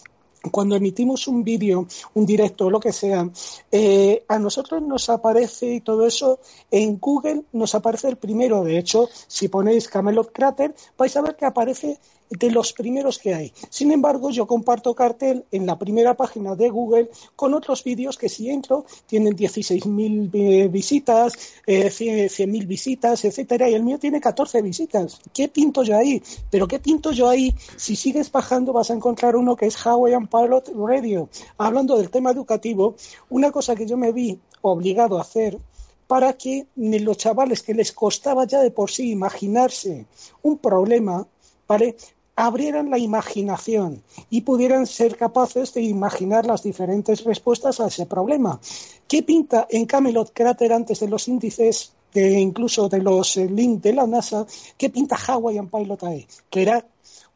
cuando 0.49 0.75
emitimos 0.75 1.27
un 1.27 1.43
vídeo, 1.43 1.85
un 2.15 2.25
directo, 2.25 2.71
lo 2.71 2.79
que 2.79 2.91
sea, 2.91 3.29
eh, 3.71 4.23
a 4.27 4.39
nosotros 4.39 4.81
nos 4.81 5.09
aparece 5.09 5.75
y 5.75 5.81
todo 5.81 6.07
eso 6.07 6.39
en 6.71 6.97
Google 6.97 7.43
nos 7.51 7.75
aparece 7.75 8.09
el 8.09 8.15
primero. 8.15 8.63
De 8.63 8.79
hecho, 8.79 9.07
si 9.27 9.49
ponéis 9.49 9.87
Camelot 9.87 10.31
Crater, 10.31 10.73
vais 10.97 11.15
a 11.15 11.21
ver 11.21 11.35
que 11.35 11.45
aparece 11.45 11.99
de 12.31 12.49
los 12.49 12.73
primeros 12.73 13.19
que 13.19 13.33
hay. 13.33 13.53
Sin 13.69 13.91
embargo, 13.91 14.31
yo 14.31 14.47
comparto 14.47 14.95
cartel 14.95 15.45
en 15.51 15.65
la 15.65 15.77
primera 15.77 16.15
página 16.15 16.55
de 16.55 16.69
Google 16.69 17.09
con 17.35 17.53
otros 17.53 17.83
vídeos 17.83 18.17
que 18.17 18.29
si 18.29 18.49
entro 18.49 18.85
tienen 19.05 19.35
16.000 19.35 20.29
eh, 20.33 20.67
visitas, 20.69 21.33
eh, 21.67 21.89
100.000 21.89 22.65
visitas, 22.65 23.25
etcétera, 23.25 23.69
y 23.69 23.73
el 23.73 23.83
mío 23.83 23.99
tiene 23.99 24.21
14 24.21 24.61
visitas. 24.61 25.19
¿Qué 25.33 25.49
pinto 25.49 25.83
yo 25.83 25.97
ahí? 25.97 26.23
Pero 26.49 26.67
¿qué 26.67 26.79
pinto 26.79 27.11
yo 27.11 27.27
ahí? 27.27 27.53
Si 27.75 27.95
sigues 27.95 28.31
bajando 28.31 28.73
vas 28.73 28.89
a 28.91 28.93
encontrar 28.93 29.35
uno 29.35 29.55
que 29.55 29.65
es 29.65 29.75
Hawaiian 29.85 30.27
Pilot 30.27 30.71
Radio. 30.75 31.29
Hablando 31.57 31.97
del 31.97 32.09
tema 32.09 32.31
educativo, 32.31 32.95
una 33.29 33.51
cosa 33.51 33.75
que 33.75 33.85
yo 33.85 33.97
me 33.97 34.11
vi 34.11 34.39
obligado 34.61 35.17
a 35.17 35.21
hacer 35.21 35.59
para 36.07 36.33
que 36.33 36.67
los 36.75 37.17
chavales 37.17 37.63
que 37.63 37.73
les 37.73 37.93
costaba 37.93 38.45
ya 38.45 38.59
de 38.59 38.71
por 38.71 38.91
sí 38.91 39.11
imaginarse 39.11 40.05
un 40.41 40.57
problema, 40.57 41.25
¿vale? 41.67 41.95
Abrieran 42.41 42.89
la 42.89 42.97
imaginación 42.97 44.01
y 44.31 44.41
pudieran 44.41 44.87
ser 44.87 45.15
capaces 45.15 45.75
de 45.75 45.83
imaginar 45.83 46.47
las 46.47 46.63
diferentes 46.63 47.23
respuestas 47.23 47.79
a 47.79 47.85
ese 47.85 48.07
problema. 48.07 48.59
¿Qué 49.07 49.21
pinta 49.21 49.67
en 49.69 49.85
Camelot 49.85 50.31
Crater 50.33 50.73
antes 50.73 51.01
de 51.01 51.07
los 51.07 51.27
índices 51.27 51.93
de 52.15 52.39
incluso 52.39 52.89
de 52.89 52.99
los 52.99 53.37
eh, 53.37 53.47
links 53.47 53.83
de 53.83 53.93
la 53.93 54.07
NASA? 54.07 54.47
¿Qué 54.75 54.89
pinta 54.89 55.17
Hawaiian 55.17 55.69
Pilot 55.69 56.03
ahí? 56.03 56.25
Que 56.49 56.63
era 56.63 56.83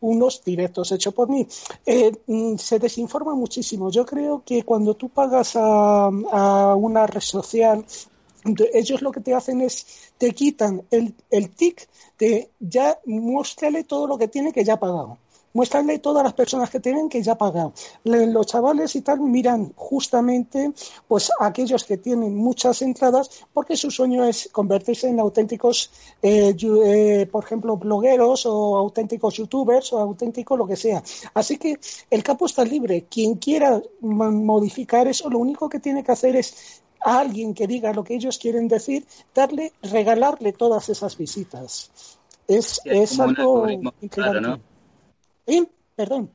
unos 0.02 0.44
directos 0.44 0.92
hechos 0.92 1.14
por 1.14 1.30
mí. 1.30 1.46
Eh, 1.86 2.12
mm, 2.26 2.56
se 2.56 2.80
desinforma 2.80 3.36
muchísimo. 3.36 3.92
Yo 3.92 4.08
creo 4.08 4.42
que 4.44 4.64
cuando 4.64 4.96
tú 4.96 5.10
pagas 5.10 5.56
a 5.56 6.76
una 6.76 7.06
red 7.06 7.22
social 7.22 7.86
ellos 8.74 9.02
lo 9.02 9.12
que 9.12 9.22
te 9.22 9.34
hacen 9.34 9.62
es 9.62 10.12
te 10.18 10.32
quitan 10.32 10.84
el, 10.92 11.16
el 11.32 11.50
tic 11.50 11.88
de 12.18 12.50
ya 12.60 13.00
muéstrale 13.06 13.84
todo 13.84 14.08
lo 14.08 14.18
que 14.18 14.28
tiene 14.28 14.54
que 14.54 14.64
ya 14.64 14.74
ha 14.74 14.80
pagado. 14.80 15.18
muéstrale 15.56 16.00
todas 16.00 16.22
las 16.22 16.34
personas 16.34 16.70
que 16.70 16.82
tienen 16.82 17.08
que 17.08 17.24
ya 17.24 17.36
pagan. 17.36 17.72
Los 18.04 18.46
chavales 18.46 18.94
y 18.98 19.02
tal 19.02 19.22
miran 19.22 19.72
justamente 19.76 20.74
pues 21.08 21.32
aquellos 21.40 21.86
que 21.86 21.98
tienen 21.98 22.36
muchas 22.36 22.82
entradas 22.82 23.30
porque 23.54 23.78
su 23.78 23.90
sueño 23.90 24.26
es 24.26 24.50
convertirse 24.52 25.08
en 25.08 25.20
auténticos, 25.22 25.92
eh, 26.22 26.54
eh, 26.62 27.28
por 27.32 27.46
ejemplo, 27.46 27.78
blogueros 27.78 28.46
o 28.46 28.76
auténticos 28.78 29.36
youtubers 29.36 29.94
o 29.94 30.00
auténticos 30.00 30.58
lo 30.58 30.68
que 30.68 30.76
sea. 30.76 31.02
Así 31.34 31.58
que 31.58 31.80
el 32.10 32.22
campo 32.22 32.46
está 32.48 32.66
libre. 32.66 33.06
Quien 33.10 33.36
quiera 33.36 33.82
modificar 34.02 35.08
eso, 35.08 35.30
lo 35.30 35.40
único 35.40 35.70
que 35.70 35.80
tiene 35.80 36.04
que 36.04 36.12
hacer 36.12 36.36
es 36.36 36.84
a 37.06 37.20
alguien 37.20 37.54
que 37.54 37.68
diga 37.68 37.94
lo 37.94 38.04
que 38.04 38.16
ellos 38.16 38.40
quieren 38.40 38.68
decir, 38.68 39.06
darle, 39.34 39.72
regalarle 39.84 40.54
todas 40.54 40.90
esas 40.90 41.16
visitas. 41.18 41.92
Es, 42.48 42.82
es, 42.84 43.20
algo 43.20 43.68
claro, 44.10 44.42
¿no? 44.42 44.60
¿Eh? 45.46 45.64
Perdón. 45.96 46.32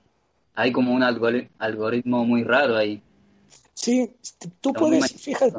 Hay 0.55 0.71
como 0.71 0.95
un 0.95 1.03
algoritmo 1.03 2.25
muy 2.25 2.45
raro 2.45 2.77
ahí. 2.77 3.03
Sí, 3.75 4.13
tú 4.61 4.73
puedes, 4.73 5.13
fíjate, 5.13 5.59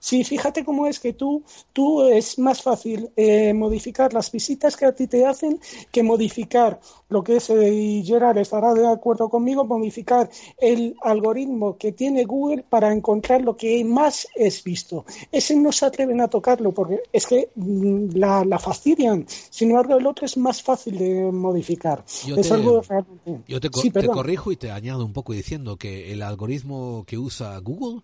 Sí, 0.00 0.24
fíjate 0.24 0.64
cómo 0.64 0.86
es 0.86 0.98
que 0.98 1.12
tú, 1.12 1.44
tú 1.74 2.04
es 2.04 2.38
más 2.38 2.62
fácil 2.62 3.10
eh, 3.16 3.52
modificar 3.52 4.14
las 4.14 4.32
visitas 4.32 4.74
que 4.74 4.86
a 4.86 4.94
ti 4.94 5.06
te 5.06 5.26
hacen 5.26 5.60
que 5.92 6.02
modificar 6.02 6.80
lo 7.10 7.22
que 7.22 7.36
es, 7.36 7.50
eh, 7.50 7.74
y 7.74 8.02
Gerard 8.02 8.38
estará 8.38 8.72
de 8.72 8.86
acuerdo 8.86 9.28
conmigo, 9.28 9.64
modificar 9.66 10.30
el 10.58 10.96
algoritmo 11.02 11.76
que 11.76 11.92
tiene 11.92 12.24
Google 12.24 12.64
para 12.66 12.94
encontrar 12.94 13.42
lo 13.42 13.58
que 13.58 13.84
más 13.84 14.26
es 14.34 14.64
visto. 14.64 15.04
Ese 15.30 15.54
no 15.54 15.70
se 15.70 15.84
atreven 15.84 16.22
a 16.22 16.28
tocarlo 16.28 16.72
porque 16.72 17.02
es 17.12 17.26
que 17.26 17.50
mm, 17.54 18.14
la, 18.14 18.44
la 18.46 18.58
fastidian. 18.58 19.26
Sin 19.28 19.70
embargo, 19.70 19.98
el 19.98 20.06
otro 20.06 20.24
es 20.24 20.38
más 20.38 20.62
fácil 20.62 20.96
de 20.96 21.30
modificar. 21.30 22.04
Yo 22.26 22.36
es 22.36 22.48
te, 22.48 22.54
algo 22.54 22.80
realmente... 22.80 23.40
Yo 23.46 23.60
te, 23.60 23.68
te 23.68 24.06
corrijo 24.06 24.50
y 24.50 24.56
te 24.56 24.70
añado 24.70 25.04
un 25.04 25.12
poco 25.12 25.34
diciendo 25.34 25.76
que 25.76 26.12
el 26.12 26.22
algoritmo 26.22 27.04
que 27.06 27.18
usa 27.18 27.58
Google 27.58 28.00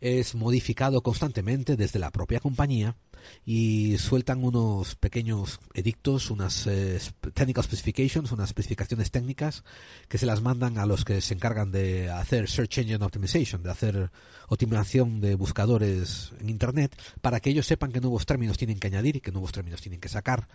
es 0.00 0.34
modificado 0.34 1.00
constantemente 1.02 1.76
desde 1.76 1.98
la 1.98 2.10
propia 2.10 2.40
compañía 2.40 2.96
y 3.44 3.96
sueltan 3.98 4.44
unos 4.44 4.94
pequeños 4.94 5.58
edictos, 5.74 6.30
unas 6.30 6.66
eh, 6.66 7.00
technical 7.34 7.64
specifications, 7.64 8.32
unas 8.32 8.50
especificaciones 8.50 9.10
técnicas 9.10 9.64
que 10.08 10.18
se 10.18 10.26
las 10.26 10.42
mandan 10.42 10.78
a 10.78 10.86
los 10.86 11.04
que 11.04 11.20
se 11.20 11.34
encargan 11.34 11.72
de 11.72 12.10
hacer 12.10 12.48
search 12.48 12.78
engine 12.78 13.04
optimization, 13.04 13.62
de 13.62 13.70
hacer 13.70 14.10
optimización 14.48 15.20
de 15.20 15.34
buscadores 15.34 16.32
en 16.40 16.50
internet, 16.50 16.96
para 17.20 17.40
que 17.40 17.50
ellos 17.50 17.66
sepan 17.66 17.92
qué 17.92 18.00
nuevos 18.00 18.26
términos 18.26 18.58
tienen 18.58 18.78
que 18.78 18.86
añadir 18.88 19.16
y 19.16 19.20
qué 19.20 19.32
nuevos 19.32 19.52
términos 19.52 19.80
tienen 19.80 20.00
que 20.00 20.08
sacar. 20.08 20.48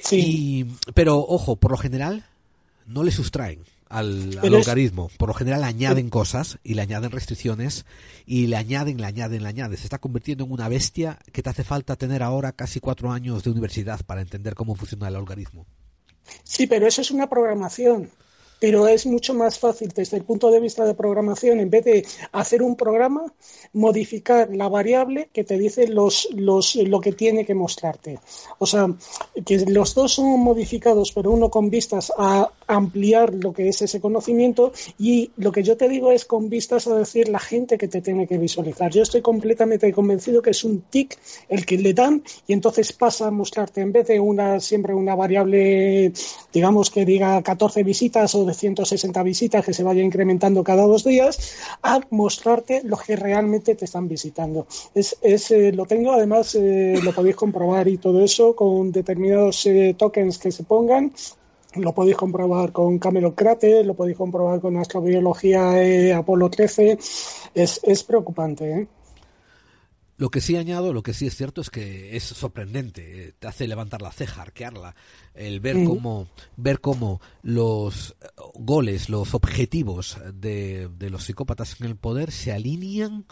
Sí. 0.00 0.66
pero 0.94 1.18
ojo, 1.18 1.56
por 1.56 1.72
lo 1.72 1.76
general 1.76 2.24
no 2.86 3.02
le 3.02 3.10
sustraen 3.10 3.64
al, 3.88 4.38
algoritmo. 4.42 5.10
Por 5.18 5.28
lo 5.28 5.34
general 5.34 5.64
añaden 5.64 6.10
cosas 6.10 6.58
y 6.62 6.74
le 6.74 6.82
añaden 6.82 7.10
restricciones 7.10 7.84
y 8.26 8.46
le 8.46 8.56
añaden, 8.56 8.98
le 8.98 9.06
añaden, 9.06 9.42
le 9.42 9.48
añaden. 9.48 9.76
Se 9.76 9.84
está 9.84 9.98
convirtiendo 9.98 10.44
en 10.44 10.52
una 10.52 10.68
bestia 10.68 11.18
que 11.32 11.42
te 11.42 11.50
hace 11.50 11.64
falta 11.64 11.96
tener 11.96 12.22
ahora 12.22 12.52
casi 12.52 12.80
cuatro 12.80 13.10
años 13.10 13.44
de 13.44 13.50
universidad 13.50 14.00
para 14.04 14.20
entender 14.20 14.54
cómo 14.54 14.74
funciona 14.74 15.08
el 15.08 15.16
algoritmo. 15.16 15.66
Sí, 16.44 16.66
pero 16.66 16.86
eso 16.86 17.00
es 17.00 17.10
una 17.10 17.28
programación 17.28 18.10
pero 18.60 18.88
es 18.88 19.06
mucho 19.06 19.34
más 19.34 19.58
fácil 19.58 19.92
desde 19.94 20.16
el 20.16 20.24
punto 20.24 20.50
de 20.50 20.60
vista 20.60 20.84
de 20.84 20.94
programación, 20.94 21.60
en 21.60 21.70
vez 21.70 21.84
de 21.84 22.06
hacer 22.32 22.62
un 22.62 22.76
programa, 22.76 23.32
modificar 23.72 24.54
la 24.54 24.68
variable 24.68 25.28
que 25.32 25.44
te 25.44 25.58
dice 25.58 25.86
los, 25.86 26.28
los, 26.32 26.74
lo 26.76 27.00
que 27.00 27.12
tiene 27.12 27.44
que 27.44 27.54
mostrarte. 27.54 28.18
O 28.58 28.66
sea, 28.66 28.88
que 29.46 29.64
los 29.66 29.94
dos 29.94 30.14
son 30.14 30.40
modificados, 30.40 31.12
pero 31.12 31.30
uno 31.30 31.50
con 31.50 31.70
vistas 31.70 32.12
a 32.16 32.50
ampliar 32.68 33.34
lo 33.34 33.52
que 33.52 33.68
es 33.68 33.82
ese 33.82 34.00
conocimiento 34.00 34.72
y 34.98 35.30
lo 35.36 35.50
que 35.50 35.62
yo 35.62 35.76
te 35.76 35.88
digo 35.88 36.12
es 36.12 36.24
con 36.24 36.48
vistas 36.48 36.86
a 36.86 36.94
decir 36.94 37.28
la 37.28 37.38
gente 37.38 37.78
que 37.78 37.88
te 37.88 38.00
tiene 38.00 38.26
que 38.26 38.38
visualizar. 38.38 38.92
Yo 38.92 39.02
estoy 39.02 39.22
completamente 39.22 39.92
convencido 39.92 40.42
que 40.42 40.50
es 40.50 40.62
un 40.64 40.82
tic 40.82 41.18
el 41.48 41.66
que 41.66 41.78
le 41.78 41.94
dan 41.94 42.22
y 42.46 42.52
entonces 42.52 42.92
pasa 42.92 43.28
a 43.28 43.30
mostrarte 43.30 43.80
en 43.80 43.92
vez 43.92 44.06
de 44.06 44.20
una 44.20 44.60
siempre 44.60 44.94
una 44.94 45.14
variable, 45.14 46.12
digamos 46.52 46.90
que 46.90 47.04
diga 47.04 47.42
14 47.42 47.82
visitas 47.82 48.34
o 48.34 48.44
de 48.44 48.54
160 48.54 49.22
visitas 49.22 49.64
que 49.64 49.72
se 49.72 49.82
vaya 49.82 50.02
incrementando 50.02 50.62
cada 50.62 50.84
dos 50.84 51.04
días 51.04 51.56
a 51.82 52.00
mostrarte 52.10 52.82
los 52.84 53.02
que 53.02 53.16
realmente 53.16 53.74
te 53.74 53.86
están 53.86 54.08
visitando. 54.08 54.66
Es, 54.94 55.16
eh, 55.22 55.72
lo 55.72 55.86
tengo, 55.86 56.12
además 56.12 56.54
eh, 56.54 57.00
lo 57.02 57.12
podéis 57.12 57.36
comprobar 57.36 57.88
y 57.88 57.96
todo 57.96 58.22
eso 58.22 58.54
con 58.54 58.92
determinados 58.92 59.64
eh, 59.66 59.94
tokens 59.96 60.38
que 60.38 60.52
se 60.52 60.64
pongan 60.64 61.12
lo 61.78 61.94
podéis 61.94 62.16
comprobar 62.16 62.72
con 62.72 62.98
Camelocrate, 62.98 63.84
lo 63.84 63.94
podéis 63.94 64.16
comprobar 64.16 64.60
con 64.60 64.76
Astrobiología 64.76 66.16
Apolo 66.16 66.50
13. 66.50 66.98
Es, 67.54 67.80
es 67.82 68.04
preocupante. 68.04 68.70
¿eh? 68.70 68.86
Lo 70.18 70.30
que 70.30 70.40
sí 70.40 70.56
añado, 70.56 70.92
lo 70.92 71.04
que 71.04 71.14
sí 71.14 71.28
es 71.28 71.36
cierto 71.36 71.60
es 71.60 71.70
que 71.70 72.16
es 72.16 72.24
sorprendente, 72.24 73.36
te 73.38 73.46
hace 73.46 73.68
levantar 73.68 74.02
la 74.02 74.10
ceja, 74.10 74.42
arquearla, 74.42 74.96
el 75.32 75.60
ver 75.60 75.84
cómo 75.84 76.26
ver 76.56 76.80
cómo 76.80 77.20
los 77.42 78.16
goles, 78.54 79.10
los 79.10 79.32
objetivos 79.34 80.18
de, 80.34 80.88
de, 80.88 81.10
los 81.10 81.22
psicópatas 81.22 81.80
en 81.80 81.86
el 81.86 81.94
poder 81.94 82.32
se 82.32 82.50
alinean 82.50 83.26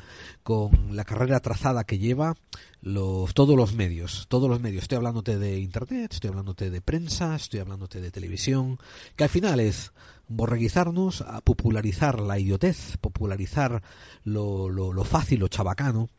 con 0.45 0.95
la 0.95 1.05
carrera 1.05 1.41
trazada 1.41 1.83
que 1.83 1.99
lleva 1.99 2.37
los, 2.83 3.35
todos 3.35 3.57
los 3.57 3.75
medios, 3.75 4.27
todos 4.29 4.49
los 4.49 4.61
medios. 4.61 4.83
Estoy 4.83 4.99
hablándote 4.99 5.41
de 5.41 5.59
internet, 5.59 6.13
estoy 6.13 6.29
hablándote 6.29 6.71
de 6.71 6.81
prensa, 6.81 7.35
estoy 7.35 7.59
hablándote 7.59 8.01
de 8.01 8.13
televisión, 8.13 8.79
que 9.17 9.25
al 9.25 9.31
final 9.31 9.59
es 9.59 9.91
borreguizarnos, 10.29 11.23
a 11.23 11.41
popularizar 11.41 12.21
la 12.21 12.39
idiotez, 12.39 12.97
popularizar 12.99 13.83
lo, 14.23 14.69
lo, 14.69 14.93
lo 14.93 15.03
fácil, 15.03 15.41
lo 15.41 15.49
chabacano 15.49 16.11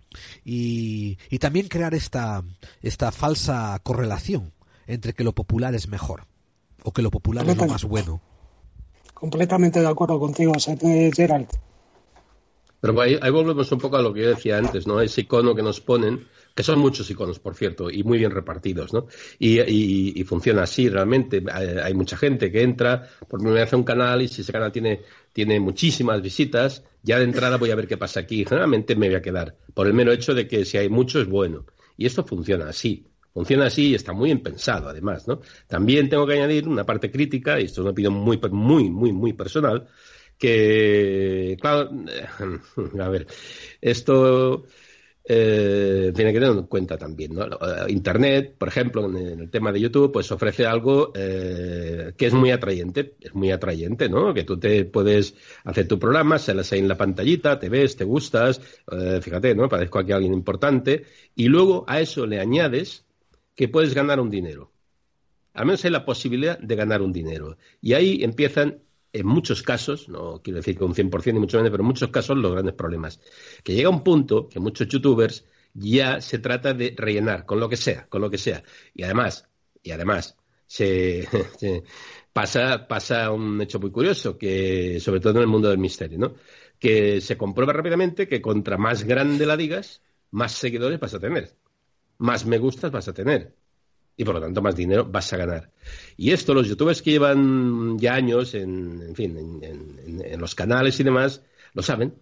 y, 0.44 1.18
y 1.30 1.40
también 1.40 1.68
crear 1.68 1.94
esta, 1.94 2.44
esta 2.82 3.12
falsa 3.12 3.80
correlación 3.84 4.54
entre 4.88 5.14
que 5.14 5.24
lo 5.24 5.34
popular 5.34 5.76
es 5.76 5.88
mejor 5.88 6.26
o 6.84 6.94
que 6.94 7.02
lo 7.02 7.12
popular 7.12 7.48
es 7.50 7.58
lo 7.58 7.68
más 7.68 7.84
bueno. 7.84 8.22
Completamente 9.14 9.82
de 9.82 9.88
acuerdo 9.88 10.20
contigo, 10.20 10.54
Gerald. 11.14 11.50
Pero 12.80 13.02
ahí, 13.02 13.18
volvemos 13.32 13.72
un 13.72 13.80
poco 13.80 13.98
a 13.98 14.02
lo 14.02 14.14
que 14.14 14.22
yo 14.22 14.30
decía 14.30 14.58
antes, 14.58 14.86
¿no? 14.86 15.02
Ese 15.02 15.22
icono 15.22 15.56
que 15.56 15.64
nos 15.64 15.82
ponen, 15.82 16.28
que 16.56 16.62
son 16.62 16.78
muchos 16.80 17.10
iconos, 17.10 17.40
por 17.40 17.56
cierto, 17.56 17.90
y 17.90 18.04
muy 18.04 18.20
bien 18.20 18.30
repartidos, 18.30 18.94
¿no? 18.94 19.08
Y, 19.40 20.24
funciona 20.26 20.64
así 20.64 20.88
realmente. 20.88 21.44
Hay, 21.52 21.94
mucha 21.96 22.16
gente 22.16 22.52
que 22.52 22.62
entra 22.62 23.10
por 23.28 23.40
primera 23.40 23.64
vez 23.64 23.74
a 23.74 23.78
un 23.78 23.84
canal 23.84 24.22
y 24.22 24.28
si 24.28 24.42
ese 24.42 24.54
canal 24.54 24.72
tiene, 24.72 25.02
tiene 25.38 25.60
muchísimas 25.60 26.20
visitas, 26.20 26.84
ya 27.04 27.20
de 27.20 27.26
entrada 27.26 27.58
voy 27.58 27.70
a 27.70 27.76
ver 27.76 27.88
qué 27.88 27.96
pasa 27.96 28.22
aquí. 28.22 28.44
Generalmente 28.44 28.96
me 28.96 29.06
voy 29.06 29.18
a 29.18 29.22
quedar, 29.22 29.56
por 29.76 29.86
el 29.86 29.94
mero 29.94 30.12
hecho 30.12 30.34
de 30.34 30.48
que 30.48 30.66
si 30.66 30.80
hay 30.80 30.90
mucho 30.90 31.22
es 31.22 31.28
bueno. 31.28 31.68
Y 31.96 32.08
esto 32.08 32.24
funciona 32.24 32.70
así. 32.70 33.06
Funciona 33.36 33.68
así 33.68 33.90
y 33.90 33.94
está 33.94 34.14
muy 34.14 34.30
bien 34.30 34.42
pensado, 34.42 34.90
además, 34.90 35.28
¿no? 35.28 35.42
También 35.68 36.10
tengo 36.10 36.26
que 36.26 36.34
añadir 36.34 36.68
una 36.68 36.86
parte 36.86 37.12
crítica, 37.12 37.62
y 37.62 37.66
esto 37.66 37.82
es 37.82 37.84
una 37.84 37.92
opinión 37.92 38.16
muy, 38.16 38.40
muy, 38.50 38.90
muy, 38.90 39.14
muy 39.14 39.34
personal, 39.34 39.88
que, 40.40 41.56
claro, 41.62 41.92
a 43.00 43.10
ver, 43.10 43.28
esto 43.80 44.66
eh, 45.30 46.14
tiene 46.16 46.32
que 46.32 46.40
tener 46.40 46.56
en 46.56 46.64
cuenta 46.68 46.98
también, 46.98 47.34
¿no? 47.34 47.46
Internet, 47.90 48.56
por 48.58 48.70
ejemplo, 48.70 49.06
en 49.06 49.42
el 49.42 49.50
tema 49.50 49.74
de 49.74 49.82
YouTube, 49.82 50.12
pues 50.14 50.32
ofrece 50.32 50.66
algo 50.66 51.12
eh, 51.14 52.14
que 52.16 52.28
es 52.28 52.34
muy 52.34 52.52
atrayente, 52.52 53.16
es 53.20 53.36
muy 53.36 53.52
atrayente, 53.52 54.08
¿no? 54.08 54.34
Que 54.34 54.46
tú 54.46 54.58
te 54.58 54.86
puedes 54.86 55.36
hacer 55.66 55.86
tu 55.86 56.00
programa, 56.00 56.40
se 56.40 56.54
las 56.54 56.72
ahí 56.72 56.80
en 56.80 56.88
la 56.88 56.96
pantallita, 56.96 57.60
te 57.60 57.68
ves, 57.68 57.98
te 57.98 58.06
gustas, 58.06 58.62
eh, 58.90 59.20
fíjate, 59.22 59.54
¿no? 59.54 59.68
Parezco 59.68 60.00
aquí 60.00 60.14
alguien 60.14 60.34
importante, 60.34 61.04
y 61.36 61.50
luego 61.50 61.84
a 61.90 62.00
eso 62.00 62.26
le 62.26 62.40
añades 62.40 63.06
que 63.54 63.68
puedes 63.68 63.94
ganar 63.94 64.22
un 64.22 64.30
dinero. 64.30 64.72
Al 65.54 65.66
menos 65.66 65.84
hay 65.84 65.92
la 65.92 66.06
posibilidad 66.06 66.58
de 66.58 66.76
ganar 66.76 67.02
un 67.02 67.12
dinero. 67.12 67.58
Y 67.82 67.94
ahí 67.94 68.24
empiezan, 68.24 68.78
en 69.14 69.26
muchos 69.28 69.64
casos, 69.64 70.10
no 70.10 70.42
quiero 70.44 70.58
decir 70.58 70.78
que 70.78 70.84
un 70.84 70.94
100% 70.94 71.34
ni 71.34 71.40
mucho 71.40 71.58
menos, 71.58 71.72
pero 71.72 71.84
en 71.84 71.88
muchos 71.88 72.10
casos 72.10 72.38
los 72.38 72.52
grandes 72.52 72.76
problemas. 72.76 73.20
Que 73.64 73.74
llega 73.76 73.90
un 73.90 74.04
punto 74.04 74.48
que 74.50 74.60
muchos 74.60 74.88
youtubers 74.88 75.46
ya 75.74 76.22
se 76.22 76.40
trata 76.40 76.74
de 76.74 76.94
rellenar 76.98 77.46
con 77.46 77.60
lo 77.60 77.70
que 77.70 77.78
sea, 77.78 78.08
con 78.08 78.22
lo 78.22 78.30
que 78.30 78.38
sea. 78.38 78.64
Y 78.94 79.04
además, 79.04 79.48
y 79.84 79.92
además, 79.92 80.38
se, 80.68 81.28
pasa, 82.34 82.88
pasa 82.88 83.32
un 83.32 83.62
hecho 83.62 83.80
muy 83.80 83.92
curioso, 83.92 84.38
que 84.38 85.00
sobre 85.00 85.20
todo 85.22 85.34
en 85.34 85.42
el 85.42 85.48
mundo 85.48 85.70
del 85.70 85.78
misterio, 85.78 86.18
¿no? 86.20 86.36
Que 86.80 87.22
se 87.22 87.38
comprueba 87.38 87.74
rápidamente 87.74 88.28
que 88.28 88.42
contra 88.42 88.78
más 88.78 89.04
grande 89.04 89.46
la 89.46 89.58
digas, 89.58 90.02
más 90.32 90.54
seguidores 90.54 91.00
vas 91.00 91.14
a 91.14 91.20
tener 91.20 91.56
más 92.18 92.46
me 92.46 92.58
gustas 92.58 92.92
vas 92.92 93.08
a 93.08 93.14
tener. 93.14 93.56
Y 94.18 94.26
por 94.26 94.36
lo 94.36 94.42
tanto, 94.42 94.62
más 94.62 94.76
dinero 94.76 95.06
vas 95.06 95.32
a 95.32 95.38
ganar. 95.38 95.72
Y 96.18 96.32
esto, 96.32 96.54
los 96.54 96.68
youtubers 96.68 97.02
que 97.02 97.12
llevan 97.12 97.98
ya 98.00 98.16
años 98.16 98.56
en, 98.56 99.02
en 99.02 99.16
fin, 99.16 99.62
en, 99.62 100.42
los 100.42 100.56
canales 100.56 101.00
y 101.00 101.04
demás, 101.04 101.44
lo 101.74 101.84
saben, 101.84 102.16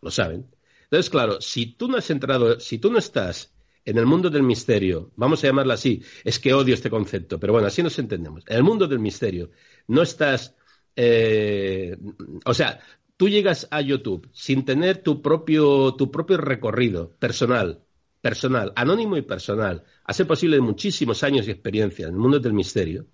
lo 0.00 0.10
saben. 0.10 0.46
Entonces, 0.84 1.10
claro, 1.10 1.40
si 1.40 1.66
tú 1.66 1.88
no 1.88 1.96
has 1.98 2.08
entrado, 2.10 2.60
si 2.60 2.78
tú 2.78 2.90
no 2.90 2.98
estás 2.98 3.52
en 3.84 3.98
el 3.98 4.06
mundo 4.06 4.30
del 4.30 4.44
misterio, 4.44 5.10
vamos 5.16 5.42
a 5.42 5.48
llamarlo 5.48 5.72
así, 5.72 6.02
es 6.22 6.38
que 6.38 6.54
odio 6.54 6.74
este 6.74 6.90
concepto, 6.90 7.40
pero 7.40 7.52
bueno, 7.52 7.66
así 7.66 7.82
nos 7.82 7.98
entendemos. 7.98 8.44
En 8.46 8.56
el 8.56 8.62
mundo 8.62 8.86
del 8.86 9.00
misterio, 9.00 9.50
no 9.88 10.02
estás 10.02 10.54
eh, 10.96 11.96
o 12.44 12.54
sea, 12.54 12.80
tú 13.16 13.28
llegas 13.28 13.68
a 13.70 13.80
YouTube 13.80 14.28
sin 14.32 14.64
tener 14.64 15.02
tu 15.02 15.22
propio, 15.22 15.94
tu 15.94 16.10
propio 16.10 16.36
recorrido 16.36 17.12
personal, 17.18 17.80
personal, 18.20 18.72
anónimo 18.76 19.16
y 19.16 19.22
personal, 19.22 19.84
ser 20.12 20.26
posible 20.26 20.60
muchísimos 20.60 21.22
años 21.22 21.46
y 21.46 21.50
experiencia 21.50 22.06
en 22.06 22.14
el 22.14 22.20
mundo 22.20 22.38
del 22.38 22.52
misterio. 22.52 23.06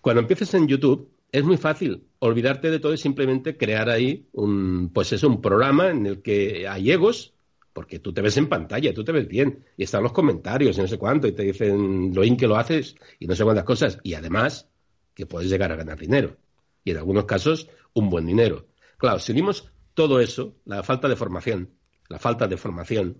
Cuando 0.00 0.20
empieces 0.20 0.54
en 0.54 0.68
YouTube, 0.68 1.10
es 1.32 1.44
muy 1.44 1.56
fácil 1.56 2.04
olvidarte 2.20 2.70
de 2.70 2.78
todo 2.78 2.94
y 2.94 2.98
simplemente 2.98 3.56
crear 3.56 3.90
ahí 3.90 4.28
un, 4.32 4.90
pues 4.92 5.12
es 5.12 5.22
un 5.22 5.40
programa 5.40 5.90
en 5.90 6.06
el 6.06 6.22
que 6.22 6.66
hay 6.68 6.90
egos, 6.90 7.34
porque 7.72 7.98
tú 7.98 8.12
te 8.12 8.22
ves 8.22 8.36
en 8.38 8.48
pantalla, 8.48 8.94
tú 8.94 9.04
te 9.04 9.12
ves 9.12 9.28
bien, 9.28 9.64
y 9.76 9.82
están 9.82 10.02
los 10.02 10.12
comentarios 10.12 10.78
y 10.78 10.80
no 10.80 10.88
sé 10.88 10.96
cuánto, 10.96 11.26
y 11.26 11.32
te 11.32 11.42
dicen 11.42 12.14
lo 12.14 12.24
in 12.24 12.36
que 12.36 12.46
lo 12.46 12.56
haces 12.56 12.96
y 13.18 13.26
no 13.26 13.34
sé 13.34 13.44
cuántas 13.44 13.64
cosas, 13.64 13.98
y 14.02 14.14
además 14.14 14.68
que 15.14 15.26
puedes 15.26 15.50
llegar 15.50 15.72
a 15.72 15.76
ganar 15.76 15.98
dinero, 15.98 16.36
y 16.84 16.92
en 16.92 16.98
algunos 16.98 17.24
casos 17.24 17.68
un 17.92 18.08
buen 18.08 18.26
dinero. 18.26 18.66
Claro, 18.96 19.18
si 19.18 19.32
unimos 19.32 19.70
todo 19.92 20.20
eso, 20.20 20.54
la 20.64 20.82
falta 20.82 21.08
de 21.08 21.16
formación, 21.16 21.70
la 22.08 22.18
falta 22.18 22.46
de 22.46 22.56
formación, 22.56 23.18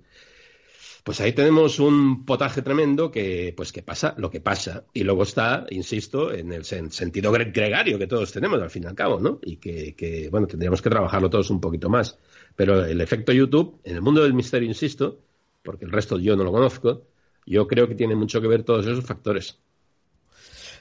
pues 1.07 1.21
ahí 1.21 1.33
tenemos 1.33 1.79
un 1.79 2.25
potaje 2.25 2.63
tremendo 2.63 3.13
que, 3.13 3.55
pues 3.57 3.71
que 3.71 3.81
pasa 3.81 4.17
lo 4.19 4.29
que 4.29 4.41
pasa. 4.41 4.87
Y 4.93 5.05
luego 5.05 5.23
está, 5.23 5.65
insisto, 5.71 6.35
en 6.35 6.51
el 6.51 6.65
sentido 6.65 7.31
gregario 7.31 7.97
que 7.97 8.09
todos 8.09 8.33
tenemos 8.33 8.61
al 8.61 8.71
fin 8.71 8.83
y 8.83 8.87
al 8.87 8.97
cabo, 8.97 9.21
¿no? 9.21 9.39
Y 9.41 9.59
que, 9.59 10.29
bueno, 10.33 10.49
tendríamos 10.49 10.83
que 10.83 10.91
trabajarlo 10.91 11.31
todos 11.31 11.49
un 11.51 11.61
poquito 11.61 11.89
más. 11.89 12.19
Pero 12.57 12.85
el 12.85 13.01
efecto 13.01 13.33
YouTube, 13.33 13.81
en 13.85 13.95
el 13.95 14.03
mundo 14.03 14.25
del 14.25 14.35
misterio, 14.35 14.67
insisto, 14.67 15.21
porque 15.63 15.85
el 15.85 15.93
resto 15.93 16.19
yo 16.19 16.35
no 16.35 16.43
lo 16.43 16.51
conozco, 16.51 17.05
yo 17.47 17.69
creo 17.69 17.87
que 17.87 17.95
tiene 17.95 18.17
mucho 18.17 18.41
que 18.41 18.49
ver 18.49 18.65
todos 18.65 18.85
esos 18.85 19.05
factores. 19.05 19.61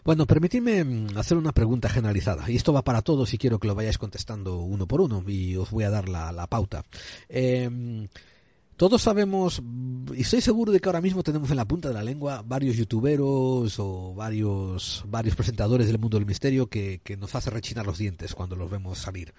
Bueno, 0.03 0.26
permitidme 0.26 0.84
mm, 0.84 1.17
hacer 1.19 1.38
una 1.38 1.51
pregunta 1.51 1.88
generalizada, 1.88 2.49
y 2.49 2.55
esto 2.55 2.73
va 2.73 2.84
para 2.84 3.03
todos 3.03 3.32
y 3.36 3.38
quiero 3.38 3.59
que 3.59 3.67
lo 3.67 3.76
vayáis 3.76 3.99
contestando 3.99 4.57
uno 4.57 4.88
por 4.88 5.01
uno, 5.01 5.23
y 5.28 5.55
os 5.55 5.69
voy 5.69 5.84
a 5.84 5.91
dar 5.91 6.09
la, 6.09 6.47
pauta. 6.47 6.84
Eh, 7.30 8.07
todos 8.78 9.01
sabemos, 9.01 9.61
y 10.13 10.21
estoy 10.21 10.41
seguro 10.41 10.71
de 10.71 10.80
que 10.80 10.89
ahora 10.89 11.01
mismo 11.01 11.23
tenemos 11.23 11.49
en 11.49 11.57
la 11.57 11.65
punta 11.65 11.88
de 11.88 11.93
la 11.93 12.03
lengua 12.03 12.43
varios 12.45 12.76
youtuberos 12.76 13.80
o 13.80 14.13
varios, 14.13 15.03
varios 15.07 15.36
presentadores 15.36 15.88
del 15.88 15.99
mundo 15.99 16.17
del 16.17 16.26
misterio 16.26 16.67
que, 16.67 16.99
que 17.03 17.15
nos 17.15 17.36
hace 17.36 17.49
rechinar 17.49 17.86
los 17.86 17.97
dientes 17.97 18.36
cuando 18.36 18.55
los 18.55 18.69
vemos 18.69 18.97
salir. 18.97 19.34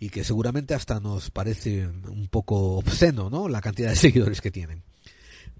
Y 0.00 0.10
que 0.10 0.22
seguramente 0.22 0.74
hasta 0.74 1.00
nos 1.00 1.30
parece 1.30 1.86
un 1.86 2.28
poco 2.30 2.76
obsceno, 2.76 3.30
¿no? 3.30 3.48
La 3.48 3.60
cantidad 3.60 3.90
de 3.90 3.96
seguidores 3.96 4.40
que 4.40 4.50
tienen. 4.50 4.82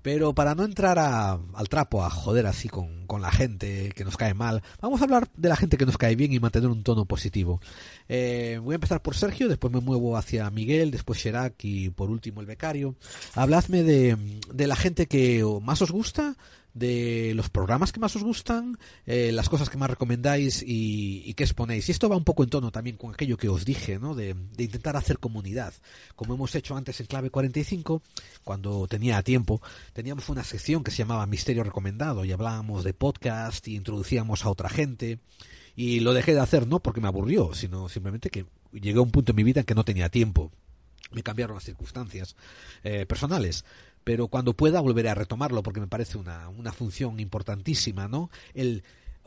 Pero 0.02 0.34
para 0.34 0.54
no 0.54 0.64
entrar 0.64 0.98
al 0.98 1.68
trapo, 1.68 2.04
a 2.04 2.10
joder 2.10 2.46
así 2.46 2.68
con, 2.68 3.06
la 3.20 3.32
gente 3.32 3.90
que 3.96 4.04
nos 4.04 4.16
cae 4.16 4.34
mal, 4.34 4.62
vamos 4.80 5.00
a 5.00 5.04
hablar 5.04 5.28
de 5.36 5.48
la 5.48 5.56
gente 5.56 5.76
que 5.76 5.86
nos 5.86 5.98
cae 5.98 6.14
bien 6.14 6.32
y 6.32 6.38
mantener 6.38 6.68
un 6.68 6.82
tono 6.82 7.04
positivo. 7.04 7.60
Eh, 8.08 8.60
voy 8.62 8.74
a 8.74 8.76
empezar 8.76 9.02
por 9.02 9.16
Sergio, 9.16 9.48
después 9.48 9.72
me 9.72 9.80
muevo 9.80 10.16
hacia 10.16 10.50
Miguel, 10.50 10.90
después 10.90 11.18
Sherak 11.18 11.64
y 11.64 11.90
por 11.90 12.10
último 12.10 12.40
el 12.40 12.46
becario. 12.46 12.94
Habladme 13.34 13.82
de, 13.82 14.40
de 14.52 14.66
la 14.66 14.76
gente 14.76 15.06
que 15.06 15.44
más 15.62 15.82
os 15.82 15.90
gusta 15.90 16.36
de 16.74 17.32
los 17.34 17.48
programas 17.50 17.92
que 17.92 18.00
más 18.00 18.14
os 18.16 18.22
gustan, 18.22 18.78
eh, 19.06 19.32
las 19.32 19.48
cosas 19.48 19.70
que 19.70 19.78
más 19.78 19.90
recomendáis 19.90 20.62
y, 20.62 21.22
y, 21.24 21.34
qué 21.34 21.44
exponéis. 21.44 21.88
Y 21.88 21.92
esto 21.92 22.08
va 22.08 22.16
un 22.16 22.24
poco 22.24 22.44
en 22.44 22.50
tono 22.50 22.70
también 22.70 22.96
con 22.96 23.12
aquello 23.12 23.36
que 23.36 23.48
os 23.48 23.64
dije, 23.64 23.98
¿no? 23.98 24.14
De, 24.14 24.36
intentar 24.58 24.96
hacer 24.96 25.18
comunidad. 25.18 25.74
Como 26.14 26.34
hemos 26.34 26.54
hecho 26.54 26.76
antes 26.76 27.00
en 27.00 27.06
Clave 27.06 27.30
45, 27.30 28.02
cuando 28.44 28.86
tenía 28.86 29.22
tiempo, 29.22 29.60
teníamos 29.92 30.28
una 30.28 30.44
sección 30.44 30.84
que 30.84 30.90
se 30.90 30.98
llamaba 30.98 31.26
Misterio 31.26 31.64
Recomendado 31.64 32.24
y 32.24 32.32
hablábamos 32.32 32.84
de 32.84 32.94
podcast 32.94 33.66
y 33.68 33.76
introducíamos 33.76 34.44
a 34.44 34.50
otra 34.50 34.68
gente. 34.68 35.18
Y 35.74 36.00
lo 36.00 36.12
dejé 36.12 36.34
de 36.34 36.40
hacer 36.40 36.66
no 36.66 36.80
porque 36.80 37.00
me 37.00 37.08
aburrió, 37.08 37.54
sino 37.54 37.88
simplemente 37.88 38.30
que 38.30 38.46
llegué 38.72 38.98
a 38.98 39.02
un 39.02 39.10
punto 39.10 39.32
en 39.32 39.36
mi 39.36 39.44
vida 39.44 39.60
en 39.60 39.66
que 39.66 39.74
no 39.74 39.84
tenía 39.84 40.08
tiempo 40.08 40.50
me 41.10 41.22
cambiaron 41.22 41.54
las 41.54 41.64
circunstancias 41.64 42.36
eh, 42.84 43.06
personales 43.06 43.64
pero 44.08 44.28
cuando 44.28 44.54
pueda 44.54 44.80
volveré 44.80 45.10
a 45.10 45.14
retomarlo 45.14 45.62
porque 45.62 45.80
me 45.80 45.86
parece 45.86 46.16
una, 46.16 46.48
una 46.48 46.72
función 46.72 47.20
importantísima, 47.20 48.08
¿no? 48.08 48.30
El 48.54 48.82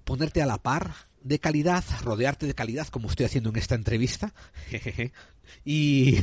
ponerte 0.05 0.41
a 0.41 0.47
la 0.47 0.57
par 0.57 0.95
de 1.21 1.38
calidad, 1.38 1.84
rodearte 2.01 2.47
de 2.47 2.55
calidad, 2.55 2.88
como 2.88 3.07
estoy 3.07 3.27
haciendo 3.27 3.51
en 3.51 3.57
esta 3.57 3.75
entrevista, 3.75 4.34
y, 5.63 6.17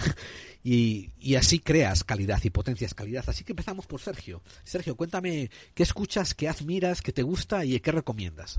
y, 0.64 1.12
y, 1.20 1.36
así 1.36 1.60
creas 1.60 2.02
calidad 2.02 2.40
y 2.42 2.50
potencias 2.50 2.94
calidad. 2.94 3.22
Así 3.28 3.44
que 3.44 3.52
empezamos 3.52 3.86
por 3.86 4.00
Sergio. 4.00 4.42
Sergio, 4.64 4.96
cuéntame 4.96 5.52
qué 5.76 5.84
escuchas, 5.84 6.34
qué 6.34 6.48
admiras, 6.48 7.00
qué 7.00 7.12
te 7.12 7.22
gusta 7.22 7.64
y 7.64 7.78
qué 7.78 7.92
recomiendas. 7.92 8.58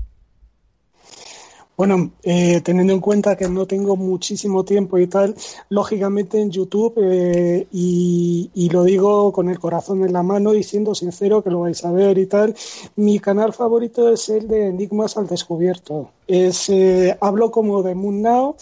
Bueno, 1.80 2.10
eh, 2.24 2.60
teniendo 2.60 2.92
en 2.92 3.00
cuenta 3.00 3.38
que 3.38 3.48
no 3.48 3.64
tengo 3.64 3.96
muchísimo 3.96 4.66
tiempo 4.66 4.98
y 4.98 5.06
tal, 5.06 5.34
lógicamente 5.70 6.38
en 6.38 6.50
YouTube, 6.50 6.92
eh, 6.98 7.68
y, 7.72 8.68
lo 8.70 8.84
digo 8.84 9.32
con 9.32 9.48
el 9.48 9.58
corazón 9.58 10.04
en 10.04 10.12
la 10.12 10.22
mano 10.22 10.52
y 10.52 10.62
siendo 10.62 10.94
sincero 10.94 11.42
que 11.42 11.48
lo 11.48 11.60
vais 11.60 11.82
a 11.86 11.90
ver 11.90 12.18
y 12.18 12.26
tal, 12.26 12.54
mi 12.96 13.18
canal 13.18 13.54
favorito 13.54 14.10
es 14.10 14.28
el 14.28 14.46
de 14.46 14.66
Enigmas 14.66 15.16
al 15.16 15.26
Descubierto. 15.26 16.10
Es, 16.26 16.68
eh, 16.68 17.16
hablo 17.18 17.50
como 17.50 17.82
de 17.82 17.94
Moon 17.94 18.20
Now. 18.20 18.56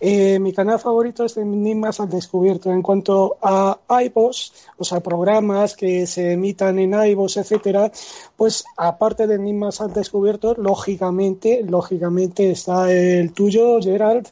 Eh, 0.00 0.38
mi 0.38 0.52
canal 0.52 0.78
favorito 0.78 1.24
es 1.24 1.34
de 1.34 1.42
Enigmas 1.42 2.00
al 2.00 2.10
Descubierto. 2.10 2.70
En 2.70 2.82
cuanto 2.82 3.36
a 3.40 3.78
iVoox, 3.88 4.52
o 4.76 4.84
sea, 4.84 5.00
programas 5.00 5.76
que 5.76 6.06
se 6.06 6.32
emitan 6.32 6.78
en 6.78 6.94
iVoox, 6.94 7.38
etcétera, 7.38 7.90
pues 8.36 8.64
aparte 8.76 9.26
de 9.26 9.36
Enigmas 9.36 9.80
al 9.80 9.92
Descubierto, 9.92 10.54
lógicamente, 10.54 11.62
lógicamente 11.62 12.50
está 12.50 12.92
el 12.92 13.32
tuyo, 13.32 13.80
Gerald 13.80 14.28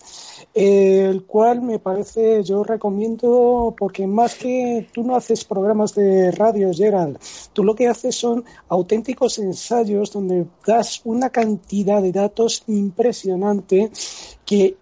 el 0.54 1.24
cual 1.24 1.62
me 1.62 1.78
parece, 1.78 2.42
yo 2.44 2.62
recomiendo, 2.62 3.74
porque 3.78 4.06
más 4.06 4.34
que 4.34 4.86
tú 4.92 5.02
no 5.02 5.16
haces 5.16 5.44
programas 5.44 5.94
de 5.94 6.30
radio, 6.30 6.70
Gerald, 6.74 7.18
tú 7.52 7.64
lo 7.64 7.74
que 7.74 7.88
haces 7.88 8.14
son 8.14 8.44
auténticos 8.68 9.38
ensayos 9.38 10.12
donde 10.12 10.46
das 10.66 11.00
una 11.04 11.30
cantidad 11.30 12.02
de 12.02 12.12
datos 12.12 12.64
impresionante 12.66 13.90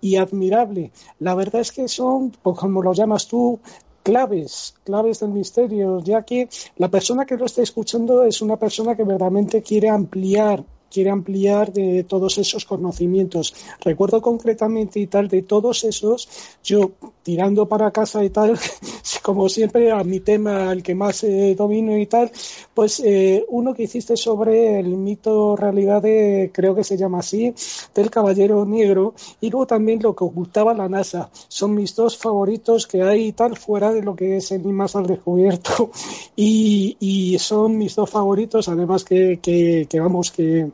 y 0.01 0.17
admirable. 0.17 0.91
La 1.19 1.35
verdad 1.35 1.61
es 1.61 1.73
que 1.73 1.89
son, 1.89 2.33
como 2.43 2.83
lo 2.83 2.93
llamas 2.93 3.27
tú, 3.27 3.61
claves, 4.03 4.75
claves 4.85 5.21
del 5.21 5.31
misterio, 5.31 6.01
ya 6.01 6.23
que 6.23 6.49
la 6.77 6.89
persona 6.89 7.27
que 7.27 7.37
lo 7.37 7.47
está 7.47 7.63
escuchando 7.63 8.25
es 8.25 8.43
una 8.43 8.57
persona 8.57 8.97
que 8.97 9.05
verdaderamente 9.05 9.63
quiere 9.63 9.89
ampliar 9.89 10.65
quiere 10.91 11.11
ampliar 11.11 11.73
de 11.73 12.05
todos 12.05 12.39
esos 12.39 12.65
conocimientos. 12.65 13.55
Recuerdo 13.81 14.21
concretamente 14.21 15.01
y 15.01 15.07
tal 15.07 15.29
de 15.29 15.43
todos 15.43 15.85
esos, 15.85 16.29
yo 16.65 16.93
tirando 17.23 17.67
para 17.67 17.91
casa 17.93 18.25
y 18.25 18.31
tal, 18.31 18.59
como 19.23 19.49
siempre 19.49 19.93
a 19.93 20.03
mi 20.05 20.21
tema, 20.21 20.73
el 20.73 20.83
que 20.83 20.95
más 20.95 21.23
eh, 21.25 21.55
domino 21.57 21.97
y 21.97 22.07
tal, 22.07 22.31
pues 22.75 23.01
eh, 23.05 23.45
uno 23.49 23.75
que 23.75 23.85
hiciste 23.85 24.17
sobre 24.17 24.81
el 24.81 24.89
mito 24.97 25.57
realidad 25.57 26.03
de, 26.03 26.51
creo 26.53 26.75
que 26.75 26.85
se 26.85 26.97
llama 26.97 27.21
así, 27.21 27.55
del 27.95 28.11
caballero 28.11 28.65
negro, 28.65 29.15
y 29.41 29.51
luego 29.51 29.67
también 29.67 30.03
lo 30.03 30.15
que 30.17 30.25
ocultaba 30.25 30.75
la 30.75 30.89
NASA. 30.89 31.31
Son 31.49 31.75
mis 31.75 31.95
dos 31.95 32.17
favoritos 32.17 32.87
que 32.87 33.03
hay 33.03 33.29
y 33.29 33.33
tal, 33.33 33.57
fuera 33.57 33.93
de 33.93 34.03
lo 34.03 34.17
que 34.17 34.39
es 34.39 34.51
el 34.51 34.65
más 34.65 34.97
al 34.97 35.07
descubierto, 35.07 35.91
y, 36.37 36.97
y 36.99 37.39
son 37.39 37.79
mis 37.79 37.95
dos 37.95 38.11
favoritos, 38.11 38.69
además 38.69 39.05
que, 39.05 39.39
que, 39.41 39.87
que 39.89 40.01
vamos, 40.01 40.31
que 40.31 40.71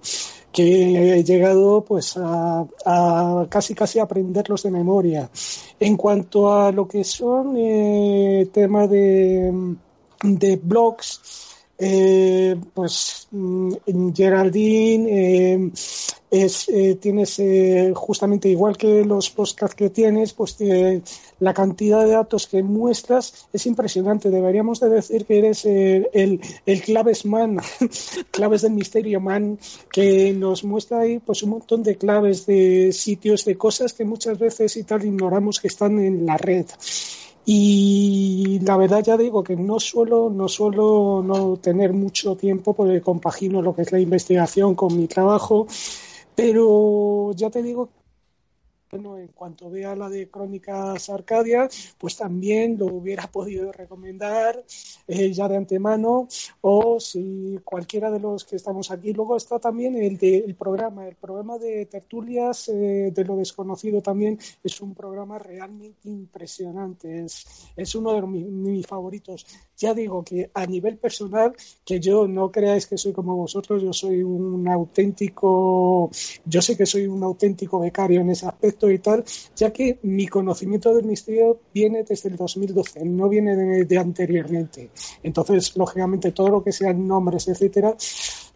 que 0.52 1.18
he 1.18 1.24
llegado 1.24 1.84
pues 1.84 2.14
a, 2.16 2.66
casi 3.50 3.74
casi 3.74 3.98
aprenderlos 3.98 4.62
de 4.62 4.70
memoria. 4.70 5.30
En 5.78 5.96
cuanto 5.96 6.52
a 6.52 6.72
lo 6.72 6.88
que 6.88 7.04
son 7.04 7.54
eh, 7.56 8.48
tema 8.52 8.86
de, 8.86 9.76
de 10.22 10.56
blogs, 10.56 11.20
eh, 11.78 12.56
pues 12.72 13.28
mm, 13.30 13.74
Geraldine 14.14 15.10
eh, 15.10 15.70
es, 16.30 16.68
eh, 16.70 16.94
tienes 16.94 17.40
justamente 17.94 18.48
igual 18.48 18.78
que 18.78 19.04
los 19.04 19.28
podcasts 19.30 19.76
que 19.76 19.90
tienes, 19.90 20.32
pues 20.32 20.56
la 21.38 21.54
cantidad 21.54 22.04
de 22.04 22.12
datos 22.12 22.46
que 22.46 22.62
muestras 22.62 23.48
es 23.52 23.66
impresionante. 23.66 24.30
Deberíamos 24.30 24.80
de 24.80 24.88
decir 24.88 25.26
que 25.26 25.38
eres 25.38 25.64
el, 25.64 26.40
el, 26.64 26.82
claves 26.82 27.26
man, 27.26 27.58
claves 28.30 28.62
del 28.62 28.72
misterio 28.72 29.20
man, 29.20 29.58
que 29.92 30.32
nos 30.32 30.64
muestra 30.64 31.00
ahí 31.00 31.18
pues 31.18 31.42
un 31.42 31.50
montón 31.50 31.82
de 31.82 31.96
claves 31.96 32.46
de 32.46 32.92
sitios, 32.92 33.44
de 33.44 33.56
cosas 33.56 33.92
que 33.92 34.04
muchas 34.04 34.38
veces 34.38 34.76
y 34.76 34.84
tal 34.84 35.04
ignoramos 35.04 35.60
que 35.60 35.68
están 35.68 35.98
en 35.98 36.26
la 36.26 36.36
red. 36.36 36.66
Y 37.48 38.58
la 38.62 38.76
verdad 38.76 39.04
ya 39.04 39.16
digo 39.16 39.44
que 39.44 39.54
no 39.54 39.78
suelo, 39.78 40.30
no 40.30 40.48
suelo 40.48 41.22
no 41.22 41.56
tener 41.58 41.92
mucho 41.92 42.34
tiempo 42.34 42.74
porque 42.74 43.00
compagino 43.00 43.62
lo 43.62 43.72
que 43.72 43.82
es 43.82 43.92
la 43.92 44.00
investigación 44.00 44.74
con 44.74 44.96
mi 44.96 45.06
trabajo, 45.06 45.68
pero 46.34 47.30
ya 47.36 47.48
te 47.48 47.62
digo 47.62 47.88
bueno, 48.96 49.18
en 49.18 49.28
cuanto 49.28 49.68
vea 49.70 49.94
la 49.94 50.08
de 50.08 50.28
Crónicas 50.28 51.10
Arcadia, 51.10 51.68
pues 51.98 52.16
también 52.16 52.78
lo 52.78 52.86
hubiera 52.86 53.26
podido 53.30 53.70
recomendar 53.72 54.64
eh, 55.06 55.32
ya 55.32 55.48
de 55.48 55.56
antemano, 55.56 56.28
o 56.62 56.98
si 56.98 57.58
cualquiera 57.62 58.10
de 58.10 58.20
los 58.20 58.44
que 58.44 58.56
estamos 58.56 58.90
aquí. 58.90 59.12
Luego 59.12 59.36
está 59.36 59.58
también 59.58 59.96
el, 59.96 60.16
de, 60.16 60.54
programa, 60.58 61.06
el 61.06 61.16
programa 61.16 61.58
de 61.58 61.84
tertulias 61.86 62.68
eh, 62.68 63.12
de 63.14 63.24
lo 63.24 63.36
desconocido 63.36 64.00
también 64.00 64.38
es 64.64 64.80
un 64.80 64.94
programa 64.94 65.38
realmente 65.38 66.08
impresionante, 66.08 67.24
es, 67.24 67.70
es 67.76 67.94
uno 67.94 68.14
de 68.14 68.22
mis 68.22 68.86
favoritos. 68.86 69.46
Ya 69.76 69.94
digo 69.94 70.24
que 70.24 70.50
a 70.54 70.66
nivel 70.66 70.96
personal, 70.96 71.52
que 71.84 72.00
yo 72.00 72.26
no 72.26 72.50
creáis 72.50 72.86
que 72.86 72.96
soy 72.96 73.12
como 73.12 73.36
vosotros, 73.36 73.82
yo 73.82 73.92
soy 73.92 74.22
un 74.22 74.66
auténtico, 74.68 76.10
yo 76.44 76.62
sé 76.62 76.76
que 76.76 76.86
soy 76.86 77.06
un 77.06 77.22
auténtico 77.22 77.80
becario 77.80 78.20
en 78.20 78.30
ese 78.30 78.46
aspecto 78.46 78.90
y 78.90 78.98
tal, 78.98 79.24
ya 79.54 79.72
que 79.72 79.98
mi 80.02 80.26
conocimiento 80.28 80.94
del 80.94 81.04
misterio 81.04 81.60
viene 81.74 82.04
desde 82.04 82.30
el 82.30 82.36
2012, 82.36 83.04
no 83.04 83.28
viene 83.28 83.54
de, 83.84 83.98
anteriormente. 83.98 84.90
Entonces, 85.22 85.76
lógicamente, 85.76 86.32
todo 86.32 86.48
lo 86.48 86.64
que 86.64 86.72
sean 86.72 87.06
nombres, 87.06 87.48
etcétera, 87.48 87.96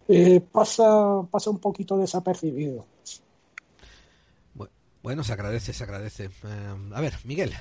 eh, 0.07 0.41
pasa, 0.51 1.21
pasa 1.29 1.49
un 1.49 1.59
poquito 1.59 1.97
desapercibido. 1.97 2.85
Bueno, 5.03 5.23
se 5.23 5.33
agradece, 5.33 5.73
se 5.73 5.83
agradece. 5.83 6.25
Eh, 6.25 6.91
a 6.93 7.01
ver, 7.01 7.13
Miguel, 7.23 7.53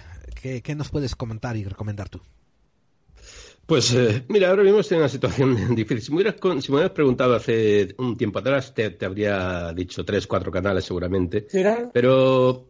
¿qué, 0.42 0.74
nos 0.74 0.90
puedes 0.90 1.16
comentar 1.16 1.56
y 1.56 1.64
recomendar 1.64 2.08
tú? 2.08 2.20
Pues 3.70 3.94
eh, 3.94 4.24
mira, 4.26 4.50
ahora 4.50 4.64
mismo 4.64 4.80
estoy 4.80 4.96
en 4.96 5.02
una 5.02 5.08
situación 5.08 5.54
difícil. 5.76 6.02
Si 6.02 6.10
me 6.10 6.16
hubieras, 6.72 6.90
preguntado 6.90 7.36
hace 7.36 7.94
un 7.98 8.16
tiempo 8.16 8.40
atrás, 8.40 8.74
te, 8.74 8.98
habría 9.06 9.72
dicho 9.72 10.04
tres, 10.04 10.26
cuatro 10.26 10.50
canales 10.50 10.84
seguramente. 10.84 11.46
Pero, 11.92 12.68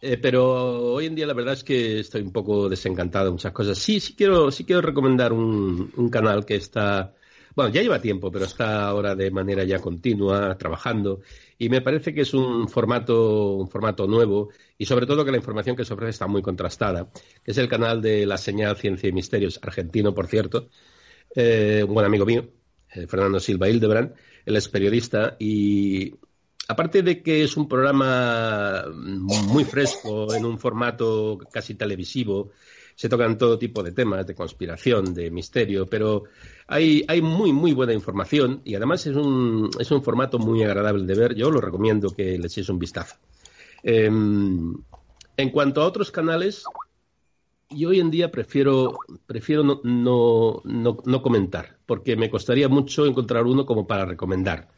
eh, 0.00 0.16
pero 0.16 0.94
hoy 0.94 1.06
en 1.06 1.14
día 1.14 1.24
la 1.24 1.34
verdad 1.34 1.54
es 1.54 1.62
que 1.62 2.00
estoy 2.00 2.22
un 2.22 2.32
poco 2.32 2.68
desencantado 2.68 3.26
de 3.26 3.30
muchas 3.30 3.52
cosas. 3.52 3.78
Sí, 3.78 4.00
sí 4.00 4.16
quiero, 4.16 4.50
sí 4.50 4.64
quiero 4.64 4.82
recomendar 4.82 5.32
un, 5.32 5.92
un 5.96 6.10
canal 6.10 6.44
que 6.44 6.56
está, 6.56 7.14
bueno, 7.54 7.72
ya 7.72 7.80
lleva 7.80 8.00
tiempo, 8.00 8.32
pero 8.32 8.46
está 8.46 8.88
ahora 8.88 9.14
de 9.14 9.30
manera 9.30 9.62
ya 9.62 9.78
continua 9.78 10.58
trabajando 10.58 11.20
y 11.60 11.68
me 11.68 11.82
parece 11.82 12.14
que 12.14 12.22
es 12.22 12.32
un 12.32 12.68
formato, 12.68 13.52
un 13.52 13.68
formato 13.68 14.06
nuevo 14.06 14.48
y 14.78 14.86
sobre 14.86 15.04
todo 15.04 15.26
que 15.26 15.30
la 15.30 15.36
información 15.36 15.76
que 15.76 15.84
se 15.84 15.92
ofrece 15.92 16.12
está 16.12 16.26
muy 16.26 16.40
contrastada, 16.40 17.10
que 17.44 17.50
es 17.50 17.58
el 17.58 17.68
canal 17.68 18.00
de 18.00 18.24
la 18.24 18.38
señal 18.38 18.78
Ciencia 18.78 19.10
y 19.10 19.12
Misterios, 19.12 19.60
argentino, 19.62 20.14
por 20.14 20.26
cierto, 20.26 20.70
eh, 21.36 21.84
un 21.86 21.92
buen 21.92 22.06
amigo 22.06 22.24
mío, 22.24 22.48
eh, 22.94 23.06
Fernando 23.06 23.38
Silva 23.40 23.68
Hildebrand, 23.68 24.14
él 24.46 24.56
es 24.56 24.70
periodista 24.70 25.36
y 25.38 26.14
aparte 26.66 27.02
de 27.02 27.22
que 27.22 27.44
es 27.44 27.58
un 27.58 27.68
programa 27.68 28.86
muy 28.94 29.64
fresco, 29.64 30.32
en 30.32 30.46
un 30.46 30.58
formato 30.58 31.38
casi 31.52 31.74
televisivo, 31.74 32.52
se 33.00 33.08
tocan 33.08 33.38
todo 33.38 33.58
tipo 33.58 33.82
de 33.82 33.92
temas, 33.92 34.26
de 34.26 34.34
conspiración, 34.34 35.14
de 35.14 35.30
misterio, 35.30 35.86
pero 35.86 36.24
hay, 36.66 37.02
hay 37.08 37.22
muy, 37.22 37.50
muy 37.50 37.72
buena 37.72 37.94
información 37.94 38.60
y 38.62 38.74
además 38.74 39.06
es 39.06 39.16
un, 39.16 39.70
es 39.78 39.90
un 39.90 40.02
formato 40.02 40.38
muy 40.38 40.62
agradable 40.64 41.06
de 41.06 41.18
ver. 41.18 41.34
Yo 41.34 41.50
lo 41.50 41.62
recomiendo 41.62 42.10
que 42.10 42.36
le 42.36 42.46
echéis 42.46 42.68
un 42.68 42.78
vistazo. 42.78 43.16
Em, 43.82 44.74
en 45.34 45.48
cuanto 45.48 45.80
a 45.80 45.86
otros 45.86 46.10
canales, 46.10 46.64
yo 47.70 47.88
hoy 47.88 48.00
en 48.00 48.10
día 48.10 48.30
prefiero, 48.30 48.98
prefiero 49.24 49.62
no, 49.64 49.80
no, 49.82 50.60
no, 51.02 51.22
comentar, 51.22 51.78
porque 51.86 52.16
me 52.16 52.28
costaría 52.28 52.68
mucho 52.68 53.06
encontrar 53.06 53.46
uno 53.46 53.64
como 53.64 53.86
para 53.86 54.04
recomendar. 54.04 54.68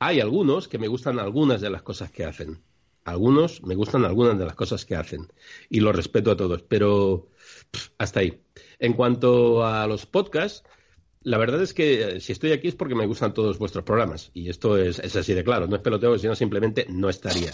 Hay 0.00 0.18
algunos 0.18 0.66
que 0.66 0.80
me 0.80 0.88
gustan 0.88 1.20
algunas 1.20 1.60
de 1.60 1.70
las 1.70 1.82
cosas 1.82 2.10
que 2.10 2.24
hacen. 2.24 2.58
Algunos 3.04 3.62
me 3.62 3.76
gustan 3.76 4.04
algunas 4.04 4.36
de 4.36 4.44
las 4.44 4.56
cosas 4.56 4.84
que 4.84 4.96
hacen. 4.96 5.28
Y 5.68 5.78
lo 5.78 5.92
respeto 5.92 6.32
a 6.32 6.36
todos. 6.36 6.62
Pero 6.62 7.28
hasta 7.98 8.20
ahí. 8.20 8.40
En 8.78 8.94
cuanto 8.94 9.64
a 9.64 9.86
los 9.86 10.06
podcasts, 10.06 10.64
la 11.22 11.36
verdad 11.36 11.60
es 11.60 11.74
que 11.74 12.16
eh, 12.16 12.20
si 12.20 12.32
estoy 12.32 12.52
aquí 12.52 12.68
es 12.68 12.74
porque 12.74 12.94
me 12.94 13.06
gustan 13.06 13.34
todos 13.34 13.58
vuestros 13.58 13.84
programas. 13.84 14.30
Y 14.32 14.48
esto 14.48 14.78
es, 14.78 14.98
así 14.98 15.34
de 15.34 15.44
claro. 15.44 15.66
No 15.66 15.76
es 15.76 15.82
peloteo, 15.82 16.18
sino 16.18 16.34
simplemente 16.34 16.86
no 16.88 17.08
estaría. 17.10 17.52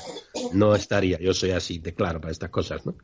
No 0.52 0.74
estaría. 0.74 1.18
Yo 1.18 1.34
soy 1.34 1.50
así 1.50 1.78
de 1.78 1.94
claro 1.94 2.20
para 2.20 2.32
estas 2.32 2.50
cosas. 2.50 2.86
¿no? 2.86 2.94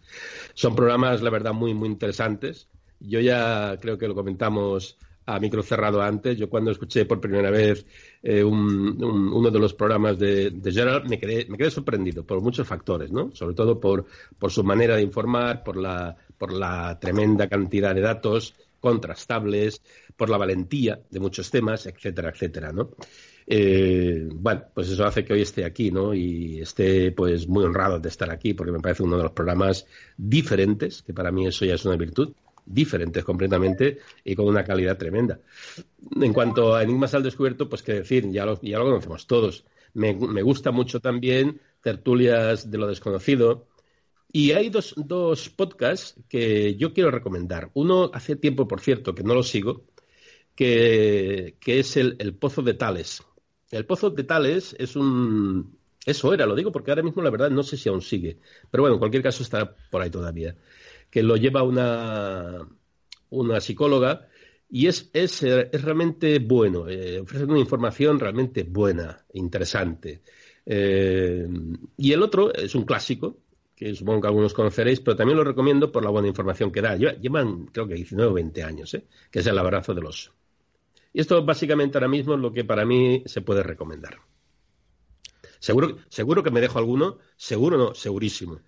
Son 0.54 0.76
programas, 0.76 1.20
la 1.22 1.30
verdad, 1.30 1.52
muy, 1.52 1.74
muy 1.74 1.88
interesantes. 1.88 2.68
Yo 3.00 3.18
ya 3.18 3.76
creo 3.80 3.98
que 3.98 4.06
lo 4.06 4.14
comentamos 4.14 4.96
a 5.26 5.40
micro 5.40 5.62
cerrado 5.64 6.00
antes. 6.00 6.38
Yo 6.38 6.48
cuando 6.48 6.70
escuché 6.70 7.06
por 7.06 7.20
primera 7.20 7.50
vez 7.50 7.84
eh, 8.22 8.44
uno 8.44 9.50
de 9.50 9.58
los 9.58 9.74
programas 9.74 10.18
de, 10.18 10.50
de 10.50 10.72
Gerald 10.72 11.08
me 11.08 11.18
quedé, 11.18 11.46
me 11.48 11.58
quedé 11.58 11.70
sorprendido 11.70 12.24
por 12.24 12.40
muchos 12.40 12.66
factores, 12.66 13.10
¿no? 13.10 13.30
Sobre 13.34 13.54
todo 13.54 13.80
por, 13.80 14.04
por 14.38 14.52
su 14.52 14.62
manera 14.62 14.96
de 14.96 15.02
informar, 15.02 15.64
por 15.64 15.76
la, 15.76 16.16
por 16.42 16.52
la 16.52 16.98
tremenda 16.98 17.48
cantidad 17.48 17.94
de 17.94 18.00
datos 18.00 18.56
contrastables, 18.80 19.80
por 20.16 20.28
la 20.28 20.36
valentía 20.36 21.00
de 21.08 21.20
muchos 21.20 21.52
temas, 21.52 21.86
etcétera, 21.86 22.30
etcétera, 22.30 22.72
¿no? 22.72 22.90
Eh, 23.46 24.28
bueno, 24.28 24.64
pues 24.74 24.90
eso 24.90 25.04
hace 25.04 25.24
que 25.24 25.34
hoy 25.34 25.42
esté 25.42 25.64
aquí, 25.64 25.92
¿no? 25.92 26.12
Y 26.12 26.60
esté, 26.60 27.12
pues, 27.12 27.46
muy 27.46 27.62
honrado 27.62 28.00
de 28.00 28.08
estar 28.08 28.28
aquí, 28.28 28.54
porque 28.54 28.72
me 28.72 28.80
parece 28.80 29.04
uno 29.04 29.16
de 29.18 29.22
los 29.22 29.30
programas 29.30 29.86
diferentes, 30.16 31.02
que 31.02 31.14
para 31.14 31.30
mí 31.30 31.46
eso 31.46 31.64
ya 31.64 31.74
es 31.74 31.84
una 31.84 31.94
virtud, 31.94 32.32
diferentes 32.66 33.22
completamente 33.22 33.98
y 34.24 34.34
con 34.34 34.46
una 34.46 34.64
calidad 34.64 34.98
tremenda. 34.98 35.38
En 36.20 36.32
cuanto 36.32 36.74
a 36.74 36.82
Enigmas 36.82 37.14
al 37.14 37.22
Descubierto, 37.22 37.68
pues 37.68 37.84
qué 37.84 37.92
decir, 37.92 38.28
ya 38.32 38.44
lo, 38.44 38.60
ya 38.62 38.80
lo 38.80 38.86
conocemos 38.86 39.28
todos. 39.28 39.64
Me, 39.94 40.12
me 40.12 40.42
gusta 40.42 40.72
mucho 40.72 40.98
también 40.98 41.60
Tertulias 41.82 42.68
de 42.68 42.78
lo 42.78 42.88
Desconocido, 42.88 43.68
y 44.32 44.52
hay 44.52 44.70
dos, 44.70 44.94
dos 44.96 45.50
podcasts 45.50 46.16
que 46.28 46.74
yo 46.76 46.94
quiero 46.94 47.10
recomendar. 47.10 47.70
Uno 47.74 48.10
hace 48.14 48.34
tiempo, 48.36 48.66
por 48.66 48.80
cierto, 48.80 49.14
que 49.14 49.22
no 49.22 49.34
lo 49.34 49.42
sigo, 49.42 49.84
que, 50.54 51.56
es 51.64 51.96
el, 51.96 52.34
Pozo 52.34 52.62
de 52.62 52.74
Tales. 52.74 53.22
El 53.70 53.84
Pozo 53.86 54.10
de 54.10 54.24
Tales 54.24 54.74
es 54.78 54.96
un... 54.96 55.76
Eso 56.04 56.34
era, 56.34 56.46
lo 56.46 56.56
digo 56.56 56.72
porque 56.72 56.90
ahora 56.90 57.02
mismo 57.02 57.22
la 57.22 57.30
verdad 57.30 57.50
no 57.50 57.62
sé 57.62 57.76
si 57.76 57.88
aún 57.88 58.02
sigue. 58.02 58.38
Pero 58.70 58.82
bueno, 58.82 58.94
en 58.94 58.98
cualquier 58.98 59.22
caso 59.22 59.42
está 59.42 59.76
por 59.90 60.02
ahí 60.02 60.10
todavía. 60.10 60.56
Que 61.10 61.22
lo 61.22 61.36
lleva 61.36 61.62
una, 61.62 62.66
una 63.30 63.60
psicóloga 63.60 64.28
y 64.68 64.86
es, 64.86 65.10
es, 65.12 65.42
es 65.42 65.82
realmente 65.82 66.38
bueno. 66.38 66.88
Eh, 66.88 67.20
ofrece 67.20 67.44
una 67.44 67.58
información 67.58 68.18
realmente 68.18 68.64
buena, 68.64 69.24
interesante. 69.34 70.22
Eh, 70.64 71.46
y 71.98 72.12
el 72.12 72.22
otro 72.22 72.52
es 72.52 72.74
un 72.74 72.84
clásico, 72.84 73.41
que 73.82 73.94
supongo 73.94 74.20
que 74.20 74.26
algunos 74.28 74.54
conoceréis, 74.54 75.00
pero 75.00 75.16
también 75.16 75.36
lo 75.36 75.44
recomiendo 75.44 75.90
por 75.90 76.04
la 76.04 76.10
buena 76.10 76.28
información 76.28 76.70
que 76.70 76.80
da. 76.80 76.96
Llevan, 76.96 77.66
creo 77.66 77.88
que 77.88 77.94
19 77.94 78.30
o 78.30 78.34
20 78.34 78.62
años, 78.62 78.94
¿eh? 78.94 79.06
que 79.30 79.40
es 79.40 79.46
el 79.46 79.58
abrazo 79.58 79.94
del 79.94 80.06
oso. 80.06 80.32
Y 81.12 81.20
esto 81.20 81.44
básicamente 81.44 81.98
ahora 81.98 82.08
mismo 82.08 82.34
es 82.34 82.40
lo 82.40 82.52
que 82.52 82.64
para 82.64 82.84
mí 82.84 83.22
se 83.26 83.42
puede 83.42 83.62
recomendar. 83.62 84.18
Seguro, 85.58 85.98
seguro 86.08 86.42
que 86.42 86.50
me 86.50 86.60
dejo 86.60 86.78
alguno, 86.78 87.18
seguro 87.36 87.76
no, 87.76 87.94
segurísimo, 87.94 88.60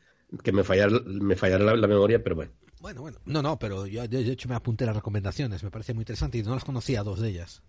que 0.42 0.52
me 0.52 0.64
fallará, 0.64 1.00
me 1.04 1.36
fallará 1.36 1.76
la, 1.76 1.88
memoria, 1.88 2.22
pero 2.22 2.36
bueno. 2.36 2.52
Bueno, 2.80 3.00
bueno, 3.00 3.18
no, 3.24 3.40
no, 3.40 3.58
pero 3.58 3.86
yo 3.86 4.06
de 4.06 4.30
hecho 4.30 4.48
me 4.48 4.54
apunté 4.54 4.84
las 4.84 4.94
recomendaciones, 4.94 5.64
me 5.64 5.70
parece 5.70 5.94
muy 5.94 6.02
interesante 6.02 6.38
y 6.38 6.42
no 6.42 6.54
las 6.54 6.64
conocía 6.64 7.02
dos 7.02 7.20
de 7.20 7.30
ellas. 7.30 7.62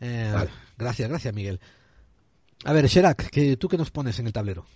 Eh, 0.00 0.34
gracias, 0.76 1.08
gracias 1.08 1.34
Miguel. 1.34 1.60
A 2.64 2.72
ver, 2.72 2.86
Sherak, 2.86 3.30
¿tú 3.58 3.68
qué 3.68 3.78
nos 3.78 3.90
pones 3.90 4.18
en 4.18 4.26
el 4.26 4.32
tablero? 4.32 4.66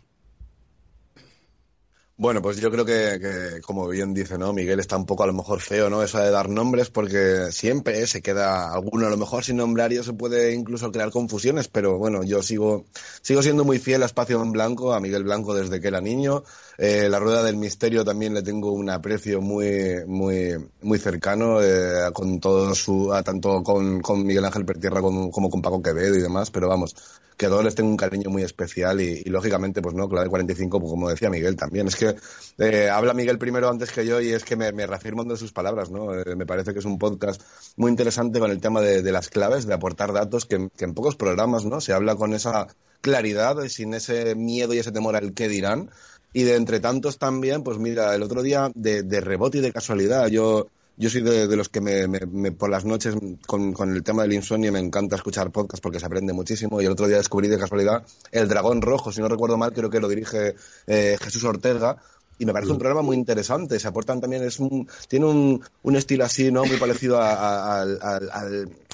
Bueno, 2.18 2.42
pues 2.42 2.58
yo 2.58 2.70
creo 2.70 2.84
que, 2.84 3.60
como 3.64 3.88
bien 3.88 4.12
dice, 4.12 4.36
¿no? 4.38 4.52
Miguel 4.52 4.78
está 4.80 4.96
un 4.96 5.06
poco 5.06 5.24
a 5.24 5.26
lo 5.26 5.32
mejor 5.32 5.60
feo, 5.60 5.88
¿no? 5.88 6.02
Eso 6.02 6.18
de 6.18 6.30
dar 6.30 6.48
nombres, 6.48 6.90
porque 6.90 7.50
siempre 7.50 8.06
se 8.06 8.20
queda 8.22 8.72
alguno, 8.72 9.06
a 9.06 9.10
lo 9.10 9.16
mejor 9.16 9.42
sin 9.44 9.56
nombrario 9.56 10.04
se 10.04 10.12
puede 10.12 10.54
incluso 10.54 10.92
crear 10.92 11.10
confusiones, 11.10 11.68
pero 11.68 11.98
bueno, 11.98 12.22
yo 12.22 12.42
sigo, 12.42 12.84
sigo 13.22 13.42
siendo 13.42 13.64
muy 13.64 13.78
fiel 13.78 14.02
a 14.02 14.06
Espacio 14.06 14.40
en 14.42 14.52
Blanco, 14.52 14.92
a 14.92 15.00
Miguel 15.00 15.24
Blanco 15.24 15.54
desde 15.54 15.80
que 15.80 15.88
era 15.88 16.00
niño. 16.00 16.44
Eh, 16.78 17.08
la 17.08 17.18
Rueda 17.18 17.42
del 17.42 17.56
Misterio 17.56 18.04
también 18.04 18.34
le 18.34 18.42
tengo 18.42 18.72
un 18.72 18.90
aprecio 18.90 19.40
muy, 19.40 20.04
muy, 20.06 20.54
muy 20.82 20.98
cercano, 20.98 21.62
eh, 21.62 22.12
con 22.12 22.40
todo 22.40 22.74
su, 22.74 23.10
tanto 23.24 23.62
con, 23.62 24.02
Miguel 24.24 24.44
Ángel 24.44 24.66
Pertierra 24.66 25.00
como 25.00 25.30
con 25.30 25.62
Paco 25.62 25.82
Quevedo 25.82 26.14
y 26.16 26.22
demás, 26.22 26.50
pero 26.50 26.68
vamos, 26.68 26.94
que 27.42 27.46
a 27.46 27.48
todos 27.48 27.64
les 27.64 27.74
tengo 27.74 27.90
un 27.90 27.96
cariño 27.96 28.30
muy 28.30 28.44
especial 28.44 29.00
y, 29.00 29.24
lógicamente, 29.24 29.82
pues 29.82 29.96
no, 29.96 30.08
clave 30.08 30.28
45, 30.28 30.78
pues 30.78 30.90
como 30.92 31.08
decía 31.08 31.28
Miguel 31.28 31.56
también. 31.56 31.88
Es 31.88 31.96
que 31.96 32.14
eh, 32.58 32.88
habla 32.88 33.14
Miguel 33.14 33.36
primero 33.36 33.68
antes 33.68 33.90
que 33.90 34.06
yo 34.06 34.20
y 34.20 34.30
es 34.30 34.44
que 34.44 34.54
me, 34.54 34.70
reafirmo 34.70 35.24
de 35.24 35.36
sus 35.36 35.52
palabras, 35.52 35.90
¿no? 35.90 36.14
Eh, 36.14 36.36
me 36.36 36.46
parece 36.46 36.72
que 36.72 36.78
es 36.78 36.84
un 36.84 37.00
podcast 37.00 37.42
muy 37.74 37.90
interesante 37.90 38.38
con 38.38 38.52
el 38.52 38.60
tema 38.60 38.80
de, 38.80 39.10
las 39.10 39.28
claves, 39.28 39.66
de 39.66 39.74
aportar 39.74 40.12
datos, 40.12 40.46
que, 40.46 40.68
en 40.78 40.94
pocos 40.94 41.16
programas, 41.16 41.64
¿no? 41.64 41.80
Se 41.80 41.92
habla 41.92 42.14
con 42.14 42.32
esa 42.32 42.68
claridad, 43.00 43.56
sin 43.66 43.92
ese 43.94 44.36
miedo 44.36 44.72
y 44.72 44.78
ese 44.78 44.92
temor 44.92 45.16
al 45.16 45.34
qué 45.34 45.48
dirán. 45.48 45.90
Y 46.32 46.44
de 46.44 46.54
entre 46.54 46.78
tantos 46.78 47.18
también, 47.18 47.64
pues 47.64 47.78
mira, 47.78 48.14
el 48.14 48.22
otro 48.22 48.42
día 48.42 48.70
de, 48.76 49.02
de 49.02 49.20
rebote 49.20 49.58
y 49.58 49.62
de 49.62 49.72
casualidad, 49.72 50.28
yo 50.28 50.68
yo 50.96 51.08
soy 51.08 51.22
de, 51.22 51.56
los 51.56 51.68
que 51.68 51.80
me, 51.80 52.52
por 52.52 52.70
las 52.70 52.84
noches 52.84 53.14
con, 53.46 53.74
el 53.94 54.02
tema 54.02 54.22
del 54.22 54.34
insomnio 54.34 54.72
me 54.72 54.78
encanta 54.78 55.16
escuchar 55.16 55.50
podcast 55.50 55.82
porque 55.82 55.98
se 55.98 56.06
aprende 56.06 56.32
muchísimo. 56.32 56.80
Y 56.80 56.84
el 56.84 56.92
otro 56.92 57.06
día 57.06 57.16
descubrí 57.16 57.48
de 57.48 57.58
casualidad 57.58 58.04
El 58.30 58.48
Dragón 58.48 58.82
Rojo, 58.82 59.10
si 59.10 59.20
no 59.20 59.28
recuerdo 59.28 59.56
mal, 59.56 59.72
creo 59.72 59.90
que 59.90 60.00
lo 60.00 60.08
dirige 60.08 60.54
eh, 60.86 61.16
Jesús 61.20 61.44
Ortega. 61.44 61.96
Y 62.38 62.46
me 62.46 62.52
parece 62.52 62.72
un 62.72 62.78
programa 62.78 63.02
muy 63.02 63.16
interesante. 63.16 63.78
Se 63.78 63.86
aportan 63.86 64.20
también, 64.20 64.42
es 64.42 64.58
un, 64.58 64.88
tiene 65.06 65.26
un, 65.26 65.62
un 65.82 65.96
estilo 65.96 66.24
así, 66.24 66.50
¿no? 66.50 66.64
Muy 66.64 66.76
parecido 66.76 67.20
al, 67.20 67.98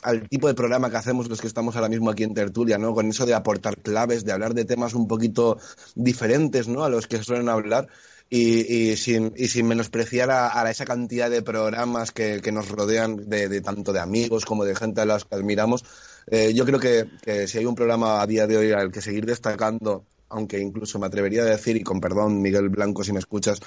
al, 0.02 0.28
tipo 0.28 0.48
de 0.48 0.54
programa 0.54 0.90
que 0.90 0.96
hacemos 0.96 1.28
los 1.28 1.40
que 1.40 1.46
estamos 1.46 1.74
ahora 1.74 1.88
mismo 1.88 2.10
aquí 2.10 2.24
en 2.24 2.34
Tertulia, 2.34 2.76
¿no? 2.76 2.92
Con 2.92 3.08
eso 3.08 3.24
de 3.24 3.34
aportar 3.34 3.78
claves, 3.78 4.24
de 4.24 4.32
hablar 4.32 4.54
de 4.54 4.66
temas 4.66 4.92
un 4.92 5.08
poquito 5.08 5.58
diferentes, 5.94 6.68
¿no? 6.68 6.84
A 6.84 6.90
los 6.90 7.06
que 7.06 7.22
suelen 7.22 7.48
hablar 7.48 7.88
y, 8.30 8.90
y, 8.90 8.96
sin, 8.96 9.32
y 9.36 9.48
sin 9.48 9.66
menospreciar 9.66 10.30
a, 10.30 10.70
esa 10.70 10.84
cantidad 10.84 11.30
de 11.30 11.42
programas 11.42 12.12
que, 12.12 12.40
nos 12.52 12.68
rodean, 12.68 13.28
de, 13.28 13.60
tanto 13.60 13.92
de 13.92 14.00
amigos 14.00 14.44
como 14.44 14.64
de 14.64 14.74
gente 14.74 15.00
a 15.00 15.06
las 15.06 15.24
que 15.24 15.34
admiramos. 15.34 15.84
Eh, 16.30 16.52
yo 16.54 16.66
creo 16.66 16.78
que, 16.78 17.46
si 17.46 17.58
hay 17.58 17.64
un 17.64 17.74
programa 17.74 18.20
a 18.20 18.26
día 18.26 18.46
de 18.46 18.56
hoy 18.56 18.72
al 18.72 18.92
que 18.92 19.00
seguir 19.00 19.24
destacando, 19.24 20.04
aunque 20.28 20.58
incluso 20.58 20.98
me 20.98 21.06
atrevería 21.06 21.42
a 21.42 21.46
decir, 21.46 21.76
y 21.76 21.82
con 21.82 22.00
perdón, 22.00 22.42
Miguel 22.42 22.68
Blanco, 22.68 23.02
si 23.02 23.12
me 23.12 23.18
escuchas, 23.18 23.60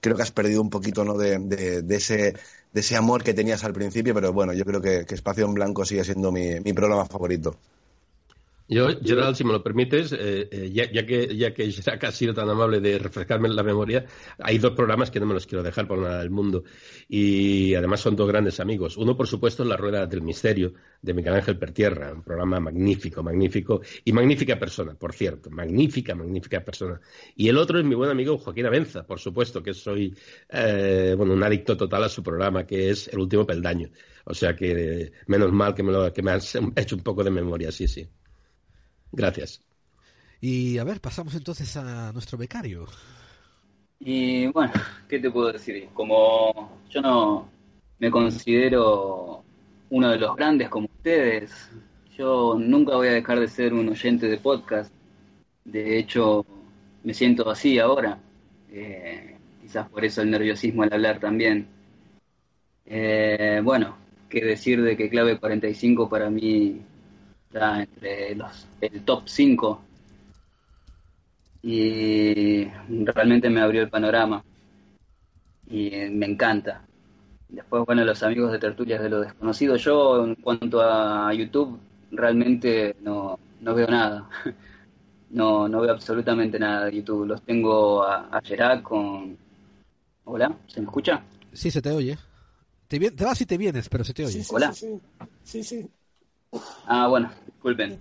creo 0.00 0.16
que 0.16 0.22
has 0.22 0.32
perdido 0.32 0.62
un 0.62 0.70
poquito 0.70 1.04
¿no? 1.04 1.18
de, 1.18 1.38
de, 1.38 1.96
ese, 1.96 2.34
de 2.72 2.80
ese 2.80 2.96
amor 2.96 3.22
que 3.22 3.34
tenías 3.34 3.64
al 3.64 3.74
principio, 3.74 4.14
pero 4.14 4.32
bueno, 4.32 4.54
yo 4.54 4.64
creo 4.64 4.80
que, 4.80 5.04
que 5.04 5.14
Espacio 5.14 5.44
en 5.44 5.52
Blanco 5.52 5.84
sigue 5.84 6.04
siendo 6.04 6.32
mi, 6.32 6.60
mi 6.60 6.72
programa 6.72 7.04
favorito. 7.04 7.58
Yo, 8.68 8.88
Gerald, 9.00 9.36
si 9.36 9.44
me 9.44 9.52
lo 9.52 9.62
permites, 9.62 10.12
eh, 10.12 10.48
eh, 10.50 10.70
ya, 10.72 11.06
que 11.06 11.36
ya 11.36 11.54
que 11.54 12.06
ha 12.06 12.10
sido 12.12 12.34
tan 12.34 12.50
amable 12.50 12.80
de 12.80 12.98
refrescarme 12.98 13.48
la 13.48 13.62
memoria, 13.62 14.04
hay 14.38 14.58
dos 14.58 14.72
programas 14.72 15.10
que 15.10 15.20
no 15.20 15.26
me 15.26 15.34
los 15.34 15.46
quiero 15.46 15.62
dejar 15.62 15.86
por 15.86 15.98
nada 15.98 16.18
del 16.18 16.30
mundo. 16.30 16.64
Y 17.08 17.74
además 17.74 18.00
son 18.00 18.16
dos 18.16 18.26
grandes 18.26 18.58
amigos. 18.58 18.96
Uno, 18.96 19.16
por 19.16 19.28
supuesto, 19.28 19.62
es 19.62 19.68
La 19.68 19.76
Rueda 19.76 20.06
del 20.06 20.22
Misterio, 20.22 20.74
de 21.00 21.14
Miguel 21.14 21.34
Ángel 21.34 21.58
Pertierra, 21.58 22.12
un 22.12 22.22
programa 22.22 22.58
magnífico, 22.58 23.22
magnífico, 23.22 23.82
y 24.04 24.12
magnífica 24.12 24.58
persona, 24.58 24.94
por 24.94 25.12
cierto, 25.12 25.48
magnífica, 25.50 26.16
magnífica 26.16 26.64
persona. 26.64 27.00
Y 27.36 27.48
el 27.48 27.58
otro 27.58 27.78
es 27.78 27.84
mi 27.84 27.94
buen 27.94 28.10
amigo 28.10 28.36
Joaquín 28.36 28.66
Avenza, 28.66 29.06
por 29.06 29.20
supuesto, 29.20 29.62
que 29.62 29.74
soy, 29.74 30.12
eh, 30.48 31.14
bueno, 31.16 31.34
un 31.34 31.42
adicto 31.44 31.76
total 31.76 32.02
a 32.02 32.08
su 32.08 32.22
programa, 32.22 32.66
que 32.66 32.90
es 32.90 33.06
El 33.08 33.20
Último 33.20 33.46
Peldaño. 33.46 33.90
O 34.24 34.34
sea 34.34 34.56
que, 34.56 35.12
menos 35.28 35.52
mal 35.52 35.72
que 35.72 35.84
me, 35.84 35.92
lo, 35.92 36.12
que 36.12 36.22
me 36.22 36.32
has 36.32 36.58
hecho 36.74 36.96
un 36.96 37.02
poco 37.02 37.22
de 37.22 37.30
memoria, 37.30 37.70
sí, 37.70 37.86
sí. 37.86 38.08
Gracias. 39.12 39.62
Y 40.40 40.78
a 40.78 40.84
ver, 40.84 41.00
pasamos 41.00 41.34
entonces 41.34 41.76
a 41.76 42.12
nuestro 42.12 42.36
becario. 42.38 42.86
Y 43.98 44.46
bueno, 44.48 44.72
¿qué 45.08 45.18
te 45.18 45.30
puedo 45.30 45.52
decir? 45.52 45.88
Como 45.94 46.80
yo 46.90 47.00
no 47.00 47.48
me 47.98 48.10
considero 48.10 49.42
uno 49.90 50.10
de 50.10 50.18
los 50.18 50.36
grandes 50.36 50.68
como 50.68 50.86
ustedes, 50.86 51.70
yo 52.16 52.56
nunca 52.58 52.96
voy 52.96 53.08
a 53.08 53.12
dejar 53.12 53.40
de 53.40 53.48
ser 53.48 53.72
un 53.72 53.88
oyente 53.88 54.28
de 54.28 54.38
podcast. 54.38 54.92
De 55.64 55.98
hecho, 55.98 56.44
me 57.04 57.14
siento 57.14 57.50
así 57.50 57.78
ahora. 57.78 58.18
Eh, 58.70 59.36
quizás 59.62 59.88
por 59.88 60.04
eso 60.04 60.22
el 60.22 60.30
nerviosismo 60.30 60.82
al 60.82 60.92
hablar 60.92 61.18
también. 61.18 61.66
Eh, 62.84 63.60
bueno, 63.64 63.96
qué 64.28 64.44
decir 64.44 64.82
de 64.82 64.96
que 64.96 65.08
Clave 65.08 65.38
45 65.38 66.08
para 66.08 66.30
mí 66.30 66.82
entre 67.52 68.34
los, 68.34 68.66
el 68.80 69.02
top 69.04 69.22
5 69.26 69.80
y 71.62 72.64
realmente 72.88 73.50
me 73.50 73.60
abrió 73.60 73.82
el 73.82 73.90
panorama 73.90 74.44
y 75.68 75.90
me 76.10 76.26
encanta. 76.26 76.86
Después, 77.48 77.84
bueno, 77.86 78.04
los 78.04 78.22
amigos 78.22 78.52
de 78.52 78.58
Tertulias 78.58 79.02
de 79.02 79.08
lo 79.08 79.20
Desconocido. 79.20 79.76
Yo, 79.76 80.24
en 80.24 80.34
cuanto 80.36 80.80
a 80.80 81.32
YouTube, 81.32 81.78
realmente 82.12 82.96
no, 83.02 83.38
no 83.60 83.74
veo 83.74 83.88
nada. 83.88 84.28
No, 85.28 85.68
no 85.68 85.80
veo 85.80 85.90
absolutamente 85.90 86.56
nada 86.56 86.86
de 86.86 86.98
YouTube. 86.98 87.26
Los 87.26 87.42
tengo 87.42 88.04
a, 88.04 88.28
a 88.30 88.82
con... 88.82 89.36
Hola, 90.24 90.56
¿se 90.68 90.80
me 90.80 90.86
escucha? 90.86 91.20
Sí, 91.52 91.72
se 91.72 91.82
te 91.82 91.90
oye. 91.90 92.16
Te, 92.86 93.10
te 93.10 93.24
vas 93.24 93.40
y 93.40 93.44
te 93.44 93.58
vienes, 93.58 93.88
pero 93.88 94.04
se 94.04 94.14
te 94.14 94.24
oye. 94.24 94.44
Hola. 94.48 94.72
sí, 94.72 95.00
sí. 95.42 95.64
sí. 95.64 95.90
Ah, 96.86 97.08
bueno, 97.08 97.30
disculpen. 97.46 97.98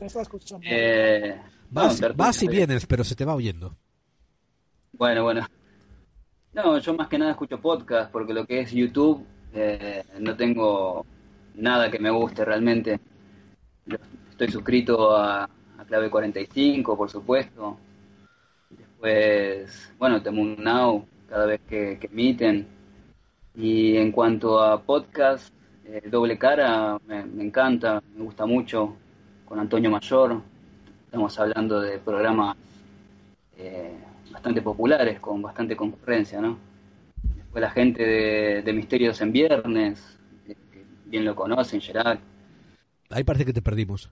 Eh, 0.62 1.42
vas, 1.70 2.44
y 2.44 2.48
vienes, 2.48 2.86
pero 2.86 3.04
se 3.04 3.16
te 3.16 3.26
va 3.26 3.36
oyendo. 3.36 3.76
Bueno, 4.94 5.24
bueno. 5.24 5.46
No, 6.54 6.78
yo 6.78 6.94
más 6.94 7.10
que 7.10 7.18
nada 7.18 7.32
escucho 7.32 7.60
podcast 7.60 8.12
porque 8.12 8.34
lo 8.34 8.46
que 8.46 8.62
es 8.62 8.72
YouTube 8.72 9.26
eh, 9.54 10.04
no 10.20 10.36
tengo 10.36 11.06
nada 11.56 11.92
que 11.92 12.00
me 12.00 12.10
guste 12.10 12.46
realmente. 12.46 13.00
Estoy 14.30 14.50
suscrito 14.50 15.16
a, 15.16 15.50
Clave 15.88 16.10
45, 16.10 16.98
por 16.98 17.10
supuesto. 17.10 17.78
Después, 18.70 19.94
bueno, 20.00 20.22
tengo 20.22 20.42
un 20.42 20.56
Now 20.64 21.06
cada 21.30 21.46
vez 21.46 21.62
que 21.68 22.00
emiten. 22.02 22.68
Y 23.54 23.96
en 23.98 24.12
cuanto 24.12 24.62
a 24.62 24.82
podcast, 24.82 25.55
eh, 25.88 26.02
doble 26.10 26.38
cara 26.38 26.98
me, 27.08 27.44
encanta, 27.44 28.02
me 28.16 28.24
gusta 28.24 28.46
mucho, 28.46 28.96
con 29.46 29.60
Antonio 29.60 29.90
Mayor. 29.90 30.42
Estamos 31.06 31.40
hablando 31.40 31.80
de 31.80 32.00
programas 32.00 32.58
eh, 33.58 33.94
bastante 34.32 34.62
populares, 34.62 35.20
con 35.20 35.42
bastante 35.42 35.76
concurrencia, 35.76 36.42
¿no? 36.42 36.58
Después 37.36 37.62
la 37.62 37.72
gente 37.72 38.62
de, 38.64 38.74
Misterios 38.74 39.22
en 39.22 39.32
Viernes, 39.32 40.18
que 40.46 40.56
bien 41.06 41.24
lo 41.24 41.36
conocen, 41.36 41.80
Gerard. 41.80 42.20
Ahí 43.10 43.24
parece 43.24 43.46
que 43.46 43.54
te 43.54 43.62
perdimos. 43.62 44.10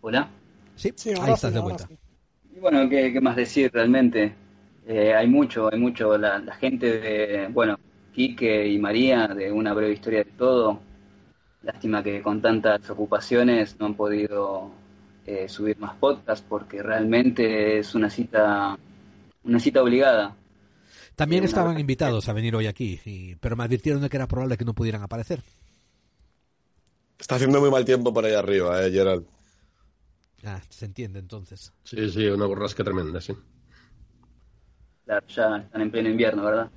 ¿Hola? 0.00 0.28
Sí, 0.74 0.92
ahí 1.20 1.32
estás 1.32 1.54
de 1.54 1.60
vuelta. 1.60 1.88
Y 2.54 2.58
bueno, 2.58 2.88
¿qué, 2.88 3.18
más 3.20 3.36
decir 3.36 3.70
realmente? 3.72 4.34
Eh, 4.86 5.14
hay 5.14 5.28
mucho, 5.28 5.72
hay 5.72 5.78
mucho. 5.78 6.18
La, 6.18 6.40
la 6.40 6.54
gente 6.56 6.98
de, 6.98 7.48
bueno, 7.48 7.78
Quique 8.12 8.68
y 8.68 8.78
María 8.78 9.28
de 9.28 9.50
Una 9.50 9.72
breve 9.72 9.94
historia 9.94 10.24
de 10.24 10.30
todo. 10.32 10.80
Lástima 11.62 12.02
que 12.02 12.22
con 12.22 12.42
tantas 12.42 12.88
ocupaciones 12.90 13.78
no 13.78 13.86
han 13.86 13.94
podido 13.94 14.70
eh, 15.26 15.48
subir 15.48 15.78
más 15.78 15.94
podcasts 15.96 16.44
porque 16.48 16.82
realmente 16.82 17.78
es 17.78 17.94
una 17.94 18.10
cita 18.10 18.76
una 19.44 19.58
cita 19.58 19.82
obligada. 19.82 20.36
También 21.16 21.44
estaban 21.44 21.78
invitados 21.78 22.28
a 22.28 22.32
venir 22.32 22.54
hoy 22.56 22.66
aquí, 22.66 23.36
pero 23.40 23.56
me 23.56 23.64
advirtieron 23.64 24.00
de 24.02 24.08
que 24.08 24.16
era 24.16 24.26
probable 24.26 24.56
que 24.56 24.64
no 24.64 24.74
pudieran 24.74 25.02
aparecer. 25.02 25.42
Está 27.18 27.36
haciendo 27.36 27.60
muy 27.60 27.70
mal 27.70 27.84
tiempo 27.84 28.12
por 28.12 28.24
ahí 28.24 28.34
arriba, 28.34 28.84
¿eh, 28.84 28.90
Gerald? 28.90 29.26
Ah, 30.44 30.60
se 30.68 30.86
entiende 30.86 31.20
entonces. 31.20 31.72
Sí, 31.84 32.10
sí, 32.10 32.26
una 32.26 32.46
borrasca 32.46 32.82
tremenda, 32.82 33.20
sí. 33.20 33.34
Claro, 35.04 35.26
ya 35.28 35.56
están 35.58 35.82
en 35.82 35.90
pleno 35.90 36.08
invierno, 36.08 36.44
¿verdad? 36.44 36.70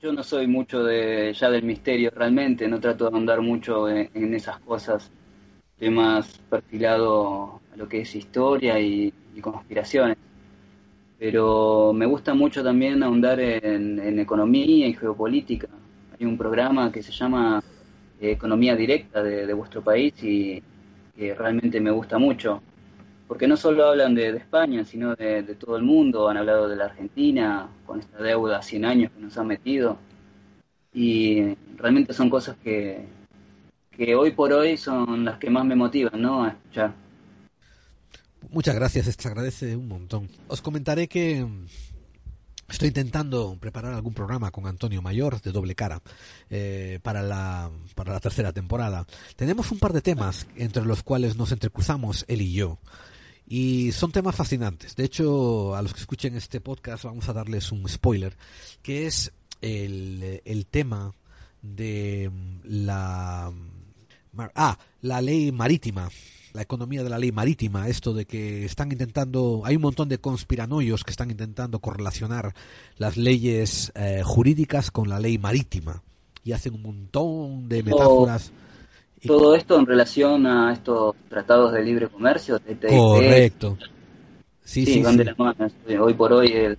Yo 0.00 0.12
no 0.12 0.22
soy 0.22 0.46
mucho 0.46 0.84
de 0.84 1.34
ya 1.34 1.50
del 1.50 1.64
misterio 1.64 2.12
realmente, 2.14 2.68
no 2.68 2.78
trato 2.78 3.10
de 3.10 3.16
andar 3.16 3.40
mucho 3.40 3.88
en, 3.88 4.32
esas 4.32 4.60
cosas. 4.60 5.10
Estoy 5.72 5.90
más 5.90 6.38
perfilado 6.48 7.60
a 7.72 7.76
lo 7.76 7.88
que 7.88 8.02
es 8.02 8.14
historia 8.14 8.78
y, 8.78 9.12
conspiraciones. 9.40 10.16
Pero 11.18 11.92
me 11.92 12.06
gusta 12.06 12.32
mucho 12.34 12.62
también 12.62 13.02
ahondar 13.02 13.40
en, 13.40 14.20
economía 14.20 14.86
y 14.86 14.94
geopolítica. 14.94 15.68
Hay 16.18 16.26
un 16.26 16.38
programa 16.38 16.92
que 16.92 17.02
se 17.02 17.10
llama 17.10 17.60
eh, 18.20 18.30
Economía 18.32 18.76
Directa 18.76 19.20
de, 19.22 19.52
vuestro 19.52 19.82
país 19.82 20.14
y 20.22 20.62
que 21.16 21.34
realmente 21.34 21.80
me 21.80 21.90
gusta 21.90 22.18
mucho 22.18 22.62
porque 23.28 23.46
no 23.46 23.56
solo 23.56 23.86
hablan 23.86 24.14
de, 24.14 24.30
España, 24.30 24.84
sino 24.84 25.14
de, 25.14 25.42
todo 25.60 25.76
el 25.76 25.82
mundo, 25.82 26.28
han 26.28 26.38
hablado 26.38 26.68
de 26.68 26.76
la 26.76 26.86
Argentina, 26.86 27.68
con 27.86 28.00
esta 28.00 28.22
deuda 28.22 28.62
100 28.62 28.84
años 28.84 29.12
que 29.12 29.20
nos 29.20 29.36
han 29.36 29.46
metido, 29.46 29.98
y 30.94 31.54
realmente 31.76 32.14
son 32.14 32.30
cosas 32.30 32.56
que, 32.64 33.04
que 33.90 34.14
hoy 34.14 34.32
por 34.32 34.52
hoy 34.52 34.78
son 34.78 35.26
las 35.26 35.38
que 35.38 35.50
más 35.50 35.66
me 35.66 35.76
motivan, 35.76 36.20
¿no? 36.20 36.44
A 36.44 36.48
escuchar. 36.48 36.94
Muchas 38.50 38.74
gracias, 38.74 39.14
te 39.16 39.28
agradece 39.28 39.76
un 39.76 39.88
montón. 39.88 40.28
Os 40.48 40.62
comentaré 40.62 41.06
que 41.06 41.46
Estoy 42.68 42.88
intentando 42.88 43.56
preparar 43.58 43.94
algún 43.94 44.12
programa 44.12 44.50
con 44.50 44.66
Antonio 44.66 45.00
Mayor 45.00 45.40
de 45.40 45.52
doble 45.52 45.74
cara 45.74 46.02
eh, 46.50 47.00
para, 47.02 47.22
la, 47.22 47.70
para 47.94 48.12
la 48.12 48.20
tercera 48.20 48.52
temporada. 48.52 49.06
Tenemos 49.36 49.72
un 49.72 49.78
par 49.78 49.94
de 49.94 50.02
temas 50.02 50.46
entre 50.54 50.84
los 50.84 51.02
cuales 51.02 51.36
nos 51.36 51.50
entrecruzamos 51.50 52.26
él 52.28 52.42
y 52.42 52.52
yo. 52.52 52.78
Y 53.48 53.92
son 53.92 54.12
temas 54.12 54.36
fascinantes. 54.36 54.94
De 54.94 55.04
hecho, 55.04 55.74
a 55.74 55.82
los 55.82 55.94
que 55.94 56.00
escuchen 56.00 56.36
este 56.36 56.60
podcast 56.60 57.04
vamos 57.04 57.28
a 57.28 57.32
darles 57.32 57.72
un 57.72 57.88
spoiler, 57.88 58.36
que 58.82 59.06
es 59.06 59.32
el, 59.62 60.42
el 60.44 60.66
tema 60.66 61.14
de 61.62 62.30
la... 62.64 63.52
Ah, 64.54 64.78
la 65.00 65.20
ley 65.20 65.50
marítima 65.50 66.10
la 66.52 66.62
economía 66.62 67.04
de 67.04 67.10
la 67.10 67.18
ley 67.18 67.32
marítima, 67.32 67.88
esto 67.88 68.14
de 68.14 68.26
que 68.26 68.64
están 68.64 68.90
intentando, 68.90 69.62
hay 69.64 69.76
un 69.76 69.82
montón 69.82 70.08
de 70.08 70.18
conspiranoios 70.18 71.04
que 71.04 71.10
están 71.10 71.30
intentando 71.30 71.78
correlacionar 71.78 72.54
las 72.96 73.16
leyes 73.16 73.92
eh, 73.94 74.22
jurídicas 74.24 74.90
con 74.90 75.08
la 75.08 75.20
ley 75.20 75.38
marítima 75.38 76.02
y 76.44 76.52
hacen 76.52 76.74
un 76.74 76.82
montón 76.82 77.68
de 77.68 77.82
metáforas. 77.82 78.52
Todo 79.26 79.54
esto 79.54 79.78
en 79.78 79.86
relación 79.86 80.46
a 80.46 80.72
estos 80.72 81.16
tratados 81.28 81.72
de 81.72 81.82
libre 81.84 82.08
comercio. 82.08 82.60
Correcto. 82.88 83.76
Sí, 84.64 84.84
sí, 84.84 85.02
sí, 85.02 85.96
Hoy 85.96 86.14
por 86.14 86.32
hoy 86.32 86.52
el, 86.52 86.78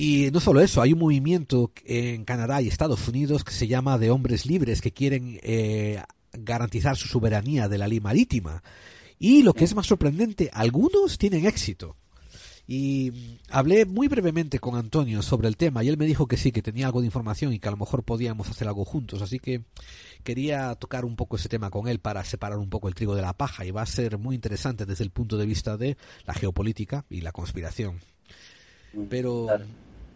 y 0.00 0.30
no 0.30 0.38
solo 0.38 0.60
eso, 0.60 0.80
hay 0.80 0.92
un 0.92 1.00
movimiento 1.00 1.72
en 1.84 2.24
Canadá 2.24 2.62
y 2.62 2.68
Estados 2.68 3.08
Unidos 3.08 3.42
que 3.42 3.50
se 3.50 3.66
llama 3.66 3.98
de 3.98 4.12
hombres 4.12 4.46
libres 4.46 4.80
que 4.80 4.92
quieren 4.92 5.40
eh, 5.42 6.00
garantizar 6.32 6.96
su 6.96 7.08
soberanía 7.08 7.68
de 7.68 7.78
la 7.78 7.88
ley 7.88 7.98
marítima. 7.98 8.62
Y 9.18 9.42
lo 9.42 9.54
que 9.54 9.64
es 9.64 9.74
más 9.74 9.88
sorprendente, 9.88 10.50
algunos 10.52 11.18
tienen 11.18 11.46
éxito. 11.46 11.96
Y 12.68 13.40
hablé 13.50 13.86
muy 13.86 14.06
brevemente 14.06 14.60
con 14.60 14.76
Antonio 14.76 15.20
sobre 15.20 15.48
el 15.48 15.56
tema 15.56 15.82
y 15.82 15.88
él 15.88 15.96
me 15.96 16.06
dijo 16.06 16.28
que 16.28 16.36
sí, 16.36 16.52
que 16.52 16.62
tenía 16.62 16.86
algo 16.86 17.00
de 17.00 17.06
información 17.06 17.52
y 17.52 17.58
que 17.58 17.66
a 17.66 17.72
lo 17.72 17.76
mejor 17.76 18.04
podíamos 18.04 18.48
hacer 18.48 18.68
algo 18.68 18.84
juntos. 18.84 19.20
Así 19.20 19.40
que 19.40 19.62
quería 20.28 20.74
tocar 20.74 21.06
un 21.06 21.16
poco 21.16 21.36
ese 21.36 21.48
tema 21.48 21.70
con 21.70 21.88
él 21.88 22.00
para 22.00 22.22
separar 22.22 22.58
un 22.58 22.68
poco 22.68 22.88
el 22.88 22.94
trigo 22.94 23.14
de 23.14 23.22
la 23.22 23.32
paja 23.32 23.64
y 23.64 23.70
va 23.70 23.80
a 23.80 23.86
ser 23.86 24.18
muy 24.18 24.34
interesante 24.34 24.84
desde 24.84 25.02
el 25.02 25.10
punto 25.10 25.38
de 25.38 25.46
vista 25.46 25.78
de 25.78 25.96
la 26.26 26.34
geopolítica 26.34 27.06
y 27.08 27.22
la 27.22 27.32
conspiración. 27.32 27.98
Pero 29.08 29.46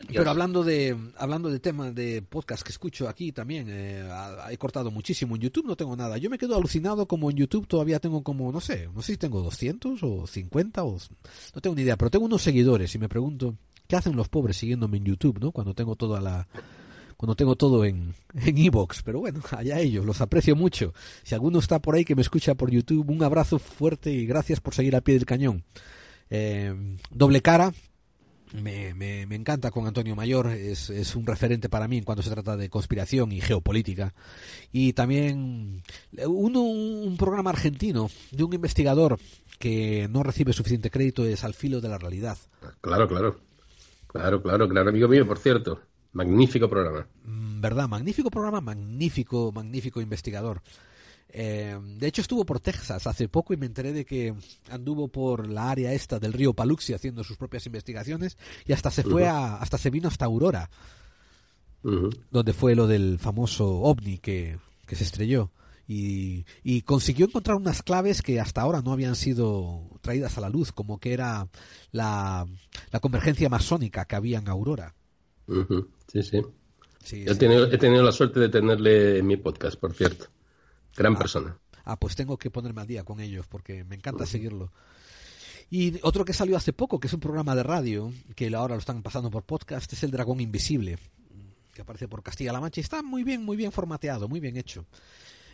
pero 0.09 0.29
hablando 0.29 0.65
de 0.65 0.95
hablando 1.17 1.49
de 1.49 1.61
temas 1.61 1.95
de 1.95 2.21
podcast 2.21 2.63
que 2.63 2.73
escucho 2.73 3.09
aquí 3.09 3.33
también, 3.33 3.69
eh, 3.71 4.07
he 4.51 4.59
cortado 4.59 4.91
muchísimo. 4.91 5.35
En 5.35 5.41
YouTube 5.41 5.65
no 5.65 5.77
tengo 5.77 5.97
nada. 5.97 6.19
Yo 6.19 6.29
me 6.29 6.37
quedo 6.37 6.57
alucinado 6.57 7.09
como 7.09 7.31
en 7.31 7.39
YouTube 7.39 7.67
todavía 7.67 7.99
tengo 7.99 8.23
como, 8.23 8.53
no 8.53 8.61
sé, 8.61 8.91
no 8.95 9.01
sé 9.01 9.13
si 9.13 9.17
tengo 9.19 9.41
200 9.41 10.03
o 10.03 10.27
50 10.27 10.85
o... 10.85 10.99
No 11.55 11.61
tengo 11.63 11.75
ni 11.75 11.83
idea, 11.83 11.97
pero 11.97 12.11
tengo 12.11 12.27
unos 12.27 12.43
seguidores 12.43 12.95
y 12.95 12.99
me 12.99 13.09
pregunto, 13.09 13.57
¿qué 13.89 13.97
hacen 13.97 14.15
los 14.15 14.29
pobres 14.29 14.59
siguiéndome 14.59 14.99
en 14.99 15.07
YouTube, 15.07 15.41
no? 15.41 15.53
Cuando 15.53 15.73
tengo 15.73 15.97
toda 15.97 16.21
la... 16.21 16.47
Cuando 17.23 17.37
tengo 17.37 17.55
todo 17.55 17.85
en 17.85 18.17
en 18.35 18.59
Evox, 18.59 19.05
pero 19.05 19.21
bueno, 19.21 19.41
allá 19.53 19.79
ellos, 19.79 20.05
los 20.05 20.21
aprecio 20.21 20.57
mucho. 20.57 20.93
Si 21.23 21.37
alguno 21.37 21.61
está 21.61 21.79
por 21.79 21.95
ahí 21.95 22.05
que 22.05 22.17
me 22.17 22.23
escucha 22.23 22.57
por 22.57 22.69
YouTube, 22.69 23.09
un 23.09 23.23
abrazo 23.23 23.61
fuerte 23.61 24.11
y 24.11 24.27
gracias 24.27 24.59
por 24.59 24.75
seguir 24.75 24.97
al 24.97 25.05
pie 25.05 25.15
del 25.15 25.25
cañón. 25.25 25.63
Eh, 26.31 26.75
doble 27.13 27.41
cara, 27.41 27.73
me, 28.61 28.93
me, 28.95 29.23
encanta 29.37 29.71
con 29.71 29.87
Antonio 29.87 30.17
Mayor, 30.17 30.49
es, 30.49 30.91
es, 30.91 31.15
un 31.15 31.25
referente 31.25 31.69
para 31.69 31.87
mí 31.87 31.99
en 31.99 32.03
cuanto 32.03 32.25
se 32.25 32.31
trata 32.31 32.57
de 32.57 32.69
conspiración 32.69 33.31
y 33.31 33.41
geopolítica. 33.41 34.15
Y 34.73 34.93
también 34.93 35.85
uno, 36.27 36.63
un 36.63 37.17
programa 37.19 37.51
argentino 37.51 38.11
de 38.33 38.43
un 38.43 38.53
investigador 38.53 39.21
que 39.61 40.09
no 40.11 40.25
recibe 40.25 40.53
suficiente 40.53 40.91
crédito 40.91 41.25
es 41.25 41.45
Al 41.45 41.55
filo 41.55 41.81
de 41.81 41.89
la 41.89 41.99
realidad. 41.99 42.37
Claro, 42.81 43.07
claro. 43.07 43.39
Claro, 44.09 44.43
claro, 44.43 44.69
claro, 44.69 44.91
amigo 44.91 45.07
mío, 45.07 45.25
por 45.25 45.39
cierto. 45.39 45.81
Magnífico 46.13 46.69
programa. 46.69 47.07
Mm, 47.25 47.61
¿Verdad? 47.61 47.89
Magnífico 47.89 48.31
programa, 48.31 48.61
magnífico, 48.61 49.51
magnífico 49.53 50.01
investigador. 50.01 50.63
Eh, 51.35 51.79
de 51.99 52.07
hecho 52.07 52.21
estuvo 52.21 52.45
por 52.45 52.61
Texas 52.61 53.07
hace 53.07 53.27
poco 53.27 53.55
y 53.55 53.57
me 53.57 53.65
enteré 53.65 53.95
de 53.95 54.05
que 54.05 54.35
anduvo 54.69 55.09
por 55.09 55.49
la 55.49 55.71
área 55.71 55.95
esta 55.95 56.19
del 56.19 56.35
río 56.35 56.53
Paluxy 56.53 56.93
haciendo 56.93 57.25
sus 57.25 57.39
propias 57.39 57.65
investigaciones 57.65 58.37
y 58.67 58.75
hasta 58.75 58.91
se 58.91 59.03
fue 59.03 59.27
a, 59.27 59.57
hasta 59.57 59.79
se 59.79 59.89
vino 59.89 60.09
hasta 60.09 60.27
Aurora, 60.27 60.69
donde 62.31 62.53
fue 62.53 62.75
lo 62.75 62.87
del 62.87 63.19
famoso 63.19 63.81
ovni 63.81 64.19
que, 64.19 64.59
se 64.89 65.05
estrelló. 65.05 65.51
Y, 65.89 66.45
y, 66.63 66.83
consiguió 66.83 67.27
encontrar 67.27 67.57
unas 67.57 67.83
claves 67.83 68.23
que 68.23 68.39
hasta 68.39 68.61
ahora 68.61 68.83
no 68.83 68.93
habían 68.93 69.17
sido 69.17 69.91
traídas 70.01 70.39
a 70.39 70.41
la 70.41 70.49
luz, 70.49 70.71
como 70.71 70.99
que 70.99 71.13
era 71.13 71.49
la, 71.91 72.47
la 72.93 73.01
convergencia 73.01 73.49
masónica 73.49 74.05
que 74.05 74.17
había 74.17 74.39
en 74.39 74.49
Aurora. 74.49 74.95
Sí, 76.09 76.23
sí. 76.23 76.43
he 77.27 77.35
tenido 77.35 78.03
la 78.03 78.13
suerte 78.13 78.41
de 78.41 78.49
tenerle 78.49 79.19
en 79.19 79.27
mi 79.27 79.37
podcast, 79.37 79.79
por 79.79 79.95
cierto. 79.95 80.27
Gran 80.97 81.15
ah, 81.17 81.19
persona. 81.19 81.59
Ah, 81.85 81.97
pues 81.97 82.17
tengo 82.17 82.39
que 82.39 82.51
ponerme 82.51 82.81
al 82.81 82.87
día 82.87 83.05
con 83.05 83.21
ellos 83.21 83.47
porque 83.49 83.85
me 83.85 83.97
encanta 83.97 84.27
seguirlo. 84.27 84.73
Y 85.71 85.99
otro 86.03 86.25
que 86.25 86.35
salió 86.35 86.57
hace 86.57 86.73
poco, 86.73 87.01
que 87.01 87.07
es 87.07 87.15
un 87.15 87.21
programa 87.21 87.55
de 87.55 87.63
radio, 87.63 88.13
que 88.37 88.55
ahora 88.55 88.75
lo 88.75 88.81
están 88.81 89.03
pasando 89.03 89.31
por 89.31 89.45
podcast, 89.45 89.91
es 89.93 90.03
El 90.03 90.11
Dragón 90.11 90.41
Invisible, 90.41 90.99
que 91.73 91.81
aparece 91.81 92.09
por 92.09 92.23
Castilla-La 92.23 92.61
Mancha 92.61 92.81
y 92.81 92.83
está 92.83 93.03
muy 93.03 93.25
bien, 93.25 93.43
muy 93.43 93.57
bien 93.57 93.73
formateado, 93.73 94.29
muy 94.29 94.39
bien 94.39 94.59
hecho. 94.59 94.85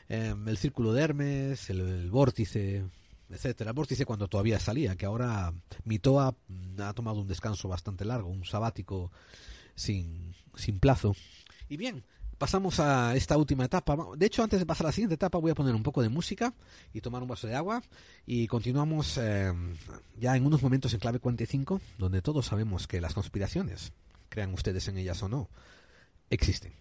Em, 0.09 0.49
el 0.49 0.59
Círculo 0.59 0.93
de 0.93 1.03
Hermes, 1.03 1.70
el, 1.70 2.11
Vórtice, 2.11 2.84
etcétera. 3.30 3.70
El 3.70 3.76
Vórtice 3.76 4.05
cuando 4.05 4.26
todavía 4.26 4.59
salía, 4.59 4.97
que 4.97 5.07
ahora 5.07 5.53
Mitoa 5.84 6.34
ha 6.78 6.93
tomado 6.95 7.20
un 7.20 7.28
descanso 7.28 7.68
bastante 7.68 8.05
largo, 8.05 8.28
un 8.28 8.45
sabático 8.45 9.12
sin, 9.78 10.34
sin 10.56 10.80
plazo. 10.80 11.14
Y 11.68 11.76
bien, 11.76 12.04
pasamos 12.36 12.80
a 12.80 13.14
esta 13.16 13.36
última 13.36 13.64
etapa. 13.64 13.96
De 14.16 14.26
hecho, 14.26 14.42
antes 14.42 14.60
de 14.60 14.66
pasar 14.66 14.86
a 14.86 14.88
la 14.88 14.92
siguiente 14.92 15.14
etapa, 15.14 15.38
voy 15.38 15.50
a 15.50 15.54
poner 15.54 15.74
un 15.74 15.82
poco 15.82 16.02
de 16.02 16.08
música 16.08 16.54
y 16.92 17.00
tomar 17.00 17.22
un 17.22 17.28
vaso 17.28 17.46
de 17.46 17.54
agua. 17.54 17.82
Y 18.26 18.46
continuamos 18.46 19.18
eh, 19.18 19.52
ya 20.18 20.36
en 20.36 20.46
unos 20.46 20.62
momentos 20.62 20.92
en 20.94 21.00
clave 21.00 21.20
45, 21.20 21.80
donde 21.98 22.22
todos 22.22 22.46
sabemos 22.46 22.86
que 22.86 23.00
las 23.00 23.14
conspiraciones, 23.14 23.92
crean 24.28 24.52
ustedes 24.52 24.88
en 24.88 24.98
ellas 24.98 25.22
o 25.22 25.28
no, 25.28 25.48
existen. 26.30 26.74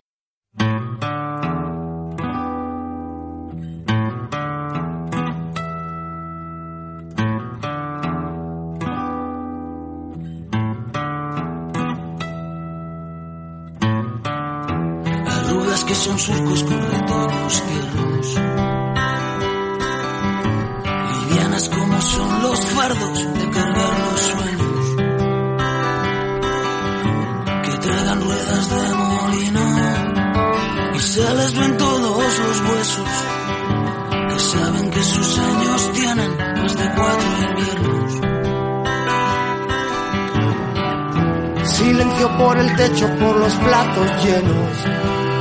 Que 15.88 15.95
son 15.95 16.19
surcos 16.19 16.63
con 16.63 16.81
retoños 16.81 17.63
tiernos. 17.63 18.35
Livianas 21.13 21.69
como 21.69 22.01
son 22.01 22.41
los 22.43 22.59
fardos 22.59 23.33
de 23.33 23.49
cargar 23.51 23.99
los 24.11 24.21
sueños. 24.21 24.95
Que 27.63 27.77
tragan 27.88 28.21
ruedas 28.21 28.69
de 28.69 28.95
molino 28.95 29.65
y 30.93 30.99
se 30.99 31.33
les 31.35 31.57
ven 31.57 31.77
todos 31.77 32.39
los 32.39 32.61
huesos. 32.69 33.09
Que 34.29 34.39
saben 34.39 34.91
que 34.91 35.03
sus 35.03 35.39
años 35.39 35.91
tienen 35.93 36.38
más 36.61 36.75
de 36.75 36.91
cuatro 36.95 37.29
inviernos. 37.49 38.11
Silencio 41.77 42.38
por 42.38 42.57
el 42.57 42.75
techo, 42.75 43.07
por 43.19 43.38
los 43.38 43.53
platos 43.53 44.25
llenos 44.25 45.36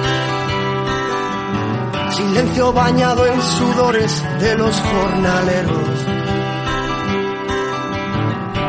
silencio 2.16 2.72
bañado 2.72 3.26
en 3.26 3.42
sudores 3.42 4.24
de 4.40 4.56
los 4.56 4.74
jornaleros, 4.80 5.98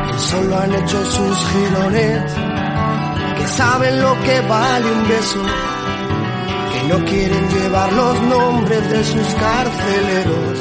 que 0.06 0.18
solo 0.18 0.58
han 0.58 0.74
hecho 0.74 1.04
sus 1.06 1.38
girones, 1.48 2.32
que 3.38 3.46
saben 3.46 4.02
lo 4.02 4.20
que 4.22 4.40
vale 4.42 4.92
un 4.92 5.08
beso, 5.08 5.42
que 6.72 6.88
no 6.92 7.04
quieren 7.06 7.48
llevar 7.48 7.92
los 7.92 8.22
nombres 8.22 8.90
de 8.90 9.04
sus 9.04 9.28
carceleros. 9.34 10.58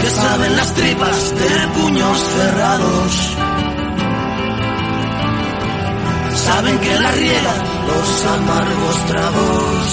Que 0.00 0.08
saben 0.08 0.56
las 0.56 0.74
tripas 0.74 1.34
de 1.34 1.68
puños 1.80 2.18
cerrados 2.18 3.36
saben 6.34 6.78
que 6.80 6.98
la 6.98 7.10
riega 7.12 7.71
los 7.86 8.24
amargos 8.26 8.96
tragos. 9.06 9.86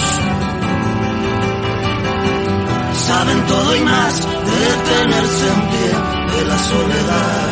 Saben 2.93 3.45
todo 3.47 3.75
y 3.75 3.81
más 3.81 4.13
de 4.25 4.61
tenerse 4.91 5.47
en 5.53 5.61
pie 5.69 5.91
de 6.35 6.45
la 6.45 6.59
soledad. 6.59 7.49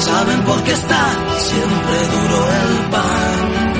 Saben 0.00 0.42
por 0.42 0.62
qué 0.62 0.72
está 0.72 1.04
siempre 1.38 1.96
duro 2.12 2.38
el 2.52 2.90
pan. 2.90 3.75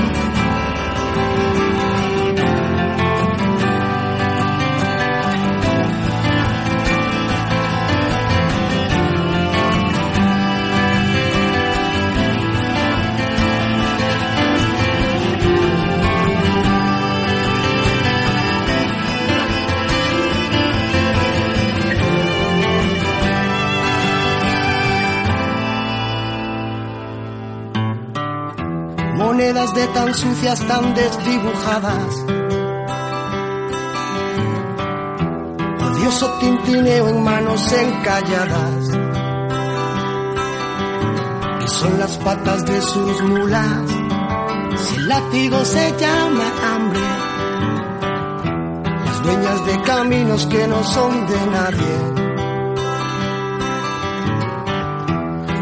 Monedas 29.37 29.74
de 29.74 29.87
tan 29.89 30.14
sucias, 30.14 30.59
tan 30.66 30.95
desdibujadas. 30.95 32.12
furioso 35.78 36.26
tintineo 36.41 37.09
en 37.09 37.22
manos 37.22 37.72
encalladas, 37.72 38.82
que 41.61 41.68
son 41.68 41.99
las 41.99 42.16
patas 42.16 42.64
de 42.64 42.80
sus 42.80 43.22
mulas, 43.24 43.91
si 44.76 44.97
el 44.97 45.09
látigo 45.09 45.64
se 45.66 45.95
llama 46.01 46.47
hambre, 46.70 47.09
las 49.05 49.22
dueñas 49.22 49.66
de 49.66 49.82
caminos 49.82 50.47
que 50.47 50.66
no 50.66 50.82
son 50.82 51.26
de 51.26 51.47
nadie. 51.57 51.97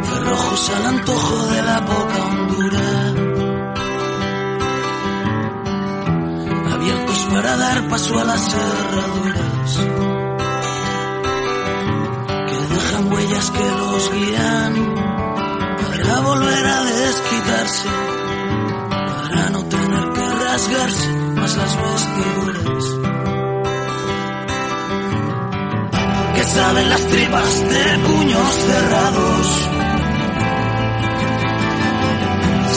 Cerrojos 0.09 0.71
al 0.77 0.87
antojo 0.87 1.47
de 1.47 1.63
la 1.63 1.85
poca 1.85 2.44
dar 7.57 7.89
paso 7.89 8.19
a 8.19 8.25
las 8.25 8.41
cerraduras. 8.41 9.79
Que 12.49 12.75
dejan 12.75 13.13
huellas 13.13 13.51
que 13.51 13.71
los 13.81 14.13
guían. 14.13 14.95
Para 15.81 16.21
volver 16.21 16.67
a 16.67 16.85
desquitarse. 16.85 17.89
Para 18.91 19.51
no 19.51 19.65
tener 19.65 20.13
que 20.13 20.45
rasgarse 20.45 21.09
más 21.37 21.57
las 21.57 21.77
vestiduras. 21.77 22.85
Que 26.35 26.45
saben 26.45 26.89
las 26.89 27.07
tripas 27.07 27.69
de 27.69 27.99
puños 28.07 28.55
cerrados. 28.67 29.75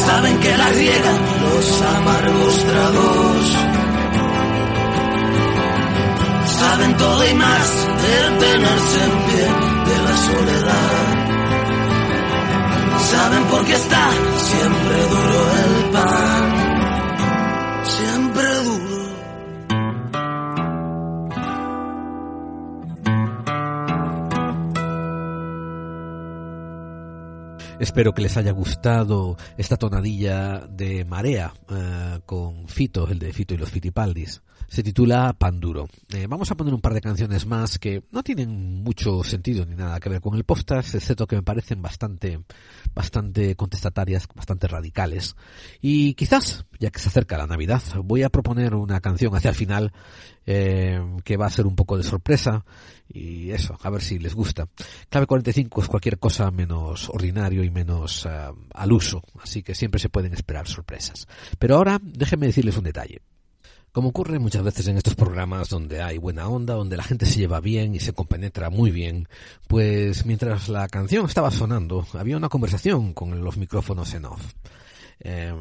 saben 0.07 0.39
que 0.39 0.57
la 0.57 0.69
riegan 0.69 1.19
los 1.43 1.82
amargos 1.82 2.55
tragos. 2.65 3.87
Saben 6.70 6.97
todo 6.97 7.26
y 7.26 7.34
más 7.34 7.88
del 8.03 8.38
tenerse 8.39 9.03
en 9.05 9.11
pie 9.26 9.45
de 9.89 9.97
la 10.05 10.18
soledad. 10.28 10.95
Saben 12.99 13.43
por 13.45 13.65
qué 13.65 13.74
está 13.74 14.09
siempre 14.51 14.97
duro 15.13 15.39
el 15.63 15.74
pan. 15.93 16.43
Siempre 17.86 18.43
duro. 18.65 18.97
Espero 27.80 28.13
que 28.13 28.22
les 28.24 28.36
haya 28.36 28.51
gustado 28.51 29.38
esta 29.55 29.78
tonadilla 29.78 30.68
de 30.68 31.05
marea 31.05 31.53
eh, 31.70 32.20
con 32.26 32.68
Fito, 32.68 33.07
el 33.07 33.20
de 33.20 33.32
Fito 33.32 33.53
y 33.53 33.57
los 33.57 33.70
Fitipaldis. 33.72 34.41
Se 34.68 34.84
titula 34.84 35.34
Panduro. 35.34 35.88
Eh, 36.09 36.28
vamos 36.28 36.51
a 36.51 36.55
poner 36.55 36.74
un 36.74 36.82
par 36.82 36.93
de 36.93 37.01
canciones 37.01 37.45
más 37.45 37.80
que 37.80 38.03
no 38.11 38.22
tienen 38.22 38.84
mucho 38.84 39.24
sentido 39.24 39.65
ni 39.65 39.76
nada 39.76 39.99
que 39.99 40.09
ver 40.09 40.20
con 40.20 40.36
el 40.36 40.43
podcast, 40.43 40.93
excepto 40.95 41.26
que 41.26 41.38
me 41.38 41.43
parecen 41.43 41.82
bastante, 41.82 42.41
bastante 42.93 43.55
contestatarias, 43.55 44.28
bastante 44.36 44.68
radicales. 44.68 45.36
Y 45.82 46.15
quizás, 46.15 46.65
ya 46.80 46.89
que 46.89 46.99
se 46.99 47.07
acerca 47.09 47.38
la 47.38 47.47
Navidad, 47.47 47.82
voy 48.03 48.24
a 48.24 48.30
proponer 48.30 48.76
una 48.76 48.99
canción 48.99 49.34
hacia 49.36 49.49
el 49.49 49.55
final 49.55 49.93
eh, 50.45 51.01
que 51.24 51.38
va 51.38 51.45
a 51.45 51.51
ser 51.51 51.65
un 51.65 51.76
poco 51.76 51.97
de 51.97 52.03
sorpresa 52.03 52.65
y 53.07 53.51
eso, 53.51 53.78
a 53.82 53.89
ver 53.89 54.01
si 54.01 54.20
les 54.20 54.36
gusta. 54.36 54.68
Clave 55.09 55.28
45 55.28 55.82
es 55.82 55.88
cualquier 55.88 56.20
cosa 56.20 56.51
menos 56.51 57.09
ordinario 57.09 57.63
y 57.63 57.70
menos 57.70 58.26
uh, 58.26 58.53
al 58.74 58.91
uso, 58.91 59.24
así 59.41 59.63
que 59.63 59.76
siempre 59.76 59.99
se 59.99 60.09
pueden 60.09 60.34
esperar 60.34 60.68
sorpresas. 60.68 61.28
Pero 61.57 61.76
ahora 61.76 61.99
déjenme 62.01 62.47
decirles 62.47 62.78
un 62.78 62.84
detalle. 62.84 63.22
Como 63.98 64.10
ocurre 64.10 64.38
muchas 64.38 64.62
veces 64.62 64.88
en 64.89 64.98
estos 64.98 65.16
programas 65.16 65.70
donde 65.70 66.04
hay 66.04 66.20
buena 66.20 66.48
onda, 66.48 66.76
donde 66.76 66.98
la 66.98 67.02
gente 67.02 67.26
se 67.26 67.39
lleva 67.39 67.60
bien 67.60 67.95
y 67.95 68.00
se 68.00 68.14
compenetra 68.14 68.70
muy 68.70 68.91
bien, 68.91 69.28
pues 69.68 70.24
mientras 70.24 70.70
la 70.70 70.88
canción 70.88 71.26
estaba 71.26 71.50
sonando, 71.50 72.06
había 72.14 72.38
una 72.38 72.48
conversación 72.48 73.16
con 73.16 73.43
los 73.43 73.58
micrófonos 73.58 74.14
en 74.14 74.26
off. 74.26 74.54
Eh, 75.20 75.52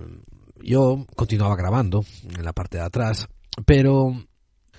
yo 0.63 1.07
continuaba 1.17 1.57
grabando 1.57 2.05
en 2.25 2.45
la 2.45 2.53
parte 2.53 2.77
de 2.77 2.85
atrás, 2.85 3.27
pero 3.65 4.15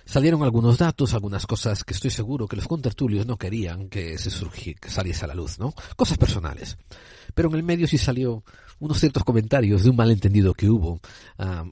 salieron 0.05 0.43
algunos 0.43 0.78
datos, 0.78 1.16
algunas 1.16 1.47
cosas 1.47 1.84
que 1.84 1.95
estoy 1.95 2.12
seguro 2.12 2.47
que 2.47 2.58
los 2.58 2.68
contertulios 2.68 3.26
no 3.26 3.38
querían 3.38 3.89
que 3.89 4.20
se 4.20 4.30
surgi, 4.30 4.76
que 4.76 4.91
saliese 4.91 5.26
a 5.26 5.30
la 5.30 5.34
luz, 5.34 5.58
¿no? 5.58 5.74
Cosas 5.95 6.20
personales. 6.20 6.78
Pero 7.34 7.49
en 7.49 7.55
el 7.55 7.64
medio 7.64 7.88
sí 7.88 7.97
salió 7.97 8.43
unos 8.80 8.99
ciertos 8.99 9.23
comentarios 9.23 9.84
de 9.84 9.89
un 9.89 9.95
malentendido 9.95 10.53
que 10.53 10.69
hubo 10.69 10.99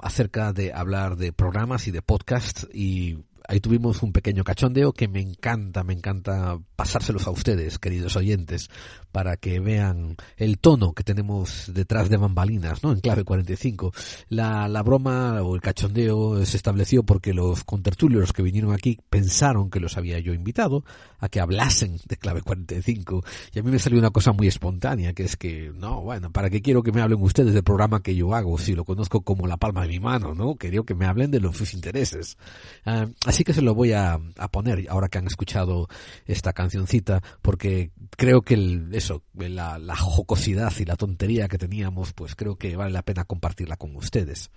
acerca 0.01 0.53
de 0.53 0.73
hablar 0.73 1.17
de 1.17 1.33
programas 1.33 1.87
y 1.87 1.91
de 1.91 2.01
podcasts 2.01 2.67
y 2.73 3.17
ahí 3.47 3.59
tuvimos 3.59 4.01
un 4.03 4.11
pequeño 4.11 4.43
cachondeo 4.43 4.93
que 4.93 5.07
me 5.07 5.21
encanta, 5.21 5.83
me 5.83 5.93
encanta 5.93 6.57
pasárselos 6.75 7.27
a 7.27 7.31
ustedes, 7.31 7.79
queridos 7.79 8.15
oyentes, 8.15 8.69
para 9.15 9.37
que 9.37 9.61
vean 9.61 10.17
el 10.35 10.59
tono 10.59 10.91
que 10.91 11.05
tenemos 11.05 11.71
detrás 11.73 12.09
de 12.09 12.17
bambalinas, 12.17 12.83
¿no? 12.83 12.91
En 12.91 12.99
clave 12.99 13.23
45. 13.23 13.93
La, 14.27 14.67
la 14.67 14.83
broma 14.83 15.41
o 15.41 15.55
el 15.55 15.61
cachondeo 15.61 16.45
se 16.45 16.57
estableció 16.57 17.03
porque 17.03 17.33
los 17.33 17.63
contertulios 17.63 18.33
que 18.33 18.43
vinieron 18.43 18.73
aquí 18.73 18.99
pensaron 19.09 19.69
que 19.69 19.79
los 19.79 19.95
había 19.95 20.19
yo 20.19 20.33
invitado 20.33 20.83
a 21.19 21.29
que 21.29 21.39
hablasen 21.39 21.97
de 22.05 22.17
clave 22.17 22.41
45 22.41 23.23
y 23.53 23.59
a 23.59 23.63
mí 23.63 23.71
me 23.71 23.79
salió 23.79 23.99
una 23.99 24.09
cosa 24.09 24.33
muy 24.33 24.47
espontánea, 24.47 25.13
que 25.13 25.23
es 25.23 25.37
que, 25.37 25.71
no, 25.73 26.01
bueno, 26.01 26.29
¿para 26.33 26.49
qué 26.49 26.61
quiero 26.61 26.83
que 26.83 26.91
me 26.91 27.01
hablen 27.01 27.21
ustedes 27.21 27.53
del 27.53 27.63
programa 27.63 28.03
que 28.03 28.15
yo 28.15 28.35
hago 28.35 28.57
si 28.57 28.75
lo 28.75 28.83
conozco 28.83 29.21
como 29.21 29.47
la 29.47 29.55
palma 29.55 29.83
de 29.83 29.87
mi 29.87 30.01
mano, 30.01 30.35
¿no? 30.35 30.55
Quería 30.55 30.81
que 30.85 30.93
me 30.93 31.05
hablen 31.05 31.31
de 31.31 31.39
los 31.39 31.55
sus 31.55 31.73
intereses. 31.73 32.37
Uh, 32.85 33.13
así 33.25 33.45
que 33.45 33.53
se 33.53 33.61
lo 33.61 33.73
voy 33.75 33.93
a, 33.93 34.19
a, 34.37 34.51
poner 34.51 34.87
ahora 34.89 35.07
que 35.07 35.19
han 35.19 35.27
escuchado 35.27 35.87
esta 36.25 36.51
cancioncita 36.51 37.23
porque 37.41 37.91
creo 38.17 38.41
que 38.41 38.55
el, 38.55 38.89
eso, 39.05 39.21
la, 39.35 39.77
la, 39.77 39.95
jocosidad 39.95 40.73
y 40.79 40.85
la 40.85 40.95
tontería 40.95 41.47
que 41.47 41.59
teníamos, 41.59 42.13
pues 42.13 42.35
creo 42.35 42.57
que 42.57 42.75
vale 42.75 42.91
la 42.91 43.03
pena 43.03 43.23
compartirla 43.23 43.77
con 43.77 43.95
ustedes. 43.95 44.49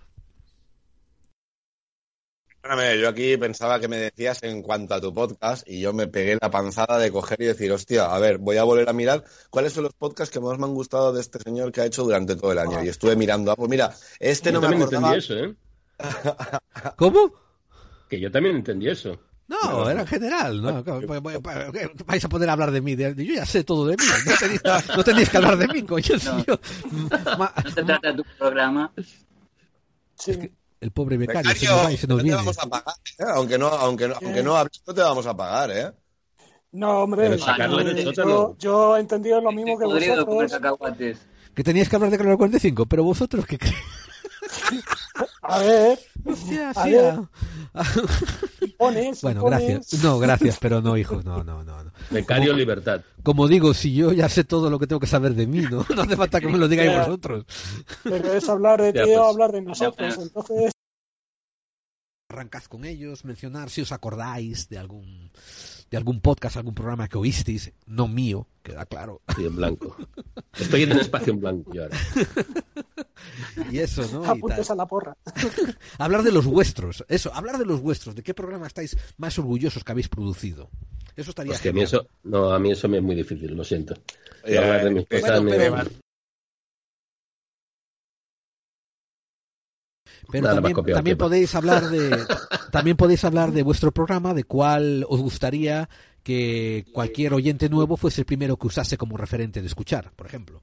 Yo 2.98 3.08
aquí 3.08 3.36
pensaba 3.36 3.78
que 3.78 3.88
me 3.88 3.98
decías 3.98 4.42
en 4.42 4.62
cuanto 4.62 4.94
a 4.94 5.00
tu 5.00 5.12
podcast 5.12 5.68
y 5.68 5.80
yo 5.80 5.92
me 5.92 6.06
pegué 6.06 6.38
la 6.40 6.50
panzada 6.50 6.98
de 6.98 7.10
coger 7.12 7.42
y 7.42 7.46
decir, 7.46 7.70
hostia, 7.72 8.06
a 8.06 8.18
ver, 8.18 8.38
voy 8.38 8.56
a 8.56 8.64
volver 8.64 8.88
a 8.88 8.92
mirar 8.94 9.24
cuáles 9.50 9.74
son 9.74 9.84
los 9.84 9.92
podcasts 9.92 10.32
que 10.32 10.40
más 10.40 10.58
me 10.58 10.64
han 10.64 10.74
gustado 10.74 11.12
de 11.12 11.20
este 11.20 11.38
señor 11.38 11.70
que 11.70 11.82
ha 11.82 11.86
hecho 11.86 12.04
durante 12.04 12.34
todo 12.34 12.52
el 12.52 12.58
año. 12.58 12.82
Y 12.82 12.88
estuve 12.88 13.16
mirando, 13.16 13.52
ah, 13.52 13.56
pues 13.56 13.68
mira, 13.68 13.94
este 14.18 14.50
yo 14.50 14.60
no 14.60 14.68
me 14.68 14.76
acordaba... 14.76 15.16
Eso, 15.16 15.34
¿eh? 15.34 15.54
¿Cómo? 16.96 17.32
Que 18.08 18.18
yo 18.18 18.30
también 18.30 18.56
entendí 18.56 18.88
eso. 18.88 19.18
No, 19.48 19.70
no, 19.70 19.90
era 19.90 20.02
en 20.02 20.06
general, 20.06 20.60
¿no? 20.60 20.84
Vais 22.06 22.24
a 22.24 22.28
poder 22.28 22.50
hablar 22.50 22.70
de 22.70 22.82
mí. 22.82 22.96
Yo 22.96 23.10
ya 23.14 23.46
sé 23.46 23.64
todo 23.64 23.86
de 23.86 23.96
mí. 23.96 24.04
No 24.26 24.34
tenéis, 24.38 24.62
no 24.94 25.04
tenéis 25.04 25.30
que 25.30 25.36
hablar 25.38 25.56
de 25.56 25.68
mí, 25.68 25.82
coño. 25.84 26.16
No, 26.24 26.36
no 27.64 27.70
se 27.70 27.82
trata 27.82 28.12
de 28.12 28.14
tu 28.14 28.24
programa. 28.38 28.92
Sí. 30.16 30.32
Es 30.32 30.36
que 30.36 30.52
el 30.80 30.90
pobre 30.90 31.16
becario, 31.16 31.50
becario 31.50 31.60
se 31.60 31.74
nos 31.74 31.86
va 31.86 31.92
y 31.92 31.96
se 31.96 32.06
nos 32.06 32.18
no 32.18 32.22
viene. 32.24 32.38
te 32.38 32.44
vamos 32.44 32.58
a 32.58 32.66
pagar, 32.68 32.94
¿eh? 33.18 33.24
aunque 33.34 33.58
no, 33.58 33.68
aunque 33.68 34.08
no, 34.08 34.14
aunque 34.22 34.42
no 34.42 34.56
hables, 34.56 34.82
no 34.86 34.94
te 34.94 35.00
vamos 35.00 35.26
a 35.26 35.36
pagar, 35.36 35.70
¿eh? 35.70 35.92
No, 36.70 36.98
hombre, 37.00 37.30
yo, 37.30 37.38
sótano. 37.38 38.56
yo 38.58 38.96
he 38.96 39.00
entendido 39.00 39.40
lo 39.40 39.50
mismo 39.50 39.78
que 39.78 39.84
comer 39.86 40.24
vosotros. 40.24 41.18
Que 41.54 41.64
teníais 41.64 41.88
que 41.88 41.96
hablar 41.96 42.10
de 42.10 42.18
Claro 42.18 42.36
45, 42.36 42.86
pero 42.86 43.02
vosotros 43.02 43.46
qué 43.46 43.58
creéis. 43.58 43.78
A 45.42 45.58
ver, 45.60 45.98
Hostia, 46.24 46.70
A 46.70 46.84
sí, 46.84 46.90
ver. 46.92 47.14
Pones, 48.78 49.20
Bueno, 49.20 49.42
pones. 49.42 49.60
gracias. 49.60 50.02
No, 50.02 50.18
gracias, 50.18 50.58
pero 50.60 50.80
no, 50.80 50.96
hijo, 50.96 51.22
no, 51.22 51.44
no, 51.44 51.62
no. 51.64 51.84
no. 51.84 51.92
Becario 52.10 52.54
Libertad. 52.54 53.02
Como 53.22 53.48
digo, 53.48 53.74
si 53.74 53.94
yo 53.94 54.12
ya 54.12 54.28
sé 54.30 54.44
todo 54.44 54.70
lo 54.70 54.78
que 54.78 54.86
tengo 54.86 55.00
que 55.00 55.06
saber 55.06 55.34
de 55.34 55.46
mí, 55.46 55.60
¿no? 55.60 55.84
No 55.94 56.02
hace 56.02 56.16
falta 56.16 56.40
que 56.40 56.48
me 56.48 56.56
lo 56.58 56.68
digáis 56.68 56.96
vosotros. 56.96 57.44
Pero 58.04 58.32
es 58.32 58.48
hablar 58.48 58.80
de 58.80 58.92
ti 58.94 59.00
o 59.00 59.04
pues. 59.04 59.18
hablar 59.18 59.52
de 59.52 59.62
nosotros. 59.62 60.16
Ya, 60.16 60.22
Entonces, 60.22 60.72
Arrancad 62.30 62.64
con 62.64 62.84
ellos, 62.84 63.24
mencionar 63.24 63.70
si 63.70 63.80
os 63.80 63.90
acordáis 63.92 64.68
de 64.68 64.78
algún 64.78 65.30
de 65.90 65.96
algún 65.96 66.20
podcast, 66.20 66.56
algún 66.56 66.74
programa 66.74 67.08
que 67.08 67.16
oísteis, 67.18 67.72
no 67.86 68.08
mío, 68.08 68.46
queda 68.62 68.84
claro. 68.86 69.22
Sí, 69.36 69.44
en 69.44 69.56
blanco. 69.56 69.96
Estoy 70.58 70.82
en 70.82 70.92
el 70.92 71.00
espacio 71.00 71.32
en 71.32 71.40
blanco 71.40 71.72
yo 71.72 71.82
ahora. 71.84 71.96
Y 73.70 73.78
eso, 73.78 74.08
¿no? 74.12 74.24
Apuntes 74.24 74.70
a 74.70 74.74
la 74.74 74.86
porra. 74.86 75.16
Hablar 75.98 76.22
de 76.22 76.32
los 76.32 76.46
vuestros, 76.46 77.04
eso, 77.08 77.32
hablar 77.34 77.58
de 77.58 77.66
los 77.66 77.80
vuestros, 77.80 78.14
de 78.14 78.22
qué 78.22 78.34
programa 78.34 78.66
estáis 78.66 78.96
más 79.16 79.38
orgullosos 79.38 79.82
que 79.84 79.92
habéis 79.92 80.08
producido. 80.08 80.70
Eso 81.16 81.30
estaría 81.30 81.52
Hostia, 81.52 81.72
a 81.72 81.74
mí 81.74 81.82
eso, 81.82 82.06
no, 82.22 82.50
a 82.52 82.58
mí 82.60 82.70
eso 82.70 82.88
me 82.88 82.98
es 82.98 83.02
muy 83.02 83.16
difícil, 83.16 83.56
lo 83.56 83.64
siento. 83.64 83.94
Hablar 84.44 84.84
de 84.84 84.90
mis 84.90 85.04
pero- 85.06 85.22
cosas 85.22 85.42
me- 85.42 85.50
pero- 85.56 85.84
Pero 90.30 90.42
Nada, 90.42 90.56
también, 90.56 90.74
copiado 90.74 90.98
también 90.98 91.16
podéis 91.18 91.54
hablar 91.54 91.88
de 91.88 92.24
también 92.70 92.96
podéis 92.96 93.24
hablar 93.24 93.52
de 93.52 93.62
vuestro 93.62 93.92
programa, 93.92 94.34
de 94.34 94.44
cuál 94.44 95.06
os 95.08 95.20
gustaría 95.20 95.88
que 96.22 96.84
cualquier 96.92 97.32
oyente 97.32 97.68
nuevo 97.70 97.96
fuese 97.96 98.20
el 98.20 98.26
primero 98.26 98.56
que 98.56 98.66
usase 98.66 98.98
como 98.98 99.16
referente 99.16 99.60
de 99.62 99.66
escuchar, 99.66 100.10
por 100.14 100.26
ejemplo. 100.26 100.60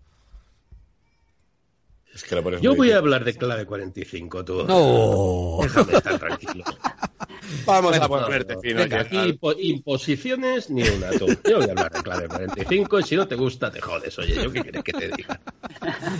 Es 2.13 2.23
que 2.23 2.35
lo 2.35 2.43
pones 2.43 2.61
Yo 2.61 2.75
voy 2.75 2.91
a 2.91 2.97
hablar 2.97 3.25
de 3.25 3.33
clave 3.35 3.65
45, 3.65 4.45
tú. 4.45 4.63
No. 4.65 5.57
Déjame 5.63 5.93
estar 5.95 6.17
tranquilo. 6.17 6.63
Vamos 7.65 7.99
a 7.99 8.07
ponerte 8.07 8.55
fino. 8.61 8.79
venga, 8.79 9.01
aquí 9.01 9.15
Gerald. 9.17 9.39
impo- 9.39 9.55
imposiciones 9.59 10.69
ni 10.69 10.83
una. 10.83 11.11
Tú. 11.11 11.25
Yo 11.43 11.57
voy 11.57 11.67
a 11.67 11.71
hablar 11.71 11.91
de 11.91 12.01
clave 12.03 12.27
45 12.27 12.99
y 12.99 13.03
si 13.03 13.15
no 13.15 13.27
te 13.27 13.35
gusta, 13.35 13.69
te 13.71 13.81
jodes. 13.81 14.17
Oye, 14.19 14.35
¿yo 14.35 14.51
qué 14.51 14.61
quieres 14.61 14.83
que 14.83 14.93
te 14.93 15.09
diga? 15.09 15.39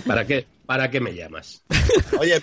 ¿Para 0.06 0.26
qué, 0.26 0.46
para 0.66 0.90
qué 0.90 1.00
me 1.00 1.14
llamas? 1.14 1.62
Oye, 2.18 2.42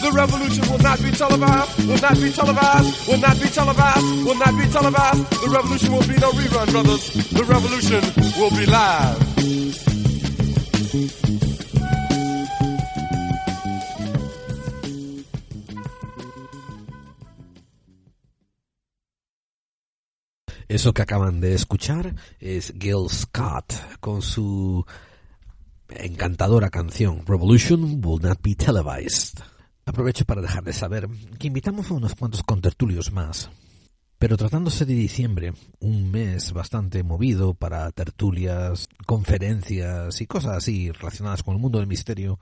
The 0.00 0.10
revolution 0.12 0.64
will 0.70 0.78
not 0.78 1.02
be 1.02 1.10
televised, 1.10 1.86
will 1.86 2.00
not 2.00 2.16
be 2.20 2.30
televised, 2.32 3.08
will 3.08 3.18
not 3.18 3.38
be 3.40 3.48
televised, 3.48 4.24
will 4.24 4.34
not 4.34 4.56
be 4.56 4.66
televised. 4.72 5.30
The 5.42 5.50
revolution 5.50 5.92
will 5.92 6.08
be 6.08 6.16
no 6.16 6.30
rerun, 6.32 6.70
brothers. 6.72 7.12
The 7.28 7.44
revolution 7.44 8.00
will 8.40 8.50
be 8.50 8.64
live. 8.64 9.30
Eso 20.70 20.94
que 20.94 21.02
acaban 21.02 21.40
de 21.40 21.52
escuchar 21.54 22.14
es 22.38 22.72
Gil 22.78 23.10
Scott 23.10 23.74
con 23.98 24.22
su 24.22 24.86
encantadora 25.90 26.70
canción 26.70 27.26
Revolution 27.26 28.00
Will 28.02 28.22
Not 28.22 28.38
Be 28.40 28.54
Televised. 28.54 29.49
Aprovecho 29.90 30.24
para 30.24 30.40
dejarles 30.40 30.76
saber 30.76 31.08
que 31.40 31.48
invitamos 31.48 31.90
a 31.90 31.94
unos 31.94 32.14
cuantos 32.14 32.44
contertulios 32.44 33.10
más. 33.10 33.50
Pero 34.20 34.36
tratándose 34.36 34.84
de 34.86 34.94
diciembre, 34.94 35.52
un 35.80 36.12
mes 36.12 36.52
bastante 36.52 37.02
movido 37.02 37.54
para 37.54 37.90
tertulias, 37.90 38.88
conferencias 39.04 40.20
y 40.20 40.28
cosas 40.28 40.58
así 40.58 40.92
relacionadas 40.92 41.42
con 41.42 41.56
el 41.56 41.60
mundo 41.60 41.80
del 41.80 41.88
misterio, 41.88 42.38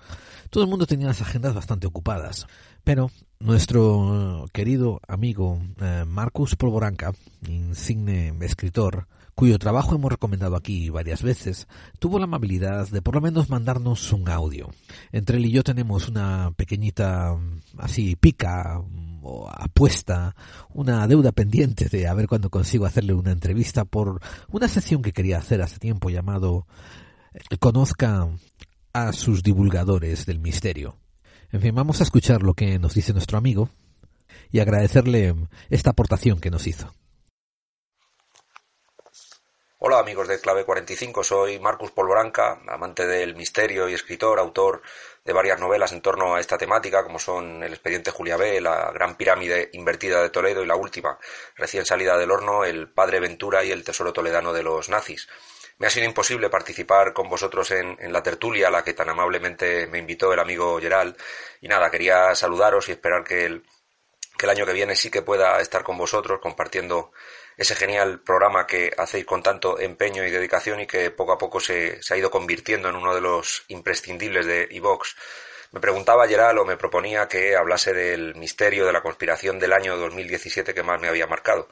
todo 0.50 0.62
el 0.62 0.68
mundo 0.68 0.86
tenía 0.86 1.06
las 1.06 1.22
agendas 1.22 1.54
bastante 1.54 1.86
ocupadas. 1.86 2.46
Pero 2.84 3.10
nuestro 3.40 4.44
querido 4.52 5.00
amigo 5.08 5.58
eh, 5.80 6.04
Marcus 6.06 6.54
Polvoranca, 6.54 7.14
insigne 7.48 8.34
escritor, 8.42 9.08
cuyo 9.38 9.56
trabajo 9.60 9.94
hemos 9.94 10.10
recomendado 10.10 10.56
aquí 10.56 10.90
varias 10.90 11.22
veces, 11.22 11.68
tuvo 12.00 12.18
la 12.18 12.24
amabilidad 12.24 12.88
de 12.88 13.00
por 13.00 13.14
lo 13.14 13.20
menos 13.20 13.48
mandarnos 13.48 14.12
un 14.12 14.28
audio. 14.28 14.68
Entre 15.12 15.36
él 15.36 15.46
y 15.46 15.52
yo 15.52 15.62
tenemos 15.62 16.08
una 16.08 16.50
pequeñita, 16.56 17.38
así, 17.76 18.16
pica 18.16 18.82
o 19.22 19.48
apuesta, 19.48 20.34
una 20.70 21.06
deuda 21.06 21.30
pendiente 21.30 21.88
de 21.88 22.08
a 22.08 22.14
ver 22.14 22.26
cuándo 22.26 22.50
consigo 22.50 22.84
hacerle 22.84 23.14
una 23.14 23.30
entrevista 23.30 23.84
por 23.84 24.20
una 24.48 24.66
sección 24.66 25.02
que 25.02 25.12
quería 25.12 25.38
hacer 25.38 25.62
hace 25.62 25.78
tiempo 25.78 26.10
llamado 26.10 26.66
eh, 27.32 27.58
Conozca 27.58 28.28
a 28.92 29.12
sus 29.12 29.44
divulgadores 29.44 30.26
del 30.26 30.40
misterio. 30.40 30.96
En 31.52 31.60
fin, 31.60 31.76
vamos 31.76 32.00
a 32.00 32.02
escuchar 32.02 32.42
lo 32.42 32.54
que 32.54 32.80
nos 32.80 32.94
dice 32.94 33.12
nuestro 33.12 33.38
amigo 33.38 33.70
y 34.50 34.58
agradecerle 34.58 35.36
esta 35.70 35.90
aportación 35.90 36.40
que 36.40 36.50
nos 36.50 36.66
hizo. 36.66 36.92
Hola 39.80 40.00
amigos 40.00 40.26
de 40.26 40.40
Clave 40.40 40.64
45, 40.64 41.22
soy 41.22 41.60
Marcus 41.60 41.92
Polvoranca, 41.92 42.60
amante 42.66 43.06
del 43.06 43.36
misterio 43.36 43.88
y 43.88 43.94
escritor, 43.94 44.40
autor 44.40 44.82
de 45.24 45.32
varias 45.32 45.60
novelas 45.60 45.92
en 45.92 46.02
torno 46.02 46.34
a 46.34 46.40
esta 46.40 46.58
temática, 46.58 47.04
como 47.04 47.20
son 47.20 47.62
El 47.62 47.74
expediente 47.74 48.10
Julia 48.10 48.36
B, 48.36 48.60
La 48.60 48.90
gran 48.90 49.16
pirámide 49.16 49.70
invertida 49.74 50.20
de 50.20 50.30
Toledo 50.30 50.64
y 50.64 50.66
la 50.66 50.74
última, 50.74 51.16
recién 51.54 51.86
salida 51.86 52.18
del 52.18 52.32
horno, 52.32 52.64
El 52.64 52.90
padre 52.90 53.20
Ventura 53.20 53.62
y 53.62 53.70
El 53.70 53.84
tesoro 53.84 54.12
toledano 54.12 54.52
de 54.52 54.64
los 54.64 54.88
nazis. 54.88 55.28
Me 55.78 55.86
ha 55.86 55.90
sido 55.90 56.06
imposible 56.06 56.50
participar 56.50 57.12
con 57.12 57.28
vosotros 57.28 57.70
en, 57.70 57.96
en, 58.00 58.12
la 58.12 58.24
tertulia 58.24 58.66
a 58.66 58.72
la 58.72 58.82
que 58.82 58.94
tan 58.94 59.08
amablemente 59.08 59.86
me 59.86 59.98
invitó 59.98 60.32
el 60.32 60.40
amigo 60.40 60.80
Gerald. 60.80 61.16
Y 61.60 61.68
nada, 61.68 61.88
quería 61.88 62.34
saludaros 62.34 62.88
y 62.88 62.92
esperar 62.92 63.22
que 63.22 63.44
el, 63.44 63.62
que 64.36 64.46
el 64.46 64.50
año 64.50 64.66
que 64.66 64.72
viene 64.72 64.96
sí 64.96 65.08
que 65.08 65.22
pueda 65.22 65.60
estar 65.60 65.84
con 65.84 65.96
vosotros 65.96 66.40
compartiendo 66.40 67.12
ese 67.58 67.74
genial 67.74 68.20
programa 68.20 68.68
que 68.68 68.92
hacéis 68.96 69.26
con 69.26 69.42
tanto 69.42 69.80
empeño 69.80 70.24
y 70.24 70.30
dedicación 70.30 70.78
y 70.78 70.86
que 70.86 71.10
poco 71.10 71.32
a 71.32 71.38
poco 71.38 71.58
se, 71.58 72.00
ha 72.08 72.16
ido 72.16 72.30
convirtiendo 72.30 72.88
en 72.88 72.94
uno 72.94 73.12
de 73.12 73.20
los 73.20 73.64
imprescindibles 73.66 74.46
de 74.46 74.68
iVox. 74.70 75.16
Me 75.72 75.80
preguntaba 75.80 76.28
Gerald 76.28 76.60
o 76.60 76.64
me 76.64 76.76
proponía 76.76 77.26
que 77.26 77.56
hablase 77.56 77.92
del 77.92 78.36
misterio 78.36 78.86
de 78.86 78.92
la 78.92 79.02
conspiración 79.02 79.58
del 79.58 79.72
año 79.72 79.96
2017 79.96 80.72
que 80.72 80.82
más 80.84 81.00
me 81.00 81.08
había 81.08 81.26
marcado. 81.26 81.68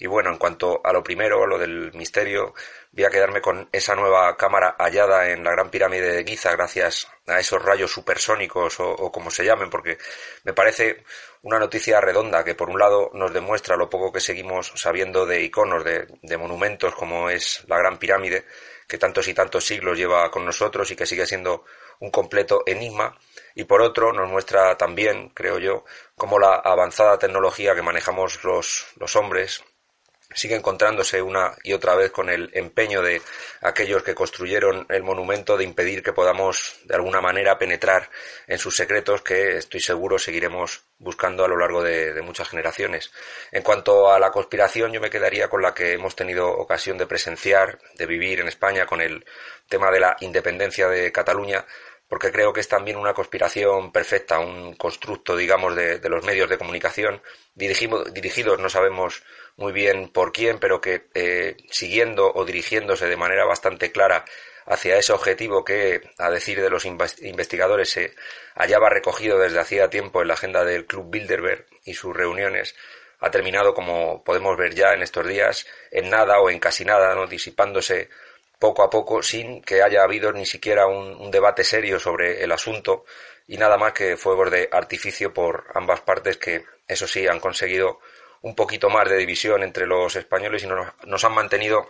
Y 0.00 0.06
bueno, 0.06 0.30
en 0.30 0.38
cuanto 0.38 0.80
a 0.84 0.92
lo 0.92 1.02
primero, 1.02 1.44
lo 1.44 1.58
del 1.58 1.92
misterio, 1.94 2.54
voy 2.92 3.04
a 3.04 3.10
quedarme 3.10 3.40
con 3.40 3.68
esa 3.72 3.96
nueva 3.96 4.36
cámara 4.36 4.76
hallada 4.78 5.28
en 5.30 5.42
la 5.42 5.50
Gran 5.50 5.70
Pirámide 5.70 6.12
de 6.12 6.24
Giza 6.24 6.52
gracias 6.52 7.08
a 7.26 7.40
esos 7.40 7.60
rayos 7.60 7.90
supersónicos 7.90 8.78
o, 8.78 9.10
como 9.10 9.32
se 9.32 9.44
llamen, 9.44 9.70
porque 9.70 9.98
me 10.44 10.52
parece 10.52 11.04
una 11.42 11.58
noticia 11.58 12.00
redonda 12.00 12.44
que 12.44 12.54
por 12.54 12.70
un 12.70 12.78
lado 12.78 13.10
nos 13.12 13.32
demuestra 13.32 13.76
lo 13.76 13.90
poco 13.90 14.12
que 14.12 14.20
seguimos 14.20 14.72
sabiendo 14.76 15.26
de 15.26 15.42
iconos, 15.42 15.82
de, 15.82 16.06
de 16.22 16.36
monumentos 16.36 16.94
como 16.94 17.28
es 17.28 17.64
la 17.66 17.78
Gran 17.78 17.98
Pirámide, 17.98 18.44
que 18.86 18.98
tantos 18.98 19.26
y 19.26 19.34
tantos 19.34 19.66
siglos 19.66 19.98
lleva 19.98 20.30
con 20.30 20.44
nosotros 20.44 20.88
y 20.92 20.96
que 20.96 21.06
sigue 21.06 21.26
siendo 21.26 21.64
un 21.98 22.12
completo 22.12 22.62
enigma, 22.66 23.18
y 23.56 23.64
por 23.64 23.82
otro 23.82 24.12
nos 24.12 24.30
muestra 24.30 24.76
también, 24.78 25.30
creo 25.30 25.58
yo, 25.58 25.84
cómo 26.14 26.38
la 26.38 26.54
avanzada 26.54 27.18
tecnología 27.18 27.74
que 27.74 27.82
manejamos 27.82 28.44
los, 28.44 28.86
los 28.96 29.16
hombres 29.16 29.64
sigue 30.34 30.56
encontrándose 30.56 31.22
una 31.22 31.56
y 31.62 31.72
otra 31.72 31.94
vez 31.94 32.10
con 32.10 32.28
el 32.28 32.50
empeño 32.52 33.02
de 33.02 33.22
aquellos 33.62 34.02
que 34.02 34.14
construyeron 34.14 34.86
el 34.90 35.02
monumento 35.02 35.56
de 35.56 35.64
impedir 35.64 36.02
que 36.02 36.12
podamos 36.12 36.80
de 36.84 36.94
alguna 36.94 37.20
manera 37.20 37.58
penetrar 37.58 38.10
en 38.46 38.58
sus 38.58 38.76
secretos 38.76 39.22
que 39.22 39.56
estoy 39.56 39.80
seguro 39.80 40.18
seguiremos 40.18 40.82
buscando 40.98 41.44
a 41.44 41.48
lo 41.48 41.56
largo 41.56 41.82
de, 41.82 42.12
de, 42.12 42.22
muchas 42.22 42.48
generaciones. 42.48 43.12
En 43.52 43.62
cuanto 43.62 44.10
a 44.10 44.18
la 44.18 44.30
conspiración, 44.30 44.92
yo 44.92 45.00
me 45.00 45.10
quedaría 45.10 45.48
con 45.48 45.62
la 45.62 45.72
que 45.72 45.92
hemos 45.92 46.16
tenido 46.16 46.48
ocasión 46.48 46.98
de 46.98 47.06
presenciar, 47.06 47.78
de 47.94 48.06
vivir 48.06 48.40
en 48.40 48.48
España 48.48 48.84
con 48.84 49.00
el 49.00 49.24
tema 49.68 49.90
de 49.90 50.00
la 50.00 50.16
independencia 50.20 50.88
de 50.88 51.12
Cataluña, 51.12 51.64
porque 52.08 52.32
creo 52.32 52.52
que 52.52 52.60
es 52.60 52.68
también 52.68 52.96
una 52.96 53.12
conspiración 53.12 53.92
perfecta, 53.92 54.38
un 54.38 54.74
constructo, 54.74 55.36
digamos, 55.36 55.76
de, 55.76 56.00
los 56.08 56.24
medios 56.24 56.48
de 56.48 56.56
comunicación, 56.56 57.22
dirigidos 57.54 58.58
no 58.58 58.70
sabemos 58.70 59.22
muy 59.56 59.72
bien 59.72 60.08
por 60.08 60.32
quién, 60.32 60.58
pero 60.58 60.80
que 60.80 61.08
eh, 61.14 61.56
siguiendo 61.70 62.32
o 62.32 62.44
dirigiéndose 62.44 63.06
de 63.06 63.16
manera 63.16 63.44
bastante 63.44 63.92
clara 63.92 64.24
hacia 64.64 64.96
ese 64.98 65.12
objetivo 65.12 65.64
que, 65.64 66.00
a 66.18 66.30
decir 66.30 66.60
de 66.60 66.70
los 66.70 66.84
investigadores, 66.86 67.90
se 67.90 68.14
hallaba 68.54 68.88
recogido 68.88 69.38
desde 69.38 69.60
hacía 69.60 69.90
tiempo 69.90 70.22
en 70.22 70.28
la 70.28 70.34
agenda 70.34 70.64
del 70.64 70.86
Club 70.86 71.10
Bilderberg 71.10 71.66
y 71.84 71.94
sus 71.94 72.16
reuniones, 72.16 72.74
ha 73.20 73.30
terminado, 73.30 73.74
como 73.74 74.22
podemos 74.22 74.56
ver 74.56 74.74
ya 74.74 74.92
en 74.92 75.02
estos 75.02 75.26
días, 75.26 75.66
en 75.90 76.08
nada 76.08 76.40
o 76.40 76.50
en 76.50 76.58
casi 76.60 76.84
nada, 76.84 77.14
¿no? 77.14 77.26
disipándose 77.26 78.08
poco 78.58 78.82
a 78.82 78.90
poco 78.90 79.22
sin 79.22 79.62
que 79.62 79.82
haya 79.82 80.02
habido 80.02 80.32
ni 80.32 80.46
siquiera 80.46 80.86
un, 80.86 81.30
debate 81.30 81.64
serio 81.64 82.00
sobre 82.00 82.42
el 82.42 82.52
asunto 82.52 83.04
y 83.46 83.56
nada 83.56 83.78
más 83.78 83.92
que 83.92 84.16
fuegos 84.16 84.50
de 84.50 84.68
artificio 84.72 85.32
por 85.32 85.66
ambas 85.74 86.00
partes 86.00 86.36
que, 86.36 86.64
eso 86.86 87.06
sí, 87.06 87.26
han 87.26 87.40
conseguido 87.40 88.00
un 88.42 88.54
poquito 88.54 88.88
más 88.90 89.08
de 89.08 89.16
división 89.16 89.62
entre 89.62 89.86
los 89.86 90.16
españoles 90.16 90.62
y 90.64 90.66
nos, 90.66 90.86
nos 91.04 91.24
han 91.24 91.32
mantenido 91.32 91.88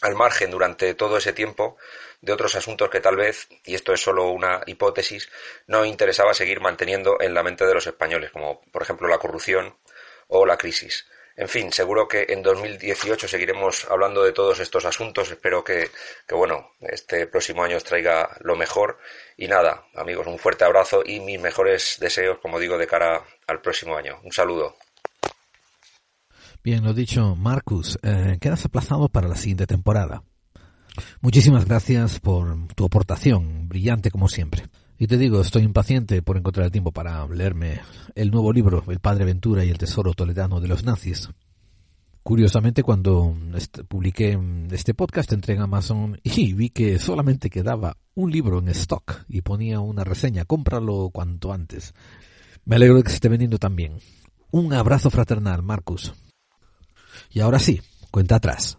al 0.00 0.14
margen 0.14 0.50
durante 0.50 0.94
todo 0.94 1.16
ese 1.16 1.32
tiempo 1.32 1.76
de 2.20 2.32
otros 2.32 2.54
asuntos 2.56 2.90
que 2.90 3.00
tal 3.00 3.16
vez, 3.16 3.48
y 3.64 3.74
esto 3.74 3.92
es 3.92 4.00
solo 4.00 4.28
una 4.30 4.62
hipótesis, 4.66 5.28
no 5.66 5.84
interesaba 5.84 6.34
seguir 6.34 6.60
manteniendo 6.60 7.20
en 7.20 7.34
la 7.34 7.42
mente 7.42 7.66
de 7.66 7.74
los 7.74 7.86
españoles, 7.86 8.30
como 8.30 8.62
por 8.72 8.82
ejemplo 8.82 9.08
la 9.08 9.18
corrupción 9.18 9.76
o 10.28 10.46
la 10.46 10.56
crisis. 10.56 11.06
En 11.36 11.48
fin, 11.48 11.72
seguro 11.72 12.06
que 12.06 12.26
en 12.28 12.42
2018 12.42 13.26
seguiremos 13.26 13.86
hablando 13.90 14.22
de 14.22 14.32
todos 14.32 14.60
estos 14.60 14.84
asuntos. 14.84 15.30
Espero 15.30 15.64
que, 15.64 15.90
que, 16.26 16.34
bueno, 16.34 16.72
este 16.80 17.26
próximo 17.26 17.64
año 17.64 17.76
os 17.76 17.84
traiga 17.84 18.36
lo 18.40 18.54
mejor. 18.54 18.98
Y 19.36 19.48
nada, 19.48 19.86
amigos, 19.94 20.26
un 20.26 20.38
fuerte 20.38 20.64
abrazo 20.64 21.02
y 21.04 21.20
mis 21.20 21.40
mejores 21.40 21.96
deseos, 21.98 22.38
como 22.40 22.58
digo, 22.58 22.76
de 22.76 22.86
cara 22.86 23.24
al 23.46 23.60
próximo 23.60 23.96
año. 23.96 24.20
Un 24.22 24.32
saludo. 24.32 24.76
Bien, 26.62 26.84
lo 26.84 26.92
dicho, 26.92 27.34
Marcus, 27.34 27.98
eh, 28.02 28.38
quedas 28.40 28.64
aplazado 28.64 29.08
para 29.08 29.26
la 29.26 29.36
siguiente 29.36 29.66
temporada. 29.66 30.22
Muchísimas 31.20 31.64
gracias 31.64 32.20
por 32.20 32.68
tu 32.74 32.84
aportación, 32.84 33.68
brillante 33.68 34.10
como 34.10 34.28
siempre. 34.28 34.64
Y 35.02 35.08
te 35.08 35.18
digo, 35.18 35.40
estoy 35.40 35.64
impaciente 35.64 36.22
por 36.22 36.36
encontrar 36.36 36.66
el 36.66 36.70
tiempo 36.70 36.92
para 36.92 37.26
leerme 37.26 37.80
el 38.14 38.30
nuevo 38.30 38.52
libro, 38.52 38.84
El 38.86 39.00
Padre 39.00 39.24
Ventura 39.24 39.64
y 39.64 39.68
el 39.68 39.76
Tesoro 39.76 40.14
Toledano 40.14 40.60
de 40.60 40.68
los 40.68 40.84
Nazis. 40.84 41.28
Curiosamente, 42.22 42.84
cuando 42.84 43.36
publiqué 43.88 44.38
este 44.70 44.94
podcast 44.94 45.32
entré 45.32 45.54
en 45.54 45.62
Amazon 45.62 46.20
y 46.22 46.52
vi 46.52 46.70
que 46.70 47.00
solamente 47.00 47.50
quedaba 47.50 47.96
un 48.14 48.30
libro 48.30 48.60
en 48.60 48.68
stock 48.68 49.24
y 49.28 49.40
ponía 49.40 49.80
una 49.80 50.04
reseña, 50.04 50.44
cómpralo 50.44 51.10
cuanto 51.12 51.52
antes. 51.52 51.94
Me 52.64 52.76
alegro 52.76 52.98
de 52.98 53.02
que 53.02 53.10
se 53.10 53.16
esté 53.16 53.28
vendiendo 53.28 53.58
también. 53.58 53.94
Un 54.52 54.72
abrazo 54.72 55.10
fraternal, 55.10 55.64
Marcus. 55.64 56.12
Y 57.32 57.40
ahora 57.40 57.58
sí, 57.58 57.82
cuenta 58.12 58.36
atrás. 58.36 58.78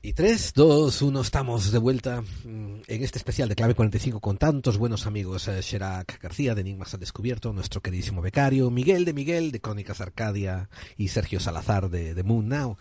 Y 0.00 0.12
3, 0.12 0.52
2, 0.54 1.02
1, 1.02 1.20
estamos 1.20 1.72
de 1.72 1.78
vuelta 1.78 2.22
en 2.44 2.82
este 2.86 3.18
especial 3.18 3.48
de 3.48 3.56
Clave 3.56 3.74
45 3.74 4.20
con 4.20 4.38
tantos 4.38 4.78
buenos 4.78 5.06
amigos. 5.08 5.48
Eh, 5.48 5.60
Sherak 5.60 6.22
García 6.22 6.54
de 6.54 6.60
Enigmas 6.60 6.94
al 6.94 7.00
Descubierto, 7.00 7.52
nuestro 7.52 7.80
queridísimo 7.80 8.22
becario, 8.22 8.70
Miguel 8.70 9.04
de 9.04 9.12
Miguel 9.12 9.50
de 9.50 9.60
Crónicas 9.60 10.00
Arcadia 10.00 10.70
y 10.96 11.08
Sergio 11.08 11.40
Salazar 11.40 11.90
de, 11.90 12.14
de 12.14 12.22
Moon 12.22 12.48
Now. 12.48 12.76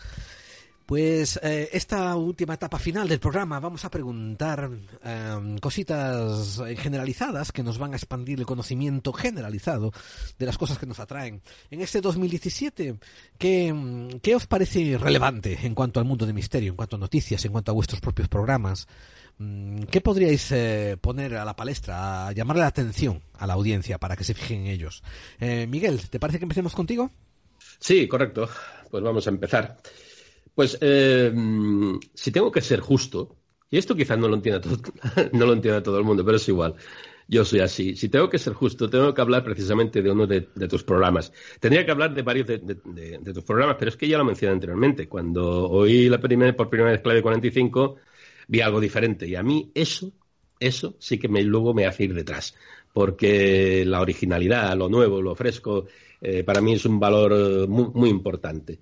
Pues 0.88 1.38
eh, 1.44 1.68
esta 1.74 2.16
última 2.16 2.54
etapa 2.54 2.80
final 2.80 3.10
del 3.10 3.20
programa 3.20 3.60
vamos 3.60 3.84
a 3.84 3.92
preguntar 3.92 4.70
eh, 5.04 5.56
cositas 5.62 6.64
generalizadas 6.78 7.52
que 7.52 7.62
nos 7.62 7.78
van 7.78 7.92
a 7.92 7.98
expandir 7.98 8.40
el 8.40 8.46
conocimiento 8.46 9.12
generalizado 9.12 9.92
de 10.40 10.46
las 10.46 10.58
cosas 10.58 10.78
que 10.78 10.86
nos 10.86 11.02
atraen. 11.02 11.42
En 11.72 11.82
este 11.82 12.00
2017, 12.00 12.96
¿qué, 13.38 14.18
¿qué 14.24 14.34
os 14.34 14.48
parece 14.48 14.98
relevante 14.98 15.60
en 15.64 15.76
cuanto 15.76 16.00
al 16.00 16.06
mundo 16.06 16.26
de 16.26 16.32
misterio, 16.32 16.70
en 16.70 16.78
cuanto 16.78 16.96
a 16.96 17.00
noticias, 17.00 17.44
en 17.44 17.52
cuanto 17.52 17.72
a 17.72 17.76
vuestros 17.76 18.00
propios 18.00 18.30
programas? 18.30 18.88
Mm, 19.40 19.84
¿Qué 19.92 20.00
podríais 20.00 20.50
eh, 20.54 20.96
poner 21.02 21.36
a 21.36 21.44
la 21.44 21.58
palestra, 21.58 22.28
a 22.28 22.32
llamarle 22.32 22.62
la 22.62 22.68
atención 22.68 23.22
a 23.34 23.46
la 23.46 23.56
audiencia 23.56 23.98
para 23.98 24.16
que 24.16 24.24
se 24.24 24.34
fijen 24.34 24.62
en 24.62 24.68
ellos? 24.68 25.04
Eh, 25.42 25.68
Miguel, 25.68 26.10
¿te 26.10 26.18
parece 26.18 26.40
que 26.40 26.46
empecemos 26.46 26.74
contigo? 26.74 27.12
Sí, 27.78 28.08
correcto. 28.08 28.48
Pues 28.90 29.04
vamos 29.04 29.28
a 29.28 29.32
empezar. 29.32 29.78
Pues 30.58 30.76
eh, 30.82 31.32
si 32.16 32.32
tengo 32.32 32.52
que 32.52 32.62
ser 32.62 32.80
justo, 32.80 33.36
y 33.70 33.78
esto 33.78 33.96
quizás 33.96 34.18
no 34.18 34.28
lo 34.28 34.34
entienda 34.34 34.60
todo, 34.60 34.78
no 35.34 35.46
lo 35.46 35.54
entienda 35.54 35.84
todo 35.84 36.00
el 36.00 36.04
mundo, 36.04 36.26
pero 36.26 36.38
es 36.38 36.50
igual. 36.50 36.74
Yo 37.28 37.46
soy 37.46 37.60
así. 37.60 37.96
Si 37.96 38.10
tengo 38.10 38.28
que 38.28 38.40
ser 38.40 38.54
justo, 38.54 38.90
tengo 38.90 39.14
que 39.14 39.22
hablar 39.22 39.44
precisamente 39.44 40.02
de 40.02 40.10
uno 40.10 40.26
de, 40.26 40.42
tus 40.68 40.84
programas. 40.84 41.32
Tendría 41.60 41.86
que 41.86 41.92
hablar 41.92 42.16
de 42.16 42.24
varios 42.24 42.48
de, 42.48 42.58
tus 43.36 43.44
programas, 43.44 43.76
pero 43.78 43.90
es 43.90 43.98
que 43.98 44.08
ya 44.08 44.18
lo 44.18 44.26
mencioné 44.26 44.54
anteriormente. 44.54 45.08
Cuando 45.08 45.70
oí 45.70 46.10
la 46.10 46.20
primera, 46.20 46.56
por 46.56 46.72
primera 46.72 46.90
vez 46.90 47.02
Clave 47.02 47.22
45, 47.22 47.98
vi 48.48 48.60
algo 48.60 48.80
diferente. 48.80 49.28
Y 49.28 49.36
a 49.36 49.44
mí 49.44 49.72
eso, 49.76 50.12
eso 50.60 50.96
sí 50.98 51.20
que 51.20 51.28
me, 51.28 51.44
luego 51.44 51.76
me 51.76 51.86
hace 51.86 52.06
ir 52.06 52.16
detrás. 52.16 52.56
Porque 52.92 53.86
la 53.86 54.02
originalidad, 54.02 54.76
lo 54.76 54.90
nuevo, 54.90 55.22
lo 55.22 55.36
fresco, 55.36 55.86
eh, 56.20 56.44
para 56.44 56.62
mí 56.62 56.74
es 56.74 56.86
un 56.86 57.00
valor 57.00 57.68
muy, 57.68 57.92
muy 57.94 58.10
importante. 58.10 58.80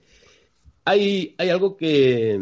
Hay, 0.85 1.33
hay 1.39 1.49
algo 1.49 1.75
que, 1.75 2.39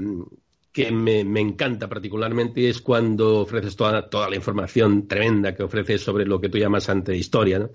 me, 0.92 1.40
encanta 1.40 1.88
particularmente 1.88 2.68
es 2.68 2.82
cuando 2.82 3.40
ofreces 3.40 3.76
toda, 3.78 4.10
toda, 4.10 4.30
la 4.30 4.36
información 4.36 5.08
tremenda 5.08 5.56
que 5.56 5.64
ofreces 5.64 6.02
sobre 6.02 6.26
lo 6.26 6.42
que 6.42 6.50
tú 6.50 6.58
llamas 6.58 6.90
antehistoria, 6.90 7.60
¿no? 7.60 7.70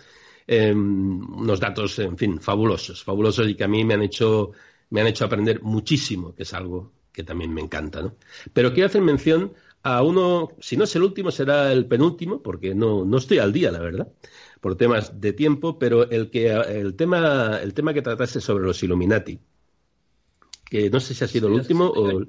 Eh, 0.46 0.72
unos 0.72 1.60
datos, 1.60 1.98
en 1.98 2.16
fin, 2.18 2.40
fabulosos, 2.40 3.02
fabulosos 3.02 3.48
y 3.48 3.54
que 3.54 3.64
a 3.64 3.68
mí 3.68 3.84
me 3.84 3.94
han 3.94 4.02
hecho, 4.02 4.52
me 4.90 5.00
han 5.00 5.06
hecho 5.06 5.24
aprender 5.24 5.62
muchísimo, 5.62 6.34
que 6.34 6.42
es 6.42 6.54
algo 6.54 6.92
que 7.12 7.22
también 7.22 7.52
me 7.52 7.62
encanta, 7.62 8.02
¿no? 8.02 8.16
Pero 8.52 8.72
quiero 8.72 8.88
hacer 8.88 9.02
mención 9.02 9.54
a 9.82 10.02
uno, 10.02 10.50
si 10.60 10.76
no 10.76 10.84
es 10.84 10.96
el 10.96 11.02
último, 11.02 11.30
será 11.30 11.72
el 11.72 11.86
penúltimo, 11.86 12.42
porque 12.42 12.74
no, 12.74 13.04
no 13.04 13.16
estoy 13.18 13.38
al 13.38 13.52
día, 13.52 13.70
la 13.72 13.80
verdad, 13.80 14.08
por 14.60 14.76
temas 14.76 15.20
de 15.20 15.32
tiempo, 15.32 15.78
pero 15.78 16.10
el, 16.10 16.30
que, 16.30 16.48
el, 16.48 16.94
tema, 16.94 17.58
el 17.62 17.74
tema 17.74 17.94
que 17.94 18.02
trataste 18.02 18.40
sobre 18.40 18.64
los 18.64 18.82
Illuminati 18.82 19.40
que 20.68 20.90
no 20.90 21.00
sé 21.00 21.14
si 21.14 21.24
ha 21.24 21.28
sido 21.28 21.48
sí, 21.48 21.54
el 21.54 21.60
último 21.60 21.86
o... 21.86 22.26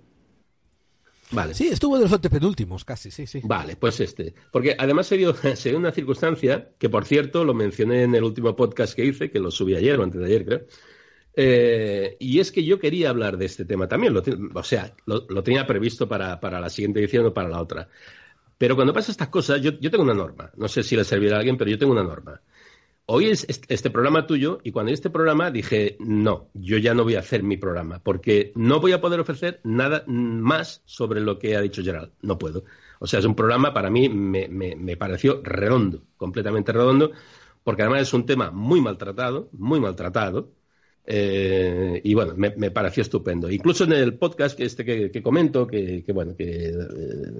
Vale. 1.31 1.53
Sí, 1.53 1.67
estuvo 1.67 1.95
de 1.97 2.03
los 2.03 2.13
antepenúltimos, 2.13 2.83
casi, 2.83 3.11
sí, 3.11 3.27
sí. 3.27 3.41
Vale, 3.43 3.75
pues 3.75 3.99
este. 3.99 4.33
Porque 4.51 4.75
además 4.77 5.05
se 5.05 5.17
dio, 5.17 5.35
se 5.55 5.69
dio, 5.69 5.77
una 5.77 5.91
circunstancia 5.91 6.69
que, 6.79 6.89
por 6.89 7.05
cierto, 7.05 7.43
lo 7.43 7.53
mencioné 7.53 8.03
en 8.03 8.15
el 8.15 8.23
último 8.23 8.55
podcast 8.55 8.95
que 8.95 9.05
hice, 9.05 9.29
que 9.29 9.39
lo 9.39 9.51
subí 9.51 9.75
ayer 9.75 9.99
o 9.99 10.03
antes 10.03 10.19
de 10.19 10.25
ayer, 10.25 10.45
creo. 10.45 10.61
Eh, 11.35 12.17
y 12.19 12.39
es 12.39 12.51
que 12.51 12.65
yo 12.65 12.79
quería 12.79 13.11
hablar 13.11 13.37
de 13.37 13.45
este 13.45 13.63
tema 13.63 13.87
también, 13.87 14.13
lo, 14.13 14.23
o 14.55 14.63
sea, 14.63 14.95
lo, 15.05 15.25
lo 15.29 15.43
tenía 15.43 15.67
previsto 15.67 16.09
para, 16.09 16.39
para, 16.39 16.59
la 16.59 16.69
siguiente 16.69 16.99
edición 16.99 17.27
o 17.27 17.33
para 17.33 17.47
la 17.47 17.61
otra. 17.61 17.87
Pero 18.57 18.75
cuando 18.75 18.93
pasan 18.93 19.11
estas 19.11 19.29
cosas, 19.29 19.61
yo, 19.61 19.79
yo 19.79 19.91
tengo 19.91 20.03
una 20.03 20.15
norma. 20.15 20.51
No 20.57 20.67
sé 20.67 20.81
si 20.81 20.95
le 20.95 21.03
servirá 21.03 21.35
a 21.35 21.39
alguien, 21.39 21.57
pero 21.57 21.69
yo 21.69 21.77
tengo 21.77 21.93
una 21.93 22.03
norma 22.03 22.41
es 23.17 23.47
este 23.49 23.89
programa 23.89 24.27
tuyo 24.27 24.59
y 24.63 24.71
cuando 24.71 24.91
este 24.91 25.09
programa 25.09 25.49
dije, 25.49 25.97
no, 25.99 26.49
yo 26.53 26.77
ya 26.77 26.93
no 26.93 27.03
voy 27.03 27.15
a 27.15 27.19
hacer 27.19 27.41
mi 27.41 27.57
programa 27.57 27.99
porque 28.03 28.51
no 28.55 28.79
voy 28.79 28.91
a 28.91 29.01
poder 29.01 29.19
ofrecer 29.19 29.59
nada 29.63 30.03
más 30.07 30.83
sobre 30.85 31.19
lo 31.19 31.39
que 31.39 31.55
ha 31.55 31.61
dicho 31.61 31.83
Gerald. 31.83 32.11
No 32.21 32.37
puedo. 32.37 32.65
O 32.99 33.07
sea, 33.07 33.19
es 33.19 33.25
un 33.25 33.35
programa 33.35 33.73
para 33.73 33.89
mí 33.89 34.09
me, 34.09 34.47
me, 34.47 34.97
pareció 34.97 35.41
redondo, 35.43 36.03
completamente 36.17 36.71
redondo, 36.71 37.11
porque 37.63 37.81
además 37.81 38.03
es 38.03 38.13
un 38.13 38.25
tema 38.25 38.51
muy 38.51 38.81
maltratado, 38.81 39.49
muy 39.53 39.79
maltratado, 39.79 40.51
eh, 41.05 42.01
y 42.03 42.13
bueno, 42.13 42.35
me, 42.35 42.71
pareció 42.71 43.01
estupendo. 43.01 43.49
Incluso 43.49 43.85
en 43.85 43.93
el 43.93 44.17
podcast 44.17 44.55
que 44.55 44.65
este 44.65 44.85
que, 44.85 45.23
comento, 45.23 45.65
que, 45.65 46.03
bueno, 46.13 46.35
que 46.35 46.67
eh, 46.67 46.73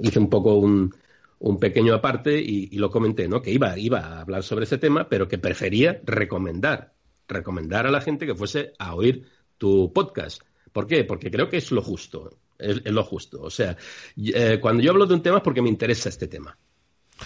hice 0.02 0.18
un 0.18 0.30
poco 0.30 0.56
un, 0.56 0.92
un 1.40 1.58
pequeño 1.60 1.94
aparte 1.94 2.40
y, 2.40 2.78
lo 2.78 2.92
comenté, 2.92 3.28
¿no? 3.28 3.42
Que 3.42 3.52
iba, 3.52 3.78
iba 3.78 4.00
a 4.00 4.22
hablar 4.22 4.44
sobre 4.44 4.66
ese 4.66 4.78
tema, 4.78 5.08
pero 5.08 5.28
que 5.28 5.38
prefería 5.38 6.02
recomendar, 6.04 6.94
recomendar 7.28 7.88
a 7.88 7.92
la 7.92 8.02
gente 8.02 8.26
que 8.26 8.36
fuese 8.36 8.74
a 8.78 8.94
oír 8.94 9.26
tu 9.58 9.92
podcast. 9.94 10.42
¿Por 10.72 10.86
qué? 10.86 11.04
Porque 11.06 11.32
creo 11.32 11.50
que 11.50 11.58
es 11.58 11.72
lo 11.72 11.82
justo, 11.82 12.38
es, 12.58 12.84
lo 12.86 13.04
justo. 13.04 13.42
O 13.42 13.50
sea, 13.50 13.78
eh, 14.18 14.60
cuando 14.62 14.84
yo 14.84 14.92
hablo 14.92 15.06
de 15.06 15.14
un 15.14 15.24
tema 15.24 15.38
es 15.38 15.44
porque 15.44 15.62
me 15.62 15.70
interesa 15.70 16.10
este 16.10 16.28
tema. 16.28 16.58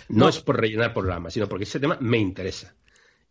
No, 0.10 0.30
es 0.30 0.40
por 0.40 0.60
rellenar 0.60 0.94
programas, 0.94 1.34
sino 1.34 1.48
porque 1.48 1.66
ese 1.66 1.80
tema 1.80 1.98
me 2.00 2.18
interesa. 2.18 2.76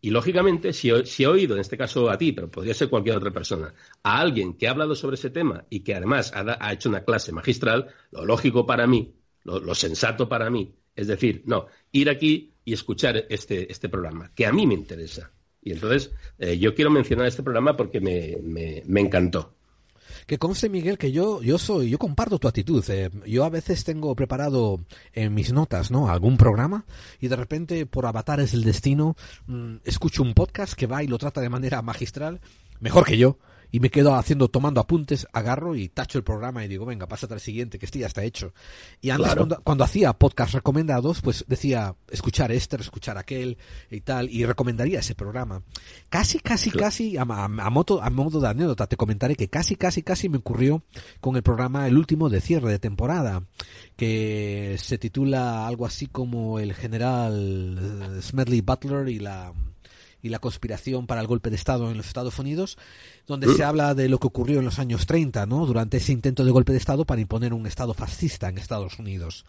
Y 0.01 0.09
lógicamente, 0.09 0.73
si, 0.73 0.89
he 0.89 1.27
oído, 1.27 1.55
en 1.55 1.61
este 1.61 1.77
caso 1.77 2.09
a 2.09 2.17
ti, 2.17 2.33
pero 2.33 2.51
podría 2.51 2.73
ser 2.73 2.89
cualquier 2.89 3.15
otra 3.15 3.31
persona, 3.31 3.73
a 4.03 4.19
alguien 4.19 4.55
que 4.55 4.67
ha 4.67 4.71
hablado 4.71 4.95
sobre 4.95 5.15
ese 5.15 5.29
tema 5.29 5.65
y 5.69 5.79
que 5.79 5.95
además 5.95 6.33
ha 6.35 6.73
hecho 6.73 6.89
una 6.89 7.05
clase 7.05 7.31
magistral, 7.31 7.87
lo 8.11 8.25
lógico 8.25 8.65
para 8.65 8.85
mí 8.85 9.13
lo, 9.43 9.75
sensato 9.75 10.29
para 10.29 10.49
mí. 10.49 10.75
Es 10.95 11.07
decir, 11.07 11.43
no, 11.45 11.67
ir 11.91 12.09
aquí 12.09 12.53
y 12.65 12.73
escuchar 12.73 13.25
este, 13.29 13.71
este 13.71 13.89
programa, 13.89 14.31
que 14.35 14.45
a 14.45 14.53
mí 14.53 14.67
me 14.67 14.73
interesa. 14.73 15.31
Y 15.61 15.71
entonces 15.71 16.11
eh, 16.39 16.57
yo 16.57 16.75
quiero 16.75 16.91
mencionar 16.91 17.27
este 17.27 17.43
programa 17.43 17.75
porque 17.75 17.99
me, 17.99 18.37
me, 18.85 19.01
encantó. 19.01 19.55
Que 20.27 20.37
conste, 20.37 20.69
Miguel, 20.69 20.97
que 20.97 21.11
yo, 21.11 21.41
yo 21.41 21.57
soy, 21.57 21.89
yo 21.89 21.97
comparto 21.97 22.37
tu 22.37 22.47
actitud. 22.47 22.83
Eh. 22.89 23.09
yo 23.25 23.43
a 23.43 23.49
veces 23.49 23.83
tengo 23.83 24.15
preparado 24.15 24.79
en 25.13 25.33
mis 25.33 25.51
notas, 25.51 25.89
¿no? 25.89 26.09
Algún 26.09 26.37
programa 26.37 26.85
y 27.19 27.27
de 27.27 27.35
repente, 27.35 27.85
por 27.85 28.05
avatares 28.05 28.51
del 28.51 28.63
destino, 28.63 29.15
mm, 29.47 29.77
escucho 29.85 30.21
un 30.21 30.33
podcast 30.33 30.73
que 30.73 30.87
va 30.87 31.03
y 31.03 31.07
lo 31.07 31.17
trata 31.17 31.41
de 31.41 31.49
manera 31.49 31.81
magistral, 31.81 32.41
mejor 32.79 33.05
que 33.05 33.17
yo, 33.17 33.37
y 33.73 33.79
me 33.79 33.89
quedo 33.89 34.13
haciendo, 34.13 34.49
tomando 34.49 34.79
apuntes, 34.79 35.25
agarro 35.33 35.75
y 35.75 35.89
tacho 35.89 36.19
el 36.19 36.23
programa 36.23 36.63
y 36.63 36.67
digo, 36.67 36.85
venga, 36.85 37.07
pásate 37.07 37.33
al 37.33 37.39
siguiente, 37.39 37.79
que 37.79 37.87
este 37.87 37.97
ya 37.97 38.05
está 38.05 38.23
hecho. 38.23 38.53
Y 39.01 39.09
antes, 39.09 39.33
cuando, 39.63 39.83
hacía 39.83 40.13
podcast 40.13 40.53
recomendados, 40.53 41.21
pues 41.21 41.43
decía, 41.47 41.95
escuchar 42.11 42.51
este, 42.51 42.75
escuchar 42.75 43.17
aquel 43.17 43.57
y 43.89 44.01
tal, 44.01 44.29
y 44.29 44.45
recomendaría 44.45 44.99
ese 44.99 45.15
programa. 45.15 45.63
Casi, 46.09 46.37
casi, 46.37 46.69
casi, 46.69 47.17
a, 47.17 47.25
modo, 47.25 48.03
a 48.03 48.11
modo 48.11 48.39
de 48.39 48.47
anécdota, 48.47 48.85
te 48.85 48.95
comentaré 48.95 49.35
que 49.35 49.47
casi, 49.47 49.75
casi, 49.75 50.03
casi 50.03 50.29
me 50.29 50.37
ocurrió 50.37 50.83
con 51.19 51.35
el 51.35 51.41
programa, 51.41 51.87
el 51.87 51.97
último 51.97 52.29
de 52.29 52.41
cierre 52.41 52.69
de 52.69 52.77
temporada, 52.77 53.41
que 53.95 54.75
se 54.77 54.99
titula 54.99 55.65
algo 55.65 55.87
así 55.87 56.05
como 56.05 56.59
El 56.59 56.75
General 56.75 58.19
Smedley 58.21 58.61
Butler 58.61 59.09
y 59.09 59.17
la 59.17 59.51
y 60.23 60.29
la 60.29 60.39
conspiración 60.39 61.05
para 61.05 61.21
el 61.21 61.27
golpe 61.27 61.51
de 61.51 61.57
Estado 61.57 61.91
en 61.91 61.97
los 61.97 62.07
Estados 62.07 62.39
Unidos, 62.39 62.77
donde 63.27 63.53
se 63.53 63.63
habla 63.63 63.93
de 63.93 64.09
lo 64.09 64.17
que 64.19 64.27
ocurrió 64.27 64.59
en 64.59 64.65
los 64.65 64.79
años 64.79 65.05
30, 65.05 65.45
¿no? 65.45 65.65
durante 65.67 65.97
ese 65.97 66.13
intento 66.13 66.43
de 66.45 66.51
golpe 66.51 66.71
de 66.71 66.79
Estado 66.79 67.05
para 67.05 67.21
imponer 67.21 67.53
un 67.53 67.67
Estado 67.67 67.93
fascista 67.93 68.49
en 68.49 68.57
Estados 68.57 68.97
Unidos. 68.97 69.45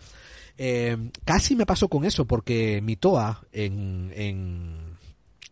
Eh, 0.58 1.10
casi 1.24 1.56
me 1.56 1.64
pasó 1.64 1.88
con 1.88 2.04
eso, 2.04 2.26
porque 2.26 2.80
Mitoa 2.82 3.44
en, 3.52 4.12
en 4.14 4.96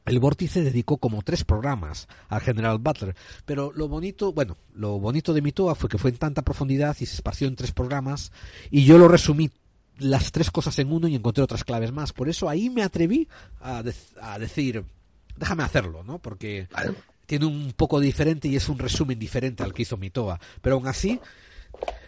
el 0.05 0.19
Vórtice 0.19 0.63
dedicó 0.63 0.97
como 0.97 1.23
tres 1.23 1.45
programas 1.45 2.09
al 2.29 2.41
general 2.41 2.79
Butler, 2.79 3.15
pero 3.45 3.73
lo 3.73 3.89
bonito, 3.89 4.33
bueno, 4.33 4.57
lo 4.75 4.99
bonito 4.99 5.33
de 5.33 5.43
Mitoa 5.43 5.77
fue 5.77 5.89
que 5.89 5.99
fue 5.99 6.11
en 6.11 6.17
tanta 6.17 6.43
profundidad 6.43 6.97
y 6.99 7.07
se 7.07 7.15
esparció 7.15 7.47
en 7.47 7.57
tres 7.57 7.73
programas 7.73 8.33
y 8.71 8.85
yo 8.85 8.99
lo 8.99 9.07
resumí 9.07 9.51
las 9.99 10.33
tres 10.33 10.51
cosas 10.51 10.79
en 10.79 10.93
uno 10.93 11.07
y 11.07 11.15
encontré 11.15 11.45
otras 11.45 11.65
claves 11.65 11.93
más. 11.93 12.13
Por 12.13 12.29
eso 12.29 12.49
ahí 12.49 12.71
me 12.71 12.83
atreví 12.83 13.29
a, 13.61 13.83
a 14.21 14.39
decir, 14.39 14.85
déjame 15.37 15.63
hacerlo, 15.63 16.03
¿no? 16.03 16.19
Porque 16.19 16.69
tiene 17.27 17.47
un 17.47 17.73
poco 17.73 18.01
diferente 18.01 18.49
y 18.49 18.57
es 18.57 18.69
un 18.69 18.79
resumen 18.79 19.19
diferente 19.19 19.63
al 19.63 19.73
que 19.73 19.83
hizo 19.83 19.97
Mitoa. 19.97 20.41
Pero 20.61 20.77
aún 20.77 20.87
así, 20.87 21.21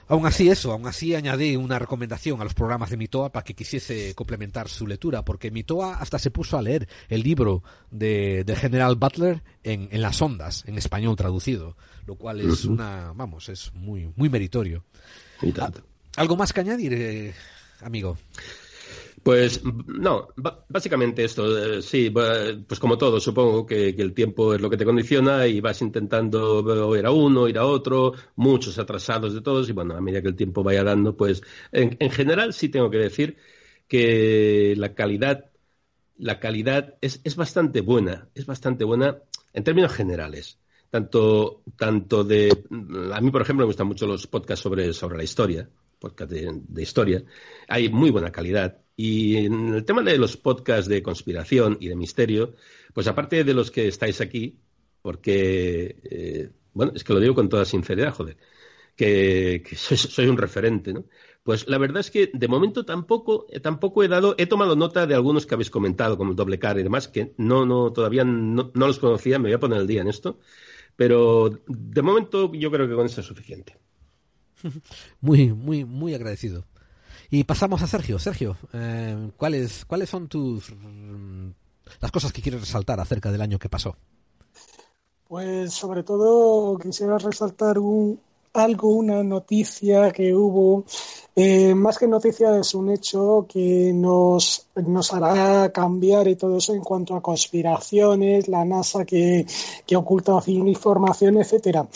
aún 0.09 0.27
así 0.27 0.49
eso, 0.49 0.73
aún 0.73 0.87
así 0.87 1.15
añadí 1.15 1.57
una 1.57 1.79
recomendación 1.79 2.41
a 2.41 2.45
los 2.45 2.55
programas 2.55 2.91
de 2.91 2.97
Mitoa 2.97 3.33
para 3.33 3.45
que 3.45 3.55
quisiese 3.55 4.15
complementar 4.15 4.69
su 4.69 4.87
lectura, 4.87 5.25
porque 5.25 5.51
Mitoa 5.51 5.97
hasta 5.97 6.19
se 6.19 6.31
puso 6.31 6.59
a 6.59 6.63
leer 6.63 6.89
el 7.09 7.23
libro 7.23 7.63
de, 7.91 8.45
General 8.57 8.97
Butler 8.97 9.43
en, 9.63 9.89
las 10.01 10.21
ondas, 10.21 10.65
en 10.67 10.77
español 10.77 11.17
traducido, 11.17 11.77
lo 12.07 12.17
cual 12.17 12.41
es 12.41 12.65
una, 12.65 13.13
vamos, 13.15 13.49
es 13.49 13.73
muy, 13.75 14.13
muy 14.17 14.29
meritorio. 14.29 14.85
¿Algo 16.17 16.37
más 16.37 16.53
que 16.53 16.61
añadir, 16.61 16.95
eh, 16.95 17.35
amigo? 17.81 18.17
Pues 19.25 19.63
no, 19.65 20.29
básicamente 20.69 21.25
esto, 21.25 21.79
eh, 21.79 21.81
sí, 21.81 22.11
pues 22.11 22.79
como 22.79 22.99
todo, 22.99 23.19
supongo 23.19 23.65
que, 23.65 23.89
el 23.89 24.13
tiempo 24.13 24.55
es 24.55 24.61
lo 24.61 24.69
que 24.69 24.77
te 24.77 24.85
condiciona 24.85 25.47
y 25.47 25.63
vas 25.63 25.81
intentando 25.81 26.95
ir 26.95 27.07
a 27.07 27.11
uno, 27.11 27.49
ir 27.49 27.57
a 27.57 27.65
otro, 27.65 28.13
muchos 28.37 28.79
atrasados 28.79 29.33
de 29.33 29.41
todos 29.41 29.67
y 29.71 29.73
bueno, 29.73 29.97
a 29.97 30.01
medida 30.03 30.21
que 30.21 30.29
el 30.29 30.37
tiempo 30.37 30.63
vaya 30.63 30.85
dando, 30.85 31.17
pues 31.17 31.43
en, 31.73 31.97
general 32.11 32.53
sí 32.53 32.69
tengo 32.69 32.91
que 32.91 32.99
decir 32.99 33.39
que 33.89 34.75
la 34.77 34.95
calidad, 34.95 35.51
la 36.19 36.39
calidad 36.39 36.97
es, 37.01 37.23
es 37.25 37.35
bastante 37.35 37.81
buena, 37.81 38.29
es 38.35 38.45
bastante 38.45 38.85
buena 38.85 39.23
en 39.55 39.65
términos 39.65 39.93
generales. 39.95 40.59
Tanto, 40.91 41.63
tanto 41.79 42.25
de, 42.25 42.51
a 43.13 43.21
mí 43.23 43.31
por 43.31 43.41
ejemplo 43.41 43.65
me 43.65 43.69
gustan 43.69 43.87
mucho 43.89 44.07
los 44.07 44.27
podcasts 44.27 44.63
sobre, 44.63 44.93
sobre 44.93 45.17
la 45.17 45.25
historia, 45.25 45.69
podcast 45.99 46.31
de, 46.31 46.83
historia, 46.83 47.25
hay 47.69 47.89
muy 47.89 48.11
buena 48.11 48.31
calidad. 48.31 48.84
Y 48.97 49.37
en 49.37 49.75
el 49.75 49.85
tema 49.85 50.03
de 50.03 50.19
los 50.19 50.37
podcasts 50.37 50.89
de 50.89 51.03
conspiración 51.03 51.79
y 51.81 51.89
de 51.89 51.97
misterio, 51.97 52.55
pues 52.93 53.09
aparte 53.09 53.43
de 53.45 53.55
los 53.55 53.71
que 53.71 53.89
estáis 53.89 54.21
aquí, 54.21 54.59
porque, 55.03 55.97
eh, 56.05 56.51
bueno, 56.73 56.93
es 56.95 57.05
que 57.05 57.13
lo 57.13 57.21
digo 57.21 57.35
con 57.35 57.49
toda 57.49 57.65
sinceridad, 57.65 58.15
joder, 58.15 58.37
que, 58.97 59.63
soy, 59.77 60.27
un 60.29 60.39
referente, 60.39 60.93
¿no? 60.93 61.05
Pues 61.43 61.69
la 61.69 61.77
verdad 61.77 62.01
es 62.01 62.11
que 62.11 62.31
de 62.33 62.49
momento 62.49 62.87
tampoco, 62.87 63.47
eh, 63.51 63.61
tampoco 63.61 64.03
he 64.03 64.09
dado, 64.09 64.35
he 64.39 64.47
tomado 64.47 64.77
nota 64.77 65.07
de 65.07 65.15
algunos 65.15 65.45
que 65.45 65.55
habéis 65.55 65.71
comentado, 65.71 66.17
como 66.17 66.31
el 66.31 66.37
doble 66.37 66.59
car 66.59 66.79
y 66.79 66.83
demás, 66.83 67.09
que 67.09 67.35
no, 67.37 67.67
no, 67.67 67.93
todavía 67.93 68.25
no, 68.25 68.71
no 68.73 68.87
los 68.87 68.99
conocía, 68.99 69.39
me 69.39 69.49
voy 69.49 69.55
a 69.55 69.61
poner 69.61 69.81
el 69.81 69.87
día 69.87 70.01
en 70.01 70.09
esto, 70.09 70.39
pero 70.97 71.51
de 71.67 72.03
momento 72.03 72.53
yo 72.55 72.71
creo 72.71 72.89
que 72.89 72.95
con 72.95 73.07
eso 73.07 73.21
es 73.21 73.27
suficiente. 73.27 73.77
Muy, 75.21 75.53
muy, 75.53 75.85
muy 75.85 76.15
agradecido. 76.15 76.65
Y 77.31 77.45
pasamos 77.45 77.83
a 77.83 77.87
Sergio. 77.87 78.19
Sergio, 78.19 78.57
eh, 78.73 79.31
¿cuáles, 79.37 79.85
¿cuáles 79.85 80.11
son 80.11 80.29
tus 80.29 80.71
mm, 80.71 81.51
las 82.01 82.11
cosas 82.11 82.33
que 82.33 82.43
quieres 82.43 82.61
resaltar 82.61 83.01
acerca 83.01 83.33
del 83.33 83.43
año 83.43 83.59
que 83.59 83.69
pasó? 83.69 83.97
Pues 85.29 85.73
sobre 85.73 86.03
todo 86.03 86.79
quisiera 86.79 87.19
resaltar 87.19 87.79
un, 87.79 88.21
algo, 88.55 88.89
una 88.89 89.23
noticia 89.23 90.13
que 90.13 90.35
hubo, 90.35 90.85
eh, 91.37 91.75
más 91.75 91.99
que 91.99 92.07
noticia 92.07 92.57
es 92.59 92.75
un 92.75 92.91
hecho 92.91 93.47
que 93.49 93.93
nos, 93.93 94.69
nos 94.77 95.13
hará 95.13 95.73
cambiar 95.73 96.29
y 96.29 96.37
todo 96.37 96.59
eso 96.59 96.75
en 96.75 96.83
cuanto 96.83 97.17
a 97.17 97.21
conspiraciones, 97.23 98.47
la 98.47 98.65
NASA 98.65 99.05
que, 99.05 99.45
que 99.85 99.97
oculta 99.97 100.41
información, 100.47 101.39
etcétera. 101.39 101.89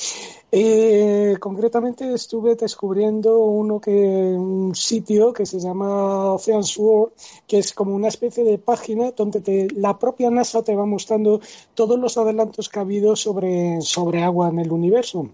Eh, 0.51 1.37
concretamente 1.39 2.13
estuve 2.13 2.57
descubriendo 2.57 3.39
uno 3.39 3.81
que 3.81 3.93
un 3.93 4.75
sitio 4.75 5.33
que 5.33 5.47
se 5.47 5.61
llama 5.61 6.33
Ocean's 6.33 6.77
World, 6.77 7.13
que 7.47 7.59
es 7.59 7.73
como 7.73 7.95
una 7.95 8.09
especie 8.09 8.43
de 8.43 8.59
página 8.59 9.13
donde 9.13 9.69
la 9.77 9.97
propia 9.99 10.31
NASA 10.31 10.63
te 10.63 10.75
va 10.75 10.87
mostrando 10.87 11.41
todos 11.75 11.99
los 11.99 12.17
adelantos 12.19 12.69
que 12.69 12.79
ha 12.81 12.83
habido 12.83 13.15
sobre, 13.15 13.81
sobre 13.83 14.25
agua 14.25 14.49
en 14.49 14.59
el 14.59 14.73
universo 14.73 15.29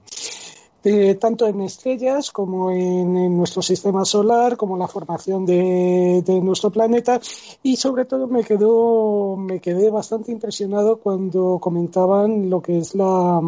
tanto 1.19 1.47
en 1.47 1.63
estrellas 1.63 2.31
como 2.31 2.71
en, 2.71 3.37
nuestro 3.37 3.63
sistema 3.63 4.05
solar, 4.05 4.57
como 4.57 4.77
la 4.77 4.89
formación 4.89 5.47
de, 5.47 6.23
nuestro 6.43 6.71
planeta. 6.71 7.21
Y 7.63 7.77
sobre 7.77 8.05
todo 8.05 8.27
me 8.27 8.45
quedó 8.45 9.37
me 9.37 9.61
quedé 9.61 9.91
bastante 9.91 10.33
impresionado 10.33 10.99
cuando 10.99 11.59
comentaban 11.61 12.51
lo 12.51 12.61
que 12.61 12.79
es 12.79 12.95
la, 12.95 13.41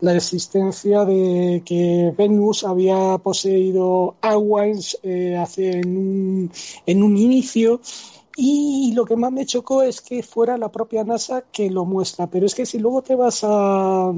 la 0.00 0.14
existencia 0.14 1.04
de 1.04 1.62
que 1.64 2.14
Venus 2.16 2.64
había 2.64 3.18
poseído 3.18 4.14
agua 4.20 4.66
eh, 5.02 5.36
hace 5.36 5.78
en 5.78 5.96
un, 5.96 6.50
en 6.86 7.02
un 7.02 7.16
inicio 7.16 7.80
Y 8.36 8.92
lo 8.94 9.04
que 9.04 9.16
más 9.16 9.32
me 9.32 9.44
chocó 9.46 9.82
es 9.82 10.00
que 10.00 10.22
fuera 10.22 10.56
la 10.56 10.70
propia 10.70 11.02
NASA 11.04 11.42
que 11.52 11.70
lo 11.70 11.84
muestra. 11.84 12.28
Pero 12.28 12.46
es 12.46 12.54
que 12.54 12.66
si 12.66 12.78
luego 12.78 13.02
te 13.02 13.16
vas 13.16 13.40
a, 13.42 14.12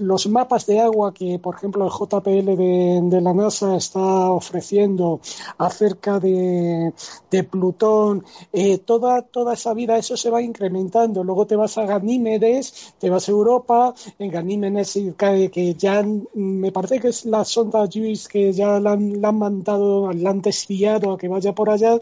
los 0.00 0.26
mapas 0.28 0.66
de 0.66 0.80
agua 0.80 1.12
que, 1.12 1.38
por 1.38 1.56
ejemplo, 1.56 1.84
el 1.84 1.90
JPL 1.90 2.56
de, 2.56 3.20
la 3.20 3.34
NASA 3.34 3.76
está 3.76 4.30
ofreciendo 4.30 5.20
acerca 5.58 6.20
de, 6.20 6.92
Plutón, 7.50 8.24
eh, 8.52 8.78
toda, 8.78 9.22
toda 9.22 9.54
esa 9.54 9.74
vida, 9.74 9.96
eso 9.96 10.16
se 10.16 10.30
va 10.30 10.40
incrementando. 10.40 11.24
Luego 11.24 11.46
te 11.46 11.56
vas 11.56 11.76
a 11.78 11.84
Ganímedes, 11.84 12.94
te 12.98 13.10
vas 13.10 13.28
a 13.28 13.32
Europa, 13.32 13.94
en 14.18 14.30
Ganímedes 14.30 14.98
que 15.52 15.74
ya 15.74 16.04
me 16.34 16.72
parece 16.72 17.00
que 17.00 17.08
es 17.08 17.24
la 17.24 17.44
sonda 17.44 17.86
JUICE 17.86 18.28
que 18.28 18.52
ya 18.52 18.78
la 18.80 18.92
la 18.96 19.28
han 19.28 19.38
mandado, 19.38 20.12
la 20.12 20.30
han 20.30 20.42
desviado 20.42 21.12
a 21.12 21.18
que 21.18 21.28
vaya 21.28 21.54
por 21.54 21.70
allá 21.70 21.98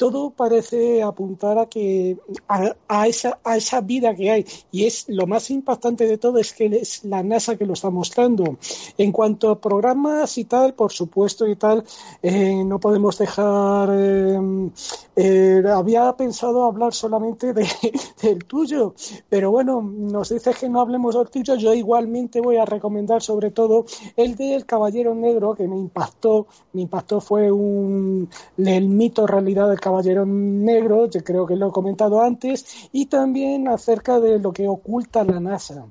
todo 0.00 0.30
parece 0.30 1.02
apuntar 1.02 1.58
a 1.58 1.66
que 1.66 2.16
a, 2.48 3.06
esa, 3.06 3.38
a 3.44 3.58
esa 3.58 3.82
vida 3.82 4.14
que 4.14 4.30
hay. 4.30 4.46
Y 4.72 4.86
es 4.86 5.04
lo 5.08 5.26
más 5.26 5.50
impactante 5.50 6.06
de 6.06 6.16
todo 6.16 6.38
es 6.38 6.54
que 6.54 6.64
es 6.68 7.04
la 7.04 7.22
NASA 7.22 7.56
que 7.56 7.66
lo 7.66 7.74
está 7.74 7.90
mostrando. 7.90 8.56
En 8.96 9.12
cuanto 9.12 9.50
a 9.50 9.60
programas 9.60 10.38
y 10.38 10.46
tal 10.46 10.72
por 10.72 10.90
supuesto 10.90 11.46
y 11.46 11.54
tal 11.54 11.84
eh, 12.22 12.64
no 12.64 12.80
podemos 12.80 13.18
dejar 13.18 13.90
eh, 13.92 14.70
eh, 15.16 15.62
había 15.70 16.10
pensado 16.16 16.64
hablar 16.64 16.94
solamente 16.94 17.52
de, 17.52 17.68
del 18.22 18.44
tuyo 18.46 18.94
pero 19.28 19.50
bueno 19.50 19.82
nos 19.82 20.30
dice 20.30 20.52
que 20.58 20.70
no 20.70 20.80
hablemos 20.80 21.14
del 21.14 21.28
tuyo 21.28 21.56
yo 21.56 21.74
igualmente 21.74 22.40
voy 22.40 22.56
a 22.56 22.64
recomendar 22.64 23.20
sobre 23.20 23.50
todo 23.50 23.84
el 24.16 24.34
del 24.36 24.64
Caballero 24.64 25.14
Negro 25.14 25.54
que 25.54 25.68
me 25.68 25.76
impactó 25.76 26.46
me 26.72 26.80
impactó 26.82 27.20
fue 27.20 27.48
el 27.48 28.88
mito 28.88 29.26
realidad 29.26 29.68
del 29.68 29.78
Caballero 29.78 29.89
Negro, 30.26 31.08
yo 31.10 31.22
creo 31.22 31.46
que 31.46 31.56
lo 31.56 31.68
he 31.68 31.72
comentado 31.72 32.22
antes, 32.22 32.88
y 32.92 33.06
también 33.06 33.68
acerca 33.68 34.20
de 34.20 34.38
lo 34.38 34.52
que 34.52 34.68
oculta 34.68 35.24
la 35.24 35.40
NASA. 35.40 35.86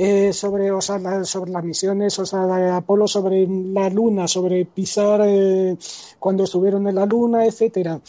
Eh, 0.00 0.32
sobre, 0.32 0.70
o 0.70 0.80
sea, 0.80 1.24
sobre 1.24 1.50
las 1.50 1.64
misiones, 1.64 2.16
o 2.20 2.24
sea, 2.24 2.46
de 2.46 2.70
Apolo 2.70 3.08
sobre 3.08 3.48
la 3.48 3.90
Luna, 3.90 4.28
sobre 4.28 4.64
pisar 4.64 5.22
eh, 5.24 5.76
cuando 6.20 6.44
estuvieron 6.44 6.86
en 6.86 6.94
la 6.94 7.04
Luna, 7.04 7.44
etcétera. 7.44 8.00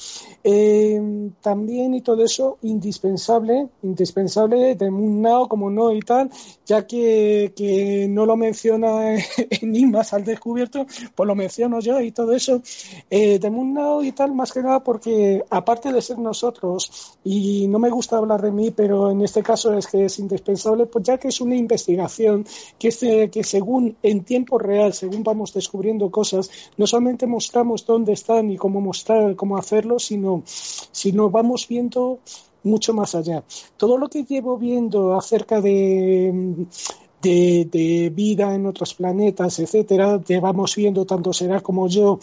Eh, 0.44 1.32
también 1.41 1.95
y 1.95 2.02
todo 2.02 2.24
eso 2.24 2.60
indispensable, 2.61 3.70
indispensable 3.82 4.76
de 4.76 4.91
Moon 4.91 5.48
como 5.48 5.72
no 5.72 5.91
y 5.91 6.02
tal, 6.02 6.30
ya 6.64 6.86
que, 6.86 7.53
que 7.56 8.06
no 8.07 8.28
lo 8.28 8.38
menciona 8.38 9.16
en 9.49 9.90
más 9.90 10.14
al 10.14 10.24
descubierto, 10.24 10.86
pues 11.16 11.26
lo 11.26 11.34
menciono 11.34 11.80
yo 11.80 11.99
y 12.02 12.11
todo 12.11 12.34
eso. 12.34 12.61
de 13.10 13.49
Moon 13.49 14.06
y 14.06 14.11
tal, 14.11 14.36
más 14.36 14.52
que 14.52 14.61
nada 14.61 14.84
porque 14.84 15.44
aparte 15.49 15.91
de 15.91 16.03
ser 16.03 16.20
nosotros, 16.20 17.18
y 17.24 17.68
no 17.68 17.80
me 17.80 17.90
gusta 17.90 18.18
hablar 18.18 18.44
de 18.44 18.52
mí, 18.52 18.70
pero 18.70 19.10
en 19.10 19.22
este 19.22 19.41
caso 19.41 19.74
es 19.74 19.88
que 19.88 20.06
es 20.06 20.20
indispensable, 20.20 20.86
pues 20.86 21.03
ya 21.03 21.18
que 21.18 21.30
es 21.30 21.41
una 21.41 21.56
investigación 21.80 22.45
que, 22.77 23.30
que 23.31 23.43
según 23.43 23.95
en 24.03 24.23
tiempo 24.23 24.57
real, 24.57 24.93
según 24.93 25.23
vamos 25.23 25.53
descubriendo 25.53 26.11
cosas, 26.11 26.49
no 26.77 26.88
solamente 26.88 27.27
mostramos 27.27 27.85
dónde 27.85 28.14
están 28.14 28.51
y 28.51 28.57
cómo 28.57 28.81
mostrar, 28.81 29.35
cómo 29.35 29.57
hacerlo, 29.57 29.99
sino, 29.99 30.43
sino 30.45 31.30
vamos 31.30 31.68
viendo 31.68 32.19
mucho 32.64 32.93
más 32.93 33.15
allá. 33.15 33.43
Todo 33.77 33.97
lo 33.97 34.10
que 34.10 34.23
llevo 34.23 34.57
viendo 34.57 35.14
acerca 35.14 35.61
de, 35.61 36.65
de, 37.22 38.11
vida 38.14 38.53
en 38.53 38.65
otros 38.65 38.93
planetas, 38.93 39.60
etcétera, 39.60 40.22
llevamos 40.22 40.76
viendo 40.76 41.06
tanto 41.06 41.31
será 41.34 41.61
como 41.61 41.88
yo 41.88 42.19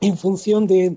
en 0.00 0.16
función 0.16 0.66
de, 0.66 0.96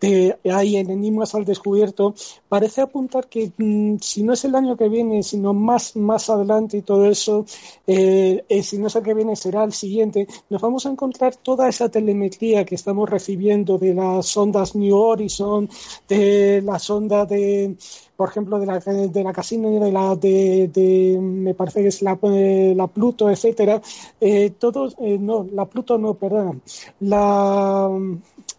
de 0.00 0.36
hay 0.52 0.76
en 0.76 0.90
al 1.32 1.44
descubierto, 1.44 2.14
parece 2.48 2.82
apuntar 2.82 3.28
que 3.28 3.50
mm, 3.56 3.96
si 4.00 4.22
no 4.22 4.32
es 4.34 4.44
el 4.44 4.54
año 4.54 4.76
que 4.76 4.88
viene, 4.88 5.22
sino 5.22 5.54
más, 5.54 5.96
más 5.96 6.28
adelante 6.30 6.76
y 6.76 6.82
todo 6.82 7.06
eso, 7.06 7.46
eh, 7.86 8.44
eh, 8.48 8.62
si 8.62 8.78
no 8.78 8.88
es 8.88 8.96
el 8.96 9.02
que 9.02 9.14
viene, 9.14 9.36
será 9.36 9.64
el 9.64 9.72
siguiente, 9.72 10.26
nos 10.50 10.60
vamos 10.60 10.86
a 10.86 10.90
encontrar 10.90 11.36
toda 11.36 11.68
esa 11.68 11.88
telemetría 11.88 12.64
que 12.64 12.74
estamos 12.74 13.08
recibiendo 13.08 13.78
de 13.78 13.94
las 13.94 14.36
ondas 14.36 14.74
New 14.74 14.96
Horizon, 14.96 15.68
de 16.08 16.62
la 16.62 16.78
sonda 16.78 17.24
de 17.24 17.76
por 18.16 18.30
ejemplo, 18.30 18.58
de 18.58 18.64
la, 18.64 18.78
de 18.78 19.22
la 19.22 19.32
Casino 19.34 19.68
de 19.78 19.92
la 19.92 20.16
de, 20.16 21.18
me 21.20 21.52
parece 21.52 21.82
que 21.82 21.88
es 21.88 22.00
la, 22.00 22.18
eh, 22.22 22.72
la 22.74 22.86
Pluto, 22.86 23.28
etcétera, 23.28 23.82
todos, 24.58 24.96
no, 24.98 25.46
la 25.52 25.66
Pluto 25.66 25.98
no, 25.98 26.14
perdón, 26.14 26.62
la 27.00 27.90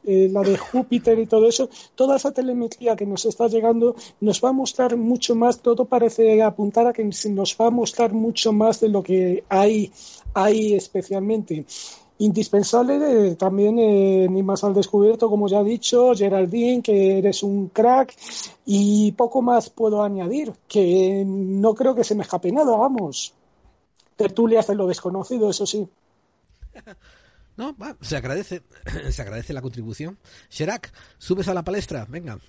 eh, 0.07 0.29
la 0.31 0.41
de 0.41 0.57
Júpiter 0.57 1.19
y 1.19 1.25
todo 1.25 1.47
eso, 1.49 1.69
toda 1.93 2.15
esa 2.15 2.31
telemetría 2.31 2.95
que 2.95 3.05
nos 3.05 3.25
está 3.25 3.47
llegando 3.47 3.93
nos 4.21 4.41
va 4.41 4.49
a 4.49 4.53
mostrar 4.53 4.95
mucho 4.95 5.35
más, 5.35 5.59
todo 5.59 5.83
parece 5.83 6.41
apuntar 6.41 6.87
a 6.87 6.93
que 6.93 7.03
nos 7.03 7.57
va 7.59 7.67
a 7.67 7.71
mostrar 7.71 8.13
mucho 8.13 8.53
más 8.53 8.79
de 8.79 8.87
lo 8.87 9.03
que 9.03 9.43
hay, 9.49 9.91
hay 10.33 10.75
especialmente. 10.75 11.65
Indispensable 12.19 12.95
eh, 13.31 13.35
también, 13.35 13.77
eh, 13.79 14.27
ni 14.29 14.43
más 14.43 14.63
al 14.63 14.73
descubierto, 14.73 15.29
como 15.29 15.49
ya 15.49 15.59
he 15.59 15.65
dicho, 15.65 16.15
Geraldine, 16.15 16.81
que 16.81 17.19
eres 17.19 17.43
un 17.43 17.67
crack, 17.67 18.15
y 18.65 19.11
poco 19.11 19.41
más 19.41 19.69
puedo 19.69 20.01
añadir, 20.01 20.53
que 20.69 21.23
no 21.27 21.75
creo 21.75 21.93
que 21.93 22.05
se 22.05 22.15
me 22.15 22.23
escape 22.23 22.51
nada, 22.51 22.75
vamos. 22.75 23.33
Tertulias 24.15 24.67
de 24.67 24.75
lo 24.75 24.87
desconocido, 24.87 25.49
eso 25.49 25.65
sí. 25.65 25.85
No, 27.57 27.75
se 28.01 28.15
agradece, 28.15 28.63
se 29.11 29.21
agradece 29.21 29.53
la 29.53 29.61
contribución. 29.61 30.17
Sherak, 30.49 30.93
subes 31.17 31.47
a 31.47 31.53
la 31.53 31.63
palestra, 31.63 32.05
venga, 32.05 32.39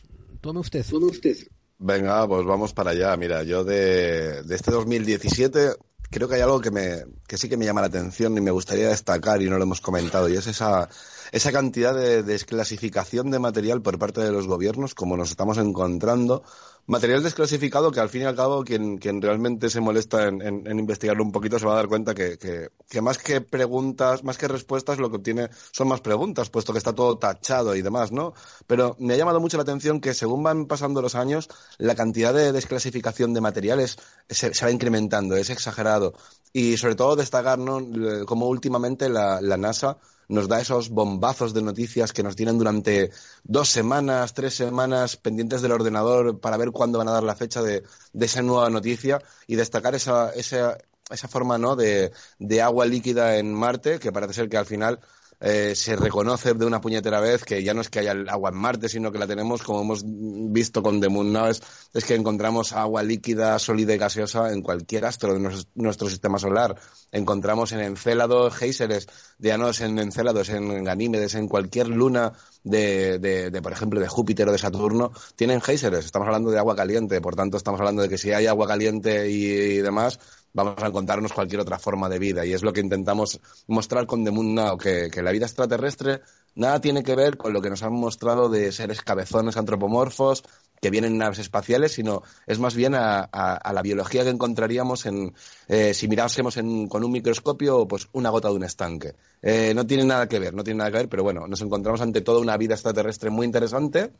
tome 0.41 0.61
usted. 0.61 0.85
Tome 0.87 1.07
usted. 1.07 1.37
Venga, 1.79 2.27
pues 2.29 2.45
vamos 2.45 2.73
para 2.73 2.91
allá. 2.91 3.17
Mira, 3.17 3.43
yo 3.43 3.65
de, 3.65 4.43
de 4.43 4.55
este 4.55 4.71
2017 4.71 5.77
creo 6.11 6.29
que 6.29 6.37
hay 6.37 6.41
algo 6.41 6.61
que, 6.61 6.71
me, 6.71 7.05
que 7.27 7.37
sí 7.37 7.49
que 7.49 7.57
me 7.57 7.65
llama 7.65 7.81
la 7.81 7.89
atención 7.89 8.37
y 8.37 8.41
me 8.41 8.51
gustaría 8.51 8.89
destacar 8.89 9.43
y 9.43 9.49
no 9.49 9.59
lo 9.59 9.65
hemos 9.65 9.81
comentado, 9.81 10.29
y 10.29 10.37
es 10.37 10.47
esa, 10.47 10.89
esa 11.33 11.53
cantidad 11.53 11.95
de 11.95 12.23
desclasificación 12.23 13.31
de 13.31 13.39
material 13.39 13.83
por 13.83 13.99
parte 13.99 14.21
de 14.21 14.33
los 14.33 14.47
gobiernos, 14.47 14.95
como 14.95 15.17
nos 15.17 15.31
estamos 15.31 15.59
encontrando 15.59 16.43
material 16.89 17.23
desclasificado 17.23 17.93
que 17.93 18.01
al 18.01 18.09
fin 18.09 18.23
y 18.23 18.25
al 18.25 18.35
cabo 18.35 18.65
quien, 18.65 18.97
quien 18.97 19.21
realmente 19.21 19.69
se 19.69 19.81
molesta 19.81 20.27
en, 20.27 20.67
investigarlo 20.67 21.23
un 21.23 21.33
poquito 21.33 21.59
se 21.59 21.67
va 21.67 21.75
a 21.75 21.77
dar 21.77 21.87
cuenta 21.87 22.15
que, 22.15 22.39
que, 22.39 23.01
más 23.03 23.19
que 23.19 23.43
preguntas, 23.43 24.25
más 24.25 24.39
que 24.39 24.49
respuestas, 24.49 24.99
lo 24.99 25.11
que 25.11 25.17
obtiene 25.17 25.51
son 25.71 25.89
más 25.89 26.01
preguntas, 26.01 26.49
puesto 26.49 26.73
que 26.73 26.79
está 26.79 26.95
todo 26.95 27.19
tachado 27.19 27.77
y 27.77 27.83
demás, 27.83 28.11
¿no? 28.11 28.33
Pero 28.67 28.97
me 28.99 29.15
ha 29.15 29.17
llamado 29.19 29.39
mucho 29.39 29.59
la 29.59 29.65
atención 29.65 30.01
que 30.01 30.15
según 30.15 30.43
van 30.43 30.67
pasando 30.67 31.03
los 31.03 31.15
años, 31.15 31.49
la 31.77 31.95
cantidad 31.95 32.33
de 32.33 32.53
desclasificación 32.53 33.35
de 33.35 33.43
materiales 33.43 33.99
se, 34.29 34.51
va 34.65 34.71
incrementando, 34.71 35.37
es 35.37 35.51
exagerado. 35.51 36.15
Y 36.55 36.79
sobre 36.79 36.95
todo 36.95 37.17
destacar, 37.17 37.59
¿no? 37.59 37.81
Como 38.25 38.49
últimamente 38.49 39.11
la 39.11 39.41
NASA 39.59 39.99
nos 40.29 40.49
da 40.49 40.61
esos 40.61 40.91
bombazos 40.91 41.55
de 41.55 41.63
noticias 41.63 42.13
que 42.13 42.23
nos 42.23 42.37
tienen 42.37 42.59
durante 42.59 43.11
dos 43.45 43.69
semanas, 43.69 44.35
tres 44.35 44.55
semanas 44.55 45.17
pendientes 45.17 45.63
del 45.63 45.73
ordenador 45.73 46.39
para 46.41 46.57
ver 46.57 46.71
cuándo 46.71 46.99
van 46.99 47.09
a 47.09 47.13
dar 47.13 47.23
la 47.23 47.35
fecha 47.35 47.63
de, 47.63 47.83
esa 48.21 48.43
nueva 48.43 48.71
noticia 48.71 49.21
y 49.47 49.57
destacar 49.57 49.95
esa, 49.95 50.31
esa, 50.31 50.79
esa 51.11 51.29
forma 51.29 51.59
¿no? 51.59 51.77
de, 51.77 52.13
de 52.39 52.63
agua 52.63 52.85
líquida 52.87 53.39
en 53.39 53.53
Marte, 53.55 53.99
que 53.99 54.13
parece 54.13 54.35
ser 54.35 54.49
que 54.49 54.59
al 54.59 54.67
final 54.67 55.01
eh, 55.41 55.75
se 55.77 55.95
reconoce 55.95 56.55
de 56.55 56.67
una 56.67 56.81
puñetera 56.81 57.21
vez 57.21 57.45
que 57.45 57.63
ya 57.63 57.73
no 57.73 57.81
es 57.81 57.89
que 57.89 58.01
haya 58.01 58.13
agua 58.29 58.51
en 58.51 58.57
Marte, 58.57 58.89
sino 58.89 59.13
que 59.13 59.19
la 59.19 59.27
tenemos, 59.27 59.63
como 59.63 59.83
hemos 59.83 60.03
visto 60.05 60.83
con 60.83 61.01
The 61.01 61.09
Moon 61.09 61.29
es, 61.49 61.63
que 62.05 62.15
encontramos 62.15 62.73
agua 62.73 63.05
líquida, 63.05 63.59
sólida 63.59 63.95
y 63.95 63.99
gaseosa 63.99 64.53
en 64.53 64.63
cualquier 64.63 65.05
astro 65.05 65.35
de 65.35 65.63
nuestro, 65.75 66.09
sistema 66.09 66.39
solar. 66.39 66.75
Encontramos 67.13 67.73
en 67.73 67.81
Encélado 67.81 68.51
géiseres, 68.51 69.07
ya 69.39 69.59
no 69.59 69.69
es 69.69 69.81
en 69.81 69.99
Encélados, 69.99 70.49
en 70.49 70.83
Ganímedes, 70.83 71.35
en 71.35 71.47
cualquier 71.47 71.89
luna 71.89 72.33
de, 72.65 73.19
de, 73.19 73.63
por 73.63 73.73
ejemplo, 73.73 74.01
de 74.01 74.09
Júpiter 74.09 74.49
o 74.49 74.53
de 74.53 74.59
Saturno, 74.59 75.13
tienen 75.37 75.61
géiseres. 75.61 76.05
Estamos 76.05 76.27
hablando 76.27 76.51
de 76.51 76.59
agua 76.59 76.75
caliente, 76.75 77.21
por 77.21 77.37
tanto, 77.37 77.57
estamos 77.57 77.81
hablando 77.81 78.03
de 78.03 78.09
que 78.09 78.19
si 78.19 78.33
hay 78.33 78.47
agua 78.47 78.67
caliente 78.67 79.31
y 79.31 79.77
demás, 79.79 80.19
vamos 80.65 80.83
a 80.83 80.87
encontrarnos 80.87 81.33
cualquier 81.33 81.61
otra 81.61 81.79
forma 81.79 82.09
de 82.09 82.19
vida. 82.19 82.45
Y 82.45 82.53
es 82.53 82.63
lo 82.63 82.73
que 82.73 82.81
intentamos 82.81 83.41
mostrar 83.67 84.07
con 84.07 84.25
The 84.25 84.31
Moon 84.31 84.55
Now, 84.55 84.79
que, 84.79 85.11
la 85.23 85.33
vida 85.33 85.47
extraterrestre 85.47 86.21
nada 86.55 86.81
tiene 86.81 87.03
que 87.03 87.15
ver 87.15 87.37
con 87.37 87.53
lo 87.53 87.61
que 87.61 87.71
nos 87.71 87.83
han 87.83 87.93
mostrado 87.93 88.49
de 88.49 88.73
seres 88.73 89.03
cabezones 89.03 89.57
antropomorfos 89.57 90.45
que 90.81 90.91
vienen 90.91 91.13
en 91.13 91.19
naves 91.19 91.39
espaciales, 91.39 91.93
sino 91.93 92.23
es 92.47 92.59
más 92.59 92.75
bien 92.75 92.95
a, 92.95 93.29
la 93.73 93.83
biología 93.83 94.23
que 94.23 94.31
encontraríamos 94.31 95.07
en, 95.07 95.35
eh, 95.69 95.93
si 95.95 96.09
mirásemos 96.09 96.57
con 96.89 97.05
un 97.05 97.13
microscopio, 97.13 97.87
pues 97.87 98.09
una 98.13 98.31
gota 98.31 98.49
de 98.49 98.55
un 98.55 98.65
estanque. 98.65 99.15
Eh, 99.43 99.73
no 99.75 99.87
tiene 99.87 100.05
nada 100.05 100.29
que 100.29 100.39
ver, 100.39 100.55
no 100.55 100.65
tiene 100.65 100.79
nada 100.79 100.91
que 100.91 100.99
ver, 100.99 101.09
pero 101.09 101.23
bueno, 101.23 101.47
nos 101.47 101.61
encontramos 101.63 102.01
ante 102.01 102.21
toda 102.21 102.41
una 102.41 102.57
vida 102.57 102.75
extraterrestre 102.75 103.31
muy 103.31 103.47
interesante. 103.47 104.13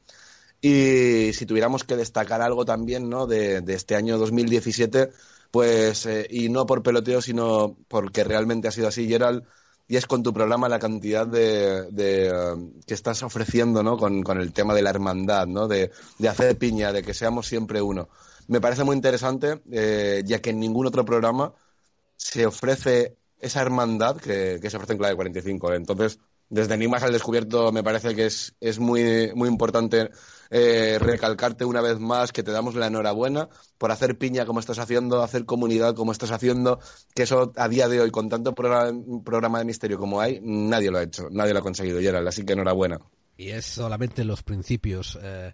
Y 0.61 1.33
si 1.35 1.47
tuviéramos 1.47 1.85
que 1.85 1.97
destacar 1.97 2.43
algo 2.43 2.65
también 2.65 3.09
¿no? 3.09 3.27
de, 3.27 3.61
de 3.61 3.75
este 3.75 3.95
año 3.95 4.19
2017, 4.19 5.11
pues, 5.51 6.07
eh, 6.07 6.27
y 6.31 6.49
no 6.49 6.67
por 6.67 6.83
peloteo, 6.83 7.23
sino 7.23 7.77
porque 7.89 8.25
realmente 8.25 8.69
ha 8.69 8.73
sido 8.73 8.89
así, 8.89 9.09
Gerald, 9.09 9.45
y 9.89 9.97
es 9.97 10.07
con 10.07 10.23
tu 10.23 10.33
programa 10.35 10.69
la 10.69 10.79
cantidad 10.79 11.27
de, 11.27 11.91
de 11.91 12.29
eh, 12.29 12.33
que 12.87 12.95
estás 12.95 13.23
ofreciendo, 13.23 13.83
¿no? 13.83 13.97
Con, 13.97 14.23
con, 14.23 14.41
el 14.41 14.53
tema 14.53 14.75
de 14.75 14.83
la 14.83 14.91
hermandad, 14.91 15.47
¿no? 15.47 15.67
De, 15.67 15.91
de, 16.19 16.29
hacer 16.29 16.59
piña, 16.59 16.93
de 16.93 17.03
que 17.03 17.15
seamos 17.15 17.47
siempre 17.47 17.81
uno. 17.81 18.09
Me 18.49 18.61
parece 18.61 18.85
muy 18.85 18.97
interesante, 18.97 19.63
eh, 19.73 20.23
ya 20.27 20.41
que 20.41 20.51
en 20.51 20.61
ningún 20.61 20.87
otro 20.87 21.05
programa 21.05 21.55
se 22.17 22.47
ofrece 22.47 23.17
esa 23.41 23.63
hermandad 23.63 24.17
que, 24.17 24.59
que 24.61 24.71
se 24.71 24.77
ofrece 24.77 24.93
en 24.95 24.99
Clave 24.99 25.17
45. 25.17 25.75
Entonces, 25.75 26.19
desde 26.51 26.75
Enigmas 26.75 27.03
al 27.03 27.13
Descubierto 27.13 27.73
me 27.73 27.83
parece 27.83 28.15
que 28.15 28.27
es, 28.27 28.55
es 28.61 28.79
muy, 28.79 29.33
muy 29.35 29.49
importante 29.49 30.11
eh, 30.51 30.99
recalcarte 30.99 31.65
una 31.65 31.81
vez 31.81 31.99
más 31.99 32.33
que 32.33 32.43
te 32.43 32.53
damos 32.53 32.75
la 32.75 32.87
enhorabuena 32.87 33.49
por 33.77 33.91
hacer 33.93 34.17
piña 34.17 34.47
como 34.47 34.61
estás 34.61 34.79
haciendo, 34.79 35.23
hacer 35.23 35.45
comunidad 35.45 35.95
como 35.95 36.13
estás 36.13 36.31
haciendo, 36.31 36.81
que 37.15 37.25
eso 37.25 37.53
a 37.57 37.69
día 37.69 37.89
de 37.89 38.01
hoy, 38.01 38.11
con 38.11 38.29
tanto 38.29 38.55
programa, 38.55 38.99
programa 39.25 39.59
de 39.59 39.67
misterio 39.67 39.99
como 39.99 40.21
hay, 40.21 40.41
nadie 40.43 40.91
lo 40.91 40.99
ha 40.99 41.03
hecho, 41.03 41.29
nadie 41.31 41.53
lo 41.53 41.61
ha 41.61 41.63
conseguido, 41.63 42.01
Gerald, 42.01 42.27
así 42.27 42.45
que 42.45 42.55
enhorabuena. 42.55 42.99
Y 43.37 43.51
es 43.51 43.67
solamente 43.67 44.25
los 44.25 44.43
principios. 44.43 45.17
Eh, 45.23 45.53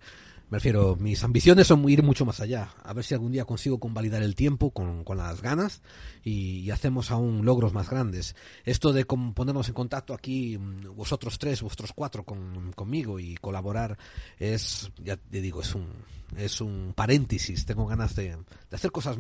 me 0.50 0.58
refiero, 0.58 0.94
mis 0.96 1.24
ambiciones 1.24 1.66
son 1.66 1.88
ir 1.88 2.02
mucho 2.02 2.26
más 2.26 2.40
allá. 2.40 2.74
A 2.82 2.92
ver 2.92 3.04
si 3.04 3.14
algún 3.14 3.32
día 3.32 3.44
consigo 3.44 3.80
convalidar 3.80 4.22
el 4.22 4.34
tiempo 4.34 4.70
con, 4.70 5.04
las 5.16 5.40
ganas 5.40 5.82
y, 6.22 6.70
hacemos 6.70 7.10
aún 7.10 7.44
logros 7.44 7.72
más 7.72 7.88
grandes. 7.88 8.36
Esto 8.64 8.92
de 8.92 9.04
ponernos 9.04 9.68
en 9.68 9.74
contacto 9.74 10.12
aquí, 10.12 10.58
mm, 10.58 10.94
vosotros 10.94 11.38
tres, 11.38 11.62
vosotros 11.62 11.92
cuatro, 11.94 12.24
con, 12.24 12.72
conmigo 12.72 13.18
y 13.18 13.36
colaborar, 13.36 13.98
es, 14.38 14.90
ya 15.02 15.16
te 15.16 15.40
digo, 15.40 15.62
es 15.62 15.74
un, 15.74 15.86
es 16.36 16.60
un 16.60 16.92
paréntesis. 16.94 17.64
Tengo 17.64 17.86
ganas 17.86 18.14
de, 18.14 18.36
de 18.36 18.76
hacer 18.76 18.92
cosas 18.92 19.16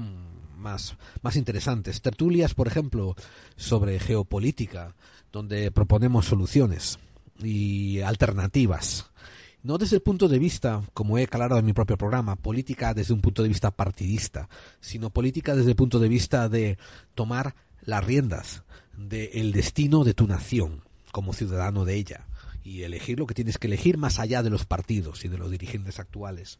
más, 0.56 0.96
más 1.22 1.36
interesantes. 1.36 2.02
Tertulias, 2.02 2.54
por 2.54 2.68
ejemplo, 2.68 3.16
sobre 3.56 3.98
geopolítica, 3.98 4.94
donde 5.32 5.70
proponemos 5.70 6.26
soluciones 6.26 6.98
y 7.38 8.00
alternativas 8.00 9.10
no 9.64 9.78
desde 9.78 9.96
el 9.96 10.02
punto 10.02 10.28
de 10.28 10.38
vista, 10.38 10.82
como 10.92 11.16
he 11.16 11.24
aclarado 11.24 11.58
en 11.58 11.64
mi 11.64 11.72
propio 11.72 11.96
programa, 11.96 12.36
política 12.36 12.92
desde 12.92 13.14
un 13.14 13.22
punto 13.22 13.42
de 13.42 13.48
vista 13.48 13.70
partidista, 13.70 14.48
sino 14.80 15.08
política 15.08 15.56
desde 15.56 15.70
el 15.70 15.76
punto 15.76 15.98
de 15.98 16.08
vista 16.08 16.50
de 16.50 16.76
tomar 17.14 17.54
las 17.80 18.04
riendas 18.04 18.62
del 18.96 19.52
destino 19.52 20.04
de 20.04 20.12
tu 20.12 20.26
nación 20.26 20.82
como 21.12 21.32
ciudadano 21.32 21.86
de 21.86 21.94
ella 21.94 22.26
y 22.62 22.82
elegir 22.82 23.18
lo 23.18 23.26
que 23.26 23.34
tienes 23.34 23.56
que 23.56 23.66
elegir 23.66 23.96
más 23.96 24.18
allá 24.18 24.42
de 24.42 24.50
los 24.50 24.66
partidos 24.66 25.24
y 25.24 25.28
de 25.28 25.38
los 25.38 25.50
dirigentes 25.50 25.98
actuales. 25.98 26.58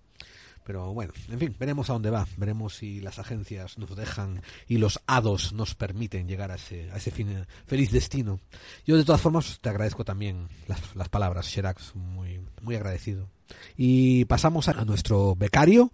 Pero 0.65 0.95
bueno, 0.95 1.13
en 1.29 1.39
fin, 1.39 1.55
veremos 1.59 1.91
a 1.91 1.93
dónde 1.93 2.11
va, 2.11 2.27
veremos 2.39 2.77
si 2.77 3.01
las 3.01 3.19
agencias 3.19 3.77
nos 3.77 3.95
dejan 3.95 4.41
y 4.67 4.79
los 4.79 5.01
hados 5.07 5.53
nos 5.53 5.75
permiten 5.75 6.27
llegar 6.27 6.51
a 6.51 6.55
ese, 6.55 6.91
a 6.91 6.97
ese 6.97 7.11
fin, 7.11 7.47
feliz 7.67 7.93
destino. 7.93 8.41
Yo 8.87 8.97
de 8.97 9.05
todas 9.05 9.21
formas 9.21 9.59
te 9.61 9.69
agradezco 9.69 10.05
también 10.05 10.49
las, 10.67 10.97
las 10.97 11.11
palabras, 11.11 11.47
Sherax, 11.47 11.95
muy, 11.95 12.41
muy 12.63 12.77
agradecido. 12.77 13.29
Y 13.77 14.25
pasamos 14.25 14.69
a 14.69 14.85
nuestro 14.87 15.35
becario. 15.35 15.93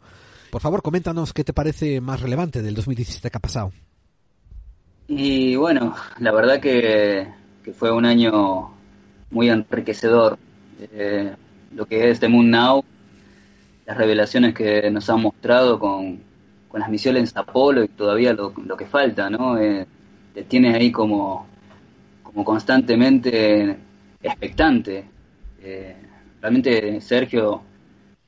Por 0.52 0.60
favor, 0.60 0.82
coméntanos 0.82 1.32
qué 1.32 1.42
te 1.42 1.52
parece 1.52 2.00
más 2.00 2.20
relevante 2.20 2.62
del 2.62 2.74
2017 2.74 3.28
que 3.28 3.36
ha 3.36 3.40
pasado. 3.40 3.72
Y 5.08 5.56
bueno, 5.56 5.96
la 6.20 6.30
verdad 6.30 6.60
que, 6.60 7.26
que 7.64 7.72
fue 7.72 7.90
un 7.90 8.06
año 8.06 8.70
muy 9.30 9.48
enriquecedor. 9.48 10.38
Eh, 10.80 11.34
lo 11.74 11.86
que 11.86 12.10
es 12.10 12.20
The 12.20 12.28
Moon 12.28 12.50
Now 12.50 12.84
las 13.90 13.98
revelaciones 13.98 14.54
que 14.54 14.88
nos 14.88 15.10
han 15.10 15.20
mostrado 15.20 15.80
con, 15.80 16.20
con 16.68 16.78
las 16.78 16.88
misiones 16.88 17.36
Apolo 17.36 17.82
y 17.82 17.88
todavía 17.88 18.32
lo, 18.32 18.54
que 18.76 18.86
falta, 18.86 19.28
¿no? 19.28 19.58
Eh, 19.58 19.84
te 20.32 20.44
tienes 20.44 20.76
ahí 20.76 20.92
como, 20.92 21.48
como 22.22 22.44
constantemente 22.44 23.76
expectante. 24.22 25.04
Eh, 25.60 25.96
realmente 26.40 27.00
Sergio 27.00 27.62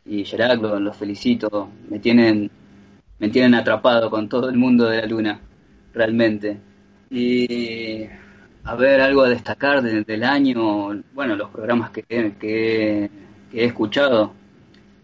y 0.05 0.24
Gerard 0.24 0.60
los 0.60 0.80
lo 0.80 0.93
felicito, 0.93 1.68
me 1.89 2.01
tienen, 2.01 2.51
me 3.20 3.28
tienen 3.28 3.55
atrapado 3.55 4.10
con 4.10 4.28
todo 4.28 4.48
el 4.48 4.56
mundo 4.56 4.86
de 4.86 4.97
la 5.02 5.06
luna, 5.06 5.40
realmente. 5.94 6.59
Y 7.09 8.02
a 8.64 8.74
ver, 8.74 9.01
algo 9.01 9.22
a 9.22 9.28
destacar 9.28 9.80
de, 9.80 10.02
del 10.02 10.24
año, 10.24 11.01
bueno, 11.14 11.36
los 11.36 11.51
programas 11.51 11.90
que, 11.93 12.02
que 12.02 13.10
he 13.52 13.64
escuchado, 13.64 14.41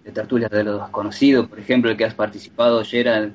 de 0.08 0.14
tertulias 0.14 0.50
de 0.50 0.64
los 0.64 0.80
desconocidos, 0.80 1.48
por 1.48 1.60
ejemplo, 1.60 1.90
el 1.90 1.96
que 1.98 2.06
has 2.06 2.14
participado, 2.14 2.82
Gerald, 2.82 3.34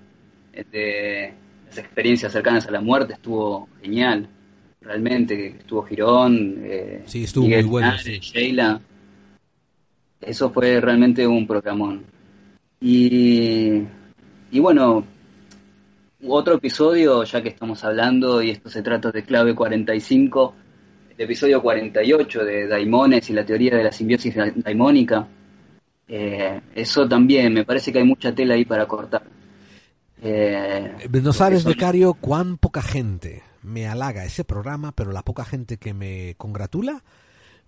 de 0.71 1.31
las 1.67 1.77
experiencias 1.77 2.31
cercanas 2.31 2.65
a 2.65 2.71
la 2.71 2.81
muerte, 2.81 3.13
estuvo 3.13 3.69
genial, 3.79 4.27
realmente, 4.81 5.55
estuvo 5.59 5.83
Girón, 5.83 6.61
eh, 6.63 7.03
sí, 7.05 7.25
estuvo 7.25 7.45
Miguel 7.45 7.65
muy 7.65 7.71
bueno, 7.71 7.97
sí. 7.99 8.17
Sheila, 8.19 8.81
eso 10.19 10.49
fue 10.49 10.81
realmente 10.81 11.27
un 11.27 11.45
programón. 11.45 12.05
Y, 12.81 13.83
y 14.49 14.59
bueno, 14.59 15.05
otro 16.27 16.55
episodio, 16.55 17.23
ya 17.23 17.43
que 17.43 17.49
estamos 17.49 17.83
hablando, 17.83 18.41
y 18.41 18.49
esto 18.49 18.71
se 18.71 18.81
trata 18.81 19.11
de 19.11 19.21
Clave 19.21 19.53
45, 19.53 20.55
el 21.15 21.23
episodio 21.23 21.61
48 21.61 22.43
de 22.43 22.67
Daimones 22.67 23.29
y 23.29 23.33
la 23.33 23.45
teoría 23.45 23.77
de 23.77 23.83
la 23.83 23.91
simbiosis 23.91 24.33
daimónica, 24.55 25.27
eh, 26.07 26.61
eso 26.75 27.07
también, 27.07 27.53
me 27.53 27.65
parece 27.65 27.91
que 27.91 27.99
hay 27.99 28.05
mucha 28.05 28.33
tela 28.33 28.55
ahí 28.55 28.65
para 28.65 28.87
cortar. 28.87 29.23
Eh, 30.21 31.09
no 31.11 31.33
sabes, 31.33 31.65
becario, 31.65 32.13
cuán 32.13 32.57
poca 32.57 32.81
gente 32.81 33.43
me 33.61 33.87
halaga 33.87 34.25
ese 34.25 34.43
programa, 34.43 34.91
pero 34.93 35.11
la 35.11 35.23
poca 35.23 35.43
gente 35.43 35.77
que 35.77 35.93
me 35.93 36.35
congratula 36.37 37.03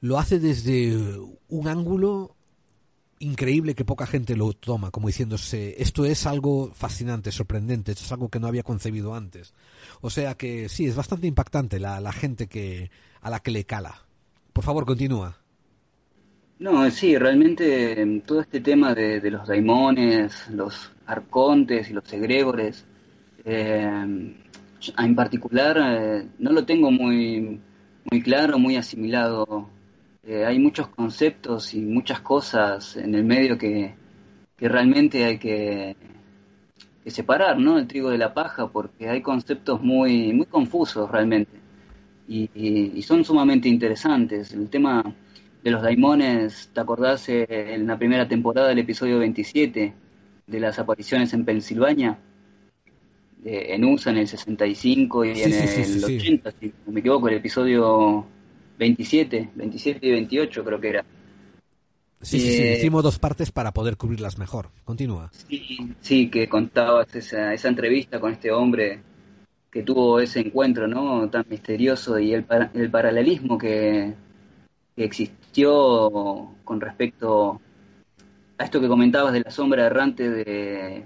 lo 0.02 0.20
hace 0.20 0.40
desde 0.40 1.20
un 1.49 1.68
ángulo 1.68 2.36
increíble 3.20 3.76
que 3.76 3.86
poca 3.86 4.06
gente 4.06 4.36
lo 4.36 4.53
toma, 4.53 4.91
como 4.91 5.07
diciéndose, 5.07 5.82
esto 5.82 6.06
es 6.06 6.26
algo 6.28 6.72
fascinante, 6.74 7.32
sorprendente, 7.32 7.91
esto 7.94 8.03
es 8.03 8.12
algo 8.12 8.30
que 8.30 8.40
no 8.40 8.48
había 8.48 8.64
concebido 8.64 9.16
antes. 9.16 9.53
O 10.02 10.10
sea 10.10 10.36
que 10.36 10.70
sí, 10.70 10.86
es 10.86 10.95
bastante 10.95 11.28
impactante 11.28 11.80
la, 11.80 11.99
la 11.99 12.12
gente 12.12 12.48
que 12.48 12.91
a 13.22 13.30
la 13.30 13.40
que 13.40 13.52
le 13.52 13.66
cala. 13.66 14.06
Por 14.53 14.64
favor, 14.64 14.86
continúa. 14.86 15.38
No, 16.57 16.90
sí, 16.90 17.18
realmente 17.18 18.22
todo 18.26 18.40
este 18.40 18.61
tema 18.61 18.94
de, 18.95 19.19
los 19.30 19.48
daimones, 19.48 20.49
los 20.49 20.90
arcontes 21.06 21.90
y 21.90 21.94
los 21.94 22.11
egregores, 22.14 22.86
eh, 23.44 24.34
en 24.98 25.15
particular 25.15 25.77
eh, 25.77 26.27
no 26.40 26.52
lo 26.53 26.65
tengo 26.65 26.91
muy, 26.91 27.60
muy 28.10 28.22
claro, 28.22 28.57
muy 28.57 28.77
asimilado. 28.77 29.69
Eh, 30.23 30.45
hay 30.45 30.57
muchos 30.60 30.88
conceptos 30.88 31.73
y 31.73 31.82
muchas 31.82 32.22
cosas 32.22 32.95
en 32.95 33.15
el 33.15 33.26
medio 33.26 33.57
que, 33.57 33.94
que 34.57 34.69
realmente 34.69 35.26
hay 35.26 35.38
que, 35.38 35.98
que, 37.03 37.11
separar, 37.11 37.60
¿no? 37.60 37.77
El 37.77 37.88
trigo 37.88 38.10
de 38.11 38.18
la 38.18 38.34
paja, 38.34 38.68
porque 38.69 39.10
hay 39.10 39.22
conceptos 39.22 39.82
muy, 39.82 40.32
muy 40.34 40.45
confusos 40.45 41.11
realmente 41.11 41.52
y, 42.30 42.49
y 42.95 43.02
son 43.02 43.26
sumamente 43.26 43.68
interesantes. 43.68 44.53
El 44.53 44.69
tema 44.69 45.03
de 45.65 45.71
los 45.71 45.81
daimones, 45.81 46.69
¿te 46.73 46.79
acordás 46.79 47.27
eh, 47.27 47.47
en 47.49 47.87
la 47.87 47.97
primera 47.97 48.27
temporada 48.27 48.67
del 48.67 48.77
episodio 48.79 49.17
27 49.17 49.93
de 50.45 50.59
las 50.59 50.77
apariciones 50.77 51.33
en 51.33 51.43
Pensilvania? 51.43 52.19
En 53.43 53.83
USA 53.83 54.11
en 54.11 54.17
el 54.17 54.27
65 54.27 55.25
y 55.25 55.35
Sí, 55.35 55.41
en 55.43 55.51
sí, 55.53 55.81
el 55.81 55.85
sí, 55.85 55.99
sí. 55.99 56.15
80, 56.17 56.51
si 56.59 56.73
no 56.85 56.91
me 56.91 56.99
equivoco, 56.99 57.27
el 57.29 57.35
episodio 57.37 58.25
27, 58.77 59.49
27 59.55 60.05
y 60.07 60.11
28 60.11 60.63
creo 60.63 60.79
que 60.79 60.89
era. 60.89 61.05
Sí, 62.21 62.39
sí, 62.39 62.51
sí, 62.51 62.63
Eh, 62.63 62.73
hicimos 62.77 63.03
dos 63.03 63.17
partes 63.17 63.51
para 63.51 63.71
poder 63.71 63.97
cubrirlas 63.97 64.37
mejor. 64.37 64.69
Continúa. 64.83 65.31
Sí, 65.31 65.95
sí, 65.99 66.29
que 66.29 66.47
contabas 66.47 67.13
esa, 67.15 67.53
esa 67.55 67.69
entrevista 67.69 68.19
con 68.19 68.31
este 68.33 68.51
hombre 68.51 68.99
que 69.71 69.81
tuvo 69.83 70.19
ese 70.19 70.39
encuentro, 70.41 70.87
¿no? 70.87 71.27
Tan 71.29 71.45
misterioso 71.49 72.17
y 72.19 72.33
el, 72.33 72.45
el 72.73 72.89
paralelismo 72.91 73.57
que, 73.57 74.13
que 74.95 75.03
existió 75.56 76.49
con 76.64 76.82
respecto 76.82 77.61
a 78.57 78.64
esto 78.65 78.82
que 78.82 78.88
comentabas 78.88 79.34
de 79.34 79.41
la 79.41 79.52
sombra 79.52 79.86
errante 79.86 80.30
de, 80.30 81.03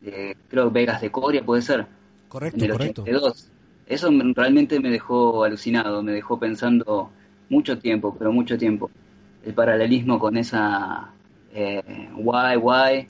de 0.00 0.36
creo 0.48 0.70
Vegas 0.70 1.00
de 1.00 1.10
Coria, 1.10 1.44
puede 1.44 1.62
ser, 1.62 1.86
Correcto, 2.26 2.56
en 2.56 2.62
el 2.62 2.72
correcto. 2.72 3.12
82. 3.12 3.48
Eso 3.86 4.10
me- 4.12 4.32
realmente 4.34 4.80
me 4.80 4.90
dejó 4.90 5.44
alucinado, 5.44 6.02
me 6.02 6.12
dejó 6.12 6.38
pensando 6.38 7.10
mucho 7.50 7.78
tiempo, 7.78 8.14
pero 8.18 8.32
mucho 8.32 8.58
tiempo. 8.58 8.90
El 9.44 9.54
paralelismo 9.54 10.18
con 10.18 10.36
esa 10.36 11.10
eh, 11.54 11.82
why, 12.16 12.56
why, 12.56 13.08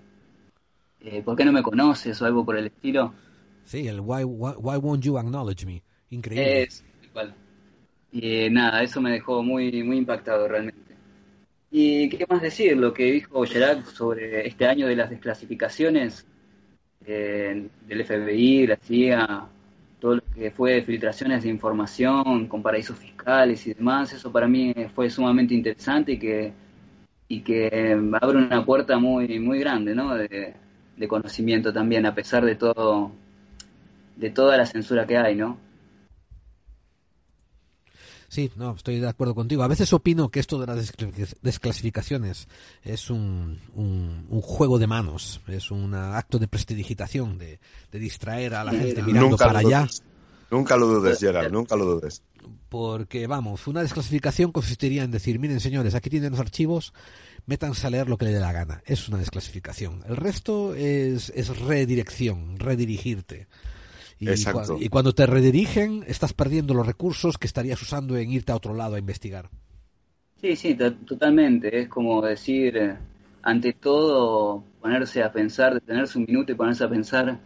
eh, 1.01 1.23
¿por 1.23 1.37
qué 1.37 1.45
no 1.45 1.53
me 1.53 1.63
conoces? 1.63 2.21
o 2.23 2.27
algo 2.27 2.45
por 2.45 2.57
el 2.57 2.67
estilo. 2.67 3.13
Sí, 3.65 3.89
el 3.89 4.01
why, 4.01 4.23
why, 4.25 4.53
why 4.57 4.77
won't 4.77 5.03
you 5.05 5.19
acknowledge 5.19 5.65
me? 5.67 5.83
Increíble. 6.11 6.67
Es 6.67 6.83
igual. 7.05 7.35
Y 8.13 8.45
eh, 8.45 8.51
nada, 8.51 8.83
eso 8.83 9.01
me 9.01 9.11
dejó 9.11 9.43
muy, 9.43 9.83
muy 9.83 9.97
impactado 9.99 10.47
realmente. 10.47 10.95
Y 11.71 12.09
qué 12.11 12.27
más 12.29 12.43
decir, 12.43 12.77
lo 12.77 12.93
que 12.93 13.05
dijo 13.11 13.45
Gerard 13.47 13.85
sobre 13.87 14.47
este 14.47 14.67
año 14.67 14.87
de 14.87 14.97
las 14.97 15.09
desclasificaciones 15.11 16.27
eh, 17.07 17.69
del 17.87 18.05
FBI, 18.05 18.67
la 18.67 18.77
CIA, 18.77 19.47
todo 19.99 20.17
lo 20.17 20.23
que 20.35 20.51
fue 20.51 20.83
filtraciones 20.83 21.43
de 21.43 21.49
información 21.49 22.47
con 22.49 22.63
paraísos 22.63 22.99
fiscales 22.99 23.67
y 23.67 23.75
demás, 23.75 24.13
eso 24.13 24.31
para 24.31 24.47
mí 24.49 24.75
fue 24.95 25.09
sumamente 25.09 25.55
interesante 25.55 26.13
y 26.13 26.19
que, 26.19 26.53
y 27.29 27.41
que 27.41 27.99
abre 28.21 28.39
una 28.39 28.65
puerta 28.65 28.99
muy, 28.99 29.39
muy 29.39 29.59
grande, 29.61 29.95
¿no? 29.95 30.15
De, 30.15 30.55
de 30.97 31.09
conocimiento 31.09 31.73
también, 31.73 32.05
a 32.07 32.15
pesar 32.15 32.45
de 32.45 32.57
todo, 32.57 33.13
de 34.17 34.31
toda 34.31 34.57
la 34.57 34.67
censura 34.67 35.07
que 35.07 35.17
hay, 35.17 35.35
¿no? 35.37 35.59
Sí, 38.33 38.51
no, 38.57 38.75
estoy 38.75 38.99
de 38.99 39.07
acuerdo 39.07 39.35
contigo. 39.35 39.63
A 39.63 39.69
veces 39.69 39.93
opino 39.93 40.31
que 40.31 40.41
esto 40.41 40.59
de 40.59 40.67
las 40.67 40.91
desclasificaciones 41.43 42.49
es 42.83 43.11
un, 43.11 43.61
un, 43.75 44.41
juego 44.41 44.79
de 44.79 44.87
manos, 44.87 45.43
es 45.49 45.71
un 45.71 45.93
acto 45.93 46.39
de 46.39 46.49
prestidigitación, 46.49 47.37
de, 47.37 47.61
distraer 47.91 48.55
a 48.55 48.65
la 48.65 48.73
gente 48.73 49.03
mirando 49.03 49.37
para 49.37 49.59
allá. 49.59 49.87
Nunca 50.51 50.79
lo 50.79 50.87
dudes, 50.87 51.21
Gerald, 51.21 51.53
nunca 51.53 51.77
lo 51.77 51.85
dudes. 51.85 52.23
Porque, 52.71 53.27
vamos, 53.27 53.67
una 53.67 53.83
desclasificación 53.83 54.51
consistiría 54.51 55.03
en 55.03 55.11
decir, 55.11 55.39
miren 55.39 55.61
señores, 55.61 55.95
aquí 55.95 56.09
tienen 56.09 56.31
los 56.31 56.41
archivos, 56.41 56.95
métanse 57.45 57.87
a 57.87 57.91
leer 57.91 58.09
lo 58.09 58.17
que 58.17 58.25
les 58.25 58.33
dé 58.33 58.41
la 58.41 58.53
gana. 58.53 58.83
Es 58.87 59.11
una 59.11 59.19
desclasificación. 59.19 60.05
El 60.09 60.17
resto 60.17 60.75
es, 60.75 61.31
es 61.37 61.55
redirección, 61.59 62.59
redirigirte. 62.59 63.47
Y, 64.23 64.89
cuando 64.89 65.13
te 65.13 65.27
redirigen, 65.27 66.05
estás 66.07 66.33
perdiendo 66.33 66.75
los 66.75 66.87
recursos 66.87 67.39
que 67.39 67.49
estarías 67.49 67.83
usando 67.83 68.17
en 68.17 68.31
irte 68.31 68.53
a 68.53 68.57
otro 68.57 68.73
lado 68.73 68.95
a 68.95 68.99
investigar. 69.01 69.49
Sí, 70.41 70.55
sí, 70.55 70.77
totalmente. 70.77 71.81
Es 71.81 71.89
como 71.89 72.23
decir, 72.23 72.77
eh, 72.77 72.97
ante 73.43 73.73
todo, 73.73 74.63
ponerse 74.81 75.25
a 75.25 75.33
pensar, 75.33 75.75
detenerse 75.75 76.19
un 76.19 76.27
minuto 76.27 76.53
y 76.53 76.55
ponerse 76.55 76.85
a 76.85 76.89
pensar 76.89 77.39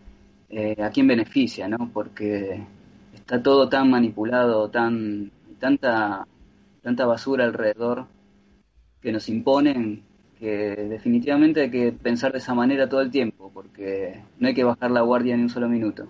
eh, 0.51 0.77
a 0.83 0.91
quién 0.91 1.07
beneficia, 1.07 1.67
¿no? 1.67 1.91
Porque 1.93 2.61
está 3.15 3.43
todo 3.43 3.71
tan 3.71 3.91
manipulado, 3.91 4.69
tan 4.69 5.31
tanta 5.59 6.27
tanta 6.83 7.07
basura 7.07 7.45
alrededor 7.45 8.07
que 9.01 9.13
nos 9.13 9.29
imponen 9.31 10.03
que 10.39 10.77
definitivamente 10.91 11.63
hay 11.63 11.71
que 11.71 11.93
pensar 11.93 12.33
de 12.33 12.39
esa 12.39 12.55
manera 12.55 12.89
todo 12.89 13.01
el 13.01 13.11
tiempo, 13.11 13.51
porque 13.53 14.21
no 14.39 14.49
hay 14.49 14.55
que 14.55 14.65
bajar 14.65 14.91
la 14.91 15.01
guardia 15.01 15.37
ni 15.37 15.43
un 15.43 15.49
solo 15.49 15.69
minuto 15.69 16.07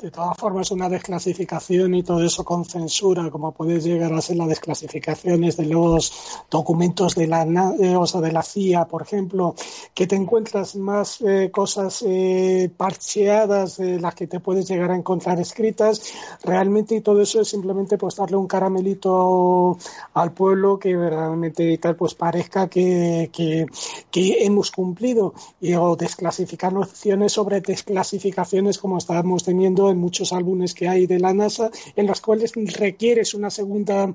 de 0.00 0.10
todas 0.10 0.36
formas 0.36 0.70
una 0.72 0.90
desclasificación 0.90 1.94
y 1.94 2.02
todo 2.02 2.22
eso 2.22 2.44
con 2.44 2.66
censura, 2.66 3.30
como 3.30 3.52
puede 3.52 3.80
llegar 3.80 4.12
a 4.12 4.20
ser 4.20 4.36
las 4.36 4.48
desclasificaciones 4.48 5.56
de 5.56 5.64
los 5.64 6.12
documentos 6.50 7.14
de 7.14 7.26
la, 7.26 7.44
eh, 7.80 7.96
o 7.96 8.20
de 8.20 8.32
la 8.32 8.42
CIA, 8.42 8.84
por 8.88 9.00
ejemplo, 9.00 9.54
que 9.94 10.06
te 10.06 10.14
encuentras 10.14 10.76
más 10.76 11.22
eh, 11.22 11.50
cosas 11.50 12.04
eh, 12.06 12.70
parcheadas 12.76 13.78
de 13.78 13.98
las 13.98 14.14
que 14.14 14.26
te 14.26 14.38
puedes 14.38 14.68
llegar 14.68 14.90
a 14.90 14.96
encontrar 14.96 15.40
escritas, 15.40 16.12
realmente 16.44 16.96
y 16.96 17.00
todo 17.00 17.22
eso 17.22 17.40
es 17.40 17.48
simplemente 17.48 17.96
pues 17.96 18.16
darle 18.16 18.36
un 18.36 18.46
caramelito 18.46 19.78
al 20.12 20.32
pueblo 20.32 20.78
que 20.78 20.94
verdaderamente 20.94 21.78
tal 21.78 21.96
pues 21.96 22.14
parezca 22.14 22.68
que, 22.68 23.30
que, 23.32 23.64
que 24.10 24.44
hemos 24.44 24.70
cumplido. 24.70 25.32
Y 25.58 25.74
o 25.74 25.96
desclasificar 25.96 26.72
nociones 26.72 27.32
sobre 27.32 27.62
desclasificaciones 27.62 28.78
como 28.78 28.98
estábamos 28.98 29.42
teniendo 29.42 29.85
en 29.90 29.98
muchos 29.98 30.32
álbumes 30.32 30.74
que 30.74 30.88
hay 30.88 31.06
de 31.06 31.18
la 31.18 31.34
NASA, 31.34 31.70
en 31.94 32.06
los 32.06 32.20
cuales 32.20 32.52
requieres 32.54 33.34
una 33.34 33.50
segunda, 33.50 34.12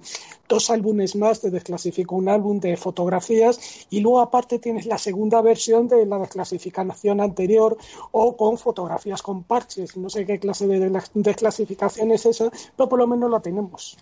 dos 0.48 0.70
álbumes 0.70 1.16
más, 1.16 1.42
te 1.42 1.50
desclasifica 1.50 2.16
un 2.16 2.30
álbum 2.30 2.60
de 2.60 2.78
fotografías 2.78 3.86
y 3.90 4.00
luego 4.00 4.22
aparte 4.22 4.60
tienes 4.60 4.86
la 4.86 4.98
segunda 4.98 5.42
versión 5.42 5.88
de 5.88 6.06
la 6.06 6.20
desclasificación 6.20 7.22
anterior 7.22 7.78
o 8.12 8.36
con 8.36 8.58
fotografías 8.58 9.22
con 9.22 9.44
parches. 9.44 9.98
No 9.98 10.10
sé 10.10 10.26
qué 10.26 10.40
clase 10.40 10.68
de 10.68 10.92
desclasificación 11.14 12.12
es 12.12 12.26
esa, 12.26 12.52
pero 12.76 12.90
por 12.90 13.00
lo 13.00 13.08
menos 13.08 13.30
la 13.30 13.40
tenemos. 13.40 13.98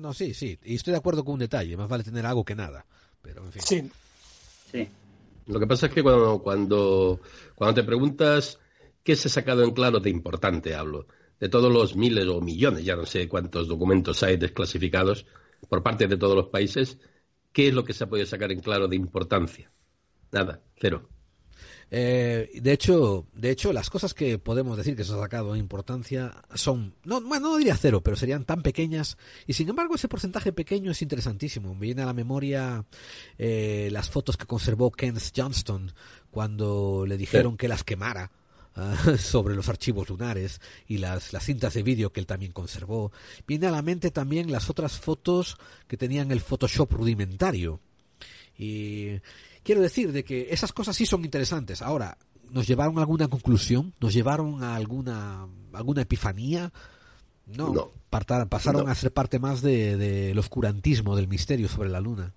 No, 0.00 0.12
sí, 0.12 0.34
sí, 0.34 0.58
y 0.64 0.74
estoy 0.74 0.92
de 0.92 0.98
acuerdo 0.98 1.24
con 1.24 1.34
un 1.34 1.40
detalle, 1.40 1.76
más 1.76 1.88
vale 1.88 2.04
tener 2.04 2.26
algo 2.26 2.44
que 2.44 2.54
nada, 2.54 2.84
pero 3.22 3.44
en 3.44 3.52
fin. 3.52 3.62
Sí. 3.62 3.90
Sí. 4.70 4.88
Lo 5.46 5.58
que 5.58 5.66
pasa 5.66 5.86
es 5.86 5.92
que 5.94 6.02
cuando, 6.02 6.40
cuando, 6.40 7.20
cuando 7.54 7.74
te 7.74 7.86
preguntas 7.86 8.58
¿Qué 9.08 9.16
se 9.16 9.28
ha 9.28 9.30
sacado 9.30 9.64
en 9.64 9.70
claro 9.70 10.00
de 10.00 10.10
importante, 10.10 10.74
hablo? 10.74 11.06
De 11.40 11.48
todos 11.48 11.72
los 11.72 11.96
miles 11.96 12.26
o 12.26 12.42
millones, 12.42 12.84
ya 12.84 12.94
no 12.94 13.06
sé 13.06 13.26
cuántos 13.26 13.66
documentos 13.66 14.22
hay 14.22 14.36
desclasificados 14.36 15.24
por 15.70 15.82
parte 15.82 16.06
de 16.08 16.18
todos 16.18 16.36
los 16.36 16.48
países, 16.48 16.98
¿qué 17.50 17.68
es 17.68 17.72
lo 17.72 17.84
que 17.84 17.94
se 17.94 18.04
ha 18.04 18.06
podido 18.10 18.26
sacar 18.26 18.52
en 18.52 18.60
claro 18.60 18.86
de 18.86 18.96
importancia? 18.96 19.72
Nada, 20.30 20.60
cero. 20.76 21.08
Eh, 21.90 22.50
de 22.60 22.70
hecho, 22.70 23.26
de 23.32 23.50
hecho, 23.50 23.72
las 23.72 23.88
cosas 23.88 24.12
que 24.12 24.38
podemos 24.38 24.76
decir 24.76 24.94
que 24.94 25.04
se 25.04 25.14
ha 25.14 25.18
sacado 25.18 25.54
en 25.54 25.60
importancia 25.60 26.44
son, 26.54 26.94
no, 27.04 27.22
bueno, 27.22 27.48
no 27.48 27.56
diría 27.56 27.78
cero, 27.78 28.02
pero 28.02 28.14
serían 28.14 28.44
tan 28.44 28.60
pequeñas 28.60 29.16
y 29.46 29.54
sin 29.54 29.70
embargo 29.70 29.94
ese 29.94 30.08
porcentaje 30.08 30.52
pequeño 30.52 30.90
es 30.90 31.00
interesantísimo. 31.00 31.74
Me 31.74 31.86
viene 31.86 32.02
a 32.02 32.06
la 32.06 32.12
memoria 32.12 32.84
eh, 33.38 33.88
las 33.90 34.10
fotos 34.10 34.36
que 34.36 34.44
conservó 34.44 34.90
Kenneth 34.90 35.32
Johnston 35.34 35.94
cuando 36.30 37.06
le 37.06 37.16
dijeron 37.16 37.56
que 37.56 37.68
las 37.68 37.84
quemara 37.84 38.30
sobre 39.18 39.54
los 39.54 39.68
archivos 39.68 40.08
lunares 40.08 40.60
y 40.86 40.98
las, 40.98 41.32
las 41.32 41.44
cintas 41.44 41.74
de 41.74 41.82
vídeo 41.82 42.12
que 42.12 42.20
él 42.20 42.26
también 42.26 42.52
conservó. 42.52 43.12
Viene 43.46 43.66
a 43.66 43.70
la 43.70 43.82
mente 43.82 44.10
también 44.10 44.52
las 44.52 44.70
otras 44.70 44.98
fotos 44.98 45.56
que 45.86 45.96
tenían 45.96 46.30
el 46.30 46.40
Photoshop 46.40 46.92
rudimentario. 46.92 47.80
Y 48.56 49.20
quiero 49.62 49.80
decir 49.80 50.12
de 50.12 50.24
que 50.24 50.48
esas 50.50 50.72
cosas 50.72 50.96
sí 50.96 51.06
son 51.06 51.24
interesantes. 51.24 51.82
Ahora, 51.82 52.18
¿nos 52.50 52.66
llevaron 52.66 52.98
a 52.98 53.02
alguna 53.02 53.28
conclusión? 53.28 53.94
¿Nos 54.00 54.12
llevaron 54.12 54.62
a 54.62 54.74
alguna, 54.74 55.48
alguna 55.72 56.02
epifanía? 56.02 56.72
No, 57.46 57.92
pasaron 58.10 58.88
a 58.88 58.94
ser 58.94 59.12
parte 59.12 59.38
más 59.38 59.62
del 59.62 59.98
de, 59.98 60.34
oscurantismo, 60.38 61.16
del 61.16 61.28
misterio 61.28 61.68
sobre 61.68 61.88
la 61.88 62.00
luna. 62.00 62.34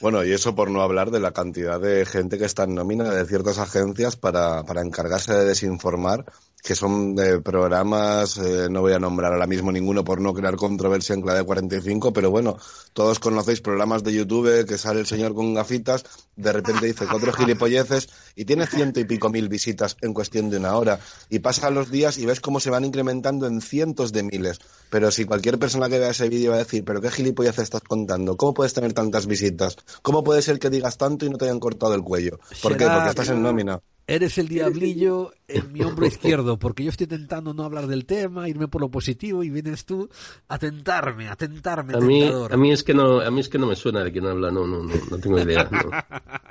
Bueno, 0.00 0.24
y 0.24 0.32
eso 0.32 0.54
por 0.54 0.70
no 0.70 0.82
hablar 0.82 1.10
de 1.10 1.20
la 1.20 1.32
cantidad 1.32 1.80
de 1.80 2.04
gente 2.06 2.38
que 2.38 2.44
está 2.44 2.64
en 2.64 2.74
nómina 2.74 3.10
de 3.10 3.24
ciertas 3.26 3.58
agencias 3.58 4.16
para, 4.16 4.64
para 4.64 4.82
encargarse 4.82 5.32
de 5.32 5.44
desinformar 5.44 6.24
que 6.62 6.76
son 6.76 7.16
de 7.16 7.40
programas, 7.40 8.38
eh, 8.38 8.68
no 8.70 8.82
voy 8.82 8.92
a 8.92 9.00
nombrar 9.00 9.32
ahora 9.32 9.48
mismo 9.48 9.72
ninguno 9.72 10.04
por 10.04 10.20
no 10.20 10.32
crear 10.32 10.54
controversia 10.54 11.14
en 11.14 11.22
clave 11.22 11.42
45, 11.42 12.12
pero 12.12 12.30
bueno, 12.30 12.56
todos 12.92 13.18
conocéis 13.18 13.60
programas 13.60 14.04
de 14.04 14.12
YouTube 14.12 14.64
que 14.64 14.78
sale 14.78 15.00
el 15.00 15.06
señor 15.06 15.34
con 15.34 15.54
gafitas, 15.54 16.04
de 16.36 16.52
repente 16.52 16.86
dice 16.86 17.06
cuatro 17.10 17.32
gilipolleces 17.32 18.08
y 18.36 18.44
tiene 18.44 18.66
ciento 18.66 19.00
y 19.00 19.04
pico 19.04 19.28
mil 19.28 19.48
visitas 19.48 19.96
en 20.02 20.14
cuestión 20.14 20.50
de 20.50 20.58
una 20.58 20.76
hora. 20.76 21.00
Y 21.28 21.40
pasan 21.40 21.74
los 21.74 21.90
días 21.90 22.18
y 22.18 22.26
ves 22.26 22.40
cómo 22.40 22.60
se 22.60 22.70
van 22.70 22.84
incrementando 22.84 23.46
en 23.46 23.60
cientos 23.60 24.12
de 24.12 24.22
miles. 24.22 24.60
Pero 24.88 25.10
si 25.10 25.24
cualquier 25.24 25.58
persona 25.58 25.88
que 25.88 25.98
vea 25.98 26.10
ese 26.10 26.28
vídeo 26.28 26.52
va 26.52 26.56
a 26.56 26.60
decir, 26.60 26.84
pero 26.84 27.00
qué 27.00 27.10
gilipolleces 27.10 27.64
estás 27.64 27.82
contando, 27.82 28.36
¿cómo 28.36 28.54
puedes 28.54 28.72
tener 28.72 28.92
tantas 28.92 29.26
visitas? 29.26 29.76
¿Cómo 30.02 30.22
puede 30.22 30.42
ser 30.42 30.60
que 30.60 30.70
digas 30.70 30.96
tanto 30.96 31.26
y 31.26 31.30
no 31.30 31.38
te 31.38 31.46
hayan 31.46 31.60
cortado 31.60 31.94
el 31.94 32.02
cuello? 32.02 32.38
¿Por 32.62 32.76
qué? 32.76 32.86
Porque 32.86 33.08
estás 33.08 33.28
en 33.30 33.42
nómina. 33.42 33.80
Eres 34.06 34.36
el 34.38 34.48
diablillo 34.48 35.30
en 35.46 35.72
mi 35.72 35.82
hombro 35.82 36.06
izquierdo, 36.06 36.58
porque 36.58 36.82
yo 36.84 36.90
estoy 36.90 37.04
intentando 37.04 37.54
no 37.54 37.64
hablar 37.64 37.86
del 37.86 38.04
tema, 38.04 38.48
irme 38.48 38.68
por 38.68 38.80
lo 38.80 38.90
positivo 38.90 39.42
y 39.44 39.50
vienes 39.50 39.84
tú 39.84 40.08
a 40.48 40.58
tentarme, 40.58 41.28
a 41.28 41.36
tentarme. 41.36 41.94
A 41.94 42.00
mí, 42.00 42.24
a 42.50 42.56
mí 42.56 42.72
es 42.72 42.82
que 42.82 42.94
no, 42.94 43.20
a 43.20 43.30
mí 43.30 43.40
es 43.40 43.48
que 43.48 43.58
no 43.58 43.66
me 43.66 43.76
suena 43.76 44.02
de 44.02 44.12
quién 44.12 44.26
habla, 44.26 44.50
no, 44.50 44.66
no, 44.66 44.82
no, 44.82 44.94
no 45.10 45.18
tengo 45.18 45.38
idea. 45.38 45.68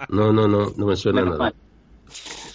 No, 0.09 0.31
no, 0.33 0.47
no, 0.47 0.73
no, 0.75 0.85
me 0.85 0.95
suena 0.95 1.23
nada. 1.23 1.53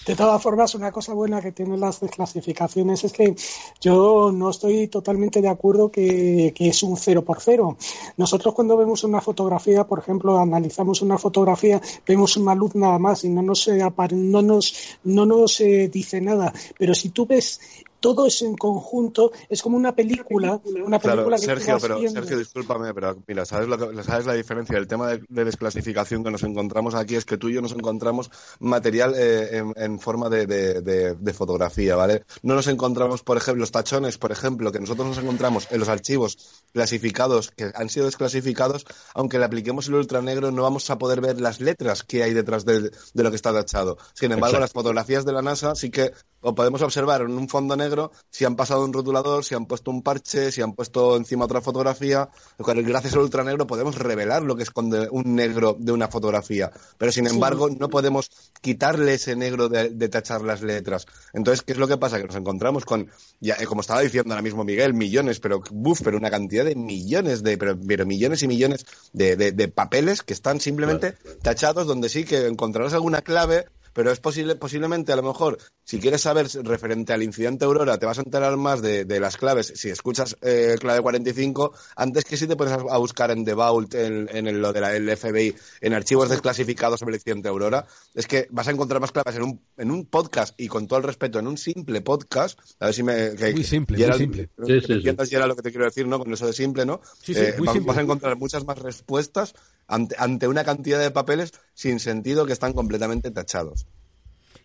De 0.06 0.14
todas 0.14 0.40
formas, 0.40 0.74
una 0.76 0.92
cosa 0.92 1.14
buena 1.14 1.42
que 1.42 1.50
tienen 1.50 1.80
las 1.80 1.98
desclasificaciones 1.98 3.02
es 3.02 3.12
que 3.12 3.34
yo 3.80 4.30
no 4.32 4.50
estoy 4.50 4.86
totalmente 4.86 5.40
de 5.40 5.48
acuerdo 5.48 5.90
que, 5.90 6.54
es 6.56 6.82
un 6.84 6.96
cero 6.96 7.24
por 7.24 7.40
cero. 7.40 7.76
Nosotros 8.16 8.54
cuando 8.54 8.76
vemos 8.76 9.02
una 9.02 9.20
fotografía, 9.20 9.84
por 9.84 9.98
ejemplo, 9.98 10.38
analizamos 10.38 11.02
una 11.02 11.18
fotografía, 11.18 11.80
vemos 12.06 12.36
una 12.36 12.54
luz 12.54 12.76
nada 12.76 13.00
más 13.00 13.24
y 13.24 13.28
no 13.28 13.42
nos, 13.42 13.68
no 13.68 14.42
nos, 14.42 14.74
no 15.02 15.26
nos 15.26 15.60
eh, 15.60 15.88
dice 15.92 16.20
nada. 16.20 16.52
Pero 16.78 16.94
si 16.94 17.08
tú 17.08 17.26
ves 17.26 17.60
todo 18.00 18.26
eso 18.26 18.46
en 18.46 18.56
conjunto 18.56 19.32
es 19.48 19.62
como 19.62 19.76
una 19.76 19.94
película, 19.94 20.60
una 20.64 20.98
película 20.98 21.36
claro, 21.36 21.38
Sergio, 21.38 21.78
pero 21.80 22.08
Sergio, 22.08 22.38
discúlpame, 22.38 22.92
pero 22.94 23.16
mira, 23.26 23.44
¿sabes, 23.44 23.68
lo 23.68 23.78
que, 23.78 24.02
sabes 24.02 24.26
la 24.26 24.34
diferencia? 24.34 24.78
El 24.78 24.86
tema 24.86 25.08
de, 25.08 25.44
desclasificación 25.44 26.24
que 26.24 26.30
nos 26.30 26.42
encontramos 26.42 26.94
aquí 26.94 27.16
es 27.16 27.24
que 27.24 27.36
tú 27.36 27.48
y 27.48 27.54
yo 27.54 27.62
nos 27.62 27.72
encontramos 27.72 28.30
material 28.60 29.14
eh, 29.16 29.62
en, 29.76 29.98
forma 29.98 30.28
de, 30.28 30.46
de, 30.46 31.32
fotografía, 31.32 31.96
¿vale? 31.96 32.24
No 32.42 32.54
nos 32.54 32.66
encontramos, 32.66 33.22
por 33.22 33.36
ejemplo, 33.36 33.60
los 33.60 33.72
tachones, 33.72 34.18
por 34.18 34.32
ejemplo, 34.32 34.72
que 34.72 34.80
nosotros 34.80 35.06
nos 35.06 35.18
encontramos 35.18 35.68
en 35.70 35.80
los 35.80 35.88
archivos 35.88 36.62
clasificados 36.72 37.50
que 37.50 37.70
han 37.74 37.88
sido 37.88 38.06
desclasificados, 38.06 38.86
aunque 39.14 39.38
le 39.38 39.44
apliquemos 39.44 39.88
el 39.88 39.94
ultranegro 39.94 40.50
no 40.50 40.62
vamos 40.62 40.90
a 40.90 40.98
poder 40.98 41.20
ver 41.20 41.40
las 41.40 41.60
letras 41.60 42.02
que 42.02 42.22
hay 42.22 42.34
detrás 42.34 42.64
de, 42.64 42.90
lo 43.14 43.30
que 43.30 43.36
está 43.36 43.52
tachado. 43.52 43.98
Sin 44.14 44.32
embargo, 44.32 44.58
las 44.58 44.72
fotografías 44.72 45.24
de 45.24 45.32
la 45.32 45.42
NASA 45.42 45.74
sí 45.74 45.90
que 45.90 46.12
o 46.46 46.54
podemos 46.54 46.80
observar 46.80 47.22
en 47.22 47.32
un 47.32 47.48
fondo 47.48 47.74
negro 47.74 48.12
si 48.30 48.44
han 48.44 48.54
pasado 48.54 48.84
un 48.84 48.92
rotulador, 48.92 49.44
si 49.44 49.56
han 49.56 49.66
puesto 49.66 49.90
un 49.90 50.02
parche, 50.02 50.52
si 50.52 50.62
han 50.62 50.74
puesto 50.74 51.16
encima 51.16 51.44
otra 51.44 51.60
fotografía. 51.60 52.28
Gracias 52.56 53.14
al 53.14 53.20
ultranegro 53.20 53.66
podemos 53.66 53.96
revelar 53.96 54.42
lo 54.44 54.54
que 54.54 54.62
esconde 54.62 55.08
un 55.10 55.34
negro 55.34 55.76
de 55.76 55.90
una 55.90 56.06
fotografía, 56.06 56.70
pero 56.98 57.10
sin 57.10 57.26
embargo 57.26 57.68
no 57.68 57.88
podemos 57.88 58.30
quitarle 58.60 59.14
ese 59.14 59.34
negro 59.34 59.68
de, 59.68 60.08
tachar 60.08 60.42
las 60.42 60.62
letras. 60.62 61.06
Entonces, 61.32 61.62
¿qué 61.62 61.72
es 61.72 61.78
lo 61.78 61.88
que 61.88 61.96
pasa? 61.96 62.18
Que 62.18 62.28
nos 62.28 62.36
encontramos 62.36 62.84
con, 62.84 63.10
ya, 63.40 63.56
eh, 63.58 63.66
como 63.66 63.80
estaba 63.80 64.00
diciendo 64.00 64.32
ahora 64.32 64.42
mismo 64.42 64.62
Miguel, 64.62 64.94
millones, 64.94 65.40
pero 65.40 65.60
buf, 65.72 66.00
pero 66.04 66.16
una 66.16 66.30
cantidad 66.30 66.64
de 66.64 66.76
millones 66.76 67.42
de, 67.42 67.58
pero, 67.58 68.06
millones 68.06 68.44
y 68.44 68.46
millones 68.46 68.86
de, 69.12 69.72
papeles 69.74 70.22
que 70.22 70.32
están 70.32 70.60
simplemente 70.60 71.16
tachados 71.42 71.88
donde 71.88 72.08
sí 72.08 72.24
que 72.24 72.46
encontrarás 72.46 72.94
alguna 72.94 73.22
clave 73.22 73.66
pero 73.96 74.12
es 74.12 74.20
posible, 74.20 74.56
posiblemente 74.56 75.10
a 75.10 75.16
lo 75.16 75.22
mejor, 75.22 75.56
si 75.82 75.98
quieres 75.98 76.20
saber 76.20 76.46
referente 76.64 77.14
al 77.14 77.22
incidente 77.22 77.64
Aurora, 77.64 77.96
te 77.96 78.04
vas 78.04 78.18
a 78.18 78.20
enterar 78.20 78.54
más 78.58 78.82
de, 78.82 79.06
las 79.18 79.38
claves 79.38 79.72
si 79.74 79.88
escuchas 79.88 80.36
eh, 80.42 80.76
clave 80.78 81.00
45, 81.00 81.72
antes 81.96 82.24
que 82.24 82.36
si 82.36 82.46
te 82.46 82.56
pones 82.56 82.74
a, 82.74 82.98
buscar 82.98 83.30
en 83.30 83.46
The 83.46 83.54
Vault, 83.54 83.94
en, 83.94 84.60
lo 84.60 84.74
de 84.74 84.80
la 84.82 85.16
FBI, 85.16 85.54
en 85.80 85.94
archivos 85.94 86.28
desclasificados 86.28 87.00
sobre 87.00 87.14
el 87.14 87.20
incidente 87.20 87.48
Aurora, 87.48 87.86
es 88.14 88.26
que 88.26 88.48
vas 88.50 88.68
a 88.68 88.72
encontrar 88.72 89.00
más 89.00 89.12
claves 89.12 89.36
en 89.36 89.44
un, 89.44 89.60
en 89.78 89.90
un 89.90 90.04
podcast 90.04 90.60
y 90.60 90.68
con 90.68 90.86
todo 90.86 90.98
el 90.98 91.04
respeto, 91.06 91.38
en 91.38 91.46
un 91.46 91.56
simple 91.56 92.02
podcast, 92.02 92.58
a 92.78 92.86
ver 92.86 92.94
si 92.94 93.02
me... 93.02 93.30
muy 93.30 93.64
simple, 93.64 94.06
muy 94.06 94.18
simple. 94.18 94.50
Sí, 94.66 94.80
sí, 94.82 95.00
sí. 95.00 95.34
era 95.34 95.46
lo 95.46 95.56
que 95.56 95.62
te 95.62 95.70
quiero 95.70 95.86
decir, 95.86 96.06
¿no? 96.06 96.18
Con 96.18 96.30
eso 96.34 96.46
de 96.46 96.52
simple, 96.52 96.84
¿no? 96.84 97.00
Sí, 97.22 97.32
sí, 97.32 97.40
eh, 97.40 97.54
vas, 97.64 97.82
vas 97.82 97.96
a 97.96 98.02
encontrar 98.02 98.36
muchas 98.36 98.66
más 98.66 98.78
respuestas 98.78 99.54
ante, 99.86 100.16
ante 100.18 100.48
una 100.48 100.64
cantidad 100.64 101.00
de 101.00 101.10
papeles 101.10 101.52
sin 101.74 102.00
sentido 102.00 102.46
que 102.46 102.52
están 102.52 102.72
completamente 102.72 103.30
tachados. 103.30 103.86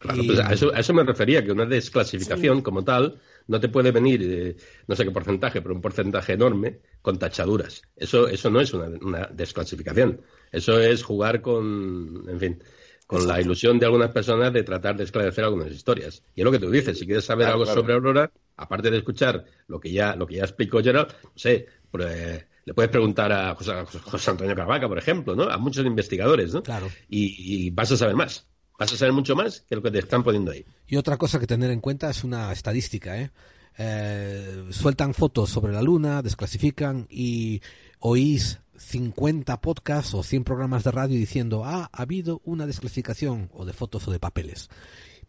Claro, 0.01 0.23
pues 0.25 0.39
a, 0.39 0.51
eso, 0.51 0.73
a 0.73 0.79
eso 0.79 0.93
me 0.95 1.03
refería, 1.03 1.45
que 1.45 1.51
una 1.51 1.67
desclasificación 1.67 2.61
como 2.61 2.83
tal 2.83 3.19
no 3.47 3.59
te 3.59 3.69
puede 3.69 3.91
venir, 3.91 4.21
eh, 4.23 4.55
no 4.87 4.95
sé 4.95 5.03
qué 5.03 5.11
porcentaje, 5.11 5.61
pero 5.61 5.75
un 5.75 5.81
porcentaje 5.81 6.33
enorme 6.33 6.79
con 7.03 7.19
tachaduras. 7.19 7.83
Eso, 7.95 8.27
eso 8.27 8.49
no 8.49 8.61
es 8.61 8.73
una, 8.73 9.27
desclasificación. 9.31 10.21
Eso 10.51 10.79
es 10.79 11.03
jugar 11.03 11.41
con, 11.41 12.25
en 12.27 12.39
fin, 12.39 12.63
con 13.05 13.27
la 13.27 13.39
ilusión 13.39 13.77
de 13.77 13.85
algunas 13.85 14.09
personas 14.09 14.51
de 14.51 14.63
tratar 14.63 14.97
de 14.97 15.03
esclarecer 15.03 15.43
algunas 15.43 15.71
historias. 15.71 16.23
Y 16.33 16.41
es 16.41 16.45
lo 16.45 16.51
que 16.51 16.59
tú 16.59 16.71
dices, 16.71 16.97
si 16.97 17.05
quieres 17.05 17.25
saber 17.25 17.47
algo 17.47 17.67
sobre 17.67 17.93
Aurora, 17.93 18.31
aparte 18.57 18.89
de 18.89 18.97
escuchar 18.97 19.45
lo 19.67 19.79
que 19.79 19.91
ya, 19.91 20.15
lo 20.15 20.25
que 20.25 20.35
ya 20.35 20.43
explicó 20.43 20.81
Gerald, 20.81 21.09
no 21.23 21.31
sé, 21.35 21.67
pues, 21.91 22.45
le 22.65 22.73
puedes 22.73 22.91
preguntar 22.91 23.31
a 23.31 23.55
José, 23.55 24.31
Antonio 24.31 24.55
Carvaca, 24.55 24.87
por 24.87 24.97
ejemplo, 24.97 25.35
¿no? 25.35 25.43
A 25.43 25.57
muchos 25.57 25.85
investigadores, 25.85 26.53
¿no? 26.53 26.63
Claro. 26.63 26.89
Y, 27.09 27.69
vas 27.71 27.91
a 27.91 27.97
saber 27.97 28.15
más. 28.15 28.45
Vas 28.77 28.93
a 28.93 28.97
saber 28.97 29.13
mucho 29.13 29.35
más 29.35 29.61
que 29.61 29.75
lo 29.75 29.81
que 29.81 29.91
te 29.91 29.99
están 29.99 30.23
poniendo 30.23 30.51
ahí. 30.51 30.65
Y 30.87 30.95
otra 30.97 31.17
cosa 31.17 31.39
que 31.39 31.47
tener 31.47 31.71
en 31.71 31.81
cuenta 31.81 32.09
es 32.09 32.23
una 32.23 32.51
estadística, 32.51 33.19
¿eh? 33.19 33.31
eh 33.77 34.65
sueltan 34.71 35.13
fotos 35.13 35.49
sobre 35.49 35.73
la 35.73 35.81
luna, 35.81 36.21
desclasifican 36.21 37.07
y 37.09 37.61
oís 37.99 38.59
50 38.77 39.61
podcasts 39.61 40.13
o 40.15 40.23
100 40.23 40.43
programas 40.43 40.83
de 40.83 40.91
radio 40.91 41.17
diciendo, 41.17 41.63
ah, 41.63 41.89
ha 41.91 42.01
habido 42.01 42.41
una 42.43 42.65
desclasificación 42.65 43.49
o 43.53 43.65
de 43.65 43.73
fotos 43.73 44.07
o 44.07 44.11
de 44.11 44.19
papeles. 44.19 44.69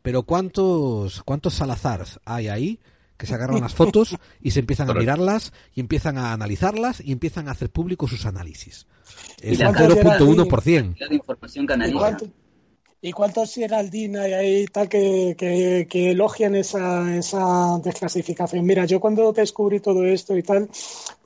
Pero 0.03 0.25
¿cuántos, 0.25 1.23
cuántos 1.23 1.55
Salazars 1.55 2.21
hay 2.25 2.49
ahí 2.49 2.81
que 3.23 3.29
se 3.29 3.37
agarran 3.37 3.61
las 3.61 3.73
fotos 3.73 4.17
y 4.41 4.51
se 4.51 4.59
empiezan 4.59 4.91
a 4.91 4.95
mirarlas 4.95 5.53
y 5.77 5.81
empiezan 5.81 6.19
a 6.19 6.33
analizarlas 6.33 7.01
y 7.01 7.13
empiezan 7.13 7.47
a 7.47 7.53
hacer 7.53 7.71
público 7.71 8.09
sus 8.09 8.27
análisis. 8.27 8.89
Es 9.41 9.61
un 9.61 9.67
0.1%. 9.67 11.09
De 11.09 11.15
información 11.15 11.69
¿Y 13.05 13.11
cuántos 13.13 13.55
Geraldine 13.55 14.19
hay 14.19 14.33
ahí 14.33 14.67
tal 14.67 14.89
que, 14.89 15.37
que, 15.37 16.11
elogian 16.11 16.55
esa, 16.55 17.17
esa, 17.17 17.81
desclasificación? 17.83 18.65
Mira, 18.65 18.85
yo 18.87 19.01
cuando 19.01 19.33
descubrí 19.33 19.81
todo 19.81 20.05
esto 20.05 20.37
y 20.37 20.43
tal, 20.45 20.69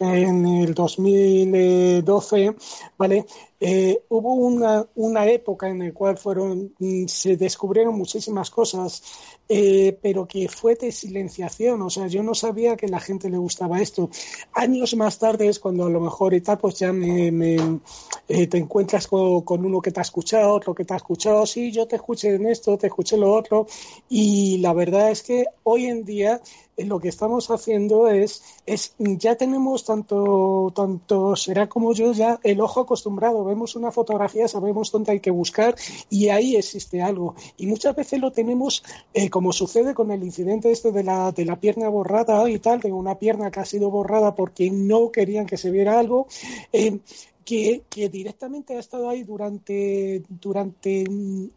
en 0.00 0.46
el 0.46 0.72
2012, 0.72 2.54
¿vale? 2.96 3.26
Eh, 3.60 4.00
hubo 4.08 4.34
una, 4.34 4.86
una, 4.94 5.26
época 5.26 5.68
en 5.68 5.80
la 5.80 5.92
cual 5.92 6.16
fueron, 6.16 6.72
se 7.08 7.36
descubrieron 7.36 7.94
muchísimas 7.94 8.48
cosas, 8.48 9.02
eh, 9.48 9.96
pero 10.02 10.26
que 10.26 10.48
fue 10.48 10.74
de 10.74 10.90
silenciación. 10.90 11.80
O 11.82 11.90
sea, 11.90 12.06
yo 12.08 12.22
no 12.22 12.34
sabía 12.34 12.76
que 12.76 12.88
la 12.88 13.00
gente 13.00 13.30
le 13.30 13.38
gustaba 13.38 13.80
esto. 13.80 14.10
Años 14.52 14.94
más 14.96 15.18
tarde 15.18 15.48
es 15.48 15.58
cuando 15.58 15.86
a 15.86 15.90
lo 15.90 16.00
mejor 16.00 16.34
y 16.34 16.40
tal, 16.40 16.58
pues 16.58 16.78
ya 16.78 16.92
eh, 16.92 18.46
te 18.48 18.58
encuentras 18.58 19.06
con, 19.06 19.42
con, 19.42 19.64
uno 19.64 19.80
que 19.80 19.92
te 19.92 20.00
ha 20.00 20.02
escuchado, 20.02 20.52
otro 20.52 20.74
que 20.74 20.84
te 20.84 20.94
ha 20.94 20.96
escuchado. 20.96 21.46
Sí, 21.46 21.70
yo 21.70 21.86
te 21.86 21.96
escuché 21.96 22.34
en 22.34 22.46
esto, 22.46 22.76
te 22.76 22.88
escuché 22.88 23.16
lo 23.16 23.32
otro. 23.32 23.66
Y 24.08 24.58
la 24.58 24.72
verdad 24.72 25.10
es 25.10 25.22
que 25.22 25.44
hoy 25.62 25.86
en 25.86 26.04
día 26.04 26.40
lo 26.76 27.00
que 27.00 27.08
estamos 27.08 27.50
haciendo 27.50 28.08
es, 28.08 28.42
es 28.66 28.94
ya 28.98 29.36
tenemos 29.36 29.84
tanto, 29.84 30.72
tanto 30.74 31.34
será 31.36 31.68
como 31.68 31.92
yo 31.92 32.12
ya 32.12 32.38
el 32.42 32.60
ojo 32.60 32.80
acostumbrado. 32.80 33.44
Vemos 33.44 33.76
una 33.76 33.92
fotografía, 33.92 34.48
sabemos 34.48 34.92
dónde 34.92 35.12
hay 35.12 35.20
que 35.20 35.30
buscar 35.30 35.74
y 36.10 36.28
ahí 36.28 36.56
existe 36.56 37.02
algo. 37.02 37.34
Y 37.56 37.66
muchas 37.66 37.96
veces 37.96 38.20
lo 38.20 38.32
tenemos, 38.32 38.84
eh, 39.14 39.30
como 39.30 39.52
sucede 39.52 39.94
con 39.94 40.10
el 40.10 40.22
incidente 40.22 40.70
este 40.70 40.92
de 40.92 41.02
la, 41.02 41.32
de 41.32 41.44
la 41.44 41.58
pierna 41.58 41.88
borrada 41.88 42.48
y 42.50 42.58
tal, 42.58 42.80
de 42.80 42.92
una 42.92 43.18
pierna 43.18 43.50
que 43.50 43.60
ha 43.60 43.64
sido 43.64 43.90
borrada 43.90 44.34
porque 44.34 44.70
no 44.70 45.10
querían 45.10 45.46
que 45.46 45.56
se 45.56 45.70
viera 45.70 45.98
algo. 45.98 46.26
Eh, 46.72 46.98
que, 47.46 47.84
directamente 48.10 48.76
ha 48.76 48.80
estado 48.80 49.08
ahí 49.08 49.22
durante, 49.22 50.22
durante 50.28 51.04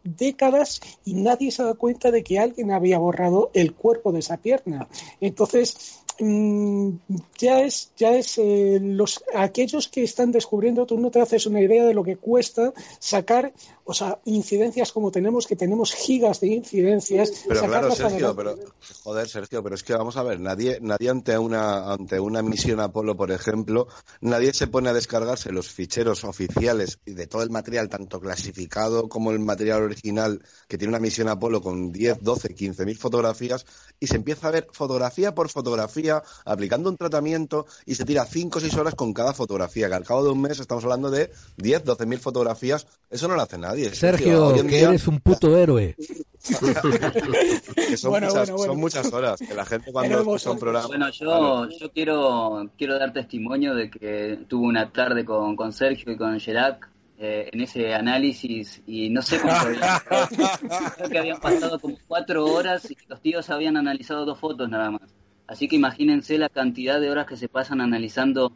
décadas 0.04 0.80
y 1.04 1.14
nadie 1.14 1.50
se 1.50 1.60
ha 1.60 1.64
dado 1.66 1.78
cuenta 1.78 2.10
de 2.12 2.22
que 2.22 2.38
alguien 2.38 2.70
había 2.70 2.98
borrado 2.98 3.50
el 3.52 3.74
cuerpo 3.74 4.12
de 4.12 4.20
esa 4.20 4.36
pierna. 4.36 4.88
Entonces, 5.20 5.98
mm, 6.20 6.90
ya 7.38 7.62
es, 7.62 7.92
ya 7.96 8.14
es 8.14 8.38
eh, 8.38 8.78
los 8.80 9.24
aquellos 9.34 9.88
que 9.88 10.04
están 10.04 10.30
descubriendo, 10.30 10.86
tú 10.86 10.96
no 10.96 11.10
te 11.10 11.20
haces 11.20 11.46
una 11.46 11.60
idea 11.60 11.84
de 11.84 11.94
lo 11.94 12.04
que 12.04 12.16
cuesta 12.16 12.72
sacar, 13.00 13.52
o 13.90 13.94
sea, 13.94 14.20
incidencias 14.24 14.92
como 14.92 15.10
tenemos, 15.10 15.48
que 15.48 15.56
tenemos 15.56 15.92
gigas 15.92 16.38
de 16.38 16.46
incidencias. 16.46 17.32
Pero 17.48 17.62
claro, 17.62 17.90
Sergio, 17.90 18.36
pero 18.36 18.56
joder, 19.02 19.28
Sergio, 19.28 19.64
pero 19.64 19.74
es 19.74 19.82
que 19.82 19.94
vamos 19.94 20.16
a 20.16 20.22
ver, 20.22 20.38
nadie, 20.38 20.78
nadie 20.80 21.10
ante 21.10 21.36
una, 21.36 21.92
ante 21.92 22.20
una 22.20 22.40
misión 22.40 22.78
Apolo, 22.78 23.16
por 23.16 23.32
ejemplo, 23.32 23.88
nadie 24.20 24.52
se 24.52 24.68
pone 24.68 24.90
a 24.90 24.92
descargarse 24.92 25.50
los 25.50 25.70
ficheros 25.70 26.22
oficiales 26.22 27.00
y 27.04 27.14
de 27.14 27.26
todo 27.26 27.42
el 27.42 27.50
material, 27.50 27.88
tanto 27.88 28.20
clasificado 28.20 29.08
como 29.08 29.32
el 29.32 29.40
material 29.40 29.82
original, 29.82 30.40
que 30.68 30.78
tiene 30.78 30.90
una 30.90 31.00
misión 31.00 31.26
Apolo 31.26 31.60
con 31.60 31.90
10, 31.90 32.22
12, 32.22 32.54
15 32.54 32.86
mil 32.86 32.96
fotografías, 32.96 33.66
y 33.98 34.06
se 34.06 34.14
empieza 34.14 34.46
a 34.46 34.52
ver 34.52 34.68
fotografía 34.70 35.34
por 35.34 35.48
fotografía, 35.48 36.22
aplicando 36.44 36.90
un 36.90 36.96
tratamiento, 36.96 37.66
y 37.86 37.96
se 37.96 38.04
tira 38.04 38.24
5 38.24 38.56
o 38.56 38.60
6 38.60 38.74
horas 38.76 38.94
con 38.94 39.12
cada 39.12 39.32
fotografía, 39.32 39.88
que 39.88 39.94
al 39.94 40.04
cabo 40.04 40.22
de 40.22 40.30
un 40.30 40.40
mes 40.40 40.60
estamos 40.60 40.84
hablando 40.84 41.10
de 41.10 41.32
10, 41.56 41.82
12 41.84 42.06
mil 42.06 42.20
fotografías. 42.20 42.86
Eso 43.10 43.26
no 43.26 43.34
lo 43.34 43.42
hace 43.42 43.58
nadie. 43.58 43.79
Sergio, 43.92 44.54
que 44.66 44.80
eres 44.80 45.08
un 45.08 45.20
puto 45.20 45.56
héroe. 45.56 45.96
son, 47.96 48.78
muchas, 48.78 49.12
horas. 49.12 49.40
Que 49.40 49.54
la 49.54 49.66
gente 49.66 49.92
cuando 49.92 50.18
escucha 50.20 50.50
un 50.50 50.58
programa. 50.58 50.86
Bueno, 50.86 51.10
yo, 51.10 51.68
yo 51.68 51.90
quiero, 51.92 52.70
quiero 52.78 52.98
dar 52.98 53.12
testimonio 53.12 53.74
de 53.74 53.90
que 53.90 54.38
tuve 54.48 54.66
una 54.66 54.90
tarde 54.90 55.24
con, 55.24 55.56
con 55.56 55.72
Sergio 55.72 56.12
y 56.12 56.16
con 56.16 56.40
Gerac 56.40 56.88
eh, 57.18 57.50
en 57.52 57.60
ese 57.60 57.92
análisis 57.94 58.82
y 58.86 59.10
no 59.10 59.20
sé 59.20 59.38
cómo 59.40 59.52
Creo 60.96 61.10
que 61.10 61.18
habían 61.18 61.40
pasado 61.40 61.78
como 61.78 61.98
cuatro 62.08 62.46
horas 62.46 62.90
y 62.90 62.96
los 63.08 63.20
tíos 63.20 63.50
habían 63.50 63.76
analizado 63.76 64.24
dos 64.24 64.38
fotos 64.38 64.70
nada 64.70 64.90
más. 64.90 65.02
Así 65.46 65.68
que 65.68 65.76
imagínense 65.76 66.38
la 66.38 66.48
cantidad 66.48 67.00
de 67.00 67.10
horas 67.10 67.26
que 67.26 67.36
se 67.36 67.48
pasan 67.48 67.80
analizando 67.80 68.52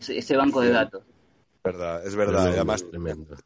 ese 0.00 0.36
banco 0.36 0.60
de 0.60 0.70
datos 0.70 1.02
verdad, 1.72 2.06
es 2.06 2.16
verdad. 2.16 2.48
además, 2.48 2.84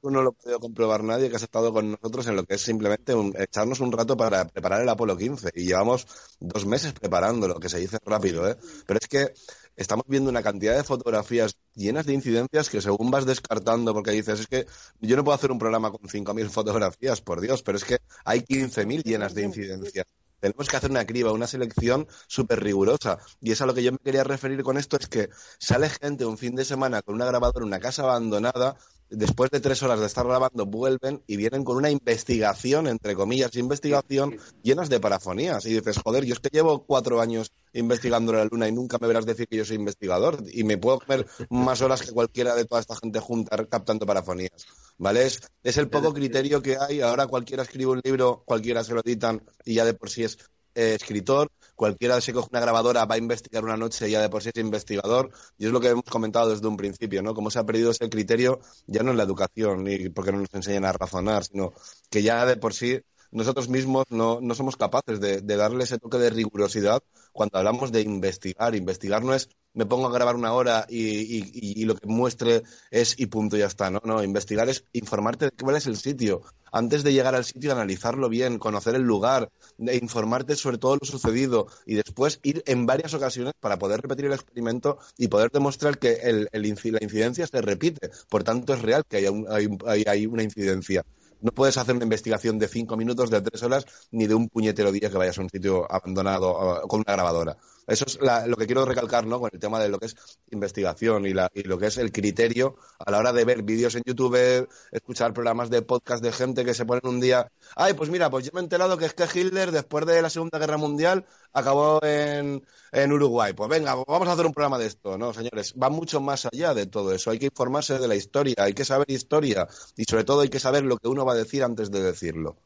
tú 0.00 0.10
no 0.10 0.22
lo 0.22 0.30
ha 0.30 0.32
podido 0.32 0.60
comprobar 0.60 1.02
nadie 1.02 1.28
que 1.28 1.36
has 1.36 1.42
estado 1.42 1.72
con 1.72 1.92
nosotros 1.92 2.26
en 2.28 2.36
lo 2.36 2.44
que 2.44 2.54
es 2.54 2.62
simplemente 2.62 3.14
echarnos 3.38 3.80
un 3.80 3.92
rato 3.92 4.16
para 4.16 4.46
preparar 4.46 4.82
el 4.82 4.88
Apolo 4.88 5.16
15. 5.16 5.50
Y 5.54 5.64
llevamos 5.66 6.06
dos 6.40 6.64
meses 6.66 6.92
preparándolo, 6.92 7.58
que 7.58 7.68
se 7.68 7.78
dice 7.78 7.98
rápido, 8.04 8.48
¿eh? 8.48 8.56
Pero 8.86 8.98
es 9.00 9.08
que 9.08 9.34
estamos 9.76 10.04
viendo 10.08 10.30
una 10.30 10.42
cantidad 10.42 10.76
de 10.76 10.84
fotografías 10.84 11.56
llenas 11.74 12.06
de 12.06 12.14
incidencias 12.14 12.70
que 12.70 12.80
según 12.80 13.10
vas 13.10 13.26
descartando, 13.26 13.92
porque 13.92 14.12
dices, 14.12 14.40
es 14.40 14.46
que 14.46 14.66
yo 15.00 15.16
no 15.16 15.24
puedo 15.24 15.34
hacer 15.34 15.50
un 15.50 15.58
programa 15.58 15.90
con 15.90 16.08
5.000 16.08 16.48
fotografías, 16.48 17.20
por 17.20 17.40
Dios, 17.40 17.62
pero 17.62 17.78
es 17.78 17.84
que 17.84 17.98
hay 18.24 18.40
15.000 18.40 19.02
llenas 19.02 19.34
de 19.34 19.42
incidencias 19.42 20.06
tenemos 20.42 20.68
que 20.68 20.76
hacer 20.76 20.90
una 20.90 21.06
criba, 21.06 21.32
una 21.32 21.46
selección 21.46 22.08
súper 22.26 22.62
rigurosa. 22.62 23.18
Y 23.40 23.52
es 23.52 23.62
a 23.62 23.66
lo 23.66 23.74
que 23.74 23.84
yo 23.84 23.92
me 23.92 23.98
quería 23.98 24.24
referir 24.24 24.62
con 24.64 24.76
esto, 24.76 24.96
es 24.98 25.06
que 25.06 25.30
sale 25.58 25.88
gente 25.88 26.26
un 26.26 26.36
fin 26.36 26.56
de 26.56 26.64
semana 26.64 27.00
con 27.00 27.14
una 27.14 27.26
grabadora 27.26 27.62
en 27.62 27.68
una 27.68 27.78
casa 27.78 28.02
abandonada, 28.02 28.76
después 29.12 29.50
de 29.50 29.60
tres 29.60 29.82
horas 29.82 30.00
de 30.00 30.06
estar 30.06 30.26
grabando, 30.26 30.66
vuelven 30.66 31.22
y 31.26 31.36
vienen 31.36 31.64
con 31.64 31.76
una 31.76 31.90
investigación, 31.90 32.86
entre 32.86 33.14
comillas, 33.14 33.54
investigación, 33.56 34.36
llenas 34.62 34.88
de 34.88 35.00
parafonías. 35.00 35.64
Y 35.66 35.74
dices, 35.74 35.98
joder, 35.98 36.24
yo 36.24 36.34
es 36.34 36.40
que 36.40 36.48
llevo 36.50 36.84
cuatro 36.84 37.20
años 37.20 37.52
investigando 37.72 38.32
la 38.32 38.44
luna 38.44 38.68
y 38.68 38.72
nunca 38.72 38.98
me 39.00 39.06
verás 39.06 39.26
decir 39.26 39.46
que 39.48 39.56
yo 39.56 39.64
soy 39.64 39.76
investigador. 39.76 40.42
Y 40.52 40.64
me 40.64 40.78
puedo 40.78 41.00
comer 41.00 41.26
más 41.50 41.82
horas 41.82 42.02
que 42.02 42.12
cualquiera 42.12 42.54
de 42.54 42.64
toda 42.64 42.80
esta 42.80 42.96
gente 42.96 43.20
junta 43.20 43.64
captando 43.66 44.06
parafonías. 44.06 44.66
¿vale? 44.98 45.26
Es, 45.26 45.76
el 45.76 45.88
poco 45.88 46.14
criterio 46.14 46.62
que 46.62 46.76
hay. 46.78 47.00
Ahora 47.00 47.26
cualquiera 47.26 47.62
escribe 47.64 47.90
un 47.90 48.00
libro, 48.04 48.42
cualquiera 48.44 48.84
se 48.84 48.94
lo 48.94 49.00
editan 49.00 49.42
y 49.64 49.74
ya 49.74 49.84
de 49.84 49.94
por 49.94 50.10
sí 50.10 50.24
es 50.24 50.38
eh, 50.74 50.94
escritor, 50.94 51.50
cualquiera 51.74 52.20
se 52.20 52.32
coge 52.32 52.48
una 52.50 52.60
grabadora, 52.60 53.04
va 53.04 53.16
a 53.16 53.18
investigar 53.18 53.64
una 53.64 53.76
noche 53.76 54.10
ya 54.10 54.20
de 54.20 54.28
por 54.28 54.42
sí 54.42 54.50
es 54.54 54.60
investigador. 54.60 55.30
Y 55.58 55.66
es 55.66 55.72
lo 55.72 55.80
que 55.80 55.88
hemos 55.88 56.04
comentado 56.04 56.50
desde 56.50 56.66
un 56.66 56.76
principio, 56.76 57.22
¿no? 57.22 57.34
Cómo 57.34 57.50
se 57.50 57.58
ha 57.58 57.64
perdido 57.64 57.90
ese 57.90 58.08
criterio 58.08 58.60
ya 58.86 59.02
no 59.02 59.10
en 59.10 59.16
la 59.16 59.24
educación, 59.24 59.84
ni 59.84 60.08
porque 60.10 60.32
no 60.32 60.38
nos 60.38 60.54
enseñan 60.54 60.84
a 60.84 60.92
razonar, 60.92 61.44
sino 61.44 61.72
que 62.10 62.22
ya 62.22 62.46
de 62.46 62.56
por 62.56 62.74
sí 62.74 63.00
nosotros 63.32 63.68
mismos 63.68 64.04
no, 64.10 64.40
no 64.40 64.54
somos 64.54 64.76
capaces 64.76 65.20
de, 65.20 65.40
darle 65.40 65.84
ese 65.84 65.98
toque 65.98 66.18
de 66.18 66.30
rigurosidad 66.30 67.02
cuando 67.32 67.58
hablamos 67.58 67.90
de 67.90 68.02
investigar. 68.02 68.74
Investigar 68.74 69.24
no 69.24 69.34
es 69.34 69.48
me 69.74 69.86
pongo 69.86 70.06
a 70.06 70.12
grabar 70.12 70.36
una 70.36 70.52
hora 70.52 70.86
y, 70.88 71.80
y, 71.80 71.84
lo 71.86 71.94
que 71.94 72.06
muestre 72.06 72.62
es 72.90 73.18
y 73.18 73.26
punto, 73.26 73.56
ya 73.56 73.66
está. 73.66 73.90
No, 73.90 74.02
no, 74.04 74.22
investigar 74.22 74.68
es 74.68 74.84
informarte 74.92 75.46
de 75.46 75.50
cuál 75.52 75.76
es 75.76 75.86
el 75.86 75.96
sitio. 75.96 76.42
Antes 76.70 77.02
de 77.02 77.12
llegar 77.12 77.34
al 77.34 77.44
sitio, 77.44 77.72
analizarlo 77.72 78.28
bien, 78.28 78.58
conocer 78.58 78.94
el 78.94 79.02
lugar, 79.02 79.50
informarte 79.78 80.56
sobre 80.56 80.78
todo 80.78 80.98
lo 81.00 81.06
sucedido 81.06 81.68
y 81.86 81.94
después 81.94 82.38
ir 82.42 82.62
en 82.66 82.84
varias 82.84 83.14
ocasiones 83.14 83.54
para 83.60 83.78
poder 83.78 84.02
repetir 84.02 84.26
el 84.26 84.32
experimento 84.32 84.98
y 85.16 85.28
poder 85.28 85.50
demostrar 85.50 85.98
que 85.98 86.14
el, 86.22 86.48
el, 86.52 86.62
la 86.62 87.02
incidencia 87.02 87.46
se 87.46 87.62
repite. 87.62 88.10
Por 88.28 88.44
tanto, 88.44 88.74
es 88.74 88.82
real 88.82 89.04
que 89.08 89.18
hay, 89.18 89.26
un, 89.26 89.46
hay, 89.86 90.04
hay 90.06 90.26
una 90.26 90.42
incidencia. 90.42 91.04
No 91.42 91.52
puedes 91.52 91.76
hacer 91.76 91.94
una 91.94 92.04
investigación 92.04 92.58
de 92.58 92.68
cinco 92.68 92.96
minutos, 92.96 93.28
de 93.30 93.40
tres 93.42 93.62
horas, 93.62 93.84
ni 94.12 94.26
de 94.26 94.34
un 94.34 94.48
puñetero 94.48 94.92
día 94.92 95.10
que 95.10 95.18
vayas 95.18 95.38
a 95.38 95.42
un 95.42 95.50
sitio 95.50 95.90
abandonado 95.90 96.82
con 96.88 97.00
una 97.00 97.12
grabadora. 97.12 97.56
Eso 97.86 98.04
es 98.06 98.20
la, 98.20 98.46
lo 98.46 98.56
que 98.56 98.66
quiero 98.66 98.84
recalcar 98.84 99.26
¿no? 99.26 99.40
con 99.40 99.50
el 99.52 99.58
tema 99.58 99.80
de 99.80 99.88
lo 99.88 99.98
que 99.98 100.06
es 100.06 100.16
investigación 100.50 101.26
y, 101.26 101.34
la, 101.34 101.50
y 101.54 101.62
lo 101.64 101.78
que 101.78 101.86
es 101.86 101.98
el 101.98 102.12
criterio 102.12 102.76
a 102.98 103.10
la 103.10 103.18
hora 103.18 103.32
de 103.32 103.44
ver 103.44 103.62
vídeos 103.62 103.94
en 103.94 104.02
YouTube, 104.04 104.68
escuchar 104.92 105.32
programas 105.32 105.70
de 105.70 105.82
podcast 105.82 106.22
de 106.22 106.32
gente 106.32 106.64
que 106.64 106.74
se 106.74 106.86
ponen 106.86 107.06
un 107.06 107.20
día. 107.20 107.50
Ay, 107.74 107.94
pues 107.94 108.10
mira, 108.10 108.30
pues 108.30 108.44
yo 108.44 108.50
me 108.54 108.60
he 108.60 108.62
enterado 108.62 108.96
que 108.96 109.06
es 109.06 109.14
que 109.14 109.24
Hitler, 109.24 109.72
después 109.72 110.06
de 110.06 110.22
la 110.22 110.30
Segunda 110.30 110.58
Guerra 110.58 110.76
Mundial, 110.76 111.24
acabó 111.52 112.00
en, 112.04 112.64
en 112.92 113.12
Uruguay. 113.12 113.52
Pues 113.52 113.68
venga, 113.68 113.94
vamos 113.94 114.28
a 114.28 114.32
hacer 114.32 114.46
un 114.46 114.52
programa 114.52 114.78
de 114.78 114.86
esto. 114.86 115.18
No, 115.18 115.32
señores, 115.32 115.74
va 115.80 115.90
mucho 115.90 116.20
más 116.20 116.46
allá 116.46 116.74
de 116.74 116.86
todo 116.86 117.12
eso. 117.12 117.30
Hay 117.30 117.38
que 117.38 117.46
informarse 117.46 117.98
de 117.98 118.08
la 118.08 118.14
historia, 118.14 118.54
hay 118.58 118.74
que 118.74 118.84
saber 118.84 119.10
historia 119.10 119.66
y 119.96 120.04
sobre 120.04 120.24
todo 120.24 120.40
hay 120.40 120.48
que 120.48 120.60
saber 120.60 120.84
lo 120.84 120.98
que 120.98 121.08
uno 121.08 121.24
va 121.24 121.32
a 121.32 121.36
decir 121.36 121.64
antes 121.64 121.90
de 121.90 122.02
decirlo. 122.02 122.56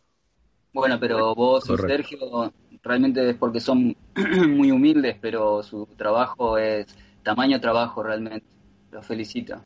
Bueno, 0.73 1.01
pero 1.01 1.35
vos 1.35 1.65
Sergio 1.65 2.53
realmente 2.87 3.29
es 3.29 3.37
porque 3.37 3.61
son 3.61 3.97
muy 4.49 4.71
humildes, 4.71 5.17
pero 5.21 5.63
su 5.63 5.87
trabajo 5.97 6.59
es 6.59 6.87
tamaño 7.23 7.61
trabajo 7.61 8.03
realmente. 8.03 8.47
Los 8.93 9.05
felicito. 9.05 9.63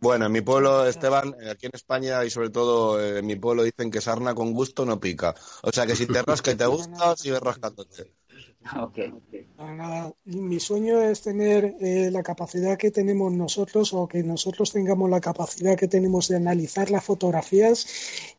Bueno, 0.00 0.26
en 0.26 0.32
mi 0.32 0.42
pueblo, 0.42 0.86
Esteban, 0.86 1.34
aquí 1.50 1.66
en 1.66 1.72
España 1.72 2.24
y 2.24 2.30
sobre 2.30 2.50
todo 2.50 3.02
en 3.02 3.24
mi 3.24 3.36
pueblo 3.36 3.62
dicen 3.62 3.90
que 3.90 4.02
sarna 4.02 4.34
con 4.34 4.52
gusto 4.52 4.84
no 4.84 5.00
pica. 5.00 5.34
O 5.62 5.72
sea 5.72 5.86
que 5.86 5.96
si 5.96 6.06
te 6.06 6.20
rasca 6.26 6.50
y 6.50 6.56
te 6.56 6.66
gusta, 6.66 7.16
sigue 7.16 7.40
rascándote. 7.40 8.12
Okay. 8.72 9.12
Mi 10.24 10.58
sueño 10.58 11.00
es 11.02 11.20
tener 11.20 11.76
eh, 11.80 12.10
la 12.10 12.22
capacidad 12.22 12.78
que 12.78 12.90
tenemos 12.90 13.30
nosotros 13.32 13.92
o 13.92 14.08
que 14.08 14.22
nosotros 14.22 14.72
tengamos 14.72 15.10
la 15.10 15.20
capacidad 15.20 15.76
que 15.76 15.86
tenemos 15.86 16.28
de 16.28 16.36
analizar 16.36 16.90
las 16.90 17.04
fotografías 17.04 17.86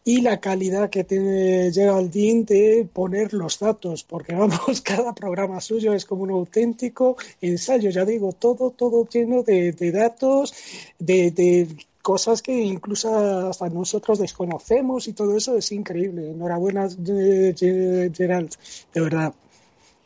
y 0.03 0.21
la 0.21 0.39
calidad 0.39 0.89
que 0.89 1.03
tiene 1.03 1.71
Geraldine 1.71 2.43
de 2.43 2.89
poner 2.91 3.33
los 3.33 3.59
datos, 3.59 4.03
porque 4.03 4.33
vamos, 4.33 4.81
cada 4.83 5.13
programa 5.13 5.61
suyo 5.61 5.93
es 5.93 6.05
como 6.05 6.23
un 6.23 6.31
auténtico 6.31 7.17
ensayo, 7.41 7.91
ya 7.91 8.03
digo, 8.03 8.31
todo, 8.33 8.71
todo 8.71 9.07
lleno 9.07 9.43
de, 9.43 9.73
datos, 9.91 10.55
de, 10.97 11.29
de 11.29 11.67
cosas 12.01 12.41
que 12.41 12.63
incluso 12.63 13.15
hasta 13.47 13.69
nosotros 13.69 14.17
desconocemos 14.17 15.07
y 15.07 15.13
todo 15.13 15.37
eso 15.37 15.55
es 15.55 15.71
increíble. 15.71 16.31
Enhorabuena, 16.31 16.89
Gerald, 16.89 18.55
de 18.93 19.01
verdad. 19.01 19.33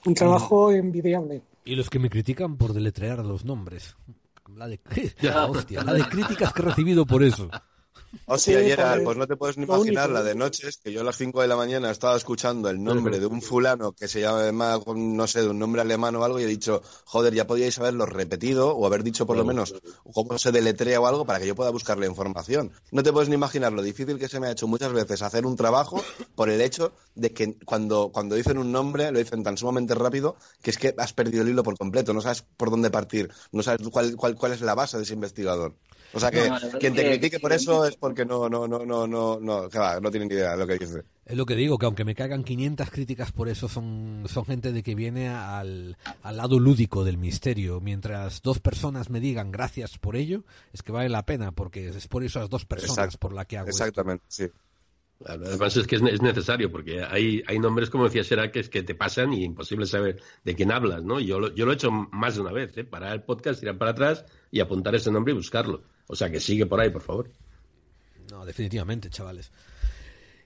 Un 0.05 0.13
trabajo 0.13 0.71
envidiable. 0.71 1.41
Y 1.65 1.75
los 1.75 1.89
que 1.89 1.99
me 1.99 2.09
critican 2.09 2.57
por 2.57 2.73
deletrear 2.73 3.25
los 3.25 3.45
nombres. 3.45 3.95
La 4.55 4.67
de, 4.67 4.79
hostia, 5.49 5.83
la 5.83 5.93
de 5.93 6.03
críticas 6.03 6.53
que 6.53 6.61
he 6.61 6.65
recibido 6.65 7.05
por 7.05 7.23
eso. 7.23 7.49
Hostia, 8.25 8.59
sí, 8.59 8.65
Gerard, 8.65 9.03
pues 9.03 9.17
no 9.17 9.27
te 9.27 9.35
puedes 9.35 9.57
ni 9.57 9.63
imaginar 9.63 10.09
la 10.09 10.23
de 10.23 10.35
noches 10.35 10.79
que 10.83 10.91
yo 10.91 11.01
a 11.01 11.03
las 11.03 11.17
5 11.17 11.41
de 11.41 11.47
la 11.47 11.55
mañana 11.55 11.91
estaba 11.91 12.15
escuchando 12.15 12.69
el 12.69 12.83
nombre 12.83 13.19
de 13.19 13.25
un 13.25 13.41
fulano 13.41 13.91
que 13.91 14.07
se 14.07 14.21
llama, 14.21 14.79
no 14.95 15.27
sé, 15.27 15.41
de 15.41 15.49
un 15.49 15.59
nombre 15.59 15.81
alemán 15.81 16.15
o 16.15 16.23
algo 16.23 16.39
y 16.39 16.43
he 16.43 16.47
dicho, 16.47 16.81
joder, 17.05 17.33
ya 17.33 17.47
podíais 17.47 17.77
haberlo 17.79 18.05
repetido 18.05 18.75
o 18.75 18.85
haber 18.85 19.03
dicho 19.03 19.25
por 19.25 19.37
lo 19.37 19.45
menos 19.45 19.73
cómo 20.13 20.37
se 20.37 20.51
deletrea 20.51 20.99
o 20.99 21.07
algo 21.07 21.25
para 21.25 21.39
que 21.39 21.47
yo 21.47 21.55
pueda 21.55 21.69
buscar 21.69 21.97
la 21.97 22.05
información. 22.05 22.71
No 22.91 23.03
te 23.03 23.13
puedes 23.13 23.29
ni 23.29 23.35
imaginar 23.35 23.73
lo 23.73 23.81
difícil 23.81 24.17
que 24.17 24.27
se 24.27 24.39
me 24.39 24.47
ha 24.47 24.51
hecho 24.51 24.67
muchas 24.67 24.91
veces 24.91 25.21
hacer 25.21 25.45
un 25.45 25.55
trabajo 25.55 26.03
por 26.35 26.49
el 26.49 26.61
hecho 26.61 26.93
de 27.15 27.31
que 27.31 27.57
cuando, 27.65 28.09
cuando 28.11 28.35
dicen 28.35 28.57
un 28.57 28.71
nombre 28.71 29.11
lo 29.11 29.19
dicen 29.19 29.43
tan 29.43 29.57
sumamente 29.57 29.93
rápido 29.95 30.35
que 30.61 30.71
es 30.71 30.77
que 30.77 30.93
has 30.97 31.13
perdido 31.13 31.43
el 31.43 31.49
hilo 31.49 31.63
por 31.63 31.77
completo, 31.77 32.13
no 32.13 32.21
sabes 32.21 32.43
por 32.57 32.69
dónde 32.69 32.89
partir, 32.89 33.31
no 33.51 33.63
sabes 33.63 33.87
cuál, 33.89 34.15
cuál, 34.15 34.35
cuál 34.35 34.53
es 34.53 34.61
la 34.61 34.75
base 34.75 34.97
de 34.97 35.03
ese 35.03 35.13
investigador. 35.13 35.75
O 36.13 36.19
sea 36.19 36.31
que 36.31 36.49
no, 36.49 36.57
quien 36.79 36.93
te 36.93 37.05
critique 37.05 37.39
por 37.39 37.53
eso 37.53 37.85
es 37.85 37.95
porque 37.95 38.25
no, 38.25 38.49
no, 38.49 38.67
no, 38.67 38.85
no, 38.85 39.07
no, 39.07 39.39
no, 39.39 39.69
va, 39.69 39.99
no 39.99 40.09
tienen 40.09 40.29
ni 40.29 40.35
idea 40.35 40.51
de 40.51 40.57
lo 40.57 40.67
que 40.67 40.77
dice. 40.77 41.03
Es 41.25 41.37
lo 41.37 41.45
que 41.45 41.55
digo, 41.55 41.77
que 41.77 41.85
aunque 41.85 42.05
me 42.05 42.15
caigan 42.15 42.43
500 42.43 42.89
críticas 42.89 43.31
por 43.31 43.49
eso, 43.49 43.69
son, 43.69 44.23
son 44.27 44.45
gente 44.45 44.71
de 44.71 44.81
que 44.81 44.95
viene 44.95 45.29
al, 45.29 45.97
al 46.23 46.37
lado 46.37 46.59
lúdico 46.59 47.03
del 47.03 47.17
misterio. 47.17 47.79
Mientras 47.79 48.41
dos 48.41 48.59
personas 48.59 49.11
me 49.11 49.19
digan 49.19 49.51
gracias 49.51 49.99
por 49.99 50.15
ello, 50.15 50.43
es 50.73 50.81
que 50.81 50.91
vale 50.91 51.09
la 51.09 51.25
pena, 51.25 51.51
porque 51.51 51.89
es 51.89 52.07
por 52.07 52.23
esas 52.23 52.49
dos 52.49 52.65
personas 52.65 52.97
Exacto. 52.97 53.19
por 53.19 53.33
la 53.33 53.45
que 53.45 53.57
hago 53.57 53.69
Exactamente, 53.69 54.23
esto. 54.27 54.45
sí. 54.45 54.51
Además 55.25 55.75
es 55.75 55.85
que 55.85 55.97
es, 55.97 56.01
es, 56.01 56.21
necesario, 56.21 56.71
porque 56.71 57.03
hay, 57.03 57.43
hay 57.45 57.59
nombres, 57.59 57.89
como 57.89 58.05
decía 58.05 58.23
Sera, 58.23 58.51
que 58.51 58.61
es 58.61 58.69
que 58.69 58.83
te 58.83 58.95
pasan 58.95 59.33
y 59.33 59.43
imposible 59.43 59.85
saber 59.85 60.21
de 60.45 60.55
quién 60.55 60.71
hablas, 60.71 61.03
¿no? 61.03 61.19
Yo 61.19 61.41
lo, 61.41 61.53
yo 61.53 61.65
lo 61.65 61.71
he 61.71 61.75
hecho 61.75 61.91
más 61.91 62.35
de 62.35 62.41
una 62.41 62.53
vez, 62.53 62.77
¿eh? 62.77 62.85
Parar 62.85 63.13
el 63.13 63.23
podcast, 63.23 63.59
tirar 63.59 63.77
para 63.77 63.91
atrás 63.91 64.25
y 64.49 64.61
apuntar 64.61 64.95
ese 64.95 65.11
nombre 65.11 65.33
y 65.33 65.35
buscarlo. 65.35 65.83
O 66.11 66.15
sea 66.15 66.31
que 66.31 66.39
sigue 66.39 66.65
por 66.65 66.79
ahí, 66.79 66.89
por 66.89 67.03
favor. 67.03 67.29
No, 68.31 68.43
definitivamente, 68.43 69.11
chavales. 69.11 69.51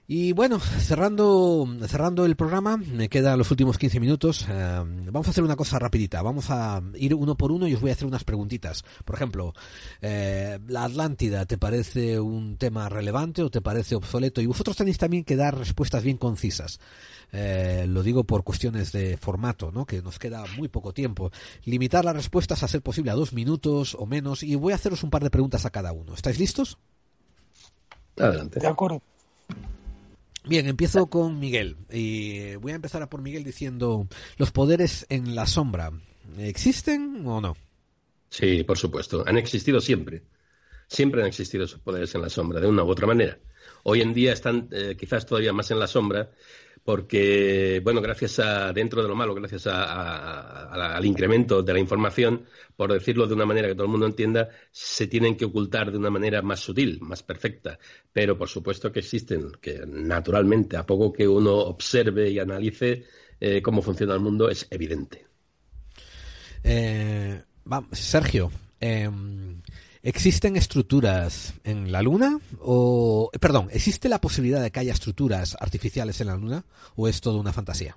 Y 0.06 0.32
bueno, 0.32 0.60
cerrando, 0.60 1.66
cerrando 1.88 2.26
el 2.26 2.36
programa, 2.36 2.76
me 2.76 3.08
quedan 3.08 3.38
los 3.38 3.50
últimos 3.50 3.78
15 3.78 4.00
minutos. 4.00 4.44
Eh, 4.46 4.82
vamos 5.10 5.26
a 5.26 5.30
hacer 5.30 5.42
una 5.42 5.56
cosa 5.56 5.78
rapidita. 5.78 6.20
Vamos 6.20 6.50
a 6.50 6.82
ir 6.96 7.14
uno 7.14 7.36
por 7.36 7.50
uno 7.50 7.66
y 7.66 7.74
os 7.74 7.80
voy 7.80 7.88
a 7.88 7.94
hacer 7.94 8.06
unas 8.06 8.22
preguntitas. 8.22 8.84
Por 9.06 9.14
ejemplo, 9.14 9.54
eh, 10.02 10.58
¿la 10.66 10.84
Atlántida 10.84 11.46
te 11.46 11.56
parece 11.56 12.20
un 12.20 12.58
tema 12.58 12.90
relevante 12.90 13.42
o 13.42 13.50
te 13.50 13.62
parece 13.62 13.94
obsoleto? 13.94 14.42
Y 14.42 14.46
vosotros 14.46 14.76
tenéis 14.76 14.98
también 14.98 15.24
que 15.24 15.36
dar 15.36 15.56
respuestas 15.56 16.04
bien 16.04 16.18
concisas. 16.18 16.80
Eh, 17.32 17.86
lo 17.88 18.02
digo 18.02 18.24
por 18.24 18.44
cuestiones 18.44 18.92
de 18.92 19.16
formato, 19.16 19.72
¿no? 19.72 19.86
Que 19.86 20.02
nos 20.02 20.18
queda 20.18 20.44
muy 20.58 20.68
poco 20.68 20.92
tiempo. 20.92 21.30
Limitar 21.64 22.04
las 22.04 22.14
respuestas 22.14 22.62
a 22.62 22.68
ser 22.68 22.82
posible 22.82 23.10
a 23.10 23.14
dos 23.14 23.32
minutos 23.32 23.96
o 23.98 24.04
menos 24.04 24.42
y 24.42 24.54
voy 24.54 24.74
a 24.74 24.76
haceros 24.76 25.02
un 25.02 25.08
par 25.08 25.24
de 25.24 25.30
preguntas 25.30 25.64
a 25.64 25.70
cada 25.70 25.92
uno. 25.92 26.12
¿Estáis 26.12 26.38
listos? 26.38 26.76
Adelante. 28.18 28.60
De 28.60 28.66
acuerdo. 28.66 29.00
Bien, 30.46 30.66
empiezo 30.66 31.06
con 31.06 31.38
Miguel. 31.38 31.76
Y 31.90 32.56
voy 32.56 32.72
a 32.72 32.74
empezar 32.74 33.02
a 33.02 33.08
por 33.08 33.22
Miguel 33.22 33.44
diciendo, 33.44 34.06
¿los 34.36 34.50
poderes 34.52 35.06
en 35.08 35.34
la 35.34 35.46
sombra 35.46 35.90
existen 36.38 37.22
o 37.26 37.40
no? 37.40 37.56
Sí, 38.28 38.62
por 38.64 38.76
supuesto. 38.76 39.24
Han 39.26 39.38
existido 39.38 39.80
siempre. 39.80 40.22
Siempre 40.86 41.22
han 41.22 41.28
existido 41.28 41.64
esos 41.64 41.80
poderes 41.80 42.14
en 42.14 42.20
la 42.20 42.28
sombra, 42.28 42.60
de 42.60 42.66
una 42.66 42.84
u 42.84 42.88
otra 42.88 43.06
manera. 43.06 43.38
Hoy 43.84 44.02
en 44.02 44.12
día 44.12 44.32
están 44.32 44.68
eh, 44.70 44.96
quizás 44.98 45.24
todavía 45.24 45.52
más 45.54 45.70
en 45.70 45.78
la 45.78 45.86
sombra 45.86 46.30
porque, 46.84 47.80
bueno, 47.82 48.02
gracias 48.02 48.38
a, 48.38 48.72
dentro 48.72 49.02
de 49.02 49.08
lo 49.08 49.16
malo, 49.16 49.34
gracias 49.34 49.66
a, 49.66 50.96
al 50.96 51.04
incremento 51.06 51.62
de 51.62 51.72
la 51.72 51.78
información, 51.78 52.44
por 52.76 52.92
decirlo 52.92 53.26
de 53.26 53.34
una 53.34 53.46
manera 53.46 53.68
que 53.68 53.74
todo 53.74 53.86
el 53.86 53.90
mundo 53.90 54.06
entienda, 54.06 54.50
se 54.70 55.06
tienen 55.06 55.36
que 55.36 55.46
ocultar 55.46 55.90
de 55.90 55.96
una 55.96 56.10
manera 56.10 56.42
más 56.42 56.60
sutil, 56.60 57.00
más 57.00 57.22
perfecta. 57.22 57.78
Pero 58.12 58.36
por 58.36 58.48
supuesto 58.48 58.92
que 58.92 59.00
existen, 59.00 59.52
que 59.62 59.84
naturalmente, 59.86 60.76
a 60.76 60.84
poco 60.84 61.10
que 61.10 61.26
uno 61.26 61.54
observe 61.54 62.30
y 62.30 62.38
analice 62.38 63.04
eh, 63.40 63.62
cómo 63.62 63.80
funciona 63.80 64.12
el 64.14 64.20
mundo, 64.20 64.50
es 64.50 64.66
evidente. 64.70 65.26
Eh, 66.62 67.42
vamos, 67.64 67.98
Sergio, 67.98 68.50
eh, 68.78 69.08
¿Existen 70.04 70.56
estructuras 70.56 71.54
en 71.64 71.90
la 71.90 72.02
Luna? 72.02 72.38
O, 72.60 73.30
perdón, 73.40 73.70
¿existe 73.72 74.10
la 74.10 74.20
posibilidad 74.20 74.60
de 74.60 74.70
que 74.70 74.80
haya 74.80 74.92
estructuras 74.92 75.56
artificiales 75.58 76.20
en 76.20 76.26
la 76.26 76.36
Luna? 76.36 76.66
¿O 76.94 77.08
es 77.08 77.22
todo 77.22 77.40
una 77.40 77.54
fantasía? 77.54 77.96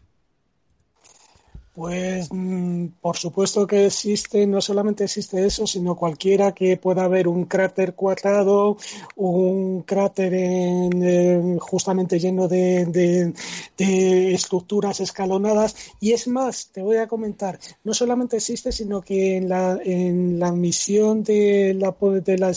Pues 1.77 2.29
mm, 2.31 2.87
por 3.01 3.17
supuesto 3.17 3.67
que 3.67 3.85
existe, 3.85 4.47
no 4.47 4.61
solamente 4.61 5.03
existe 5.03 5.45
eso, 5.45 5.67
sino 5.67 5.95
cualquiera 5.95 6.51
que 6.51 6.75
pueda 6.75 7.03
haber 7.03 7.27
un 7.27 7.45
cráter 7.45 7.93
cuadrado, 7.93 8.77
un 9.15 9.83
cráter 9.83 10.33
en, 10.33 11.59
justamente 11.59 12.17
lleno 12.17 12.47
de, 12.47 13.31
estructuras 13.77 15.01
escalonadas. 15.01 15.75
Y 15.99 16.13
es 16.13 16.27
más, 16.27 16.71
te 16.71 16.81
voy 16.81 16.97
a 16.97 17.07
comentar, 17.07 17.59
no 17.83 17.93
solamente 17.93 18.37
existe, 18.37 18.71
sino 18.71 19.03
que 19.03 19.37
en 19.37 19.47
la, 19.47 19.77
en 19.83 20.39
la 20.39 20.51
misión 20.51 21.21
de 21.21 21.75
la, 21.75 21.95
de, 22.21 22.37
la, 22.39 22.55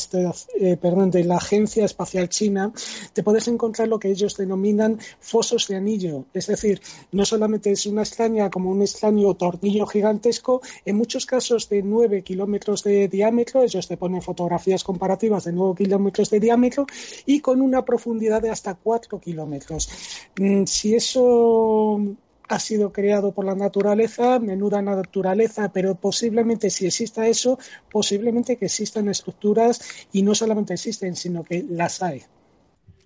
eh, 0.58 0.78
perdón, 0.80 1.10
de 1.10 1.24
la 1.24 1.36
Agencia 1.36 1.84
Espacial 1.84 2.30
China, 2.30 2.72
te 3.12 3.22
puedes 3.22 3.48
encontrar 3.48 3.86
lo 3.86 3.98
que 3.98 4.08
ellos 4.08 4.38
denominan 4.38 4.98
fosos 5.20 5.68
de 5.68 5.76
anillo. 5.76 6.24
Es 6.32 6.46
decir, 6.46 6.80
no 7.12 7.26
solamente 7.26 7.70
es 7.70 7.84
una 7.84 8.00
extraña 8.00 8.48
como 8.48 8.70
un 8.70 8.80
extraño 8.80 9.09
tornillo 9.36 9.86
gigantesco, 9.86 10.60
en 10.84 10.96
muchos 10.96 11.26
casos 11.26 11.68
de 11.68 11.82
9 11.82 12.22
kilómetros 12.22 12.82
de 12.82 13.08
diámetro, 13.08 13.62
ellos 13.62 13.86
te 13.88 13.96
ponen 13.96 14.22
fotografías 14.22 14.84
comparativas 14.84 15.44
de 15.44 15.52
9 15.52 15.74
kilómetros 15.76 16.30
de 16.30 16.40
diámetro 16.40 16.86
y 17.26 17.40
con 17.40 17.60
una 17.60 17.84
profundidad 17.84 18.42
de 18.42 18.50
hasta 18.50 18.74
4 18.74 19.20
kilómetros. 19.20 19.88
Mm, 20.38 20.64
si 20.64 20.94
eso 20.94 22.00
ha 22.48 22.58
sido 22.58 22.92
creado 22.92 23.32
por 23.32 23.44
la 23.44 23.54
naturaleza, 23.54 24.40
menuda 24.40 24.82
naturaleza, 24.82 25.70
pero 25.72 25.94
posiblemente 25.94 26.68
si 26.68 26.84
exista 26.86 27.28
eso, 27.28 27.58
posiblemente 27.92 28.56
que 28.56 28.66
existan 28.66 29.08
estructuras 29.08 29.80
y 30.12 30.22
no 30.22 30.34
solamente 30.34 30.74
existen, 30.74 31.14
sino 31.14 31.44
que 31.44 31.64
las 31.68 32.02
hay. 32.02 32.22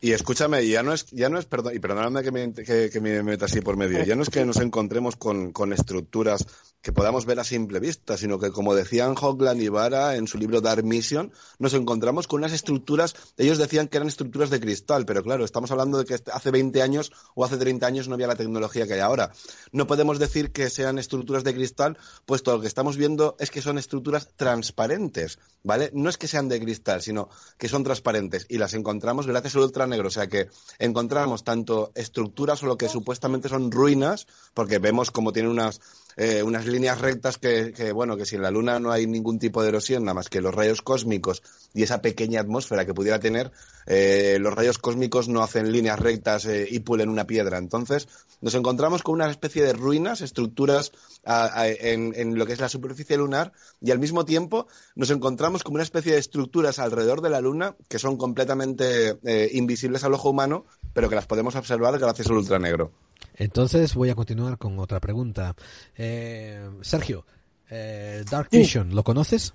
Y 0.05 0.13
escúchame, 0.13 0.69
ya 0.69 0.83
no 0.83 0.93
es, 0.93 1.07
ya 1.13 1.31
no 1.31 1.39
es, 1.39 1.47
perdón, 1.47 1.75
y 1.75 1.79
perdóname 1.79 2.23
que 2.23 2.31
me, 2.31 2.53
que, 2.53 2.91
que 2.93 3.01
me 3.01 3.23
meta 3.23 3.47
así 3.47 3.63
por 3.63 3.79
medio, 3.79 4.05
ya 4.05 4.15
no 4.15 4.23
es 4.23 4.29
que 4.29 4.45
nos 4.45 4.59
encontremos 4.59 5.17
con, 5.17 5.51
con 5.51 5.73
estructuras 5.73 6.45
que 6.83 6.93
podamos 6.93 7.25
ver 7.25 7.41
a 7.41 7.45
simple 7.45 7.81
vista, 7.81 8.19
sino 8.19 8.39
que, 8.39 8.51
como 8.51 8.75
decían 8.75 9.15
Hogland 9.19 9.63
y 9.63 9.69
Vara 9.71 10.17
en 10.17 10.27
su 10.27 10.37
libro 10.37 10.61
Dark 10.61 10.85
Mission, 10.85 11.33
nos 11.59 11.73
encontramos 11.73 12.29
con 12.29 12.41
unas 12.41 12.53
estructuras, 12.53 13.15
ellos 13.39 13.57
decían 13.57 13.89
que 13.89 13.97
eran 13.97 14.09
estructuras 14.09 14.51
de 14.51 14.61
cristal, 14.61 15.07
pero 15.07 15.23
claro, 15.23 15.47
estamos 15.47 15.71
hablando 15.71 15.97
de 15.97 16.05
que 16.05 16.19
hace 16.31 16.51
20 16.51 16.83
años 16.83 17.11
o 17.35 17.43
hace 17.43 17.57
30 17.57 17.87
años 17.87 18.07
no 18.07 18.15
había 18.17 18.27
la 18.27 18.37
tecnología 18.37 18.87
que 18.87 18.93
hay 18.93 19.01
ahora. 19.01 19.33
No 19.73 19.87
podemos 19.87 20.19
decir 20.19 20.53
que 20.53 20.69
sean 20.69 20.99
estructuras 20.99 21.43
de 21.43 21.55
cristal, 21.55 21.97
puesto 22.27 22.53
lo 22.55 22.61
que 22.61 22.67
estamos 22.67 22.99
viendo 22.99 23.35
es 23.39 23.51
que 23.51 23.63
son 23.63 23.79
estructuras 23.79 24.29
transparentes, 24.37 25.39
¿vale? 25.63 25.89
No 25.95 26.11
es 26.11 26.19
que 26.19 26.29
sean 26.29 26.51
de 26.51 26.61
cristal, 26.61 27.01
sino 27.01 27.31
que 27.57 27.69
son 27.69 27.83
transparentes 27.83 28.45
y 28.51 28.59
las 28.59 28.75
encontramos 28.75 29.27
gracias 29.27 29.57
al 29.57 29.63
o 30.01 30.11
sea 30.11 30.27
que 30.27 30.49
encontramos 30.79 31.45
tanto 31.45 31.93
estructuras 31.95 32.63
o 32.63 32.67
lo 32.67 32.77
que 32.77 32.89
supuestamente 32.89 33.49
son 33.49 33.71
ruinas, 33.71 34.27
porque 34.55 34.79
vemos 34.79 35.11
como 35.11 35.33
tienen 35.33 35.51
unas 35.51 35.81
eh, 36.17 36.43
unas 36.45 36.67
líneas 36.67 37.01
rectas 37.01 37.39
que, 37.39 37.93
bueno, 37.93 38.17
que 38.17 38.25
si 38.25 38.37
en 38.37 38.43
la 38.43 38.51
Luna 38.51 38.79
no 38.79 38.93
hay 38.93 39.07
ningún 39.07 39.39
tipo 39.39 39.63
de 39.63 39.69
erosión, 39.69 40.05
nada 40.05 40.15
más 40.15 40.29
que 40.29 40.41
los 40.41 40.55
rayos 40.55 40.81
cósmicos 40.81 41.43
y 41.73 41.83
esa 41.83 42.03
pequeña 42.03 42.41
atmósfera 42.41 42.87
que 42.87 42.95
pudiera 42.95 43.19
tener, 43.19 43.51
eh, 43.87 44.39
los 44.41 44.55
rayos 44.55 44.79
cósmicos 44.79 45.29
no 45.29 45.43
hacen 45.43 45.73
líneas 45.73 45.99
rectas 45.99 46.47
eh, 46.47 46.69
y 46.71 46.81
pulen 46.81 47.09
una 47.09 47.27
piedra. 47.27 47.59
Entonces, 47.59 48.09
nos 48.41 48.55
encontramos 48.55 49.03
con 49.03 49.15
una 49.15 49.29
especie 49.29 49.65
de 49.65 49.73
ruinas, 49.73 50.21
estructuras 50.21 50.93
en, 51.25 52.13
en, 52.15 52.39
lo 52.39 52.47
que 52.47 52.53
es 52.53 52.61
la 52.61 52.69
superficie 52.69 53.17
lunar, 53.17 53.53
y 53.81 53.91
al 53.91 53.99
mismo 53.99 54.25
tiempo 54.25 54.69
nos 54.95 55.11
encontramos 55.11 55.65
con 55.65 55.75
una 55.75 55.83
especie 55.83 56.13
de 56.13 56.19
estructuras 56.19 56.79
alrededor 56.79 57.23
de 57.23 57.31
la 57.31 57.41
Luna 57.41 57.77
que 57.89 57.99
son 57.99 58.17
completamente 58.17 59.19
invisibles 59.53 59.84
al 60.05 60.15
ojo 60.15 60.31
humano, 60.31 60.65
pero 60.93 61.09
que 61.09 61.15
las 61.15 61.27
podemos 61.27 61.55
observar 61.57 61.99
gracias 61.99 62.29
al 62.29 62.37
ultranegro. 62.37 62.93
Entonces 63.37 63.95
voy 63.95 64.11
a 64.11 64.15
continuar 64.15 64.59
con 64.59 64.79
otra 64.79 65.01
pregunta. 65.01 65.55
Eh, 65.97 66.71
Sergio, 66.83 67.25
eh, 67.71 68.25
Dark 68.31 68.49
Vision, 68.51 68.95
¿lo 68.95 69.03
conoces? 69.03 69.55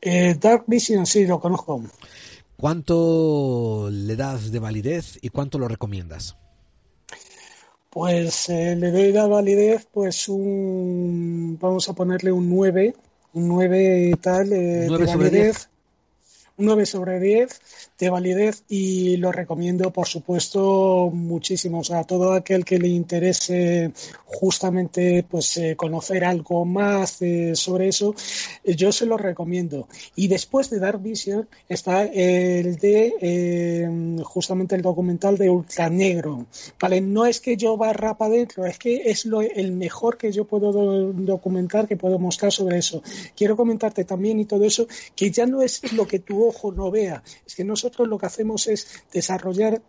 Eh, 0.00 0.36
Dark 0.38 0.64
Vision 0.66 1.06
sí, 1.06 1.26
lo 1.26 1.40
conozco. 1.40 1.82
¿Cuánto 2.56 3.88
le 3.90 4.16
das 4.16 4.52
de 4.52 4.58
validez 4.58 5.18
y 5.20 5.30
cuánto 5.30 5.58
lo 5.58 5.66
recomiendas? 5.66 6.36
Pues 7.90 8.48
le 8.48 8.90
doy 8.90 9.12
de 9.12 9.28
validez, 9.28 9.86
pues 9.92 10.28
un, 10.28 11.58
vamos 11.60 11.88
a 11.88 11.92
ponerle 11.94 12.32
un 12.32 12.48
9, 12.48 12.94
un 13.34 13.48
9 13.48 14.10
y 14.12 14.14
tal, 14.14 14.50
de 14.50 14.88
validez. 14.88 15.68
Un 16.56 16.66
9 16.66 16.86
sobre 16.86 17.18
10 17.18 17.60
de 17.98 18.10
validez 18.10 18.64
y 18.68 19.16
lo 19.18 19.30
recomiendo, 19.30 19.92
por 19.92 20.06
supuesto, 20.06 21.10
muchísimo. 21.12 21.80
O 21.80 21.84
sea, 21.84 22.00
a 22.00 22.04
todo 22.04 22.32
aquel 22.32 22.64
que 22.64 22.78
le 22.78 22.88
interese 22.88 23.92
justamente 24.26 25.24
pues 25.28 25.56
eh, 25.56 25.76
conocer 25.76 26.24
algo 26.24 26.64
más 26.64 27.22
eh, 27.22 27.54
sobre 27.54 27.88
eso, 27.88 28.14
eh, 28.64 28.74
yo 28.74 28.90
se 28.90 29.06
lo 29.06 29.16
recomiendo. 29.16 29.88
Y 30.16 30.28
después 30.28 30.70
de 30.70 30.80
Dark 30.80 31.00
Vision 31.00 31.48
está 31.68 32.04
el 32.04 32.76
de 32.76 34.22
justamente 34.24 34.74
el 34.74 34.82
documental 34.82 35.38
de 35.38 35.50
Ultranegro. 35.50 36.46
Vale, 36.80 37.00
no 37.00 37.26
es 37.26 37.40
que 37.40 37.56
yo 37.56 37.76
barra 37.76 38.16
para 38.16 38.34
adentro, 38.34 38.66
es 38.66 38.78
que 38.78 39.02
es 39.10 39.24
lo, 39.24 39.40
el 39.40 39.72
mejor 39.72 40.16
que 40.16 40.32
yo 40.32 40.44
puedo 40.46 40.72
documentar, 41.12 41.86
que 41.86 41.96
puedo 41.96 42.18
mostrar 42.18 42.52
sobre 42.52 42.78
eso. 42.78 43.02
Quiero 43.36 43.56
comentarte 43.56 44.04
también 44.04 44.40
y 44.40 44.44
todo 44.46 44.64
eso, 44.64 44.86
que 45.14 45.30
ya 45.30 45.46
no 45.46 45.62
es 45.62 45.92
lo 45.92 46.06
que 46.06 46.18
tu 46.18 46.46
ojo 46.46 46.72
no 46.72 46.90
vea, 46.90 47.22
es 47.46 47.54
que 47.54 47.64
nosotros 47.84 48.08
lo 48.08 48.16
que 48.16 48.24
hacemos 48.24 48.66
es 48.66 48.86
desarrollar 49.12 49.82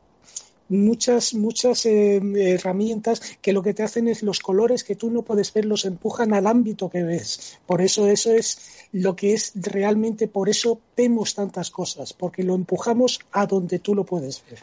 muchas, 0.68 1.34
muchas 1.34 1.86
eh, 1.86 2.20
herramientas 2.36 3.22
que 3.42 3.54
lo 3.54 3.64
que 3.64 3.74
te 3.74 3.84
hacen 3.84 4.10
es 4.10 4.22
los 4.22 4.40
colores 4.40 4.84
que 4.84 4.98
tú 4.98 5.10
no 5.10 5.22
puedes 5.22 5.54
ver, 5.54 5.64
los 5.64 5.86
empujan 5.86 6.34
al 6.34 6.46
ámbito 6.46 6.90
que 6.90 7.04
ves. 7.04 7.58
Por 7.66 7.82
eso 7.82 8.08
eso 8.08 8.34
es 8.34 8.88
lo 8.92 9.16
que 9.16 9.34
es 9.34 9.54
realmente, 9.56 10.28
por 10.28 10.50
eso 10.50 10.82
vemos 10.98 11.36
tantas 11.36 11.72
cosas, 11.72 12.12
porque 12.12 12.44
lo 12.44 12.54
empujamos 12.56 13.22
a 13.32 13.46
donde 13.46 13.80
tú 13.80 13.96
lo 13.96 14.04
puedes 14.04 14.44
ver. 14.50 14.60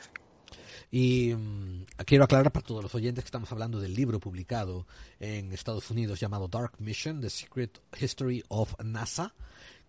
Y 0.90 1.32
mm, 1.34 1.86
quiero 2.04 2.24
aclarar 2.24 2.52
para 2.52 2.66
todos 2.66 2.82
los 2.82 2.94
oyentes 2.94 3.24
que 3.24 3.28
estamos 3.28 3.50
hablando 3.50 3.80
del 3.80 3.94
libro 3.94 4.20
publicado 4.20 4.86
en 5.20 5.54
Estados 5.54 5.90
Unidos 5.90 6.20
llamado 6.20 6.48
Dark 6.48 6.74
Mission, 6.80 7.22
The 7.22 7.30
Secret 7.30 7.80
History 7.98 8.44
of 8.48 8.74
NASA, 8.84 9.32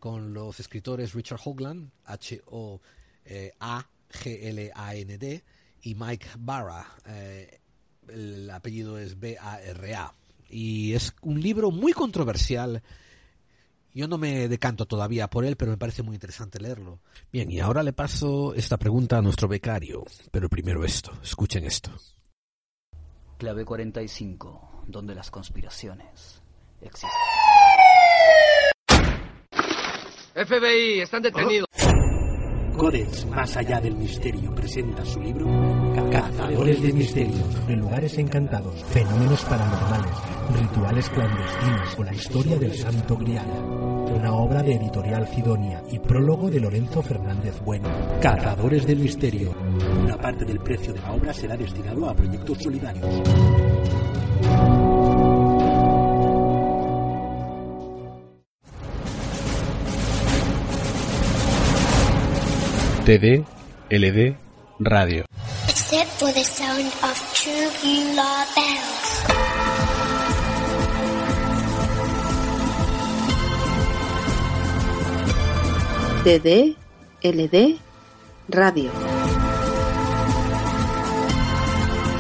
con 0.04 0.34
los 0.34 0.60
escritores 0.60 1.14
Richard 1.14 1.40
Hoagland, 1.46 1.90
H-O-A-G-L-A-N-D, 3.60 3.94
y 5.82 5.96
Mike 5.96 6.28
Barra, 6.40 6.86
eh, 7.06 7.60
el 8.08 8.50
apellido 8.50 8.98
es 8.98 9.20
B-A-R-A. 9.20 10.14
Y 10.50 10.94
es 10.94 11.14
un 11.22 11.42
libro 11.42 11.72
muy 11.72 11.94
controversial. 11.94 12.84
Yo 13.94 14.08
no 14.08 14.18
me 14.18 14.48
decanto 14.48 14.86
todavía 14.86 15.30
por 15.30 15.46
él, 15.46 15.56
pero 15.56 15.72
me 15.72 15.78
parece 15.78 16.04
muy 16.04 16.16
interesante 16.16 16.60
leerlo. 16.60 17.00
Bien, 17.32 17.52
y 17.52 17.60
ahora 17.60 17.84
le 17.84 17.94
paso 17.94 18.54
esta 18.54 18.78
pregunta 18.78 19.18
a 19.18 19.22
nuestro 19.22 19.48
becario. 19.48 20.04
Pero 20.32 20.50
primero 20.50 20.84
esto, 20.84 21.12
escuchen 21.22 21.66
esto. 21.66 21.92
Clave 23.38 23.66
45, 23.66 24.84
donde 24.88 25.16
las 25.16 25.30
conspiraciones 25.30 26.42
existen. 26.82 27.10
FBI, 30.34 31.02
están 31.02 31.22
detenidos. 31.22 31.68
Codex, 32.78 33.26
más 33.28 33.56
allá 33.56 33.80
del 33.80 33.96
misterio, 33.96 34.54
presenta 34.54 35.06
su 35.06 35.20
libro 35.20 35.46
Cazadores 36.12 36.82
de 36.82 36.94
Misterios, 36.94 37.68
de 37.68 37.76
lugares 37.76 38.18
encantados, 38.18 38.84
fenómenos 38.86 39.44
paranormales, 39.44 40.12
rituales 40.60 41.10
clandestinos 41.10 42.00
o 42.00 42.04
la 42.04 42.14
historia 42.14 42.58
del 42.58 42.74
Santo 42.74 43.16
Grial. 43.18 43.46
Una 44.16 44.34
obra 44.34 44.64
de 44.64 44.76
Editorial 44.76 45.28
Sidonia 45.28 45.84
y 45.92 46.00
prólogo 46.00 46.50
de 46.50 46.60
Lorenzo 46.60 47.02
Fernández 47.02 47.60
Bueno. 47.64 47.90
Cazadores 48.22 48.86
del 48.86 49.00
Misterio. 49.00 49.54
Una 50.04 50.18
parte 50.18 50.46
del 50.46 50.60
precio 50.60 50.94
de 50.94 51.02
la 51.02 51.14
obra 51.14 51.34
será 51.34 51.56
destinado 51.56 52.10
a 52.10 52.14
proyectos 52.14 52.58
solidarios. 52.60 53.22
TD, 63.06 63.44
LD, 63.92 64.34
radio. 64.80 65.26
Except 65.68 66.10
for 66.20 66.32
the 66.32 66.42
sound 66.42 66.88
of 67.04 67.16
true 67.36 67.68
bugler 67.84 68.46
bells. 68.56 69.04
TD, 76.24 76.78
LD, 77.22 77.78
radio. 78.48 78.92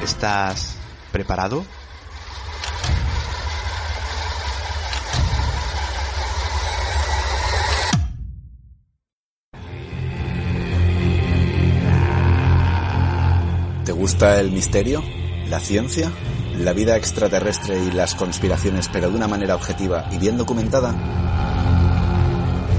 ¿Estás 0.04 0.76
preparado? 1.14 1.64
Gusta 14.04 14.38
el 14.42 14.52
misterio? 14.52 15.02
¿La 15.48 15.62
ciencia? 15.62 16.12
la 16.58 16.74
vida 16.74 16.98
extraterrestre 16.98 17.82
y 17.82 17.92
las 17.92 18.16
conspiraciones, 18.16 18.90
pero 18.92 19.10
de 19.10 19.16
una 19.16 19.30
manera 19.30 19.56
objetiva 19.56 20.10
y 20.12 20.18
bien 20.18 20.36
documentada? 20.38 20.94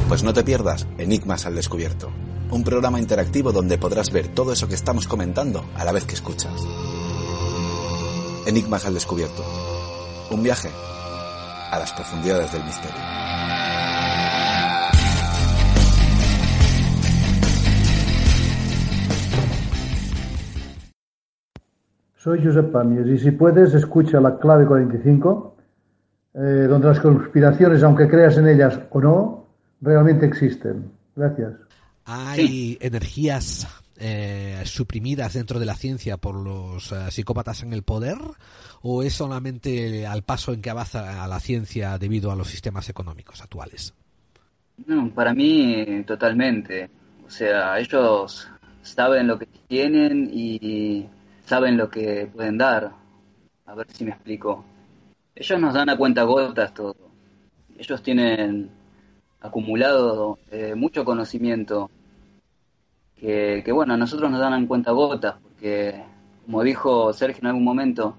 Pues 0.07 0.23
no 0.23 0.35
te 0.35 0.45
pierdas 0.45 0.87
Enigmas 0.99 1.47
al 1.47 1.55
Descubierto, 1.55 2.13
un 2.51 2.63
programa 2.63 3.01
interactivo 3.01 3.53
donde 3.53 3.79
podrás 3.79 4.13
ver 4.13 4.29
todo 4.29 4.53
eso 4.53 4.69
que 4.69 4.75
estamos 4.75 5.09
comentando 5.09 5.65
a 5.75 5.85
la 5.87 5.93
vez 5.93 6.05
que 6.05 6.15
escuchas. 6.15 6.53
Enigmas 8.47 8.85
al 8.85 8.93
Descubierto, 8.93 9.43
un 10.31 10.43
viaje 10.43 10.69
a 11.71 11.79
las 11.79 11.91
profundidades 11.95 12.53
del 12.53 12.65
misterio. 12.65 13.01
Soy 22.25 22.43
Josep 22.43 22.73
Pamiers 22.73 23.11
y 23.11 23.19
si 23.19 23.33
puedes 23.33 23.75
escucha 23.75 24.19
la 24.19 24.39
clave 24.39 24.65
45, 24.65 25.57
eh, 26.33 26.39
donde 26.67 26.89
las 26.89 26.99
conspiraciones, 26.99 27.83
aunque 27.83 28.09
creas 28.09 28.39
en 28.39 28.49
ellas 28.49 28.81
o 28.89 29.01
no, 29.03 29.47
realmente 29.83 30.25
existen. 30.25 30.91
Gracias. 31.15 31.53
¿Hay 32.07 32.79
energías 32.81 33.69
eh, 33.99 34.63
suprimidas 34.65 35.35
dentro 35.35 35.59
de 35.61 35.67
la 35.67 35.75
ciencia 35.75 36.17
por 36.17 36.37
los 36.37 36.93
eh, 36.93 37.11
psicópatas 37.11 37.63
en 37.63 37.75
el 37.75 37.83
poder? 37.83 38.17
¿O 38.81 39.03
es 39.03 39.13
solamente 39.13 40.07
al 40.07 40.23
paso 40.23 40.55
en 40.55 40.63
que 40.63 40.71
avanza 40.71 41.29
la 41.29 41.41
ciencia 41.41 41.99
debido 41.99 42.33
a 42.33 42.37
los 42.37 42.49
sistemas 42.49 42.89
económicos 42.89 43.43
actuales? 43.43 43.93
No, 44.87 45.11
para 45.11 45.35
mí 45.35 46.03
totalmente. 46.07 46.89
O 47.27 47.29
sea, 47.29 47.79
ellos 47.79 48.49
saben 48.81 49.27
lo 49.27 49.39
que 49.39 49.47
tienen 49.69 50.31
y 50.33 51.07
saben 51.45 51.77
lo 51.77 51.91
que 51.91 52.29
pueden 52.33 52.59
dar. 52.59 52.93
A 53.67 53.75
ver 53.75 53.87
si 53.91 54.05
me 54.05 54.11
explico. 54.11 54.65
Ellos 55.35 55.61
nos 55.61 55.75
dan 55.75 55.89
a 55.89 55.97
cuenta 55.97 56.23
gotas 56.23 56.75
todo. 56.75 56.97
Ellos 57.77 58.03
tienen 58.03 58.71
acumulado 59.41 60.39
eh, 60.51 60.75
mucho 60.75 61.05
conocimiento 61.05 61.91
que, 63.17 63.63
que, 63.65 63.73
bueno, 63.73 63.95
a 63.95 63.97
nosotros 63.97 64.31
nos 64.31 64.41
dan 64.41 64.55
en 64.55 64.67
cuenta 64.67 64.93
gotas, 64.93 65.37
porque 65.43 66.03
como 66.45 66.63
dijo 66.63 67.13
Sergio 67.13 67.41
en 67.41 67.47
algún 67.47 67.65
momento, 67.65 68.17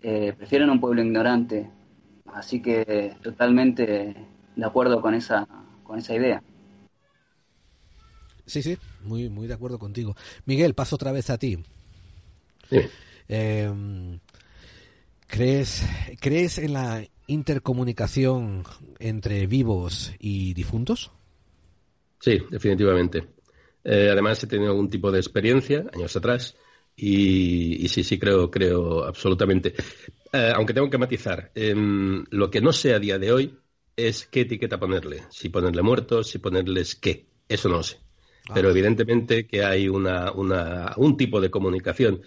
eh, 0.00 0.32
prefieren 0.36 0.70
un 0.70 0.80
pueblo 0.80 1.02
ignorante. 1.02 1.70
Así 2.32 2.62
que 2.62 3.14
totalmente 3.22 4.16
de 4.56 4.64
acuerdo 4.64 5.00
con 5.00 5.14
esa, 5.14 5.46
con 5.82 5.98
esa 5.98 6.14
idea. 6.14 6.42
Sí, 8.46 8.62
sí, 8.62 8.78
muy, 9.02 9.28
muy 9.28 9.46
de 9.46 9.54
acuerdo 9.54 9.78
contigo. 9.78 10.16
Miguel, 10.46 10.74
paso 10.74 10.96
otra 10.96 11.12
vez 11.12 11.30
a 11.30 11.38
ti. 11.38 11.62
Sí. 12.68 12.78
Eh, 13.28 13.70
¿crees, 15.26 15.84
¿Crees 16.20 16.58
en 16.58 16.72
la 16.74 17.04
intercomunicación 17.26 18.64
entre 18.98 19.46
vivos 19.46 20.12
y 20.18 20.54
difuntos? 20.54 21.10
Sí, 22.20 22.38
definitivamente. 22.50 23.26
Eh, 23.84 24.08
además, 24.10 24.42
he 24.44 24.46
tenido 24.46 24.70
algún 24.70 24.88
tipo 24.88 25.10
de 25.10 25.18
experiencia 25.18 25.84
años 25.92 26.14
atrás 26.16 26.56
y, 26.94 27.84
y 27.84 27.88
sí, 27.88 28.04
sí, 28.04 28.18
creo, 28.18 28.50
creo 28.50 29.04
absolutamente. 29.04 29.74
Eh, 30.32 30.52
aunque 30.54 30.74
tengo 30.74 30.88
que 30.88 30.98
matizar, 30.98 31.50
eh, 31.54 31.74
lo 31.74 32.50
que 32.50 32.60
no 32.60 32.72
sé 32.72 32.94
a 32.94 32.98
día 32.98 33.18
de 33.18 33.32
hoy 33.32 33.58
es 33.96 34.26
qué 34.26 34.42
etiqueta 34.42 34.78
ponerle. 34.78 35.24
Si 35.30 35.48
ponerle 35.48 35.82
muertos, 35.82 36.28
si 36.28 36.38
ponerles 36.38 36.94
qué. 36.94 37.26
Eso 37.48 37.68
no 37.68 37.78
lo 37.78 37.82
sé. 37.82 37.98
Ah. 38.48 38.52
Pero 38.54 38.70
evidentemente 38.70 39.46
que 39.46 39.64
hay 39.64 39.88
una, 39.88 40.32
una, 40.32 40.94
un 40.96 41.16
tipo 41.16 41.40
de 41.40 41.50
comunicación 41.50 42.22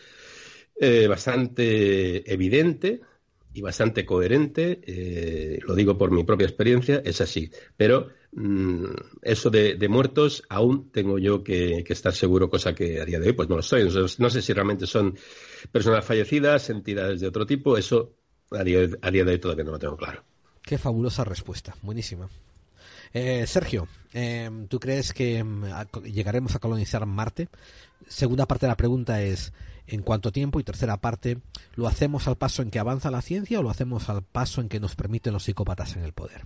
eh, 0.79 1.07
bastante 1.07 2.31
evidente 2.31 3.01
y 3.53 3.61
bastante 3.61 4.05
coherente, 4.05 4.81
eh, 4.85 5.59
lo 5.65 5.75
digo 5.75 5.97
por 5.97 6.11
mi 6.11 6.25
propia 6.25 6.45
experiencia, 6.45 7.01
es 7.05 7.21
así. 7.21 7.49
Pero 7.77 8.09
mmm, 8.33 8.85
eso 9.21 9.49
de, 9.49 9.87
muertos 9.87 10.43
aún 10.49 10.91
tengo 10.91 11.17
yo 11.19 11.41
que, 11.41 11.85
estar 11.87 12.13
seguro, 12.13 12.49
cosa 12.49 12.75
que 12.75 12.99
a 12.99 13.05
día 13.05 13.19
de 13.19 13.27
hoy 13.27 13.33
pues 13.33 13.47
no 13.47 13.55
lo 13.55 13.61
estoy. 13.61 13.89
No 14.19 14.29
sé, 14.29 14.41
si 14.41 14.51
realmente 14.51 14.85
son 14.85 15.17
personas 15.71 16.03
fallecidas, 16.03 16.69
entidades 16.69 17.21
de 17.21 17.27
otro 17.27 17.45
tipo, 17.45 17.77
eso 17.77 18.13
a 18.51 18.63
día, 18.63 18.85
de 18.85 19.31
hoy 19.31 19.39
todavía 19.39 19.63
no 19.63 19.71
lo 19.71 19.79
tengo 19.79 19.95
claro. 19.95 20.23
Qué 20.61 20.77
fabulosa 20.77 21.23
respuesta, 21.23 21.75
buenísima. 21.81 22.27
Eh, 23.13 23.47
Sergio, 23.47 23.87
eh, 24.13 24.49
¿tú 24.67 24.81
crees 24.81 25.13
que 25.13 25.39
eh, 25.39 25.45
llegaremos 26.03 26.55
a 26.55 26.59
colonizar 26.59 27.05
Marte? 27.05 27.47
Segunda 28.09 28.45
parte 28.45 28.65
de 28.65 28.71
la 28.71 28.77
pregunta 28.77 29.21
es, 29.21 29.53
¿en 29.87 30.01
cuánto 30.01 30.31
tiempo? 30.31 30.59
Y 30.59 30.63
tercera 30.63 30.97
parte, 30.97 31.39
¿lo 31.75 31.87
hacemos 31.87 32.27
al 32.27 32.37
paso 32.37 32.61
en 32.61 32.71
que 32.71 32.79
avanza 32.79 33.11
la 33.11 33.21
ciencia 33.21 33.59
o 33.59 33.63
lo 33.63 33.69
hacemos 33.69 34.09
al 34.09 34.23
paso 34.23 34.61
en 34.61 34.69
que 34.69 34.79
nos 34.79 34.95
permiten 34.95 35.33
los 35.33 35.43
psicópatas 35.43 35.95
en 35.95 36.03
el 36.03 36.13
poder? 36.13 36.45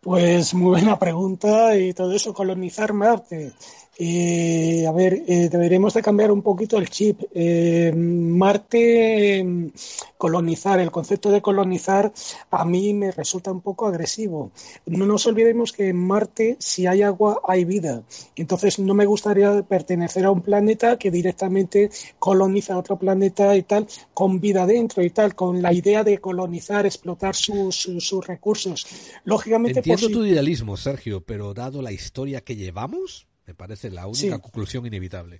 Pues 0.00 0.52
muy 0.52 0.68
buena 0.68 0.98
pregunta 0.98 1.76
y 1.78 1.94
todo 1.94 2.12
eso, 2.12 2.34
colonizar 2.34 2.92
Marte. 2.92 3.54
Eh, 3.98 4.84
a 4.88 4.92
ver, 4.92 5.22
eh, 5.26 5.48
deberíamos 5.48 5.94
de 5.94 6.02
cambiar 6.02 6.32
un 6.32 6.42
poquito 6.42 6.78
el 6.78 6.88
chip. 6.88 7.20
Eh, 7.32 7.92
Marte, 7.94 9.72
colonizar, 10.18 10.80
el 10.80 10.90
concepto 10.90 11.30
de 11.30 11.40
colonizar 11.40 12.12
a 12.50 12.64
mí 12.64 12.92
me 12.94 13.12
resulta 13.12 13.52
un 13.52 13.60
poco 13.60 13.86
agresivo. 13.86 14.50
No 14.86 15.06
nos 15.06 15.26
olvidemos 15.26 15.72
que 15.72 15.88
en 15.88 15.96
Marte, 15.96 16.56
si 16.58 16.86
hay 16.86 17.02
agua, 17.02 17.40
hay 17.46 17.64
vida. 17.64 18.02
Entonces, 18.36 18.78
no 18.78 18.94
me 18.94 19.06
gustaría 19.06 19.62
pertenecer 19.62 20.24
a 20.24 20.30
un 20.30 20.42
planeta 20.42 20.98
que 20.98 21.10
directamente 21.10 21.90
coloniza 22.18 22.78
otro 22.78 22.98
planeta 22.98 23.56
y 23.56 23.62
tal, 23.62 23.86
con 24.12 24.40
vida 24.40 24.66
dentro 24.66 25.04
y 25.04 25.10
tal, 25.10 25.34
con 25.34 25.62
la 25.62 25.72
idea 25.72 26.02
de 26.02 26.18
colonizar, 26.18 26.86
explotar 26.86 27.36
sus, 27.36 27.76
sus, 27.76 28.06
sus 28.06 28.26
recursos. 28.26 28.86
Lógicamente, 29.24 29.80
Entiendo 29.80 30.08
tu 30.08 30.24
idealismo, 30.24 30.76
Sergio, 30.76 31.20
pero 31.20 31.54
dado 31.54 31.82
la 31.82 31.92
historia 31.92 32.40
que 32.40 32.56
llevamos, 32.56 33.26
me 33.46 33.54
parece 33.54 33.90
la 33.90 34.06
única 34.06 34.36
sí. 34.36 34.40
conclusión 34.40 34.86
inevitable. 34.86 35.38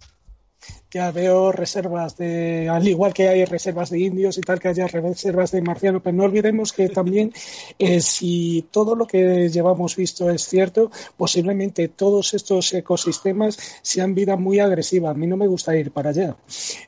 Ya 0.90 1.10
veo 1.10 1.50
reservas 1.50 2.16
de, 2.16 2.68
al 2.68 2.86
igual 2.86 3.12
que 3.12 3.28
hay 3.28 3.44
reservas 3.44 3.90
de 3.90 3.98
indios 3.98 4.38
y 4.38 4.42
tal, 4.42 4.60
que 4.60 4.68
haya 4.68 4.86
reservas 4.86 5.50
de 5.50 5.60
marcianos, 5.60 6.02
pero 6.04 6.16
no 6.16 6.22
olvidemos 6.22 6.72
que 6.72 6.88
también 6.88 7.32
eh, 7.80 8.00
si 8.00 8.64
todo 8.70 8.94
lo 8.94 9.06
que 9.06 9.48
llevamos 9.48 9.96
visto 9.96 10.30
es 10.30 10.46
cierto, 10.46 10.92
posiblemente 11.16 11.88
todos 11.88 12.34
estos 12.34 12.72
ecosistemas 12.74 13.58
sean 13.82 14.14
vida 14.14 14.36
muy 14.36 14.60
agresiva. 14.60 15.10
A 15.10 15.14
mí 15.14 15.26
no 15.26 15.36
me 15.36 15.48
gusta 15.48 15.76
ir 15.76 15.90
para 15.90 16.10
allá. 16.10 16.36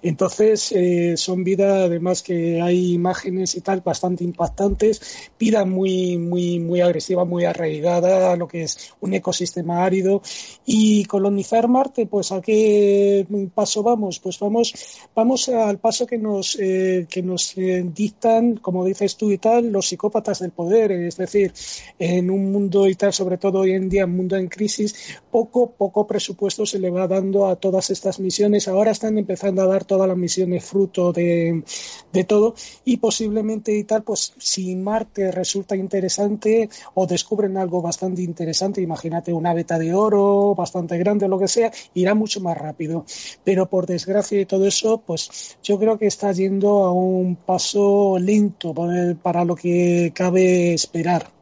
Entonces, 0.03 0.71
eh, 0.71 1.17
son 1.17 1.43
vida, 1.43 1.85
además 1.85 2.23
que 2.23 2.63
hay 2.63 2.93
imágenes 2.93 3.57
y 3.57 3.61
tal 3.61 3.81
bastante 3.81 4.23
impactantes, 4.23 5.31
vida 5.39 5.65
muy, 5.65 6.17
muy, 6.17 6.61
muy 6.61 6.81
agresiva, 6.81 7.25
muy 7.25 7.45
arraigada 7.45 8.33
a 8.33 8.37
lo 8.37 8.47
que 8.47 8.63
es 8.63 8.93
un 9.01 9.15
ecosistema 9.15 9.85
árido. 9.85 10.23
Y 10.65 11.05
colonizar 11.07 11.67
Marte, 11.67 12.07
pues 12.07 12.31
a 12.31 12.41
qué 12.41 13.27
paso 13.67 13.83
vamos? 13.83 14.21
Pues 14.21 14.39
vamos, 14.39 14.73
vamos 15.13 15.49
al 15.49 15.79
paso 15.79 16.07
que 16.07 16.19
nos, 16.19 16.57
eh, 16.61 17.07
que 17.11 17.21
nos 17.21 17.59
eh, 17.59 17.85
dictan, 17.85 18.59
como 18.59 18.85
dices 18.85 19.17
tú 19.17 19.33
y 19.33 19.39
tal, 19.39 19.73
los 19.73 19.89
psicópatas 19.89 20.39
del 20.39 20.53
poder. 20.53 20.93
Es 20.93 21.17
decir, 21.17 21.53
en 21.99 22.31
un 22.31 22.53
mundo 22.53 22.87
y 22.87 22.95
tal, 22.95 23.13
sobre 23.13 23.39
todo 23.39 23.61
hoy 23.61 23.73
en 23.73 23.89
día, 23.89 24.05
un 24.05 24.17
mundo 24.17 24.37
en 24.37 24.47
crisis, 24.47 25.19
poco, 25.33 25.73
poco 25.73 26.07
presupuesto 26.07 26.65
se 26.65 26.79
le 26.79 26.91
va 26.91 27.09
dando 27.09 27.49
a 27.49 27.57
todas 27.57 27.91
estas 27.91 28.21
misiones. 28.21 28.69
Ahora 28.69 28.93
están 28.93 29.19
empezando 29.19 29.63
a 29.63 29.67
dar 29.67 29.85
todas 29.85 30.07
las 30.07 30.17
misiones 30.17 30.65
fruto 30.65 31.13
de, 31.13 31.65
de 32.13 32.25
todo 32.25 32.55
y 32.85 32.99
posiblemente 32.99 33.77
y 33.77 33.83
tal, 33.83 34.05
pues 34.05 34.33
si 34.39 34.77
Marte 34.77 35.33
resulta 35.33 35.75
interesante 35.75 36.69
o 36.95 37.05
descubren 37.09 37.57
algo 37.57 37.83
bastante 37.83 38.23
interesante, 38.23 38.81
imagínate 38.81 39.33
una 39.33 39.55
beta 39.55 39.77
de 39.77 39.93
oro 39.93 40.55
bastante 40.55 40.97
grande 40.99 41.25
o 41.25 41.29
lo 41.29 41.41
que 41.41 41.49
sea, 41.49 41.73
irá 41.95 42.15
mucho 42.15 42.41
más 42.41 42.57
rápido. 42.57 43.05
Pero 43.45 43.56
pero 43.57 43.71
por 43.71 43.87
desgracia 43.87 44.39
y 44.39 44.45
todo 44.45 44.67
eso, 44.67 45.01
pues 45.01 45.57
yo 45.63 45.79
creo 45.79 45.99
que 45.99 46.05
está 46.05 46.31
yendo 46.31 46.85
a 46.85 46.93
un 46.93 47.37
paso 47.37 48.19
lento 48.19 48.75
para 48.75 49.47
lo 49.47 49.57
que 49.57 50.13
cabe 50.15 50.75
esperar. 50.75 51.33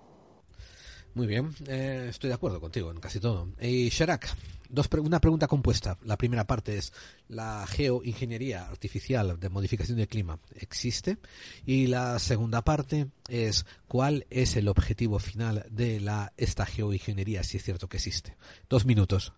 Muy 1.15 1.27
bien, 1.27 1.51
eh, 1.67 2.07
estoy 2.11 2.29
de 2.29 2.35
acuerdo 2.35 2.61
contigo 2.61 2.93
en 2.93 3.01
casi 3.01 3.19
todo. 3.19 3.49
Y 3.61 3.89
Sharak, 3.89 4.33
dos 4.69 4.87
pre 4.87 5.01
una 5.01 5.21
pregunta 5.21 5.49
compuesta. 5.49 5.99
La 6.05 6.17
primera 6.17 6.47
parte 6.47 6.79
es, 6.79 6.93
¿la 7.27 7.67
geoingeniería 7.67 8.65
artificial 8.65 9.41
de 9.41 9.49
modificación 9.49 9.99
del 9.99 10.07
clima 10.07 10.39
existe? 10.55 11.19
Y 11.67 11.89
la 11.89 12.21
segunda 12.21 12.63
parte 12.63 13.09
es, 13.29 13.67
¿cuál 13.89 14.25
es 14.31 14.55
el 14.55 14.69
objetivo 14.69 15.19
final 15.19 15.67
de 15.69 15.99
la, 15.99 16.33
esta 16.37 16.65
geoingeniería, 16.65 17.43
si 17.43 17.57
es 17.57 17.65
cierto 17.65 17.89
que 17.89 17.97
existe? 17.97 18.37
Dos 18.71 18.85
minutos. 18.85 19.33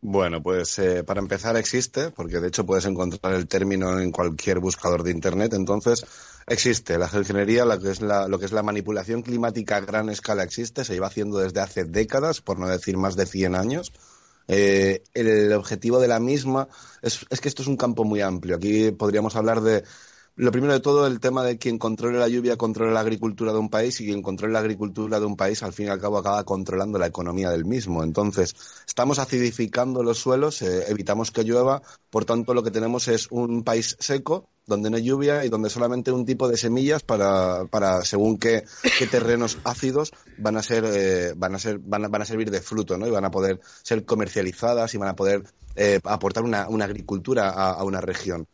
Bueno, 0.00 0.40
pues 0.40 0.78
eh, 0.78 1.02
para 1.02 1.20
empezar 1.20 1.56
existe, 1.56 2.10
porque 2.12 2.38
de 2.38 2.48
hecho 2.48 2.64
puedes 2.64 2.86
encontrar 2.86 3.34
el 3.34 3.48
término 3.48 3.98
en 3.98 4.12
cualquier 4.12 4.60
buscador 4.60 5.02
de 5.02 5.10
Internet. 5.10 5.54
Entonces, 5.54 6.06
existe. 6.46 6.98
La 6.98 7.08
geoingeniería, 7.08 7.64
la 7.64 7.78
que 7.78 7.90
es 7.90 8.00
la, 8.00 8.28
lo 8.28 8.38
que 8.38 8.44
es 8.44 8.52
la 8.52 8.62
manipulación 8.62 9.22
climática 9.22 9.76
a 9.76 9.80
gran 9.80 10.08
escala 10.08 10.44
existe, 10.44 10.84
se 10.84 10.94
lleva 10.94 11.08
haciendo 11.08 11.38
desde 11.38 11.60
hace 11.60 11.84
décadas, 11.84 12.40
por 12.40 12.60
no 12.60 12.68
decir 12.68 12.96
más 12.96 13.16
de 13.16 13.26
100 13.26 13.56
años. 13.56 13.92
Eh, 14.46 15.02
el 15.14 15.52
objetivo 15.52 15.98
de 15.98 16.08
la 16.08 16.20
misma 16.20 16.68
es, 17.02 17.26
es 17.28 17.40
que 17.40 17.48
esto 17.48 17.62
es 17.62 17.68
un 17.68 17.76
campo 17.76 18.04
muy 18.04 18.20
amplio. 18.20 18.54
Aquí 18.54 18.92
podríamos 18.92 19.34
hablar 19.34 19.62
de 19.62 19.82
lo 20.38 20.52
primero 20.52 20.72
de 20.72 20.78
todo, 20.78 21.08
el 21.08 21.18
tema 21.18 21.42
de 21.42 21.58
quien 21.58 21.78
controle 21.78 22.16
la 22.16 22.28
lluvia 22.28 22.56
controla 22.56 22.92
la 22.92 23.00
agricultura 23.00 23.52
de 23.52 23.58
un 23.58 23.68
país 23.68 24.00
y 24.00 24.06
quien 24.06 24.22
controle 24.22 24.52
la 24.52 24.60
agricultura 24.60 25.18
de 25.18 25.26
un 25.26 25.36
país 25.36 25.64
al 25.64 25.72
fin 25.72 25.86
y 25.86 25.88
al 25.88 26.00
cabo 26.00 26.16
acaba 26.16 26.44
controlando 26.44 26.96
la 26.96 27.08
economía 27.08 27.50
del 27.50 27.64
mismo. 27.64 28.04
Entonces, 28.04 28.54
estamos 28.86 29.18
acidificando 29.18 30.04
los 30.04 30.18
suelos, 30.18 30.62
eh, 30.62 30.84
evitamos 30.86 31.32
que 31.32 31.42
llueva, 31.42 31.82
por 32.10 32.24
tanto 32.24 32.54
lo 32.54 32.62
que 32.62 32.70
tenemos 32.70 33.08
es 33.08 33.26
un 33.32 33.64
país 33.64 33.96
seco 33.98 34.48
donde 34.64 34.90
no 34.90 34.96
hay 34.96 35.02
lluvia 35.02 35.44
y 35.44 35.48
donde 35.48 35.70
solamente 35.70 36.12
un 36.12 36.24
tipo 36.24 36.46
de 36.46 36.56
semillas 36.56 37.02
para, 37.02 37.64
para 37.64 38.04
según 38.04 38.38
qué, 38.38 38.64
terrenos 39.10 39.58
ácidos 39.64 40.12
van 40.36 40.56
a 40.56 40.62
ser 40.62 40.84
eh, 40.86 41.32
van 41.36 41.56
a 41.56 41.58
ser 41.58 41.80
van 41.80 42.04
a, 42.04 42.08
van 42.08 42.22
a, 42.22 42.24
servir 42.24 42.52
de 42.52 42.60
fruto 42.60 42.96
¿no? 42.96 43.08
y 43.08 43.10
van 43.10 43.24
a 43.24 43.32
poder 43.32 43.60
ser 43.82 44.04
comercializadas 44.04 44.94
y 44.94 44.98
van 44.98 45.08
a 45.08 45.16
poder 45.16 45.42
eh, 45.74 45.98
aportar 46.04 46.44
una, 46.44 46.62
agricultura 46.84 47.48
a 47.48 47.82
una 47.82 48.00
región. 48.00 48.46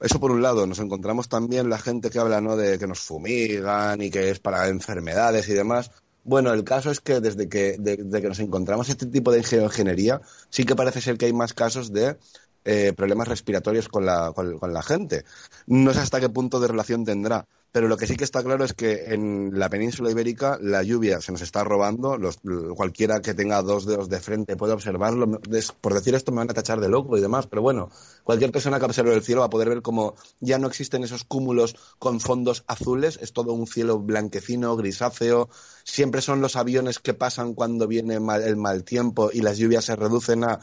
Eso 0.00 0.20
por 0.20 0.30
un 0.30 0.42
lado, 0.42 0.66
nos 0.66 0.78
encontramos 0.78 1.28
también 1.28 1.68
la 1.68 1.78
gente 1.78 2.10
que 2.10 2.18
habla 2.18 2.40
¿no? 2.40 2.56
de 2.56 2.78
que 2.78 2.86
nos 2.86 3.00
fumigan 3.00 4.00
y 4.00 4.10
que 4.10 4.30
es 4.30 4.38
para 4.38 4.68
enfermedades 4.68 5.48
y 5.48 5.54
demás. 5.54 5.90
Bueno, 6.24 6.52
el 6.52 6.62
caso 6.62 6.90
es 6.90 7.00
que 7.00 7.20
desde 7.20 7.48
que, 7.48 7.76
que 7.82 8.28
nos 8.28 8.38
encontramos 8.38 8.88
este 8.88 9.06
tipo 9.06 9.32
de 9.32 9.38
ingeniería, 9.38 10.20
sí 10.50 10.64
que 10.64 10.76
parece 10.76 11.00
ser 11.00 11.16
que 11.16 11.26
hay 11.26 11.32
más 11.32 11.54
casos 11.54 11.92
de 11.92 12.16
eh, 12.64 12.92
problemas 12.92 13.28
respiratorios 13.28 13.88
con 13.88 14.04
la, 14.04 14.32
con 14.32 14.72
la 14.72 14.82
gente. 14.82 15.24
No 15.66 15.92
sé 15.94 16.00
hasta 16.00 16.20
qué 16.20 16.28
punto 16.28 16.60
de 16.60 16.68
relación 16.68 17.04
tendrá, 17.04 17.46
pero 17.70 17.86
lo 17.86 17.96
que 17.96 18.06
sí 18.06 18.16
que 18.16 18.24
está 18.24 18.42
claro 18.42 18.64
es 18.64 18.72
que 18.72 19.12
en 19.12 19.58
la 19.58 19.68
península 19.68 20.10
ibérica 20.10 20.58
la 20.60 20.82
lluvia 20.82 21.20
se 21.20 21.32
nos 21.32 21.42
está 21.42 21.64
robando. 21.64 22.16
Los, 22.16 22.38
cualquiera 22.74 23.20
que 23.20 23.34
tenga 23.34 23.60
dos 23.62 23.84
dedos 23.84 24.08
de 24.08 24.20
frente 24.20 24.56
puede 24.56 24.72
observarlo. 24.72 25.40
Por 25.80 25.94
decir 25.94 26.14
esto 26.14 26.32
me 26.32 26.38
van 26.38 26.50
a 26.50 26.54
tachar 26.54 26.80
de 26.80 26.88
loco 26.88 27.18
y 27.18 27.20
demás, 27.20 27.46
pero 27.46 27.60
bueno, 27.60 27.90
cualquier 28.24 28.52
persona 28.52 28.78
que 28.78 28.86
observe 28.86 29.14
el 29.14 29.22
cielo 29.22 29.40
va 29.40 29.46
a 29.46 29.50
poder 29.50 29.68
ver 29.68 29.82
cómo 29.82 30.14
ya 30.40 30.58
no 30.58 30.66
existen 30.66 31.04
esos 31.04 31.24
cúmulos 31.24 31.76
con 31.98 32.20
fondos 32.20 32.64
azules, 32.66 33.18
es 33.20 33.32
todo 33.32 33.52
un 33.52 33.66
cielo 33.66 33.98
blanquecino, 33.98 34.74
grisáceo. 34.76 35.50
Siempre 35.84 36.22
son 36.22 36.40
los 36.40 36.56
aviones 36.56 36.98
que 36.98 37.14
pasan 37.14 37.54
cuando 37.54 37.86
viene 37.86 38.14
el 38.14 38.56
mal 38.56 38.84
tiempo 38.84 39.30
y 39.32 39.40
las 39.40 39.58
lluvias 39.58 39.84
se 39.84 39.96
reducen 39.96 40.44
a 40.44 40.60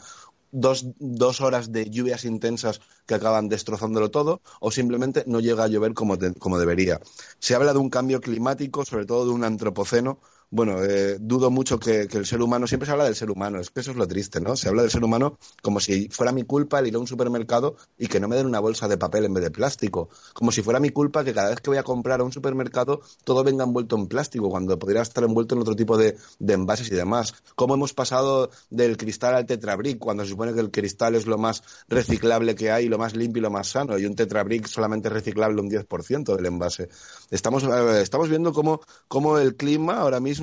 dos, 0.56 0.86
dos, 0.98 1.42
horas 1.42 1.70
de 1.70 1.90
lluvias 1.90 2.24
intensas 2.24 2.80
que 3.06 3.14
acaban 3.14 3.48
destrozándolo 3.48 4.10
todo, 4.10 4.40
o 4.58 4.70
simplemente 4.70 5.22
no 5.26 5.40
llega 5.40 5.64
a 5.64 5.68
llover 5.68 5.92
como, 5.92 6.16
como 6.38 6.58
debería. 6.58 6.98
Se 7.38 7.54
habla 7.54 7.74
de 7.74 7.78
un 7.78 7.90
cambio 7.90 8.22
climático, 8.22 8.84
sobre 8.86 9.04
todo 9.04 9.26
de 9.26 9.32
un 9.32 9.44
antropoceno, 9.44 10.18
bueno, 10.50 10.82
eh, 10.84 11.18
dudo 11.20 11.50
mucho 11.50 11.78
que, 11.78 12.02
el 12.02 12.26
ser 12.26 12.40
humano, 12.40 12.66
siempre 12.66 12.86
se 12.86 12.92
habla 12.92 13.04
del 13.04 13.16
ser 13.16 13.30
humano, 13.30 13.60
es 13.60 13.70
que 13.70 13.80
eso 13.80 13.90
es 13.90 13.96
lo 13.96 14.06
triste, 14.06 14.40
¿no? 14.40 14.56
Se 14.56 14.68
habla 14.68 14.82
del 14.82 14.90
ser 14.90 15.02
humano 15.02 15.38
como 15.60 15.80
si 15.80 16.08
fuera 16.08 16.32
mi 16.32 16.44
culpa 16.44 16.78
el 16.78 16.86
ir 16.86 16.94
a 16.94 16.98
un 16.98 17.06
supermercado 17.06 17.76
y 17.98 18.06
que 18.06 18.20
no 18.20 18.28
me 18.28 18.36
den 18.36 18.46
una 18.46 18.60
bolsa 18.60 18.86
de 18.86 18.96
papel 18.96 19.24
en 19.24 19.34
vez 19.34 19.42
de 19.42 19.50
plástico, 19.50 20.08
como 20.34 20.52
si 20.52 20.62
fuera 20.62 20.78
mi 20.78 20.90
culpa 20.90 21.24
que 21.24 21.34
cada 21.34 21.50
vez 21.50 21.60
que 21.60 21.70
voy 21.70 21.78
a 21.78 21.82
comprar 21.82 22.20
a 22.20 22.24
un 22.24 22.32
supermercado 22.32 23.00
todo 23.24 23.42
venga 23.42 23.64
envuelto 23.64 23.96
en 23.96 24.06
plástico, 24.06 24.48
cuando 24.48 24.78
podría 24.78 25.02
estar 25.02 25.24
envuelto 25.24 25.56
en 25.56 25.62
otro 25.62 25.74
tipo 25.74 25.98
de, 25.98 26.16
envases 26.38 26.90
y 26.92 26.94
demás. 26.94 27.34
¿Cómo 27.56 27.74
hemos 27.74 27.92
pasado 27.92 28.50
del 28.70 28.96
cristal 28.96 29.34
al 29.34 29.46
tetrabric 29.46 29.98
cuando 29.98 30.22
se 30.22 30.30
supone 30.30 30.54
que 30.54 30.60
el 30.60 30.70
cristal 30.70 31.16
es 31.16 31.26
lo 31.26 31.38
más 31.38 31.62
reciclable 31.88 32.54
que 32.54 32.70
hay, 32.70 32.88
lo 32.88 32.98
más 32.98 33.16
limpio 33.16 33.40
y 33.40 33.42
lo 33.42 33.50
más 33.50 33.68
sano, 33.68 33.98
y 33.98 34.06
un 34.06 34.14
tetrabric 34.14 34.66
solamente 34.66 35.08
reciclable 35.08 35.60
un 35.60 35.68
10% 35.68 36.36
del 36.36 36.46
envase? 36.46 36.88
Estamos, 37.30 37.64
eh, 37.64 38.00
estamos 38.00 38.28
viendo 38.28 38.52
cómo, 38.52 38.80
cómo 39.08 39.38
el 39.38 39.56
clima 39.56 39.98
ahora 39.98 40.20
mismo 40.20 40.35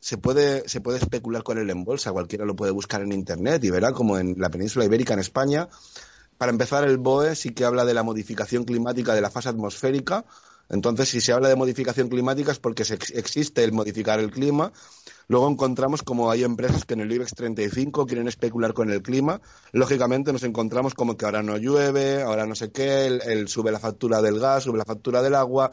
se 0.00 0.18
puede, 0.18 0.68
se 0.68 0.80
puede 0.80 0.98
especular 0.98 1.42
con 1.42 1.58
él 1.58 1.70
en 1.70 1.84
bolsa, 1.84 2.12
cualquiera 2.12 2.44
lo 2.44 2.56
puede 2.56 2.72
buscar 2.72 3.02
en 3.02 3.12
Internet 3.12 3.64
y 3.64 3.70
verá 3.70 3.92
como 3.92 4.18
en 4.18 4.34
la 4.38 4.50
península 4.50 4.84
ibérica, 4.84 5.14
en 5.14 5.20
España, 5.20 5.68
para 6.38 6.52
empezar, 6.52 6.84
el 6.84 6.98
BOE 6.98 7.34
sí 7.34 7.50
que 7.50 7.64
habla 7.64 7.84
de 7.84 7.94
la 7.94 8.02
modificación 8.02 8.64
climática 8.64 9.14
de 9.14 9.20
la 9.20 9.30
fase 9.30 9.48
atmosférica. 9.48 10.24
Entonces, 10.68 11.08
si 11.08 11.20
se 11.20 11.32
habla 11.32 11.48
de 11.48 11.56
modificación 11.56 12.08
climática 12.08 12.52
es 12.52 12.58
porque 12.58 12.82
existe 12.82 13.64
el 13.64 13.72
modificar 13.72 14.20
el 14.20 14.30
clima. 14.30 14.72
Luego 15.28 15.48
encontramos 15.48 16.02
como 16.02 16.30
hay 16.30 16.44
empresas 16.44 16.84
que 16.84 16.94
en 16.94 17.00
el 17.00 17.12
IBEX 17.12 17.34
35 17.34 18.06
quieren 18.06 18.28
especular 18.28 18.74
con 18.74 18.90
el 18.90 19.00
clima. 19.00 19.40
Lógicamente 19.72 20.32
nos 20.32 20.42
encontramos 20.42 20.94
como 20.94 21.16
que 21.16 21.24
ahora 21.24 21.42
no 21.42 21.56
llueve, 21.56 22.22
ahora 22.22 22.46
no 22.46 22.54
sé 22.54 22.70
qué, 22.70 23.06
el, 23.06 23.48
sube 23.48 23.70
la 23.70 23.78
factura 23.78 24.20
del 24.20 24.38
gas, 24.38 24.64
sube 24.64 24.78
la 24.78 24.84
factura 24.84 25.22
del 25.22 25.36
agua 25.36 25.72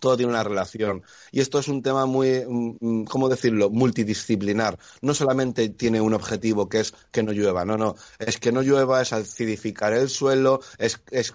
todo 0.00 0.16
tiene 0.16 0.32
una 0.32 0.44
relación. 0.44 1.02
Y 1.30 1.40
esto 1.40 1.58
es 1.58 1.68
un 1.68 1.82
tema 1.82 2.06
muy, 2.06 2.44
mm, 2.46 2.76
mm, 2.80 3.04
¿cómo 3.04 3.28
decirlo?, 3.28 3.70
multidisciplinar. 3.70 4.78
No 5.02 5.14
solamente 5.14 5.68
tiene 5.68 6.00
un 6.00 6.14
objetivo 6.14 6.68
que 6.68 6.80
es 6.80 6.94
que 7.10 7.22
no 7.22 7.32
llueva, 7.32 7.64
no, 7.64 7.76
no. 7.76 7.94
Es 8.18 8.38
que 8.38 8.52
no 8.52 8.62
llueva, 8.62 9.02
es 9.02 9.12
acidificar 9.12 9.92
el 9.92 10.08
suelo, 10.08 10.60
es, 10.78 11.00
es, 11.10 11.34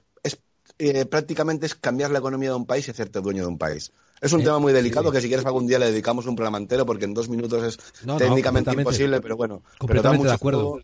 eh, 0.80 1.06
prácticamente 1.06 1.66
es 1.66 1.76
cambiar 1.76 2.12
la 2.12 2.20
economía 2.20 2.50
de 2.50 2.56
un 2.56 2.66
país 2.66 2.88
y 2.88 2.92
hacerte 2.92 3.22
dueño 3.22 3.44
de 3.44 3.48
un 3.48 3.58
país. 3.58 3.92
Es 4.22 4.34
un 4.34 4.42
eh, 4.42 4.44
tema 4.46 4.60
muy 4.60 4.74
delicado 4.74 5.12
que 5.12 5.22
si 5.22 5.28
quieres 5.28 5.46
algún 5.46 5.68
día 5.68 5.80
le 5.80 5.88
dedicamos 5.88 6.26
un 6.26 6.36
programa 6.36 6.58
entero 6.58 6.86
porque 6.86 7.06
en 7.06 7.14
dos 7.14 7.30
minutos 7.30 7.64
es 7.64 8.18
técnicamente 8.18 8.72
imposible, 8.74 9.22
pero 9.22 9.36
bueno. 9.36 9.62
Completamente 9.78 10.28
de 10.28 10.34
acuerdo 10.34 10.80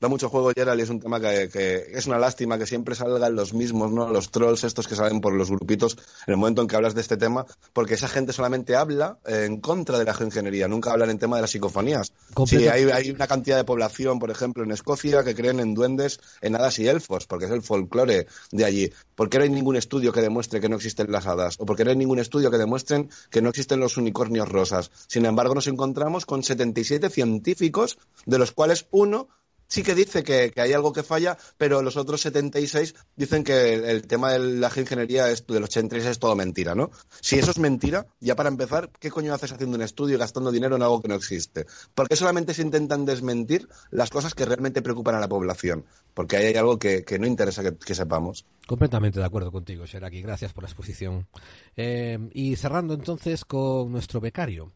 da 0.00 0.08
mucho 0.08 0.28
juego 0.28 0.52
Gerald 0.54 0.80
y 0.80 0.82
es 0.82 0.90
un 0.90 1.00
tema 1.00 1.20
que, 1.20 1.50
es 1.92 2.06
una 2.06 2.18
lástima 2.18 2.58
que 2.58 2.66
siempre 2.66 2.94
salgan 2.94 3.34
los 3.34 3.54
mismos, 3.54 3.92
¿no? 3.92 4.08
Los 4.08 4.30
trolls 4.30 4.64
estos 4.64 4.86
que 4.86 4.94
salen 4.94 5.20
por 5.20 5.34
los 5.34 5.50
grupitos 5.50 5.96
en 6.26 6.34
el 6.34 6.36
momento 6.36 6.62
en 6.62 6.68
que 6.68 6.76
hablas 6.76 6.94
de 6.94 7.00
este 7.00 7.16
tema, 7.16 7.46
porque 7.72 7.94
esa 7.94 8.08
gente 8.08 8.32
solamente 8.32 8.76
habla 8.76 9.18
en 9.26 9.60
contra 9.60 9.98
de 9.98 10.04
la 10.04 10.14
geoingeniería, 10.14 10.68
nunca 10.68 10.92
hablan 10.92 11.10
en 11.10 11.18
tema 11.18 11.36
de 11.36 11.42
las 11.42 11.50
psicofonías. 11.50 12.12
Sí, 12.46 12.68
hay, 12.68 12.84
hay, 12.84 13.10
una 13.10 13.26
cantidad 13.26 13.56
de 13.56 13.64
población, 13.64 14.18
por 14.18 14.30
ejemplo, 14.30 14.64
en 14.64 14.70
Escocia 14.70 15.24
que 15.24 15.34
creen 15.34 15.60
en 15.60 15.74
duendes, 15.74 16.20
en 16.40 16.56
hadas 16.56 16.78
y 16.78 16.88
elfos, 16.88 17.26
porque 17.26 17.46
es 17.46 17.50
el 17.50 17.62
folclore 17.62 18.26
de 18.52 18.64
allí. 18.64 18.92
¿Por 19.14 19.30
qué 19.30 19.38
no 19.38 19.44
hay 19.44 19.50
ningún 19.50 19.76
estudio 19.76 20.12
que 20.12 20.20
demuestre 20.20 20.60
que 20.60 20.68
no 20.68 20.76
existen 20.76 21.10
las 21.10 21.26
hadas? 21.26 21.56
¿O 21.58 21.66
por 21.66 21.76
qué 21.76 21.84
no 21.84 21.90
hay 21.90 21.96
ningún 21.96 22.18
estudio 22.18 22.50
que 22.50 22.58
demuestren 22.58 23.08
que 23.30 23.40
no 23.40 23.48
existen 23.48 23.80
los 23.80 23.96
unicornios 23.96 24.48
rosas? 24.48 24.90
Sin 25.08 25.24
embargo, 25.24 25.54
nos 25.54 25.66
encontramos 25.66 26.26
con 26.26 26.42
77 26.42 27.08
científicos, 27.08 27.98
de 28.26 28.38
los 28.38 28.52
cuales 28.52 28.86
uno 28.90 29.28
sí 29.68 29.82
que 29.82 29.94
dice 29.94 30.22
que, 30.22 30.52
hay 30.56 30.72
algo 30.72 30.92
que 30.92 31.02
falla, 31.02 31.36
pero 31.56 31.82
los 31.82 31.96
otros 31.96 32.20
76 32.20 32.94
dicen 33.16 33.44
que 33.44 33.74
el, 33.74 34.06
tema 34.06 34.32
de 34.32 34.38
la 34.38 34.70
ingeniería 34.76 35.30
es, 35.30 35.46
del 35.46 35.64
86 35.64 36.10
es 36.10 36.18
todo 36.18 36.34
mentira, 36.36 36.74
¿no? 36.74 36.90
Si 37.20 37.38
eso 37.38 37.50
es 37.50 37.58
mentira, 37.58 38.06
ya 38.20 38.36
para 38.36 38.48
empezar, 38.48 38.90
¿qué 38.98 39.10
coño 39.10 39.34
haces 39.34 39.52
haciendo 39.52 39.76
un 39.76 39.82
estudio 39.82 40.16
y 40.16 40.18
gastando 40.18 40.52
dinero 40.52 40.76
en 40.76 40.82
algo 40.82 41.00
que 41.00 41.08
no 41.08 41.14
existe? 41.14 41.66
¿Por 41.94 42.08
qué 42.08 42.16
solamente 42.16 42.54
se 42.54 42.62
intentan 42.62 43.04
desmentir 43.04 43.68
las 43.90 44.10
cosas 44.10 44.34
que 44.34 44.44
realmente 44.44 44.82
preocupan 44.82 45.14
a 45.14 45.20
la 45.20 45.28
población? 45.28 45.84
Porque 46.14 46.36
ahí 46.36 46.46
hay 46.46 46.54
algo 46.54 46.78
que, 46.78 47.04
no 47.18 47.26
interesa 47.26 47.62
que, 47.62 47.94
sepamos. 47.94 48.46
Completamente 48.66 49.20
de 49.20 49.26
acuerdo 49.26 49.52
contigo, 49.52 49.84
Sheraki. 49.84 50.22
Gracias 50.22 50.52
por 50.52 50.64
la 50.64 50.68
exposición. 50.68 51.26
Eh, 51.76 52.18
y 52.32 52.56
cerrando 52.56 52.94
entonces 52.94 53.44
con 53.44 53.92
nuestro 53.92 54.20
becario. 54.20 54.72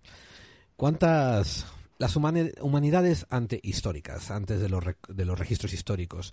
¿Cuántas 0.77 1.67
las 2.01 2.17
humanidades 2.17 3.27
antehistóricas, 3.29 4.31
antes 4.31 4.59
de 4.59 4.71
los, 4.71 4.83
de 5.07 5.25
los 5.27 5.39
registros 5.39 5.75
históricos, 5.75 6.33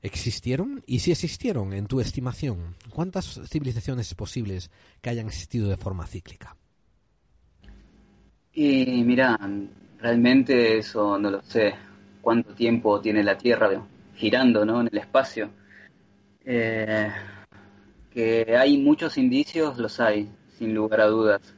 ¿existieron? 0.00 0.82
Y 0.86 1.00
si 1.00 1.12
existieron, 1.12 1.74
en 1.74 1.86
tu 1.86 2.00
estimación, 2.00 2.76
¿cuántas 2.88 3.38
civilizaciones 3.46 4.14
posibles 4.14 4.70
que 5.02 5.10
hayan 5.10 5.26
existido 5.26 5.68
de 5.68 5.76
forma 5.76 6.06
cíclica? 6.06 6.56
Y 8.54 9.04
mira, 9.04 9.38
realmente 10.00 10.78
eso 10.78 11.18
no 11.18 11.30
lo 11.30 11.42
sé. 11.42 11.74
¿Cuánto 12.22 12.54
tiempo 12.54 12.98
tiene 13.02 13.22
la 13.22 13.36
Tierra 13.36 13.68
girando 14.14 14.64
¿no? 14.64 14.80
en 14.80 14.88
el 14.90 14.96
espacio? 14.96 15.50
Eh, 16.42 17.10
que 18.10 18.56
hay 18.56 18.78
muchos 18.78 19.18
indicios, 19.18 19.76
los 19.76 20.00
hay, 20.00 20.30
sin 20.56 20.74
lugar 20.74 21.02
a 21.02 21.06
dudas 21.08 21.54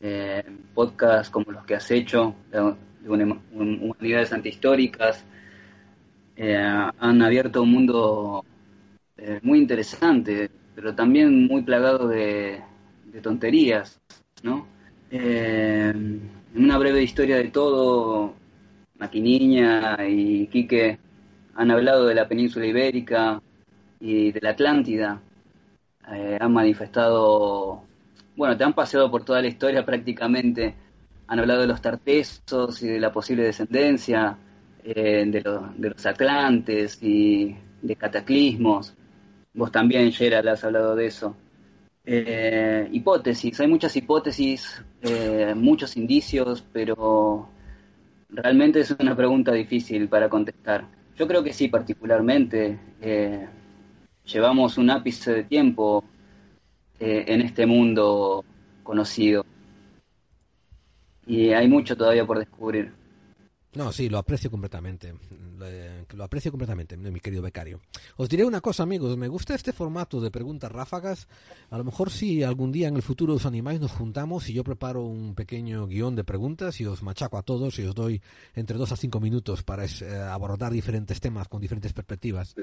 eh, 0.00 0.44
podcasts 0.74 1.30
como 1.30 1.52
los 1.52 1.64
que 1.64 1.74
has 1.74 1.90
hecho, 1.90 2.34
de, 2.50 2.76
humanidades 3.08 4.32
antihistóricas, 4.32 5.24
eh, 6.36 6.56
han 6.56 7.22
abierto 7.22 7.62
un 7.62 7.70
mundo 7.72 8.44
eh, 9.16 9.40
muy 9.42 9.58
interesante, 9.58 10.50
pero 10.74 10.94
también 10.94 11.46
muy 11.46 11.62
plagado 11.62 12.08
de, 12.08 12.62
tonterías, 13.22 13.98
¿no? 14.42 14.66
Eh, 15.10 15.90
en 15.90 16.30
una 16.54 16.76
breve 16.76 17.02
historia 17.02 17.36
de 17.36 17.48
todo, 17.48 18.34
Maquiniña 18.98 19.96
y 20.06 20.46
Quique 20.48 20.98
han 21.54 21.70
hablado 21.70 22.06
de 22.06 22.14
la 22.14 22.28
península 22.28 22.66
ibérica 22.66 23.40
y 24.00 24.32
de 24.32 24.40
la 24.42 24.50
Atlántida, 24.50 25.22
han 26.02 26.52
manifestado 26.52 27.85
bueno, 28.36 28.56
te 28.56 28.64
han 28.64 28.74
paseado 28.74 29.10
por 29.10 29.24
toda 29.24 29.42
la 29.42 29.48
historia 29.48 29.84
prácticamente. 29.84 30.74
Han 31.28 31.40
hablado 31.40 31.62
de 31.62 31.66
los 31.66 31.80
tartesos 31.80 32.82
y 32.82 32.88
de 32.88 33.00
la 33.00 33.12
posible 33.12 33.42
descendencia, 33.42 34.36
eh, 34.84 35.24
de, 35.26 35.88
los 35.88 36.06
atlantes 36.06 37.02
y 37.02 37.56
de 37.82 37.96
cataclismos. 37.96 38.94
Vos 39.54 39.72
también, 39.72 40.12
Gerald, 40.12 40.48
has 40.48 40.64
hablado 40.64 40.94
de 40.94 41.06
eso. 41.06 41.36
Eh, 42.04 42.88
hipótesis, 42.92 43.58
hay 43.58 43.66
muchas 43.66 43.96
hipótesis, 43.96 44.80
eh, 45.02 45.54
muchos 45.56 45.96
indicios, 45.96 46.64
pero 46.72 47.48
realmente 48.28 48.80
es 48.80 48.94
una 48.98 49.16
pregunta 49.16 49.52
difícil 49.52 50.08
para 50.08 50.28
contestar. 50.28 50.84
Yo 51.16 51.26
creo 51.26 51.42
que 51.42 51.52
sí, 51.52 51.68
particularmente. 51.68 52.78
Eh, 53.00 53.46
llevamos 54.24 54.78
un 54.78 54.90
ápice 54.90 55.32
de 55.32 55.44
tiempo 55.44 56.04
eh, 57.00 57.24
en 57.28 57.40
este 57.42 57.66
mundo 57.66 58.44
conocido. 58.82 59.44
Y 61.26 61.50
hay 61.50 61.68
mucho 61.68 61.96
todavía 61.96 62.24
por 62.24 62.38
descubrir. 62.38 62.92
No, 63.76 63.92
sí, 63.92 64.08
lo 64.08 64.16
aprecio 64.16 64.50
completamente. 64.50 65.12
Lo 66.14 66.24
aprecio 66.24 66.50
completamente, 66.50 66.96
mi 66.96 67.20
querido 67.20 67.42
becario. 67.42 67.80
Os 68.16 68.28
diré 68.28 68.46
una 68.46 68.62
cosa, 68.62 68.84
amigos. 68.84 69.14
Me 69.18 69.28
gusta 69.28 69.54
este 69.54 69.74
formato 69.74 70.18
de 70.18 70.30
preguntas 70.30 70.72
ráfagas. 70.72 71.28
A 71.68 71.76
lo 71.76 71.84
mejor 71.84 72.10
si 72.10 72.42
algún 72.42 72.72
día 72.72 72.88
en 72.88 72.96
el 72.96 73.02
futuro 73.02 73.34
os 73.34 73.44
animáis, 73.44 73.78
nos 73.78 73.92
juntamos 73.92 74.48
y 74.48 74.54
yo 74.54 74.64
preparo 74.64 75.02
un 75.02 75.34
pequeño 75.34 75.86
guion 75.86 76.16
de 76.16 76.24
preguntas 76.24 76.80
y 76.80 76.86
os 76.86 77.02
machaco 77.02 77.36
a 77.36 77.42
todos 77.42 77.78
y 77.78 77.84
os 77.84 77.94
doy 77.94 78.22
entre 78.54 78.78
dos 78.78 78.92
a 78.92 78.96
cinco 78.96 79.20
minutos 79.20 79.62
para 79.62 79.84
eh, 79.84 79.88
abordar 80.30 80.72
diferentes 80.72 81.20
temas 81.20 81.46
con 81.48 81.60
diferentes 81.60 81.92
perspectivas. 81.92 82.54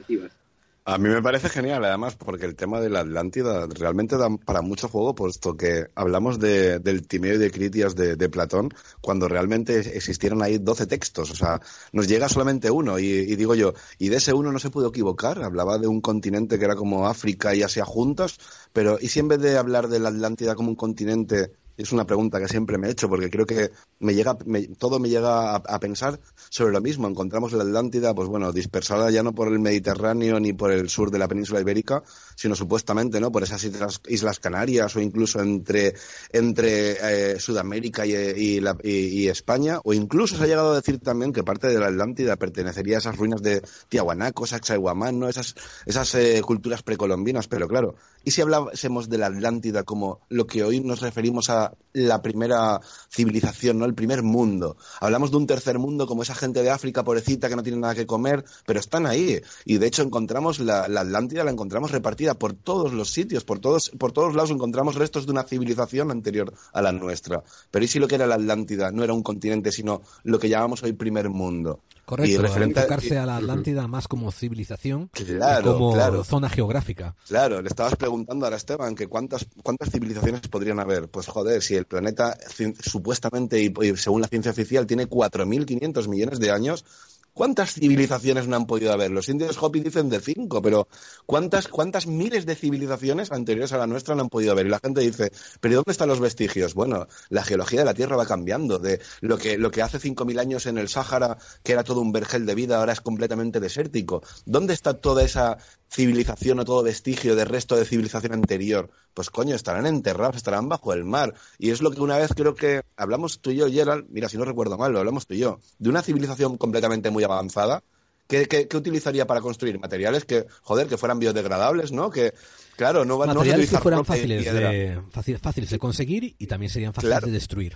A 0.86 0.98
mí 0.98 1.08
me 1.08 1.22
parece 1.22 1.48
genial, 1.48 1.86
además, 1.86 2.18
porque 2.18 2.46
el 2.46 2.56
tema 2.58 2.82
de 2.82 2.90
la 2.90 3.00
Atlántida 3.00 3.68
realmente 3.68 4.18
da 4.18 4.28
para 4.36 4.62
mucho 4.62 4.90
juego, 4.90 5.16
puesto 5.16 5.56
que 5.56 5.86
hablamos 5.96 6.40
de, 6.40 6.80
del 6.80 7.08
Timeo 7.08 7.36
y 7.36 7.38
de 7.38 7.52
Critias 7.52 7.96
de, 7.96 8.30
Platón, 8.30 8.70
cuando 9.00 9.30
realmente 9.30 9.80
existieron 9.96 10.44
ahí 10.44 10.58
12 10.58 10.86
textos. 10.88 11.32
O 11.32 11.36
sea, 11.36 11.62
nos 11.94 12.10
llega 12.10 12.28
solamente 12.28 12.70
uno, 12.70 13.00
y, 13.00 13.06
y, 13.06 13.36
digo 13.38 13.56
yo, 13.56 13.74
y 13.98 14.10
de 14.10 14.18
ese 14.18 14.34
uno 14.34 14.52
no 14.52 14.60
se 14.60 14.72
pudo 14.72 14.90
equivocar. 14.90 15.42
Hablaba 15.42 15.78
de 15.78 15.88
un 15.88 16.02
continente 16.02 16.60
que 16.60 16.66
era 16.66 16.76
como 16.76 17.08
África 17.08 17.56
y 17.56 17.64
Asia 17.64 17.86
juntos, 17.86 18.38
pero 18.74 18.98
¿y 19.00 19.08
si 19.08 19.22
en 19.22 19.30
vez 19.30 19.40
de 19.40 19.58
hablar 19.58 19.88
de 19.88 20.00
la 20.00 20.10
Atlántida 20.10 20.56
como 20.56 20.68
un 20.68 20.76
continente 20.76 21.54
es 21.78 21.92
una 21.92 22.06
pregunta 22.06 22.40
que 22.40 22.48
siempre 22.48 22.78
me 22.78 22.88
he 22.88 22.92
hecho 22.92 23.10
porque 23.10 23.30
creo 23.30 23.46
que 23.46 23.72
me 24.00 24.14
llega, 24.14 24.38
todo 24.78 25.00
me 25.00 25.10
llega 25.10 25.56
a, 25.56 25.80
pensar 25.80 26.20
sobre 26.50 26.74
lo 26.74 26.82
mismo. 26.82 27.08
Encontramos 27.08 27.54
la 27.54 27.64
Atlántida, 27.64 28.14
pues 28.14 28.28
bueno, 28.28 28.52
dispersada 28.52 29.10
ya 29.12 29.24
no 29.24 29.34
por 29.34 29.48
el 29.48 29.60
Mediterráneo 29.60 30.40
ni 30.40 30.54
por 30.54 30.72
el 30.72 30.90
sur 30.90 31.12
de 31.12 31.20
la 31.20 31.28
península 31.28 31.62
ibérica, 31.62 32.04
sino 32.36 32.56
supuestamente, 32.56 33.20
¿no? 33.20 33.32
Por 33.32 33.44
esas 33.44 33.64
islas, 33.64 34.40
Canarias 34.40 34.96
o 34.96 35.00
incluso 35.00 35.42
entre, 35.42 35.94
entre 36.32 37.34
eh, 37.34 37.40
Sudamérica 37.40 38.06
y, 38.06 39.28
España, 39.28 39.80
o 39.84 39.94
incluso 39.94 40.38
se 40.38 40.44
ha 40.44 40.48
llegado 40.48 40.72
a 40.72 40.76
decir 40.76 41.00
también 41.00 41.34
que 41.34 41.44
parte 41.44 41.68
de 41.68 41.80
la 41.80 41.88
Atlántida 41.88 42.36
pertenecería 42.36 42.98
a 42.98 43.00
esas 43.00 43.18
ruinas 43.18 43.42
de 43.42 43.62
Tiahuanaco, 43.90 44.46
Sacsayhuamán, 44.46 45.20
¿no? 45.20 45.30
Esas, 45.30 45.56
esas 45.86 46.14
eh, 46.16 46.42
culturas 46.46 46.84
precolombinas, 46.84 47.48
pero 47.48 47.68
claro, 47.68 47.96
¿y 48.24 48.32
si 48.32 48.42
hablásemos 48.42 49.10
de 49.10 49.18
la 49.18 49.28
Atlántida 49.28 49.84
como 49.84 50.22
lo 50.30 50.48
que 50.48 50.64
hoy 50.64 50.80
nos 50.80 51.02
referimos 51.02 51.50
a 51.50 51.74
la, 51.94 52.22
primera 52.22 52.80
civilización, 53.10 53.80
¿no? 53.80 53.86
El 53.86 53.94
primer 53.94 54.24
mundo. 54.24 54.78
Hablamos 55.00 55.32
de 55.32 55.38
un 55.38 55.48
tercer 55.48 55.80
mundo 55.80 56.08
como 56.08 56.24
esa 56.24 56.36
gente 56.36 56.64
de 56.64 56.70
África, 56.70 57.04
pobrecita, 57.04 57.50
que 57.50 57.56
no 57.56 57.64
tiene 57.64 57.80
nada 57.80 57.96
que 57.96 58.06
comer, 58.06 58.44
pero 58.66 58.80
están 58.80 59.06
ahí. 59.06 59.42
Y 59.66 59.78
de 59.78 59.88
hecho 59.88 60.02
encontramos 60.04 60.60
la, 60.60 60.84
Atlántida, 60.84 61.44
la 61.44 61.52
encontramos 61.52 61.92
repartida 61.92 62.23
por 62.34 62.54
todos 62.54 62.94
los 62.94 63.12
sitios, 63.12 63.44
por 63.44 63.60
todos, 63.60 63.90
por 64.00 64.12
todos 64.12 64.36
lados 64.36 64.52
encontramos 64.52 64.96
restos 64.96 65.26
de 65.26 65.32
una 65.32 65.44
civilización 65.44 66.12
anterior 66.12 66.54
a 66.72 66.82
la 66.82 66.92
nuestra. 66.92 67.44
Pero 67.72 67.86
¿y 67.86 67.88
si 67.88 68.00
lo 68.00 68.08
que 68.08 68.16
era 68.16 68.28
la 68.28 68.36
Atlántida 68.36 68.92
no 68.92 69.04
era 69.04 69.14
un 69.14 69.24
continente, 69.24 69.72
sino 69.72 70.02
lo 70.24 70.40
que 70.40 70.50
llamamos 70.50 70.84
hoy 70.84 70.94
primer 70.94 71.30
mundo? 71.30 71.82
Correcto, 72.06 72.42
y 72.42 72.64
enfocarse 72.64 73.18
a 73.18 73.26
la 73.26 73.38
Atlántida 73.44 73.88
más 73.88 74.08
como 74.08 74.32
civilización 74.32 75.10
claro, 75.14 75.78
como 75.78 76.24
zona 76.24 76.50
geográfica. 76.50 77.16
Claro, 77.28 77.62
le 77.62 77.68
estabas 77.68 77.96
preguntando 77.96 78.46
a 78.46 78.56
Esteban 78.56 78.96
que 78.96 79.08
cuántas, 79.08 79.46
cuántas 79.64 79.90
civilizaciones 79.90 80.42
podrían 80.50 80.80
haber. 80.80 81.10
Pues 81.10 81.28
joder, 81.28 81.62
si 81.62 81.76
el 81.76 81.86
planeta 81.86 82.38
supuestamente 82.82 83.62
y, 83.62 83.74
y 83.82 83.96
según 83.98 84.22
la 84.22 84.28
ciencia 84.28 84.52
oficial 84.52 84.86
tiene 84.86 85.08
4.500 85.08 86.08
millones 86.08 86.40
de 86.40 86.52
años, 86.52 86.86
¿Cuántas 87.34 87.74
civilizaciones 87.74 88.48
no 88.48 88.56
han 88.56 88.68
podido 88.68 88.94
haber? 88.94 89.10
Los 89.10 89.28
indios 89.28 89.58
Hopi 89.60 89.80
dicen 89.80 90.08
de 90.08 90.20
cinco, 90.20 90.62
pero 90.62 90.88
¿cuántas, 91.26 91.68
¿cuántas 91.68 92.06
miles 92.06 92.46
de 92.46 92.54
civilizaciones 92.54 93.32
anteriores 93.32 93.74
a 93.74 93.80
la 93.80 93.88
nuestra 93.88 94.14
no 94.14 94.22
han 94.22 94.30
podido 94.30 94.52
haber? 94.52 94.68
Y 94.68 94.70
la 94.70 94.80
gente 94.80 95.02
dice, 95.02 95.32
¿pero 95.60 95.78
dónde 95.78 95.94
están 95.94 96.10
los 96.10 96.20
vestigios? 96.20 96.76
Bueno, 96.76 97.08
la 97.30 97.44
geología 97.44 97.80
de 97.80 97.86
la 97.86 97.96
Tierra 97.96 98.18
va 98.18 98.28
cambiando. 98.28 98.78
De 98.78 99.02
lo 99.22 99.40
que, 99.40 99.58
lo 99.58 99.72
que 99.72 99.82
hace 99.82 99.98
cinco 99.98 100.26
mil 100.26 100.38
años 100.38 100.68
en 100.68 100.78
el 100.78 100.90
Sáhara, 100.90 101.40
que 101.64 101.72
era 101.72 101.84
todo 101.84 102.02
un 102.02 102.12
vergel 102.12 102.46
de 102.46 102.54
vida, 102.54 102.78
ahora 102.78 102.94
es 102.94 103.02
completamente 103.02 103.60
desértico. 103.60 104.22
¿Dónde 104.46 104.76
está 104.76 104.94
toda 104.94 105.24
esa 105.24 105.58
civilización 105.92 106.60
o 106.60 106.66
todo 106.66 106.84
vestigio 106.84 107.36
de 107.36 107.46
resto 107.46 107.76
de 107.76 107.86
civilización 107.86 108.34
anterior? 108.34 108.92
Pues 109.16 109.32
coño, 109.32 109.56
estarán 109.56 109.88
enterrados, 109.88 110.36
estarán 110.36 110.70
bajo 110.70 110.94
el 110.94 111.04
mar. 111.04 111.34
Y 111.58 111.72
es 111.72 111.82
lo 111.82 111.90
que 111.90 112.02
una 112.02 112.18
vez 112.18 112.32
creo 112.36 112.54
que 112.54 112.82
hablamos 112.96 113.40
tú 113.40 113.50
y 113.50 113.56
yo, 113.56 113.70
Gerald, 113.70 114.06
mira, 114.10 114.30
si 114.30 114.38
no 114.38 114.46
recuerdo 114.46 114.78
mal, 114.78 114.92
lo 114.92 115.00
hablamos 115.00 115.26
tú 115.26 115.34
y 115.34 115.40
yo, 115.40 115.60
de 115.80 115.90
una 115.90 116.04
civilización 116.04 116.58
completamente 116.58 117.10
muy 117.10 117.23
avanzada, 117.26 117.84
¿qué, 118.28 118.68
utilizaría 118.76 119.28
para 119.28 119.42
construir? 119.42 119.80
Materiales 119.80 120.26
que, 120.26 120.46
joder, 120.62 120.88
que 120.88 120.98
fueran 120.98 121.20
biodegradables, 121.20 121.92
¿no? 121.92 122.10
Que, 122.10 122.34
claro, 122.76 123.06
no 123.06 123.18
van 123.18 123.32
a 123.32 123.34
utilizar 123.34 123.80
que 123.80 123.84
fueran 123.84 124.06
fáciles 124.06 124.46
de, 124.46 125.02
fáciles 125.42 125.70
de 125.70 125.80
conseguir 125.80 126.36
y 126.38 126.48
también 126.48 126.70
serían 126.70 126.94
fáciles 126.94 127.22
de 127.22 127.32
destruir. 127.32 127.76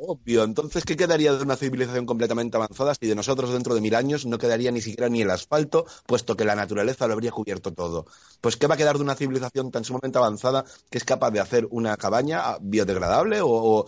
Obvio. 0.00 0.44
Entonces, 0.44 0.84
¿qué 0.84 0.96
quedaría 0.96 1.32
de 1.32 1.42
una 1.42 1.56
civilización 1.56 2.06
completamente 2.06 2.56
avanzada 2.56 2.94
si 2.94 3.08
de 3.08 3.16
nosotros 3.16 3.52
dentro 3.52 3.74
de 3.74 3.80
mil 3.80 3.96
años 3.96 4.26
no 4.26 4.38
quedaría 4.38 4.70
ni 4.70 4.80
siquiera 4.80 5.08
ni 5.08 5.22
el 5.22 5.30
asfalto, 5.30 5.86
puesto 6.06 6.36
que 6.36 6.44
la 6.44 6.54
naturaleza 6.54 7.08
lo 7.08 7.14
habría 7.14 7.32
cubierto 7.32 7.72
todo? 7.72 8.06
Pues, 8.40 8.56
¿qué 8.56 8.68
va 8.68 8.76
a 8.76 8.76
quedar 8.76 8.96
de 8.96 9.02
una 9.02 9.16
civilización 9.16 9.72
tan 9.72 9.82
sumamente 9.82 10.16
avanzada 10.18 10.64
que 10.88 10.98
es 10.98 11.04
capaz 11.04 11.32
de 11.32 11.40
hacer 11.40 11.66
una 11.70 11.96
cabaña 11.96 12.58
biodegradable 12.60 13.40
o, 13.42 13.86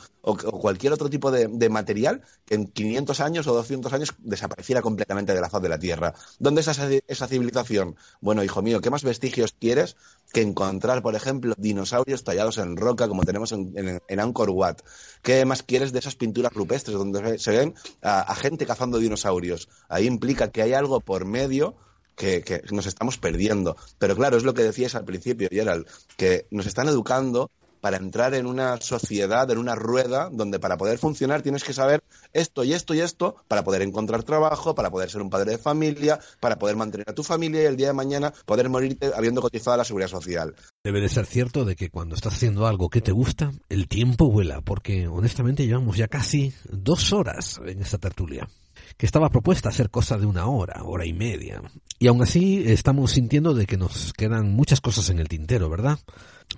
cualquier 0.60 0.92
otro 0.92 1.08
tipo 1.08 1.30
de, 1.30 1.68
material 1.68 2.22
que 2.44 2.56
en 2.56 2.66
500 2.66 3.20
años 3.20 3.46
o 3.46 3.54
200 3.54 3.92
años 3.92 4.12
desapareciera 4.18 4.82
completamente 4.82 5.32
de 5.32 5.40
la 5.40 5.48
faz 5.48 5.62
de 5.62 5.68
la 5.68 5.78
Tierra? 5.78 6.12
¿Dónde 6.40 6.62
es 6.62 6.68
esa, 7.06 7.28
civilización? 7.28 7.94
Bueno, 8.20 8.42
hijo 8.42 8.62
mío, 8.62 8.80
¿qué 8.80 8.90
más 8.90 9.04
vestigios 9.04 9.54
quieres 9.56 9.96
que 10.32 10.42
encontrar, 10.42 11.02
por 11.02 11.14
ejemplo, 11.14 11.54
dinosaurios 11.56 12.24
tallados 12.24 12.58
en 12.58 12.76
roca 12.76 13.06
como 13.06 13.22
tenemos 13.22 13.52
en, 13.52 14.00
en 14.08 14.20
Angkor 14.20 14.50
Wat? 14.50 14.78
¿Qué 15.22 15.44
más 15.44 15.62
quieres 15.62 15.92
de 15.92 15.99
esas 16.00 16.16
pinturas 16.16 16.52
rupestres 16.52 16.96
donde 16.96 17.38
se 17.38 17.50
ven 17.50 17.74
a, 18.02 18.34
gente 18.34 18.66
cazando 18.66 18.98
dinosaurios? 18.98 19.68
Ahí 19.88 20.06
implica 20.06 20.50
que 20.50 20.62
hay 20.62 20.72
algo 20.72 21.00
por 21.00 21.24
medio 21.24 21.76
que, 22.16 22.42
que, 22.42 22.62
nos 22.72 22.86
estamos 22.86 23.18
perdiendo. 23.18 23.76
Pero 23.98 24.16
claro, 24.16 24.36
es 24.36 24.44
lo 24.44 24.54
que 24.54 24.62
decías 24.62 24.94
al 24.94 25.04
principio, 25.04 25.48
Gerald, 25.50 25.86
que 26.16 26.46
nos 26.50 26.66
están 26.66 26.88
educando 26.88 27.50
para 27.80 27.96
entrar 27.96 28.34
en 28.34 28.46
una 28.46 28.80
sociedad, 28.80 29.50
en 29.50 29.58
una 29.58 29.74
rueda, 29.74 30.28
donde 30.32 30.58
para 30.58 30.76
poder 30.76 30.98
funcionar 30.98 31.42
tienes 31.42 31.64
que 31.64 31.72
saber 31.72 32.02
esto 32.32 32.64
y 32.64 32.72
esto 32.72 32.94
y 32.94 33.00
esto 33.00 33.36
para 33.48 33.64
poder 33.64 33.82
encontrar 33.82 34.22
trabajo, 34.22 34.74
para 34.74 34.90
poder 34.90 35.10
ser 35.10 35.22
un 35.22 35.30
padre 35.30 35.52
de 35.52 35.58
familia, 35.58 36.18
para 36.40 36.58
poder 36.58 36.76
mantener 36.76 37.08
a 37.08 37.14
tu 37.14 37.22
familia 37.22 37.62
y 37.62 37.66
el 37.66 37.76
día 37.76 37.88
de 37.88 37.92
mañana 37.92 38.32
poder 38.46 38.68
morirte 38.68 39.10
habiendo 39.14 39.40
cotizado 39.40 39.74
a 39.74 39.78
la 39.78 39.84
seguridad 39.84 40.08
social. 40.08 40.54
Debe 40.84 41.00
de 41.00 41.08
ser 41.08 41.26
cierto 41.26 41.64
de 41.64 41.76
que 41.76 41.90
cuando 41.90 42.14
estás 42.14 42.34
haciendo 42.34 42.66
algo 42.66 42.88
que 42.88 43.00
te 43.00 43.12
gusta, 43.12 43.52
el 43.68 43.88
tiempo 43.88 44.30
vuela, 44.30 44.60
porque 44.60 45.08
honestamente 45.08 45.66
llevamos 45.66 45.96
ya 45.96 46.08
casi 46.08 46.54
dos 46.70 47.12
horas 47.12 47.60
en 47.64 47.82
esta 47.82 47.98
tertulia 47.98 48.48
que 48.96 49.06
estaba 49.06 49.30
propuesta 49.30 49.68
a 49.68 49.72
ser 49.72 49.90
cosa 49.90 50.18
de 50.18 50.26
una 50.26 50.46
hora, 50.46 50.82
hora 50.84 51.06
y 51.06 51.12
media. 51.12 51.62
Y 51.98 52.06
aún 52.06 52.22
así 52.22 52.62
estamos 52.66 53.12
sintiendo 53.12 53.54
de 53.54 53.66
que 53.66 53.76
nos 53.76 54.12
quedan 54.12 54.52
muchas 54.52 54.80
cosas 54.80 55.10
en 55.10 55.18
el 55.18 55.28
tintero, 55.28 55.68
¿verdad? 55.68 55.98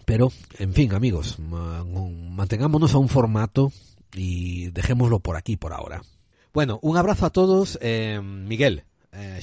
Pero, 0.04 0.32
en 0.59 0.72
fin, 0.72 0.94
amigos, 0.94 1.38
mantengámonos 1.38 2.94
a 2.94 2.98
un 2.98 3.09
formato 3.09 3.72
y 4.14 4.70
dejémoslo 4.70 5.20
por 5.20 5.36
aquí 5.36 5.56
por 5.56 5.72
ahora. 5.72 6.02
Bueno, 6.52 6.78
un 6.82 6.96
abrazo 6.96 7.26
a 7.26 7.30
todos. 7.30 7.78
Eh, 7.80 8.20
Miguel, 8.22 8.84
eh, 9.12 9.40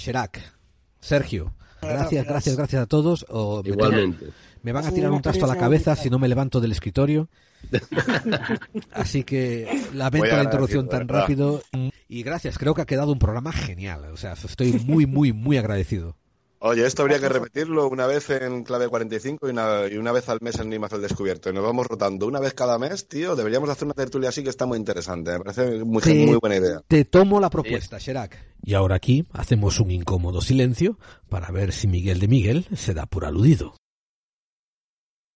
Sergio, 0.99 1.53
gracias, 1.81 2.25
gracias, 2.25 2.55
gracias 2.55 2.83
a 2.83 2.85
todos. 2.85 3.25
Igualmente. 3.63 4.27
Me, 4.61 4.71
van 4.73 4.85
a 4.85 4.91
tirar 4.91 5.11
un 5.11 5.21
trasto 5.21 5.45
a 5.45 5.47
la 5.47 5.57
cabeza 5.57 5.95
si 5.95 6.09
no 6.09 6.19
me 6.19 6.27
levanto 6.27 6.59
del 6.59 6.71
escritorio. 6.71 7.29
Así 8.91 9.23
que 9.23 9.85
lamento 9.93 10.35
la 10.35 10.43
interrupción 10.43 10.87
tan 10.87 11.07
rápido. 11.07 11.61
Y 12.11 12.23
gracias, 12.23 12.57
creo 12.57 12.73
que 12.73 12.81
ha 12.81 12.87
quedado 12.87 13.11
un 13.11 13.19
programa 13.19 13.51
genial. 13.51 14.05
O 14.11 14.17
sea, 14.17 14.33
estoy 14.33 14.73
muy, 14.83 15.05
muy, 15.05 15.31
muy 15.31 15.57
agradecido. 15.57 16.17
Oye, 16.61 16.85
esto 16.85 17.03
habría 17.03 17.19
que 17.19 17.29
repetirlo 17.29 17.87
una 17.87 18.07
vez 18.07 18.31
en 18.31 18.63
clave 18.63 18.89
45 18.89 19.47
y 19.47 19.51
una, 19.51 19.87
y 19.89 19.95
una 19.95 20.11
vez 20.11 20.27
al 20.27 20.39
mes 20.41 20.59
en 20.59 20.69
Nimas 20.69 20.91
al 20.91 21.03
Descubierto. 21.03 21.51
Y 21.51 21.53
nos 21.53 21.63
vamos 21.63 21.85
rotando 21.85 22.25
una 22.25 22.39
vez 22.39 22.55
cada 22.55 22.79
mes, 22.79 23.07
tío. 23.07 23.35
Deberíamos 23.35 23.69
hacer 23.69 23.85
una 23.85 23.93
tertulia 23.93 24.29
así 24.29 24.43
que 24.43 24.49
está 24.49 24.65
muy 24.65 24.77
interesante. 24.79 25.31
Me 25.33 25.39
parece 25.39 25.85
muy, 25.85 26.01
muy 26.01 26.37
buena 26.41 26.55
idea. 26.57 26.81
Te 26.87 27.05
tomo 27.05 27.39
la 27.39 27.51
propuesta, 27.51 27.99
Sherak. 27.99 28.43
Y 28.63 28.73
ahora 28.73 28.95
aquí 28.95 29.25
hacemos 29.31 29.79
un 29.79 29.91
incómodo 29.91 30.41
silencio 30.41 30.97
para 31.29 31.51
ver 31.51 31.71
si 31.71 31.87
Miguel 31.87 32.19
de 32.19 32.27
Miguel 32.27 32.65
se 32.75 32.95
da 32.95 33.05
por 33.05 33.23
aludido. 33.23 33.75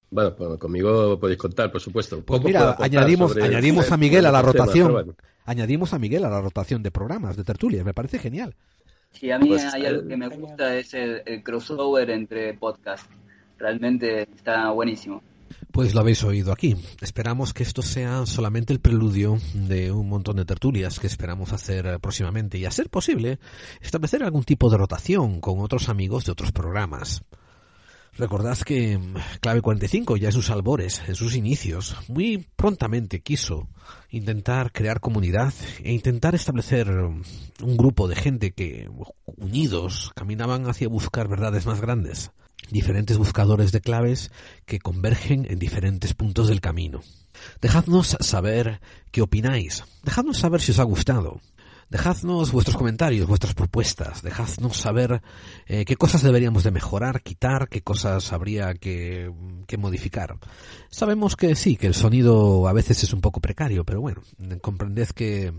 Bueno, 0.09 0.35
pues 0.35 0.59
conmigo 0.59 1.19
podéis 1.19 1.39
contar, 1.39 1.71
por 1.71 1.81
supuesto. 1.81 2.23
Pues 2.25 2.43
mira, 2.43 2.75
añadimos, 2.79 3.37
añadimos 3.37 3.91
a 3.91 3.97
Miguel 3.97 4.25
a 4.25 4.31
la 4.31 4.41
rotación. 4.41 5.15
Añadimos 5.45 5.93
a 5.93 5.99
Miguel 5.99 6.23
a 6.25 6.29
la 6.29 6.41
rotación 6.41 6.83
de 6.83 6.91
programas, 6.91 7.35
de 7.35 7.43
tertulia. 7.43 7.83
Me 7.83 7.93
parece 7.93 8.19
genial. 8.19 8.55
Sí, 9.11 9.29
a 9.29 9.37
mí 9.37 9.49
pues, 9.49 9.63
hay 9.73 9.85
algo 9.85 10.07
que 10.07 10.17
me 10.17 10.27
gusta, 10.27 10.75
es 10.75 10.93
el, 10.93 11.43
crossover 11.43 12.09
entre 12.09 12.53
podcasts. 12.55 13.09
Realmente 13.57 14.23
está 14.23 14.71
buenísimo. 14.71 15.21
Pues 15.71 15.93
lo 15.93 16.01
habéis 16.01 16.23
oído 16.23 16.51
aquí. 16.51 16.75
Esperamos 17.01 17.53
que 17.53 17.63
esto 17.63 17.81
sea 17.81 18.25
solamente 18.25 18.73
el 18.73 18.79
preludio 18.79 19.37
de 19.53 19.91
un 19.91 20.09
montón 20.09 20.37
de 20.37 20.45
tertulias 20.45 20.99
que 20.99 21.07
esperamos 21.07 21.53
hacer 21.53 21.99
próximamente 21.99 22.57
y, 22.57 22.65
a 22.65 22.71
ser 22.71 22.89
posible, 22.89 23.39
establecer 23.81 24.23
algún 24.23 24.43
tipo 24.43 24.69
de 24.69 24.77
rotación 24.77 25.39
con 25.41 25.59
otros 25.59 25.89
amigos 25.89 26.25
de 26.25 26.31
otros 26.31 26.51
programas. 26.51 27.23
Recordad 28.15 28.59
que 28.59 28.99
Clave 29.41 29.61
45 29.61 30.17
ya 30.17 30.27
en 30.27 30.31
sus 30.31 30.51
albores, 30.51 31.01
en 31.07 31.15
sus 31.15 31.35
inicios, 31.35 31.95
muy 32.07 32.45
prontamente 32.55 33.21
quiso 33.21 33.69
intentar 34.09 34.71
crear 34.71 34.99
comunidad 34.99 35.53
e 35.83 35.93
intentar 35.93 36.35
establecer 36.35 36.89
un 36.89 37.77
grupo 37.77 38.07
de 38.07 38.15
gente 38.15 38.51
que, 38.51 38.87
unidos, 39.25 40.11
caminaban 40.15 40.69
hacia 40.69 40.87
buscar 40.87 41.27
verdades 41.27 41.65
más 41.65 41.81
grandes. 41.81 42.31
Diferentes 42.69 43.17
buscadores 43.17 43.71
de 43.71 43.81
claves 43.81 44.31
que 44.65 44.79
convergen 44.79 45.45
en 45.49 45.57
diferentes 45.57 46.13
puntos 46.13 46.47
del 46.47 46.61
camino. 46.61 47.01
Dejadnos 47.61 48.15
saber 48.19 48.79
qué 49.11 49.21
opináis. 49.21 49.83
Dejadnos 50.03 50.37
saber 50.37 50.61
si 50.61 50.71
os 50.71 50.79
ha 50.79 50.83
gustado. 50.83 51.41
Dejadnos 51.93 52.51
vuestros 52.51 52.75
comentarios, 52.75 53.27
vuestras 53.27 53.53
propuestas, 53.53 54.23
dejadnos 54.23 54.77
saber 54.77 55.21
eh, 55.67 55.85
qué 55.85 55.95
cosas 55.95 56.23
deberíamos 56.23 56.63
de 56.63 56.71
mejorar, 56.71 57.21
quitar, 57.21 57.69
qué 57.69 57.83
cosas 57.83 58.33
habría 58.33 58.73
que, 58.73 59.31
que, 59.67 59.77
modificar. 59.77 60.39
Sabemos 60.89 61.35
que 61.35 61.55
sí, 61.55 61.75
que 61.75 61.85
el 61.85 61.93
sonido 61.93 62.67
a 62.67 62.73
veces 62.73 63.03
es 63.03 63.13
un 63.13 63.21
poco 63.21 63.41
precario, 63.41 63.83
pero 63.85 64.01
bueno, 64.01 64.23
comprended 64.59 65.09
que 65.09 65.53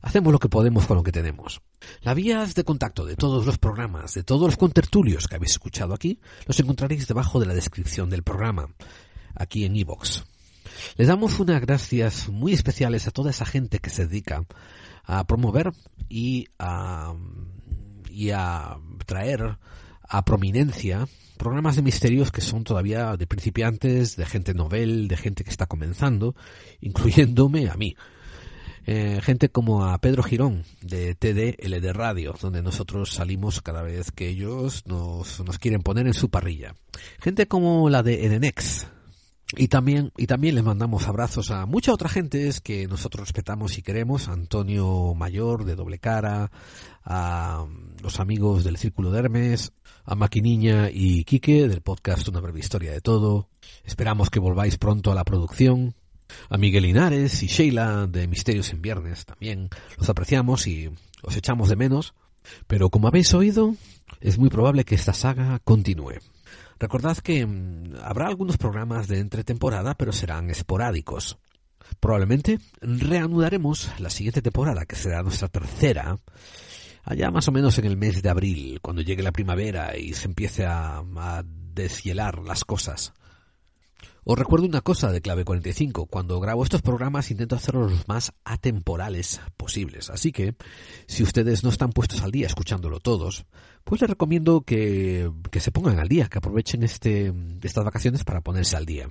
hacemos 0.00 0.32
lo 0.32 0.40
que 0.40 0.48
podemos 0.48 0.84
con 0.86 0.96
lo 0.96 1.04
que 1.04 1.12
tenemos. 1.12 1.62
Las 2.00 2.16
vías 2.16 2.56
de 2.56 2.64
contacto 2.64 3.04
de 3.06 3.14
todos 3.14 3.46
los 3.46 3.58
programas, 3.58 4.14
de 4.14 4.24
todos 4.24 4.46
los 4.46 4.56
contertulios 4.56 5.28
que 5.28 5.36
habéis 5.36 5.52
escuchado 5.52 5.94
aquí, 5.94 6.18
los 6.46 6.58
encontraréis 6.58 7.06
debajo 7.06 7.38
de 7.38 7.46
la 7.46 7.54
descripción 7.54 8.10
del 8.10 8.24
programa, 8.24 8.74
aquí 9.36 9.64
en 9.64 9.76
iVox. 9.76 10.24
Les 10.96 11.06
damos 11.06 11.38
unas 11.38 11.60
gracias 11.60 12.28
muy 12.28 12.52
especiales 12.52 13.06
a 13.06 13.12
toda 13.12 13.30
esa 13.30 13.46
gente 13.46 13.78
que 13.78 13.90
se 13.90 14.08
dedica 14.08 14.44
a 15.04 15.26
promover 15.26 15.72
y 16.08 16.48
a, 16.58 17.14
y 18.10 18.30
a 18.30 18.78
traer 19.06 19.58
a 20.08 20.24
prominencia 20.24 21.06
programas 21.42 21.74
de 21.74 21.82
misterios 21.82 22.30
que 22.30 22.40
son 22.40 22.62
todavía 22.64 23.16
de 23.16 23.26
principiantes, 23.26 24.16
de 24.16 24.26
gente 24.26 24.54
novel, 24.54 25.08
de 25.08 25.16
gente 25.16 25.42
que 25.42 25.50
está 25.50 25.66
comenzando, 25.66 26.36
incluyéndome 26.80 27.68
a 27.68 27.74
mí. 27.74 27.96
Eh, 28.84 29.20
gente 29.22 29.48
como 29.48 29.84
a 29.84 29.98
Pedro 29.98 30.24
Girón 30.24 30.64
de 30.80 31.14
TDLD 31.14 31.92
Radio, 31.92 32.34
donde 32.40 32.62
nosotros 32.62 33.12
salimos 33.12 33.60
cada 33.60 33.82
vez 33.82 34.10
que 34.10 34.28
ellos 34.28 34.84
nos, 34.86 35.40
nos 35.40 35.58
quieren 35.58 35.82
poner 35.82 36.06
en 36.06 36.14
su 36.14 36.30
parrilla. 36.30 36.74
Gente 37.20 37.46
como 37.46 37.88
la 37.90 38.02
de 38.02 38.26
Edenex, 38.26 38.88
y 39.56 39.68
también, 39.68 40.12
y 40.16 40.26
también 40.26 40.54
les 40.54 40.64
mandamos 40.64 41.06
abrazos 41.08 41.50
a 41.50 41.66
mucha 41.66 41.92
otra 41.92 42.08
gente 42.08 42.50
que 42.62 42.86
nosotros 42.86 43.26
respetamos 43.26 43.76
y 43.76 43.82
queremos, 43.82 44.28
Antonio 44.28 45.14
Mayor 45.14 45.64
de 45.64 45.74
Doble 45.74 45.98
Cara, 45.98 46.50
a 47.04 47.66
los 48.02 48.20
amigos 48.20 48.64
del 48.64 48.78
Círculo 48.78 49.10
de 49.10 49.18
Hermes, 49.18 49.72
a 50.04 50.14
Maquiniña 50.14 50.90
y 50.90 51.24
Quique 51.24 51.68
del 51.68 51.82
podcast 51.82 52.28
Una 52.28 52.40
breve 52.40 52.60
historia 52.60 52.92
de 52.92 53.00
todo. 53.00 53.48
Esperamos 53.84 54.30
que 54.30 54.40
volváis 54.40 54.78
pronto 54.78 55.12
a 55.12 55.14
la 55.14 55.24
producción. 55.24 55.94
A 56.48 56.56
Miguel 56.56 56.84
Linares 56.84 57.42
y 57.42 57.46
Sheila 57.46 58.06
de 58.06 58.26
Misterios 58.26 58.72
en 58.72 58.80
Viernes 58.80 59.26
también 59.26 59.68
los 59.98 60.08
apreciamos 60.08 60.66
y 60.66 60.90
os 61.22 61.36
echamos 61.36 61.68
de 61.68 61.76
menos. 61.76 62.14
Pero 62.66 62.88
como 62.88 63.06
habéis 63.06 63.34
oído, 63.34 63.74
es 64.20 64.38
muy 64.38 64.48
probable 64.48 64.84
que 64.84 64.94
esta 64.94 65.12
saga 65.12 65.60
continúe. 65.62 66.14
Recordad 66.82 67.18
que 67.18 67.46
mm, 67.46 67.94
habrá 68.02 68.26
algunos 68.26 68.58
programas 68.58 69.06
de 69.06 69.20
entretemporada, 69.20 69.94
pero 69.94 70.12
serán 70.12 70.50
esporádicos. 70.50 71.38
Probablemente 72.00 72.58
reanudaremos 72.80 73.88
la 74.00 74.10
siguiente 74.10 74.42
temporada, 74.42 74.84
que 74.84 74.96
será 74.96 75.22
nuestra 75.22 75.46
tercera, 75.46 76.18
allá 77.04 77.30
más 77.30 77.46
o 77.46 77.52
menos 77.52 77.78
en 77.78 77.84
el 77.84 77.96
mes 77.96 78.20
de 78.20 78.28
abril, 78.28 78.80
cuando 78.82 79.00
llegue 79.00 79.22
la 79.22 79.30
primavera 79.30 79.96
y 79.96 80.12
se 80.14 80.26
empiece 80.26 80.66
a, 80.66 81.04
a 81.18 81.44
deshielar 81.46 82.40
las 82.40 82.64
cosas. 82.64 83.12
Os 84.24 84.38
recuerdo 84.38 84.66
una 84.66 84.82
cosa 84.82 85.10
de 85.10 85.20
Clave 85.20 85.44
45. 85.44 86.06
Cuando 86.06 86.38
grabo 86.38 86.62
estos 86.62 86.80
programas 86.80 87.32
intento 87.32 87.56
hacerlos 87.56 87.90
los 87.90 88.08
más 88.08 88.32
atemporales 88.44 89.40
posibles. 89.56 90.10
Así 90.10 90.30
que, 90.30 90.54
si 91.06 91.24
ustedes 91.24 91.64
no 91.64 91.70
están 91.70 91.90
puestos 91.90 92.22
al 92.22 92.30
día 92.30 92.46
escuchándolo 92.46 93.00
todos, 93.00 93.46
pues 93.82 94.00
les 94.00 94.08
recomiendo 94.08 94.60
que, 94.60 95.28
que 95.50 95.58
se 95.58 95.72
pongan 95.72 95.98
al 95.98 96.06
día, 96.06 96.28
que 96.28 96.38
aprovechen 96.38 96.84
este, 96.84 97.34
estas 97.62 97.84
vacaciones 97.84 98.22
para 98.22 98.42
ponerse 98.42 98.76
al 98.76 98.86
día. 98.86 99.10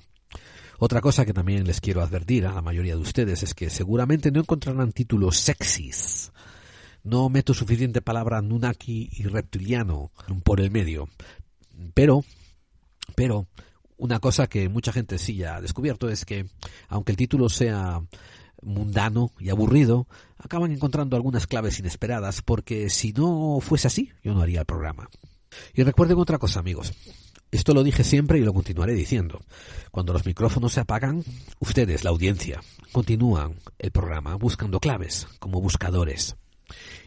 Otra 0.80 1.02
cosa 1.02 1.26
que 1.26 1.34
también 1.34 1.68
les 1.68 1.82
quiero 1.82 2.02
advertir 2.02 2.46
a 2.48 2.54
la 2.54 2.62
mayoría 2.62 2.96
de 2.96 3.02
ustedes 3.02 3.44
es 3.44 3.54
que 3.54 3.70
seguramente 3.70 4.32
no 4.32 4.40
encontrarán 4.40 4.94
títulos 4.94 5.38
sexys. 5.38 6.32
No 7.04 7.28
meto 7.28 7.54
suficiente 7.54 8.02
palabra 8.02 8.42
nunaki 8.42 9.10
y 9.12 9.24
reptiliano 9.24 10.12
por 10.46 10.62
el 10.62 10.72
medio. 10.72 11.10
Pero, 11.94 12.24
pero, 13.16 13.48
una 14.02 14.20
cosa 14.20 14.48
que 14.48 14.68
mucha 14.68 14.92
gente 14.92 15.20
sí 15.20 15.36
ya 15.36 15.58
ha 15.58 15.62
descubierto 15.62 16.10
es 16.10 16.26
que, 16.26 16.48
aunque 16.90 17.12
el 17.12 17.18
título 17.18 17.50
sea 17.50 18.02
mundano 18.64 19.30
y 19.40 19.52
aburrido, 19.52 20.08
acaban 20.40 20.72
encontrando 20.72 21.16
algunas 21.16 21.46
claves 21.46 21.78
inesperadas, 21.78 22.42
porque 22.42 22.90
si 22.90 23.14
no 23.14 23.60
fuese 23.62 23.88
así, 23.88 24.10
yo 24.24 24.34
no 24.34 24.42
haría 24.42 24.62
el 24.62 24.66
programa. 24.66 25.08
Y 25.76 25.84
recuerden 25.84 26.18
otra 26.18 26.40
cosa, 26.40 26.60
amigos. 26.60 26.94
Esto 27.52 27.76
lo 27.76 27.84
dije 27.84 28.04
siempre 28.04 28.40
y 28.40 28.42
lo 28.42 28.56
continuaré 28.56 28.94
diciendo. 28.96 29.40
Cuando 29.92 30.14
los 30.14 30.26
micrófonos 30.26 30.74
se 30.74 30.80
apagan, 30.80 31.24
ustedes, 31.60 32.04
la 32.04 32.10
audiencia, 32.10 32.60
continúan 32.92 33.60
el 33.78 33.92
programa 33.92 34.34
buscando 34.34 34.80
claves, 34.80 35.28
como 35.38 35.62
buscadores. 35.62 36.38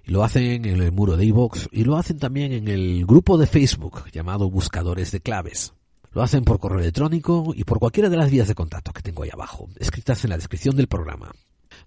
Y 0.05 0.13
lo 0.13 0.23
hacen 0.23 0.65
en 0.65 0.81
el 0.81 0.93
muro 0.93 1.17
de 1.17 1.27
iVoox 1.27 1.67
y 1.73 1.83
lo 1.83 1.97
hacen 1.97 2.21
también 2.21 2.53
en 2.53 2.69
el 2.69 3.05
grupo 3.05 3.37
de 3.37 3.49
Facebook 3.49 4.05
llamado 4.13 4.49
Buscadores 4.49 5.11
de 5.11 5.19
Claves. 5.19 5.73
Lo 6.15 6.23
hacen 6.23 6.45
por 6.45 6.61
correo 6.61 6.79
electrónico 6.79 7.53
y 7.55 7.65
por 7.65 7.81
cualquiera 7.81 8.09
de 8.09 8.17
las 8.17 8.31
vías 8.31 8.47
de 8.47 8.55
contacto 8.55 8.93
que 8.93 9.03
tengo 9.03 9.25
ahí 9.25 9.31
abajo, 9.33 9.69
escritas 9.81 10.23
en 10.25 10.31
la 10.31 10.37
descripción 10.37 10.77
del 10.77 10.87
programa. 10.87 11.33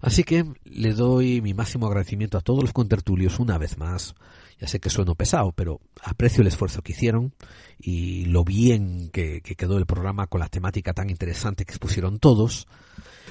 Así 0.00 0.22
que 0.22 0.44
le 0.64 0.92
doy 0.92 1.40
mi 1.40 1.54
máximo 1.54 1.86
agradecimiento 1.86 2.36
a 2.36 2.42
todos 2.42 2.62
los 2.62 2.72
contertulios 2.74 3.38
una 3.38 3.56
vez 3.56 3.78
más. 3.78 4.14
Ya 4.60 4.66
sé 4.66 4.80
que 4.80 4.90
sueno 4.90 5.14
pesado, 5.14 5.52
pero 5.52 5.80
aprecio 6.02 6.42
el 6.42 6.48
esfuerzo 6.48 6.82
que 6.82 6.92
hicieron 6.92 7.32
y 7.78 8.26
lo 8.26 8.44
bien 8.44 9.08
que, 9.10 9.40
que 9.40 9.54
quedó 9.54 9.78
el 9.78 9.86
programa 9.86 10.26
con 10.26 10.40
la 10.40 10.48
temática 10.48 10.92
tan 10.92 11.10
interesante 11.10 11.64
que 11.64 11.72
expusieron 11.72 12.18
todos. 12.18 12.66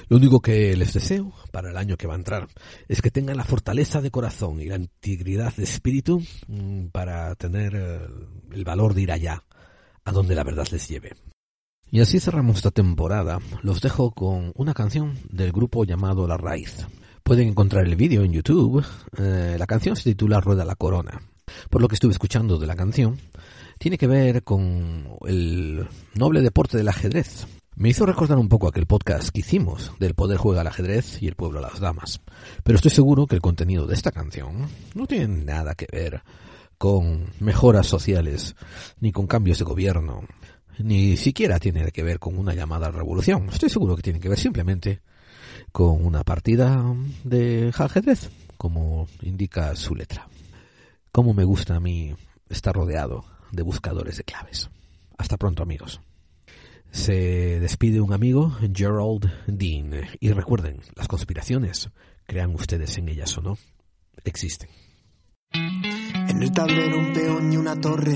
Lo 0.08 0.16
único 0.16 0.40
que 0.40 0.74
les 0.74 0.94
deseo 0.94 1.32
para 1.52 1.70
el 1.70 1.76
año 1.76 1.96
que 1.96 2.06
va 2.06 2.14
a 2.14 2.18
entrar 2.18 2.48
es 2.88 3.02
que 3.02 3.10
tengan 3.10 3.36
la 3.36 3.44
fortaleza 3.44 4.00
de 4.00 4.10
corazón 4.10 4.60
y 4.60 4.66
la 4.66 4.76
integridad 4.76 5.54
de 5.54 5.64
espíritu 5.64 6.22
mm, 6.46 6.86
para 6.86 7.34
tener 7.34 7.74
eh, 7.76 8.00
el 8.52 8.64
valor 8.64 8.94
de 8.94 9.02
ir 9.02 9.12
allá, 9.12 9.44
a 10.08 10.12
donde 10.12 10.34
la 10.34 10.42
verdad 10.42 10.66
les 10.72 10.88
lleve. 10.88 11.12
Y 11.90 12.00
así 12.00 12.18
cerramos 12.18 12.56
esta 12.56 12.70
temporada. 12.70 13.38
Los 13.62 13.80
dejo 13.80 14.10
con 14.12 14.52
una 14.56 14.74
canción 14.74 15.18
del 15.30 15.52
grupo 15.52 15.84
llamado 15.84 16.26
La 16.26 16.36
Raíz. 16.36 16.86
Pueden 17.22 17.48
encontrar 17.48 17.86
el 17.86 17.96
vídeo 17.96 18.22
en 18.22 18.32
YouTube. 18.32 18.84
Eh, 19.18 19.56
la 19.58 19.66
canción 19.66 19.96
se 19.96 20.04
titula 20.04 20.40
Rueda 20.40 20.64
la 20.64 20.76
Corona. 20.76 21.20
Por 21.70 21.82
lo 21.82 21.88
que 21.88 21.94
estuve 21.94 22.12
escuchando 22.12 22.58
de 22.58 22.66
la 22.66 22.76
canción, 22.76 23.18
tiene 23.78 23.98
que 23.98 24.06
ver 24.06 24.44
con 24.44 25.18
el 25.26 25.86
noble 26.14 26.40
deporte 26.40 26.78
del 26.78 26.88
ajedrez. 26.88 27.46
Me 27.76 27.90
hizo 27.90 28.06
recordar 28.06 28.38
un 28.38 28.48
poco 28.48 28.66
aquel 28.68 28.86
podcast 28.86 29.28
que 29.28 29.40
hicimos 29.40 29.92
del 30.00 30.14
poder 30.14 30.38
juega 30.38 30.62
al 30.62 30.66
ajedrez 30.66 31.22
y 31.22 31.28
el 31.28 31.36
pueblo 31.36 31.58
a 31.58 31.62
las 31.62 31.80
damas. 31.80 32.20
Pero 32.64 32.76
estoy 32.76 32.90
seguro 32.90 33.26
que 33.26 33.36
el 33.36 33.42
contenido 33.42 33.86
de 33.86 33.94
esta 33.94 34.10
canción 34.10 34.68
no 34.94 35.06
tiene 35.06 35.44
nada 35.44 35.74
que 35.74 35.86
ver 35.92 36.22
con 36.78 37.32
mejoras 37.40 37.86
sociales, 37.86 38.54
ni 39.00 39.12
con 39.12 39.26
cambios 39.26 39.58
de 39.58 39.64
gobierno, 39.64 40.24
ni 40.78 41.16
siquiera 41.16 41.58
tiene 41.58 41.90
que 41.90 42.04
ver 42.04 42.18
con 42.20 42.38
una 42.38 42.54
llamada 42.54 42.90
revolución. 42.90 43.48
Estoy 43.48 43.68
seguro 43.68 43.96
que 43.96 44.02
tiene 44.02 44.20
que 44.20 44.28
ver 44.28 44.38
simplemente 44.38 45.00
con 45.72 46.04
una 46.04 46.22
partida 46.22 46.94
de 47.24 47.72
ajedrez, 47.76 48.30
como 48.56 49.08
indica 49.22 49.74
su 49.76 49.94
letra. 49.94 50.28
Como 51.10 51.34
me 51.34 51.44
gusta 51.44 51.76
a 51.76 51.80
mí 51.80 52.14
estar 52.48 52.74
rodeado 52.74 53.24
de 53.50 53.62
buscadores 53.62 54.16
de 54.16 54.24
claves. 54.24 54.70
Hasta 55.16 55.36
pronto 55.36 55.62
amigos. 55.62 56.00
Se 56.90 57.60
despide 57.60 58.00
un 58.00 58.12
amigo, 58.12 58.56
Gerald 58.72 59.30
Dean. 59.46 59.92
Y 60.20 60.30
recuerden, 60.30 60.80
las 60.94 61.08
conspiraciones, 61.08 61.90
crean 62.26 62.54
ustedes 62.54 62.96
en 62.98 63.08
ellas 63.08 63.36
o 63.36 63.42
no, 63.42 63.58
existen. 64.24 64.68
En 66.38 66.44
el 66.44 66.52
tablero 66.52 66.98
un 66.98 67.12
peón 67.12 67.52
y 67.52 67.56
una 67.56 67.74
torre, 67.80 68.14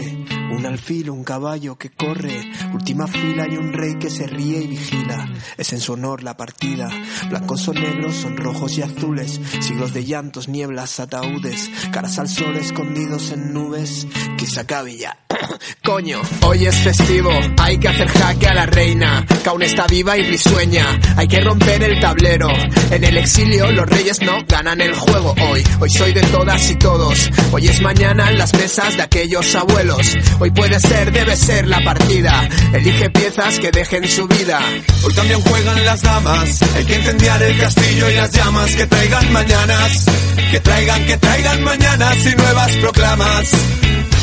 un 0.53 0.67
alfil, 0.67 1.11
un 1.11 1.25
caballo 1.25 1.77
que 1.77 1.91
corre, 1.91 2.51
última 2.73 3.07
fila 3.07 3.47
y 3.49 3.57
un 3.57 3.73
rey 3.73 3.95
que 3.99 4.11
se 4.11 4.27
ríe 4.27 4.63
y 4.63 4.67
vigila. 4.69 5.29
Es 5.57 5.73
en 5.73 5.81
su 5.81 5.95
honor 5.95 6.23
la 6.23 6.37
partida. 6.37 6.89
Blancos 7.29 7.63
son 7.63 7.77
negros, 7.77 8.17
son 8.17 8.37
rojos 8.37 8.77
y 8.79 8.83
azules, 8.83 9.41
siglos 9.61 9.93
de 9.93 10.05
llantos, 10.05 10.49
nieblas, 10.49 11.01
ataúdes, 11.01 11.71
caras 11.91 12.19
al 12.19 12.29
sol 12.29 12.57
escondidos 12.57 13.33
en 13.33 13.53
nubes. 13.53 14.07
Que 14.39 14.47
se 14.47 14.61
acabe 14.61 14.97
ya. 14.97 15.17
Coño, 15.85 16.21
hoy 16.43 16.67
es 16.67 16.77
festivo, 16.77 17.31
hay 17.59 17.79
que 17.79 17.89
hacer 17.89 18.09
jaque 18.09 18.47
a 18.47 18.55
la 18.55 18.67
reina, 18.67 19.25
que 19.43 19.49
aún 19.49 19.63
está 19.63 19.87
viva 19.87 20.17
y 20.17 20.23
risueña, 20.23 20.99
hay 21.17 21.29
que 21.29 21.41
romper 21.41 21.83
el 21.83 22.01
tablero. 22.01 22.49
En 22.91 23.05
el 23.05 23.17
exilio 23.17 23.71
los 23.73 23.89
reyes 23.89 24.21
no 24.23 24.39
ganan 24.47 24.81
el 24.81 24.95
juego 24.95 25.35
hoy, 25.51 25.63
hoy 25.81 25.91
soy 25.91 26.13
de 26.13 26.23
todas 26.23 26.71
y 26.71 26.77
todos, 26.77 27.31
hoy 27.53 27.69
es 27.69 27.81
mañana 27.83 28.31
en 28.31 28.39
las 28.39 28.53
mesas 28.55 28.97
de 28.97 29.03
aquellos 29.03 29.55
abuelos, 29.55 30.15
hoy 30.43 30.51
puede 30.51 30.81
ser, 30.81 31.13
debe 31.13 31.37
ser 31.37 31.69
la 31.69 31.79
partida, 31.85 32.49
elige 32.75 33.09
piezas 33.11 33.61
que 33.61 33.71
dejen 33.71 34.09
su 34.09 34.27
vida. 34.27 34.59
Hoy 35.05 35.15
también 35.15 35.41
juegan 35.41 35.85
las 35.85 36.03
damas, 36.03 36.63
hay 36.75 36.85
que 36.85 36.97
incendiar 36.97 37.41
el 37.45 37.57
castillo 37.59 38.11
y 38.11 38.15
las 38.15 38.31
llamas 38.33 38.75
que 38.75 38.87
traigan 38.87 39.33
mañanas, 39.33 40.05
que 40.51 40.59
traigan, 40.61 41.07
que 41.07 41.17
traigan 41.17 41.63
mañanas 41.63 42.27
y 42.27 42.35
nuevas 42.37 42.73
proclamas. 42.79 43.51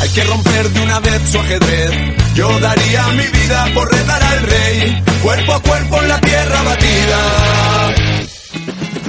Hay 0.01 0.09
que 0.09 0.23
romper 0.25 0.69
de 0.69 0.81
una 0.81 0.99
vez 0.99 1.21
su 1.31 1.39
ajedrez. 1.39 1.91
Yo 2.35 2.59
daría 2.59 3.07
mi 3.09 3.27
vida 3.39 3.67
por 3.73 3.89
retar 3.89 4.21
al 4.23 4.41
rey, 4.43 5.03
cuerpo 5.21 5.53
a 5.53 5.59
cuerpo 5.61 6.01
en 6.01 6.09
la 6.09 6.19
tierra 6.21 6.63
batida. 6.63 7.95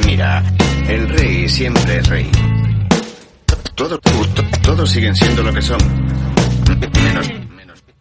Mira, 0.06 0.42
el 0.88 1.08
rey 1.08 1.48
siempre 1.48 1.98
es 1.98 2.06
rey. 2.08 2.30
Todo, 3.74 3.98
to- 3.98 4.44
todos 4.62 4.90
siguen 4.90 5.16
siendo 5.16 5.42
lo 5.42 5.52
que 5.52 5.62
son. 5.62 5.78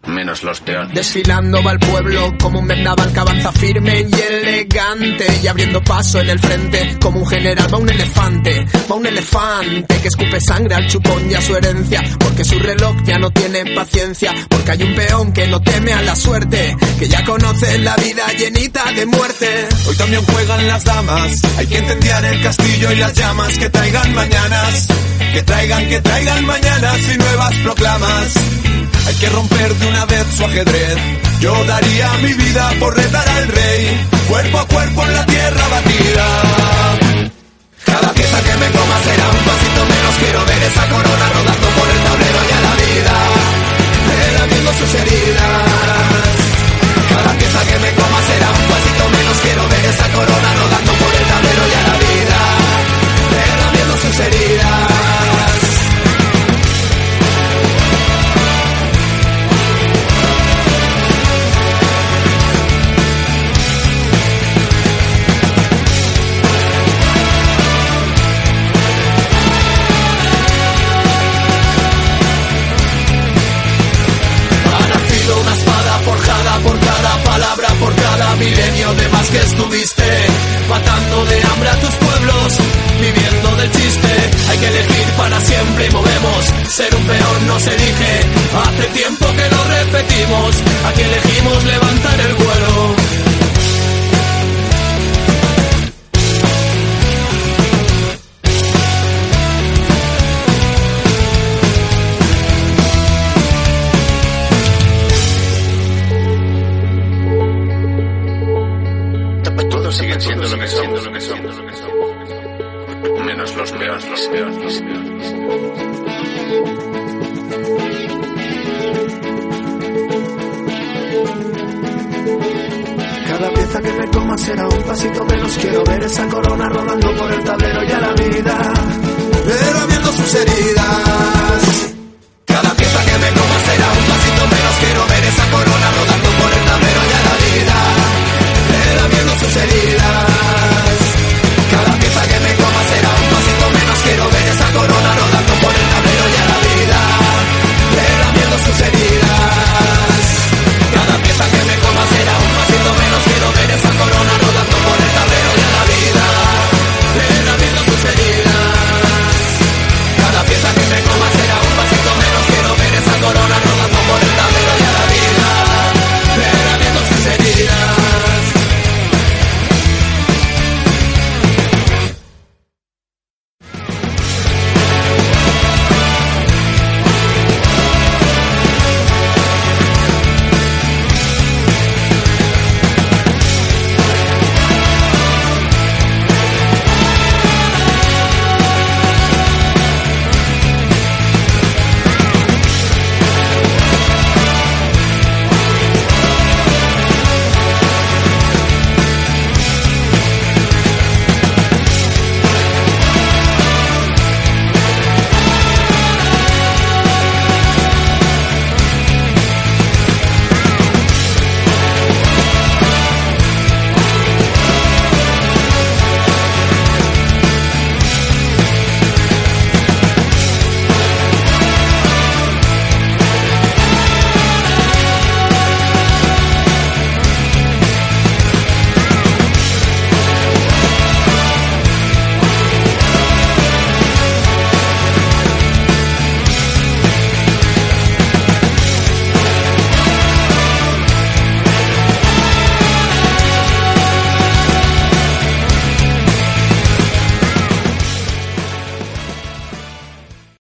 Menos, 0.10 0.44
los 0.44 0.60
peones. 0.62 0.94
Desfilando 0.96 1.62
va 1.64 1.72
el 1.72 1.80
pueblo 1.80 2.34
como 2.42 2.60
un 2.60 2.68
vendaval 2.68 3.14
que 3.14 3.20
avanza 3.20 3.52
firme 3.52 4.08
y 4.10 4.22
elegante 4.22 5.28
y 5.44 5.48
abriendo 5.48 5.82
paso 5.84 6.20
en 6.20 6.30
el 6.30 6.40
frente 6.40 6.98
como 7.00 7.20
un 7.20 7.28
general 7.28 7.74
va 7.74 7.78
un 7.78 7.90
elefante, 7.90 8.66
va 8.92 8.96
un 8.96 9.06
elefante 9.06 10.00
que 10.02 10.08
escupe 10.08 10.42
sangre 10.42 10.76
al 10.76 10.88
chupón 10.88 11.30
y 11.30 11.36
a 11.36 11.42
su 11.42 11.56
herencia 11.56 12.04
porque 12.20 12.44
su 12.44 12.58
reloj 12.60 12.96
ya 13.04 13.20
no 13.20 13.30
tiene 13.32 13.66
paciencia 13.76 14.34
porque 14.50 14.72
hay 14.72 14.84
un 14.84 14.96
peón 14.96 15.32
que 15.32 15.48
no 15.48 15.62
teme 15.62 15.94
a 15.94 16.02
la 16.02 16.16
suerte 16.16 16.76
que 16.98 17.08
ya 17.08 17.24
conoce 17.24 17.78
la 17.80 17.96
vida 17.98 18.26
llenita 18.34 18.92
de 18.92 19.06
muerte. 19.06 19.68
Hoy 19.88 19.96
también 19.96 20.24
juegan 20.26 20.68
las 20.68 20.84
damas, 20.86 21.42
hay 21.58 21.68
que 21.68 21.78
incendiar 21.78 22.26
el 22.26 22.42
castillo 22.42 22.92
y 22.92 22.96
las 22.96 23.14
llamas 23.14 23.58
que 23.58 23.70
traigan 23.70 24.14
mañanas, 24.16 24.88
que 25.34 25.44
traigan, 25.44 25.88
que 25.88 26.02
traigan 26.02 26.46
mañanas 26.46 26.98
y 27.14 27.18
nuevas 27.18 27.54
proclamas. 27.58 28.59
Hay 29.10 29.16
que 29.16 29.30
romper 29.30 29.74
de 29.74 29.88
una 29.88 30.06
vez 30.06 30.24
su 30.38 30.46
ajedrez. 30.46 30.98
Yo 31.40 31.52
daría 31.66 32.14
mi 32.22 32.32
vida 32.32 32.70
por 32.80 32.96
retar 32.96 33.28
al 33.28 33.48
rey, 33.48 34.08
cuerpo 34.28 34.60
a 34.60 34.68
cuerpo 34.68 35.04
en 35.04 35.14
la 35.16 35.26
tierra 35.26 35.68
batida. 35.68 36.26
Cada 37.86 38.14
pieza 38.14 38.40
que 38.44 38.56
me 38.62 38.70
coma 38.70 38.98
será 39.02 39.26
un 39.30 39.42
pasito 39.50 39.82
menos. 39.90 40.14
Quiero 40.22 40.46
ver 40.46 40.62
esa 40.62 40.86
corona 40.90 41.26
rodando 41.34 41.68
por 41.74 41.88
el 41.90 42.00
tablero 42.06 42.40
y 42.50 42.52
a 42.54 42.62
la 42.62 42.74
vida, 42.86 43.16
relamiendo 44.14 44.74
sus 44.78 44.94
heridas. 44.94 45.58
Cada 47.10 47.32
pieza 47.34 47.62
que 47.66 47.80
me 47.80 47.92
coma 47.98 48.20
será 48.30 48.50
un 48.62 48.66
pasito 48.70 49.10
menos. 49.10 49.38
Quiero 49.42 49.64
ver 49.70 49.86
esa 49.86 50.08
corona 50.14 50.50
rodando 50.54 50.92
por 51.02 51.12
el 51.18 51.26
tablero 51.34 51.64
y 51.66 51.74
a 51.74 51.84
la 51.90 51.96
vida, 52.06 52.40
relamiendo 53.42 53.98
sus 53.98 54.20
heridas. 54.20 54.79
Que 79.32 79.40
estuviste. 79.40 80.04
Matando 80.70 81.26
de 81.26 81.42
hambre 81.44 81.70
a 81.70 81.80
tus 81.80 81.96
pueblos, 81.96 82.58
viviendo 83.02 83.56
del 83.58 83.72
chiste. 83.72 84.12
Hay 84.50 84.58
que 84.58 84.68
elegir 84.68 85.06
para 85.18 85.42
siempre 85.42 85.86
y 85.88 85.90
movemos. 85.92 86.46
Ser 86.70 86.96
un 86.96 87.06
peor 87.06 87.42
no 87.48 87.60
se 87.60 87.76
elige. 87.76 88.14
Hace 88.66 88.86
tiempo 89.00 89.26
que 89.26 89.56
lo 89.56 89.64
repetimos. 89.64 90.56
Aquí 90.88 91.02
elegimos 91.02 91.64
levantar 91.64 92.20
el 92.22 92.34
vuelo. 92.36 93.29